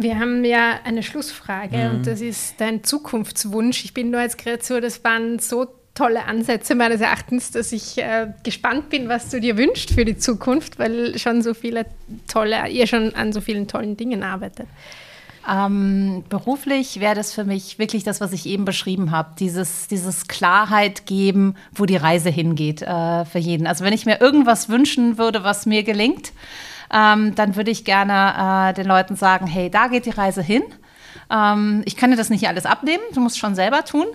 Wir 0.02 0.18
haben 0.18 0.46
ja 0.46 0.80
eine 0.86 1.04
Schlussfrage 1.04 1.76
mhm. 1.76 1.92
und 1.92 2.08
das 2.08 2.22
ist 2.22 2.56
dein 2.60 2.86
Zukunftswunsch. 2.86 3.84
Ich 3.84 3.94
bin 3.94 4.12
nur 4.12 4.26
gerade 4.26 4.64
so, 4.64 4.80
das 4.80 5.04
waren 5.04 5.40
so 5.40 5.68
tolle 5.94 6.24
Ansätze 6.24 6.74
meines 6.74 7.02
Erachtens, 7.02 7.52
dass 7.52 7.74
ich 7.74 7.98
äh, 7.98 8.28
gespannt 8.44 8.90
bin, 8.90 9.10
was 9.10 9.30
du 9.30 9.42
dir 9.42 9.58
wünschst 9.58 9.92
für 9.92 10.06
die 10.06 10.18
Zukunft, 10.18 10.80
weil 10.80 11.20
schon 11.20 11.42
so 11.42 11.54
viele 11.54 11.86
tolle, 12.30 12.70
ihr 12.70 12.88
schon 12.88 13.14
an 13.14 13.34
so 13.34 13.42
vielen 13.42 13.68
tollen 13.68 13.98
Dingen 13.98 14.24
arbeitet. 14.24 14.68
Ähm, 15.50 16.24
beruflich 16.30 17.02
wäre 17.02 17.16
das 17.16 17.34
für 17.34 17.44
mich 17.44 17.78
wirklich 17.78 18.06
das, 18.06 18.22
was 18.22 18.32
ich 18.32 18.46
eben 18.46 18.64
beschrieben 18.64 19.12
habe. 19.12 19.32
Dieses, 19.38 19.90
dieses 19.90 20.30
Klarheit 20.30 21.08
geben, 21.08 21.56
wo 21.74 21.86
die 21.86 21.98
Reise 21.98 22.30
hingeht 22.30 22.82
äh, 22.84 23.26
für 23.26 23.40
jeden. 23.40 23.68
Also 23.68 23.84
wenn 23.84 23.94
ich 23.94 24.06
mir 24.06 24.22
irgendwas 24.22 24.70
wünschen 24.70 25.18
würde, 25.18 25.44
was 25.44 25.66
mir 25.66 25.84
gelingt, 25.84 26.32
ähm, 26.94 27.36
dann 27.36 27.56
würde 27.56 27.72
ich 27.72 27.86
gerne 27.86 28.70
äh, 28.70 28.74
den 28.74 28.88
Leuten 28.88 29.16
sagen, 29.16 29.48
hey, 29.48 29.70
da 29.70 29.88
geht 29.88 30.06
die 30.06 30.12
Reise 30.12 30.42
hin. 30.42 30.64
Ähm, 31.32 31.84
ich 31.86 31.96
kann 31.96 32.12
dir 32.12 32.18
das 32.18 32.30
nicht 32.30 32.48
alles 32.48 32.66
abnehmen, 32.66 33.04
du 33.14 33.22
musst 33.22 33.38
schon 33.38 33.56
selber 33.56 33.86
tun. 33.86 34.08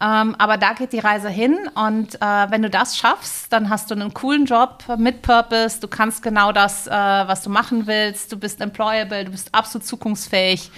Ähm, 0.00 0.34
aber 0.38 0.56
da 0.56 0.72
geht 0.74 0.92
die 0.92 0.98
Reise 0.98 1.28
hin 1.28 1.56
und 1.74 2.16
äh, 2.16 2.50
wenn 2.50 2.62
du 2.62 2.70
das 2.70 2.96
schaffst, 2.96 3.52
dann 3.52 3.70
hast 3.70 3.90
du 3.90 3.94
einen 3.94 4.12
coolen 4.12 4.44
Job 4.44 4.84
mit 4.98 5.22
Purpose, 5.22 5.80
du 5.80 5.88
kannst 5.88 6.22
genau 6.22 6.52
das, 6.52 6.86
äh, 6.86 6.90
was 6.90 7.42
du 7.42 7.50
machen 7.50 7.86
willst, 7.86 8.32
du 8.32 8.38
bist 8.38 8.60
employable, 8.60 9.24
du 9.24 9.30
bist 9.30 9.54
absolut 9.54 9.86
zukunftsfähig. 9.86 10.70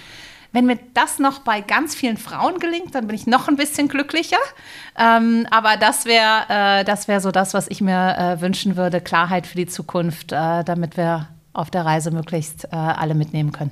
Wenn 0.53 0.65
mir 0.65 0.79
das 0.93 1.17
noch 1.17 1.39
bei 1.39 1.61
ganz 1.61 1.95
vielen 1.95 2.17
Frauen 2.17 2.59
gelingt, 2.59 2.93
dann 2.93 3.07
bin 3.07 3.15
ich 3.15 3.25
noch 3.25 3.47
ein 3.47 3.55
bisschen 3.55 3.87
glücklicher. 3.87 4.37
Ähm, 4.97 5.47
aber 5.49 5.77
das 5.77 6.05
wäre 6.05 6.83
äh, 6.85 7.07
wär 7.07 7.21
so 7.21 7.31
das, 7.31 7.53
was 7.53 7.69
ich 7.69 7.79
mir 7.79 8.17
äh, 8.17 8.41
wünschen 8.41 8.75
würde, 8.75 8.99
Klarheit 8.99 9.47
für 9.47 9.55
die 9.55 9.67
Zukunft, 9.67 10.33
äh, 10.33 10.63
damit 10.65 10.97
wir 10.97 11.29
auf 11.53 11.69
der 11.69 11.85
Reise 11.85 12.11
möglichst 12.11 12.65
äh, 12.65 12.75
alle 12.75 13.15
mitnehmen 13.15 13.51
können. 13.51 13.71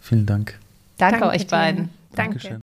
Vielen 0.00 0.26
Dank. 0.26 0.58
Danke, 0.96 1.20
Danke 1.20 1.34
euch 1.36 1.46
beiden. 1.46 1.90
Danke. 2.12 2.38
Dankeschön. 2.38 2.60